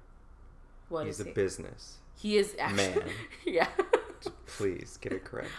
what 0.88 1.06
He's 1.06 1.18
is 1.18 1.26
a 1.26 1.28
he? 1.28 1.34
business. 1.34 1.96
he 2.16 2.36
is 2.36 2.54
actually 2.58 2.76
man. 3.00 3.02
yeah 3.44 3.68
Please 4.46 4.98
get 5.00 5.12
it 5.12 5.24
correct. 5.24 5.50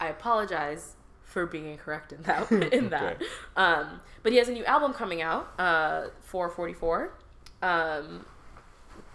I 0.00 0.08
apologize 0.08 0.94
for 1.34 1.46
being 1.46 1.66
incorrect 1.66 2.12
in 2.12 2.22
that 2.22 2.50
in 2.72 2.88
that. 2.90 3.16
Okay. 3.16 3.26
Um, 3.56 4.00
but 4.22 4.32
he 4.32 4.38
has 4.38 4.48
a 4.48 4.52
new 4.52 4.64
album 4.64 4.94
coming 4.94 5.20
out, 5.20 5.52
uh, 5.58 6.06
444. 6.22 7.12
Um, 7.60 8.24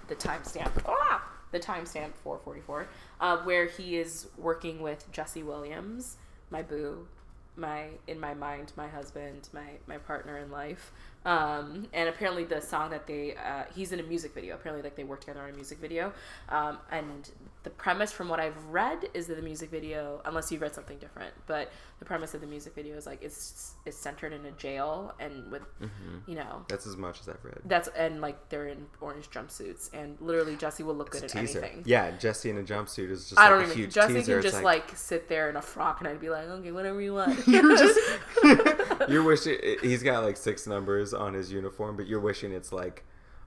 the 0.08 0.16
timestamp. 0.16 0.72
Ah! 0.86 1.26
The 1.52 1.60
timestamp 1.60 2.14
444, 2.24 2.88
uh, 3.22 3.38
where 3.38 3.66
he 3.66 3.98
is 3.98 4.28
working 4.38 4.82
with 4.82 5.12
Jesse 5.12 5.42
Williams, 5.42 6.18
my 6.52 6.62
boo, 6.62 7.08
my 7.56 7.88
in 8.06 8.20
my 8.20 8.36
mind, 8.36 8.72
my 8.76 8.88
husband, 8.88 9.50
my 9.54 9.78
my 9.88 9.98
partner 9.98 10.38
in 10.38 10.52
life. 10.52 10.92
Um, 11.26 11.88
and 11.94 12.08
apparently 12.08 12.44
the 12.44 12.62
song 12.62 12.92
that 12.92 13.08
they 13.08 13.36
uh, 13.36 13.64
he's 13.74 13.92
in 13.94 14.00
a 14.00 14.04
music 14.04 14.34
video. 14.34 14.56
Apparently, 14.56 14.84
like 14.84 14.96
they 14.96 15.06
work 15.06 15.22
together 15.22 15.42
on 15.42 15.50
a 15.50 15.54
music 15.54 15.80
video. 15.80 16.12
Um, 16.50 16.78
and 16.92 17.32
the 17.64 17.70
premise, 17.70 18.12
from 18.12 18.30
what 18.30 18.40
I've 18.40 18.66
read, 18.66 19.10
is 19.14 19.28
that 19.28 19.36
the 19.36 19.42
music 19.42 19.70
video, 19.70 20.22
unless 20.24 20.52
you've 20.52 20.62
read 20.62 20.74
something 20.74 20.98
different, 20.98 21.34
but 21.46 21.72
the 22.00 22.06
premise 22.06 22.34
of 22.34 22.40
the 22.40 22.48
music 22.48 22.74
video 22.74 22.96
is 22.96 23.06
like 23.06 23.22
it's 23.22 23.74
it's 23.86 23.98
centered 23.98 24.32
in 24.32 24.46
a 24.46 24.52
jail 24.52 25.14
and 25.20 25.52
with 25.52 25.64
mm-hmm. 25.82 26.20
you 26.26 26.36
know 26.36 26.64
That's 26.70 26.88
as 26.88 26.96
much 26.96 27.20
as 27.20 27.28
I've 27.28 27.44
read. 27.44 27.60
that's 27.66 27.90
and 27.90 28.22
like 28.22 28.48
they're 28.48 28.68
in 28.68 28.86
orange 29.02 29.30
jumpsuits 29.30 29.90
and 29.94 30.16
literally 30.22 30.56
Jesse 30.56 30.84
will 30.84 30.96
look 30.96 31.10
good 31.10 31.24
It's 31.26 31.36
at 31.36 31.44
a 31.44 31.46
teaser. 31.46 31.60
anything. 31.60 31.84
Yeah, 31.86 32.12
Jesse 32.12 32.50
in 32.50 32.58
a 32.58 32.64
jumpsuit 32.64 33.12
is 33.12 33.28
just 33.28 33.40
I 33.40 33.50
like 33.50 33.68
don't 33.68 33.78
even. 33.78 33.92
Jesse 33.92 34.14
teaser. 34.14 34.34
can 34.36 34.42
just 34.42 34.64
like, 34.64 34.96
sit 34.96 35.28
there 35.28 35.50
in 35.50 35.58
a 35.58 35.62
frock, 35.62 36.00
and 36.00 36.08
I'd 36.08 36.22
be 36.22 36.30
like, 36.30 36.48
okay, 36.48 36.72
whatever 36.72 37.02
you 37.02 37.16
want. 37.16 37.46
you're 37.48 37.76
just 37.76 38.00
you're 39.10 39.24
wishing 39.24 39.58
he's 39.82 40.02
got 40.02 40.24
like 40.24 40.38
six 40.38 40.66
numbers 40.66 41.14
on 41.14 41.34
his 41.34 41.52
uniform, 41.52 41.98
but 41.98 42.08
you're 42.08 42.22
wishing 42.22 42.54
it's 42.54 42.72
like 42.72 43.04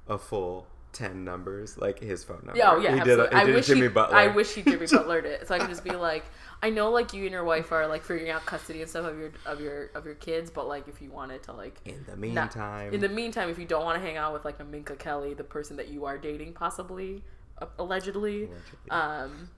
a 0.07 0.19
full 0.19 0.67
ten 0.93 1.25
numbers, 1.25 1.79
like 1.79 1.99
his 1.99 2.23
phone 2.25 2.43
number. 2.45 2.57
Yeah, 2.59 2.73
oh 2.73 2.79
yeah, 2.81 2.95
he 2.95 3.01
did, 3.01 3.19
absolutely. 3.21 3.27
a, 3.27 3.31
he 3.31 3.37
I 3.37 3.45
did 3.47 3.53
a 3.53 3.57
wish 3.57 3.67
Jimmy 3.67 3.81
he, 3.83 3.89
Butler. 3.89 4.17
I 4.17 4.27
wish 4.29 4.55
he 4.55 4.63
Jimmy 4.63 4.77
Butlered 4.87 5.25
it, 5.25 5.49
so 5.49 5.55
I 5.55 5.59
could 5.59 5.69
just 5.71 5.85
be 5.85 5.91
like, 5.93 6.25
I 6.63 6.71
know 6.71 6.91
like 6.91 7.13
you 7.13 7.23
and 7.25 7.33
your 7.33 7.45
wife 7.45 7.73
are 7.73 7.87
like 7.87 8.03
figuring 8.03 8.31
out 8.31 8.45
custody 8.47 8.81
and 8.83 8.91
stuff 8.91 9.07
of 9.07 9.19
your 9.19 9.33
of 9.47 9.61
your 9.61 9.91
of 9.95 10.05
your 10.05 10.15
kids, 10.15 10.51
but 10.51 10.69
like 10.69 10.89
if 10.89 11.01
you 11.03 11.11
wanted 11.11 11.43
to 11.45 11.53
like 11.53 11.81
In 11.85 12.05
the 12.07 12.13
not- 12.13 12.19
meantime, 12.19 12.93
in 12.95 13.01
the 13.01 13.09
meantime, 13.09 13.49
if 13.49 13.59
you 13.59 13.65
don't 13.65 13.85
want 13.85 14.01
to 14.01 14.07
hang 14.07 14.17
out 14.17 14.33
with 14.33 14.45
like 14.45 14.61
a 14.61 14.65
Minka 14.65 14.97
Kelly, 14.97 15.35
the 15.35 15.45
person 15.45 15.77
that 15.77 15.89
you 15.89 16.05
are 16.05 16.19
dating, 16.19 16.53
possibly, 16.53 17.23
uh, 17.61 17.67
allegedly, 17.79 18.45
Allegedly. 18.45 18.91
um, 18.91 19.49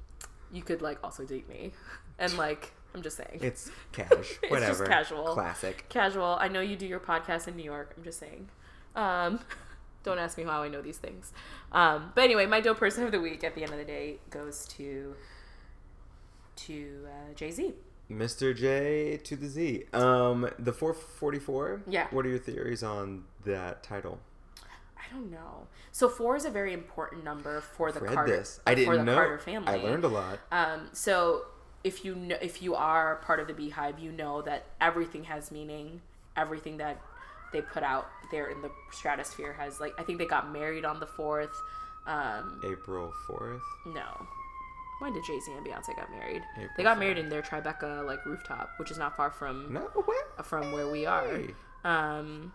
you 0.52 0.62
could 0.62 0.82
like 0.82 0.98
also 1.02 1.24
date 1.24 1.48
me, 1.48 1.72
and 2.18 2.36
like 2.38 2.72
I'm 2.94 3.02
just 3.02 3.16
saying, 3.16 3.40
it's 3.42 3.70
cash, 3.92 4.08
just 4.08 4.50
whatever, 4.50 4.86
casual. 4.86 5.24
classic. 5.24 5.86
casual. 5.88 6.36
I 6.40 6.46
know 6.48 6.60
you 6.60 6.76
do 6.76 6.86
your 6.86 7.00
podcast 7.00 7.48
in 7.48 7.56
New 7.56 7.64
York. 7.64 7.92
I'm 7.96 8.04
just 8.04 8.20
saying. 8.20 8.48
Um, 8.94 9.40
don't 10.04 10.18
ask 10.18 10.38
me 10.38 10.44
how 10.44 10.62
I 10.62 10.68
know 10.68 10.80
these 10.82 10.98
things. 10.98 11.32
Um, 11.72 12.12
but 12.14 12.22
anyway, 12.24 12.46
my 12.46 12.60
dope 12.60 12.78
person 12.78 13.04
of 13.04 13.10
the 13.10 13.20
week 13.20 13.42
at 13.42 13.54
the 13.54 13.62
end 13.62 13.72
of 13.72 13.78
the 13.78 13.84
day 13.84 14.18
goes 14.30 14.66
to 14.68 15.16
to 16.56 17.06
uh, 17.08 17.34
Jay 17.34 17.50
Z. 17.50 17.74
Mr. 18.10 18.54
J 18.54 19.16
to 19.24 19.34
the 19.34 19.48
Z. 19.48 19.84
Um, 19.92 20.48
the 20.58 20.72
444. 20.72 21.82
Yeah. 21.88 22.06
What 22.10 22.26
are 22.26 22.28
your 22.28 22.38
theories 22.38 22.82
on 22.82 23.24
that 23.44 23.82
title? 23.82 24.20
I 24.62 25.12
don't 25.12 25.30
know. 25.30 25.66
So 25.92 26.08
four 26.08 26.36
is 26.36 26.44
a 26.44 26.50
very 26.50 26.72
important 26.72 27.24
number 27.24 27.60
for 27.60 27.92
the 27.92 28.00
Read 28.00 28.14
Carter. 28.14 28.36
this. 28.36 28.60
I 28.66 28.74
for 28.74 28.80
the 28.80 28.86
didn't 28.86 29.04
know. 29.06 29.14
Carter 29.14 29.38
family. 29.38 29.68
I 29.72 29.76
learned 29.76 30.04
a 30.04 30.08
lot. 30.08 30.38
Um, 30.52 30.88
so 30.92 31.42
if 31.82 32.04
you 32.04 32.14
know, 32.14 32.36
if 32.40 32.62
you 32.62 32.74
are 32.74 33.16
part 33.16 33.40
of 33.40 33.46
the 33.46 33.54
Beehive, 33.54 33.98
you 33.98 34.12
know 34.12 34.42
that 34.42 34.66
everything 34.80 35.24
has 35.24 35.50
meaning. 35.50 36.00
Everything 36.36 36.78
that 36.78 37.00
they 37.54 37.62
put 37.62 37.82
out 37.82 38.08
there 38.30 38.48
in 38.48 38.60
the 38.60 38.70
stratosphere 38.92 39.54
has 39.54 39.80
like. 39.80 39.94
I 39.98 40.02
think 40.02 40.18
they 40.18 40.26
got 40.26 40.52
married 40.52 40.84
on 40.84 41.00
the 41.00 41.06
fourth. 41.06 41.56
Um, 42.06 42.60
April 42.70 43.10
4th. 43.26 43.60
no. 43.86 44.26
When 45.00 45.12
did 45.14 45.24
Jay 45.24 45.40
Z 45.40 45.50
and 45.52 45.66
Beyonce 45.66 45.96
got 45.96 46.10
married? 46.10 46.42
April 46.56 46.68
they 46.76 46.82
got 46.82 46.98
married 46.98 47.16
in 47.18 47.28
their 47.30 47.40
Tribeca 47.42 48.04
like 48.06 48.24
rooftop, 48.26 48.68
which 48.78 48.90
is 48.90 48.98
not 48.98 49.16
far 49.16 49.30
from 49.30 49.72
No 49.72 49.90
way. 50.06 50.16
from 50.44 50.70
where 50.72 50.88
we 50.88 51.04
are. 51.06 51.26
Hey. 51.26 51.54
Um, 51.84 52.52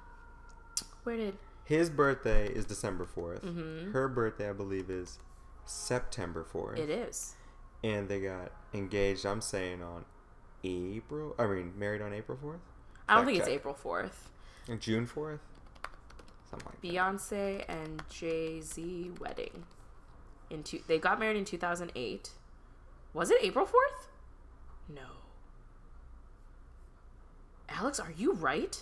where 1.03 1.17
did 1.17 1.37
His 1.65 1.89
birthday 1.89 2.47
is 2.47 2.65
December 2.65 3.05
4th. 3.05 3.91
Her 3.91 4.07
birthday, 4.07 4.49
I 4.49 4.53
believe, 4.53 4.89
is 4.89 5.17
September 5.65 6.45
4th. 6.53 6.73
Mm-hmm. 6.77 6.81
it 6.83 6.89
is? 6.89 7.35
And 7.83 8.07
they 8.07 8.19
got 8.21 8.51
engaged, 8.73 9.25
I'm 9.25 9.41
saying, 9.41 9.81
on 9.83 10.05
April. 10.63 11.35
I 11.39 11.45
mean, 11.47 11.73
married 11.77 12.01
on 12.01 12.13
April 12.13 12.37
4th? 12.43 12.57
I 13.07 13.15
don't 13.15 13.23
Fact 13.25 13.27
think 13.27 13.39
it's. 13.39 13.47
April 13.49 13.73
fourth. 13.73 14.29
June 14.77 15.07
4th? 15.07 15.39
Something 16.49 16.67
like 16.67 16.81
that. 16.81 16.87
Beyonce 16.87 17.65
and 17.69 18.01
Jay 18.09 18.59
Z 18.61 19.11
wedding. 19.19 19.63
In 20.49 20.63
two, 20.63 20.79
they 20.87 20.97
got 20.97 21.19
married 21.19 21.37
in 21.37 21.45
two 21.45 21.59
thousand 21.59 21.91
eight. 21.95 22.31
Was 23.13 23.29
it 23.29 23.37
April 23.43 23.65
fourth? 23.67 24.07
No. 24.91 25.01
Alex, 27.69 27.99
are 27.99 28.11
you 28.17 28.33
right? 28.33 28.81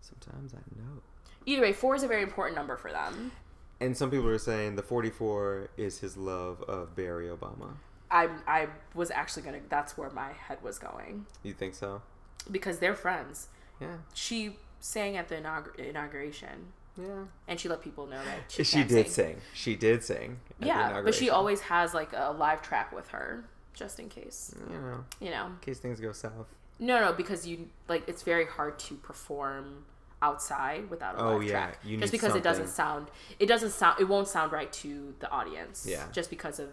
Sometimes 0.00 0.54
I 0.54 0.58
know. 0.80 1.02
Either 1.46 1.62
way, 1.62 1.72
four 1.72 1.94
is 1.96 2.02
a 2.02 2.08
very 2.08 2.22
important 2.22 2.56
number 2.56 2.76
for 2.76 2.92
them. 2.92 3.32
And 3.80 3.96
some 3.96 4.10
people 4.10 4.28
are 4.28 4.38
saying 4.38 4.74
the 4.76 4.82
44 4.82 5.70
is 5.76 5.98
his 6.00 6.16
love 6.16 6.62
of 6.62 6.94
Barry 6.96 7.26
Obama. 7.28 7.74
I 8.10 8.28
I 8.46 8.68
was 8.94 9.10
actually 9.10 9.42
gonna. 9.42 9.60
That's 9.68 9.98
where 9.98 10.10
my 10.10 10.32
head 10.32 10.58
was 10.62 10.78
going 10.78 11.26
You 11.42 11.52
think 11.54 11.74
so? 11.74 12.02
because 12.50 12.78
they're 12.78 12.94
friends. 12.94 13.48
Yeah. 13.80 13.96
She 14.14 14.56
sang 14.80 15.16
at 15.16 15.28
the 15.28 15.36
inaugur- 15.36 15.76
inauguration, 15.78 16.72
Yeah. 16.96 17.24
and 17.46 17.58
she 17.58 17.68
let 17.68 17.82
people 17.82 18.06
know 18.06 18.22
that 18.24 18.50
she, 18.50 18.64
She, 18.64 18.76
can't 18.78 18.88
did 18.88 19.06
sing. 19.08 19.34
sing. 19.34 19.40
She 19.54 19.76
did 19.76 20.04
sing. 20.04 20.40
at 20.50 20.60
the 20.60 20.66
Yeah, 20.66 21.00
but 21.02 21.14
she 21.14 21.30
always 21.30 21.60
has 21.62 21.94
like 21.94 22.12
a 22.12 22.32
live 22.32 22.62
track 22.62 22.92
with 22.92 23.08
her, 23.08 23.44
just 23.74 23.98
in 24.00 24.08
case. 24.08 24.54
You 24.70 24.78
know, 24.78 25.04
You 25.20 25.30
know, 25.30 25.46
in 25.46 25.58
case 25.60 25.78
things 25.78 26.00
go 26.00 26.12
south. 26.12 26.46
no, 26.78 27.00
no, 27.00 27.12
because 27.12 27.46
you 27.46 27.68
like 27.88 28.08
it's 28.08 28.22
very 28.22 28.46
hard 28.46 28.78
to 28.80 28.94
perform 28.96 29.84
outside 30.20 30.90
without 30.90 31.14
a 31.14 31.20
Oh, 31.22 31.36
live 31.36 31.42
yeah, 31.44 31.50
track. 31.52 31.78
you 31.84 31.96
just 31.98 32.12
need 32.12 32.18
because 32.20 32.34
it 32.34 32.42
doesn't 32.42 32.66
sound, 32.68 33.08
it 33.38 33.46
doesn't 33.46 33.70
sound, 33.70 34.00
it 34.00 34.04
won't 34.08 34.26
sound 34.26 34.50
right 34.50 34.72
to 34.74 35.14
the 35.20 35.30
audience. 35.30 35.86
Yeah. 35.88 36.04
just 36.12 36.28
because 36.30 36.58
of 36.58 36.70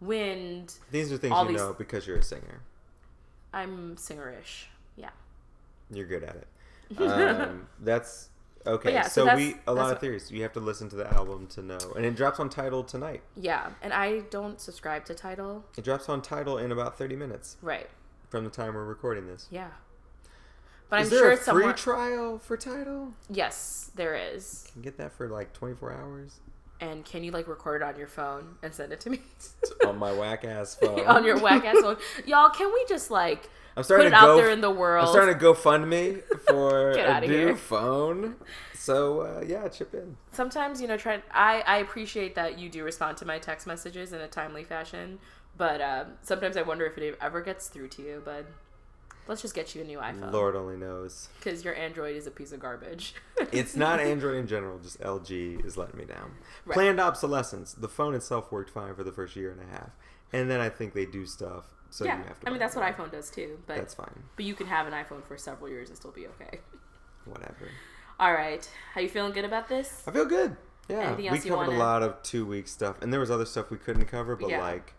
wind. 0.00 0.74
These 0.90 1.12
are 1.12 1.16
things 1.18 1.32
All 1.32 1.44
you 1.44 1.52
these- 1.52 1.60
know 1.60 1.72
because 1.74 2.06
you're 2.06 2.16
a 2.18 2.22
singer. 2.22 2.60
I'm 3.52 3.96
singerish. 3.96 4.66
Yeah. 4.96 5.10
You're 5.90 6.06
good 6.06 6.22
at 6.24 6.36
it. 6.36 6.46
Um, 6.98 7.66
that's 7.80 8.28
okay. 8.66 8.92
yeah, 8.92 9.02
so 9.02 9.08
so 9.22 9.24
that's- 9.26 9.38
we 9.38 9.56
a 9.66 9.72
lot 9.74 9.92
of 9.92 9.98
theories. 10.00 10.30
You 10.30 10.42
have 10.42 10.52
to 10.54 10.60
listen 10.60 10.88
to 10.90 10.96
the 10.96 11.12
album 11.12 11.46
to 11.48 11.62
know, 11.62 11.78
and 11.96 12.04
it 12.04 12.16
drops 12.16 12.38
on 12.40 12.48
Tidal 12.48 12.84
tonight. 12.84 13.22
Yeah, 13.36 13.70
and 13.82 13.92
I 13.92 14.20
don't 14.30 14.60
subscribe 14.60 15.04
to 15.06 15.14
Tidal. 15.14 15.64
It 15.76 15.84
drops 15.84 16.08
on 16.08 16.22
Tidal 16.22 16.58
in 16.58 16.72
about 16.72 16.96
30 16.98 17.16
minutes 17.16 17.56
Right. 17.62 17.88
from 18.28 18.44
the 18.44 18.50
time 18.50 18.74
we're 18.74 18.84
recording 18.84 19.26
this. 19.26 19.48
Yeah. 19.50 19.68
But 20.88 21.00
is 21.00 21.06
I'm 21.08 21.10
there 21.10 21.18
sure 21.18 21.30
a 21.30 21.34
it's 21.34 21.42
free 21.44 21.52
somewhere. 21.52 21.72
trial 21.72 22.38
for 22.38 22.56
Tidal? 22.56 23.12
yes, 23.28 23.90
there 23.96 24.14
is. 24.14 24.64
You 24.68 24.72
can 24.74 24.82
get 24.82 24.98
that 24.98 25.12
for 25.12 25.28
like 25.28 25.52
24 25.52 25.92
hours 25.92 26.38
And 26.80 27.04
can 27.04 27.24
you 27.24 27.32
like 27.32 27.48
record 27.48 27.82
it 27.82 27.84
on 27.84 27.96
your 27.98 28.06
phone 28.06 28.54
and 28.62 28.72
send 28.72 28.92
it 28.92 29.00
to 29.00 29.10
me 29.10 29.18
on 29.84 29.98
my 29.98 30.12
whack 30.12 30.44
ass 30.44 30.76
phone. 30.76 31.00
on 31.06 31.24
your 31.24 31.40
whack 31.40 31.64
ass 31.64 31.78
phone? 31.82 31.96
Y'all, 32.24 32.50
can 32.50 32.72
we 32.72 32.84
just 32.88 33.10
like 33.10 33.50
I'm 33.76 33.82
put 33.82 33.86
starting 33.86 34.06
it 34.06 34.10
to 34.10 34.16
out 34.16 34.26
go. 34.28 34.36
there 34.36 34.50
in 34.50 34.60
the 34.62 34.70
world? 34.70 35.06
I'm 35.06 35.12
starting 35.12 35.38
to 35.38 35.44
GoFundMe 35.44 36.22
for 36.48 36.94
Get 36.94 37.24
a 37.24 37.26
new 37.26 37.32
here. 37.46 37.56
phone. 37.56 38.36
So 38.74 39.20
uh, 39.20 39.44
yeah, 39.46 39.68
chip 39.68 39.92
in. 39.94 40.16
Sometimes 40.32 40.80
you 40.80 40.88
know, 40.88 40.96
try. 40.96 41.22
I 41.30 41.60
I 41.66 41.76
appreciate 41.78 42.34
that 42.36 42.58
you 42.58 42.68
do 42.68 42.84
respond 42.84 43.16
to 43.18 43.24
my 43.26 43.38
text 43.38 43.66
messages 43.66 44.12
in 44.12 44.20
a 44.20 44.28
timely 44.28 44.64
fashion, 44.64 45.18
but 45.56 45.80
um, 45.80 46.12
sometimes 46.22 46.56
I 46.56 46.62
wonder 46.62 46.86
if 46.86 46.96
it 46.96 47.18
ever 47.20 47.40
gets 47.42 47.68
through 47.68 47.88
to 47.88 48.02
you. 48.02 48.22
But 48.24 48.46
let's 49.28 49.42
just 49.42 49.54
get 49.54 49.74
you 49.74 49.82
a 49.82 49.84
new 49.84 49.98
iPhone 49.98 50.32
Lord 50.32 50.56
only 50.56 50.76
knows. 50.76 51.28
because 51.38 51.64
your 51.64 51.74
Android 51.74 52.16
is 52.16 52.26
a 52.26 52.30
piece 52.30 52.52
of 52.52 52.60
garbage. 52.60 53.14
It's 53.52 53.76
not 53.76 54.00
Android 54.00 54.36
in 54.36 54.46
general, 54.46 54.78
just 54.78 55.00
LG 55.00 55.64
is 55.66 55.76
letting 55.76 55.98
me 55.98 56.04
down. 56.06 56.32
Right. 56.64 56.74
Planned 56.74 57.00
obsolescence. 57.00 57.74
The 57.74 57.88
phone 57.88 58.14
itself 58.14 58.50
worked 58.50 58.70
fine 58.70 58.94
for 58.94 59.04
the 59.04 59.12
first 59.12 59.36
year 59.36 59.50
and 59.50 59.60
a 59.60 59.70
half. 59.70 59.90
And 60.32 60.50
then 60.50 60.60
I 60.60 60.68
think 60.70 60.94
they 60.94 61.04
do 61.06 61.26
stuff 61.26 61.66
so 61.96 62.04
yeah, 62.04 62.18
you 62.18 62.24
have 62.24 62.38
to 62.40 62.46
I 62.46 62.50
mean 62.50 62.58
that's 62.58 62.76
what 62.76 62.84
iPhone 62.84 63.10
does 63.10 63.30
too. 63.30 63.58
But 63.66 63.76
That's 63.76 63.94
fine. 63.94 64.22
but 64.36 64.44
you 64.44 64.54
can 64.54 64.66
have 64.66 64.86
an 64.86 64.92
iPhone 64.92 65.24
for 65.24 65.36
several 65.38 65.68
years 65.70 65.88
and 65.88 65.96
still 65.96 66.10
be 66.10 66.26
okay. 66.26 66.60
Whatever. 67.24 67.68
All 68.20 68.32
right, 68.32 68.68
how 68.94 69.00
you 69.00 69.08
feeling 69.08 69.32
good 69.32 69.44
about 69.44 69.68
this? 69.68 70.02
I 70.06 70.10
feel 70.10 70.26
good. 70.26 70.56
Yeah. 70.88 71.14
Anything 71.18 71.32
we 71.32 71.38
covered 71.38 71.56
wanna- 71.68 71.76
a 71.76 71.78
lot 71.78 72.02
of 72.02 72.22
two 72.22 72.44
week 72.46 72.68
stuff 72.68 72.96
and 73.02 73.12
there 73.12 73.20
was 73.20 73.30
other 73.30 73.44
stuff 73.46 73.70
we 73.70 73.78
couldn't 73.78 74.06
cover, 74.06 74.36
but 74.36 74.50
Yeah. 74.50 74.60
like 74.60 74.92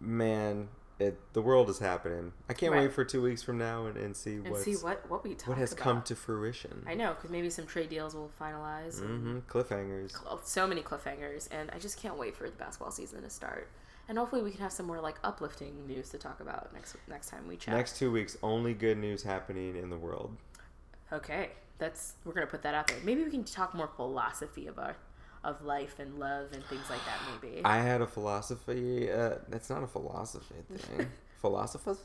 man, 0.00 0.68
it 0.98 1.18
the 1.32 1.42
world 1.42 1.68
is 1.70 1.78
happening. 1.78 2.32
I 2.48 2.52
can't 2.52 2.72
Right. 2.72 2.82
wait 2.82 2.92
for 2.92 3.04
two 3.04 3.22
weeks 3.22 3.42
from 3.42 3.58
now 3.58 3.86
and, 3.86 3.96
and 3.96 4.16
see 4.16 4.36
And 4.36 4.56
see 4.56 4.74
what 4.74 5.08
what 5.10 5.24
we 5.24 5.34
talk 5.34 5.48
what 5.50 5.58
has 5.58 5.72
about. 5.72 5.82
come 5.82 6.02
to 6.02 6.14
fruition. 6.16 6.84
I 6.86 6.94
know 6.94 7.14
because 7.14 7.30
maybe 7.30 7.50
some 7.50 7.66
trade 7.66 7.88
deals 7.90 8.14
will 8.14 8.30
finalize. 8.40 9.00
hmm 9.00 9.38
Cliffhangers. 9.48 10.12
So 10.46 10.66
many 10.66 10.82
cliffhangers, 10.82 11.48
and 11.50 11.70
I 11.72 11.78
just 11.78 11.98
can't 11.98 12.16
wait 12.18 12.36
for 12.36 12.44
the 12.50 12.56
basketball 12.56 12.90
season 12.90 13.22
to 13.22 13.30
start. 13.30 13.68
And 14.08 14.18
hopefully, 14.18 14.42
we 14.42 14.50
can 14.50 14.60
have 14.60 14.72
some 14.72 14.86
more 14.86 15.00
like 15.00 15.16
uplifting 15.24 15.86
news 15.86 16.10
to 16.10 16.18
talk 16.18 16.40
about 16.40 16.72
next 16.74 16.96
next 17.08 17.28
time 17.30 17.46
we 17.48 17.56
chat. 17.56 17.74
Next 17.74 17.96
two 17.98 18.10
weeks, 18.12 18.36
only 18.42 18.74
good 18.74 18.98
news 18.98 19.22
happening 19.22 19.76
in 19.76 19.88
the 19.90 19.96
world. 19.96 20.36
Okay, 21.12 21.50
that's 21.78 22.14
we're 22.24 22.32
gonna 22.34 22.46
put 22.46 22.62
that 22.62 22.74
out 22.74 22.86
there. 22.88 22.98
Maybe 23.02 23.24
we 23.24 23.30
can 23.30 23.44
talk 23.44 23.74
more 23.74 23.88
philosophy 23.96 24.66
of 24.66 24.78
our 24.78 24.96
of 25.42 25.62
life 25.62 25.98
and 25.98 26.18
love 26.18 26.48
and 26.52 26.64
things 26.64 26.88
like 26.90 27.00
that. 27.04 27.18
Maybe. 27.42 27.60
I 27.64 27.78
had 27.78 28.00
a 28.00 28.06
philosophy. 28.06 29.10
Uh, 29.10 29.36
that's 29.48 29.70
not 29.70 29.82
a 29.82 29.86
philosophy 29.86 30.54
thing. 30.74 31.06
Philosophers? 31.40 31.98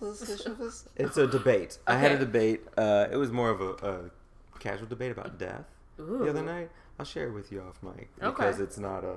It's 0.98 1.16
a 1.16 1.26
debate. 1.26 1.78
I 1.88 1.96
had 1.96 2.12
a 2.12 2.18
debate. 2.18 2.62
Uh, 2.78 3.08
it 3.10 3.16
was 3.16 3.32
more 3.32 3.50
of 3.50 3.62
a, 3.62 3.70
a 3.88 4.60
casual 4.60 4.88
debate 4.88 5.14
about 5.14 5.40
death 5.40 5.64
the 5.98 6.30
other 6.30 6.42
night. 6.42 6.70
I'll 7.00 7.06
share 7.06 7.28
it 7.28 7.32
with 7.32 7.50
you 7.50 7.62
off 7.62 7.82
mic 7.82 8.10
Okay. 8.22 8.30
because 8.30 8.60
it's 8.60 8.78
not 8.78 9.06
a. 9.06 9.16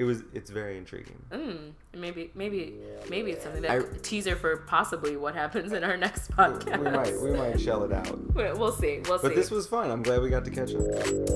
It 0.00 0.04
was. 0.04 0.22
It's 0.32 0.48
very 0.48 0.78
intriguing. 0.78 1.22
Mm, 1.30 1.72
maybe, 1.94 2.30
maybe, 2.34 2.72
maybe 3.10 3.32
it's 3.32 3.44
something 3.44 3.60
that 3.60 3.70
I, 3.70 3.82
teaser 4.00 4.34
for 4.34 4.56
possibly 4.56 5.18
what 5.18 5.34
happens 5.34 5.74
in 5.74 5.84
our 5.84 5.98
next 5.98 6.30
podcast. 6.30 6.78
We 6.78 6.90
might, 6.90 7.20
we 7.20 7.30
might 7.32 7.60
shell 7.66 7.84
it 7.84 7.92
out. 7.92 8.34
We'll 8.34 8.72
see. 8.72 9.00
We'll 9.04 9.18
but 9.18 9.20
see. 9.20 9.28
But 9.28 9.34
this 9.34 9.50
was 9.50 9.66
fun. 9.66 9.90
I'm 9.90 10.02
glad 10.02 10.22
we 10.22 10.30
got 10.30 10.46
to 10.46 10.50
catch 10.50 10.74
up. 10.74 10.80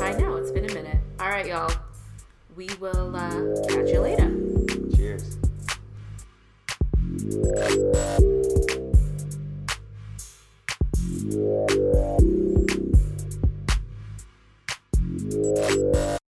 I 0.01 0.13
know 0.13 0.37
it's 0.37 0.51
been 0.51 0.65
a 0.65 0.73
minute. 0.73 0.97
All 1.21 1.29
right, 1.29 1.47
y'all. 1.47 1.71
We 2.57 2.71
will 2.81 3.15
uh, 3.15 3.67
catch 3.69 3.91
you 3.91 4.01
later. 4.01 4.33
Cheers. 4.97 5.37
Yeah. 15.95 16.19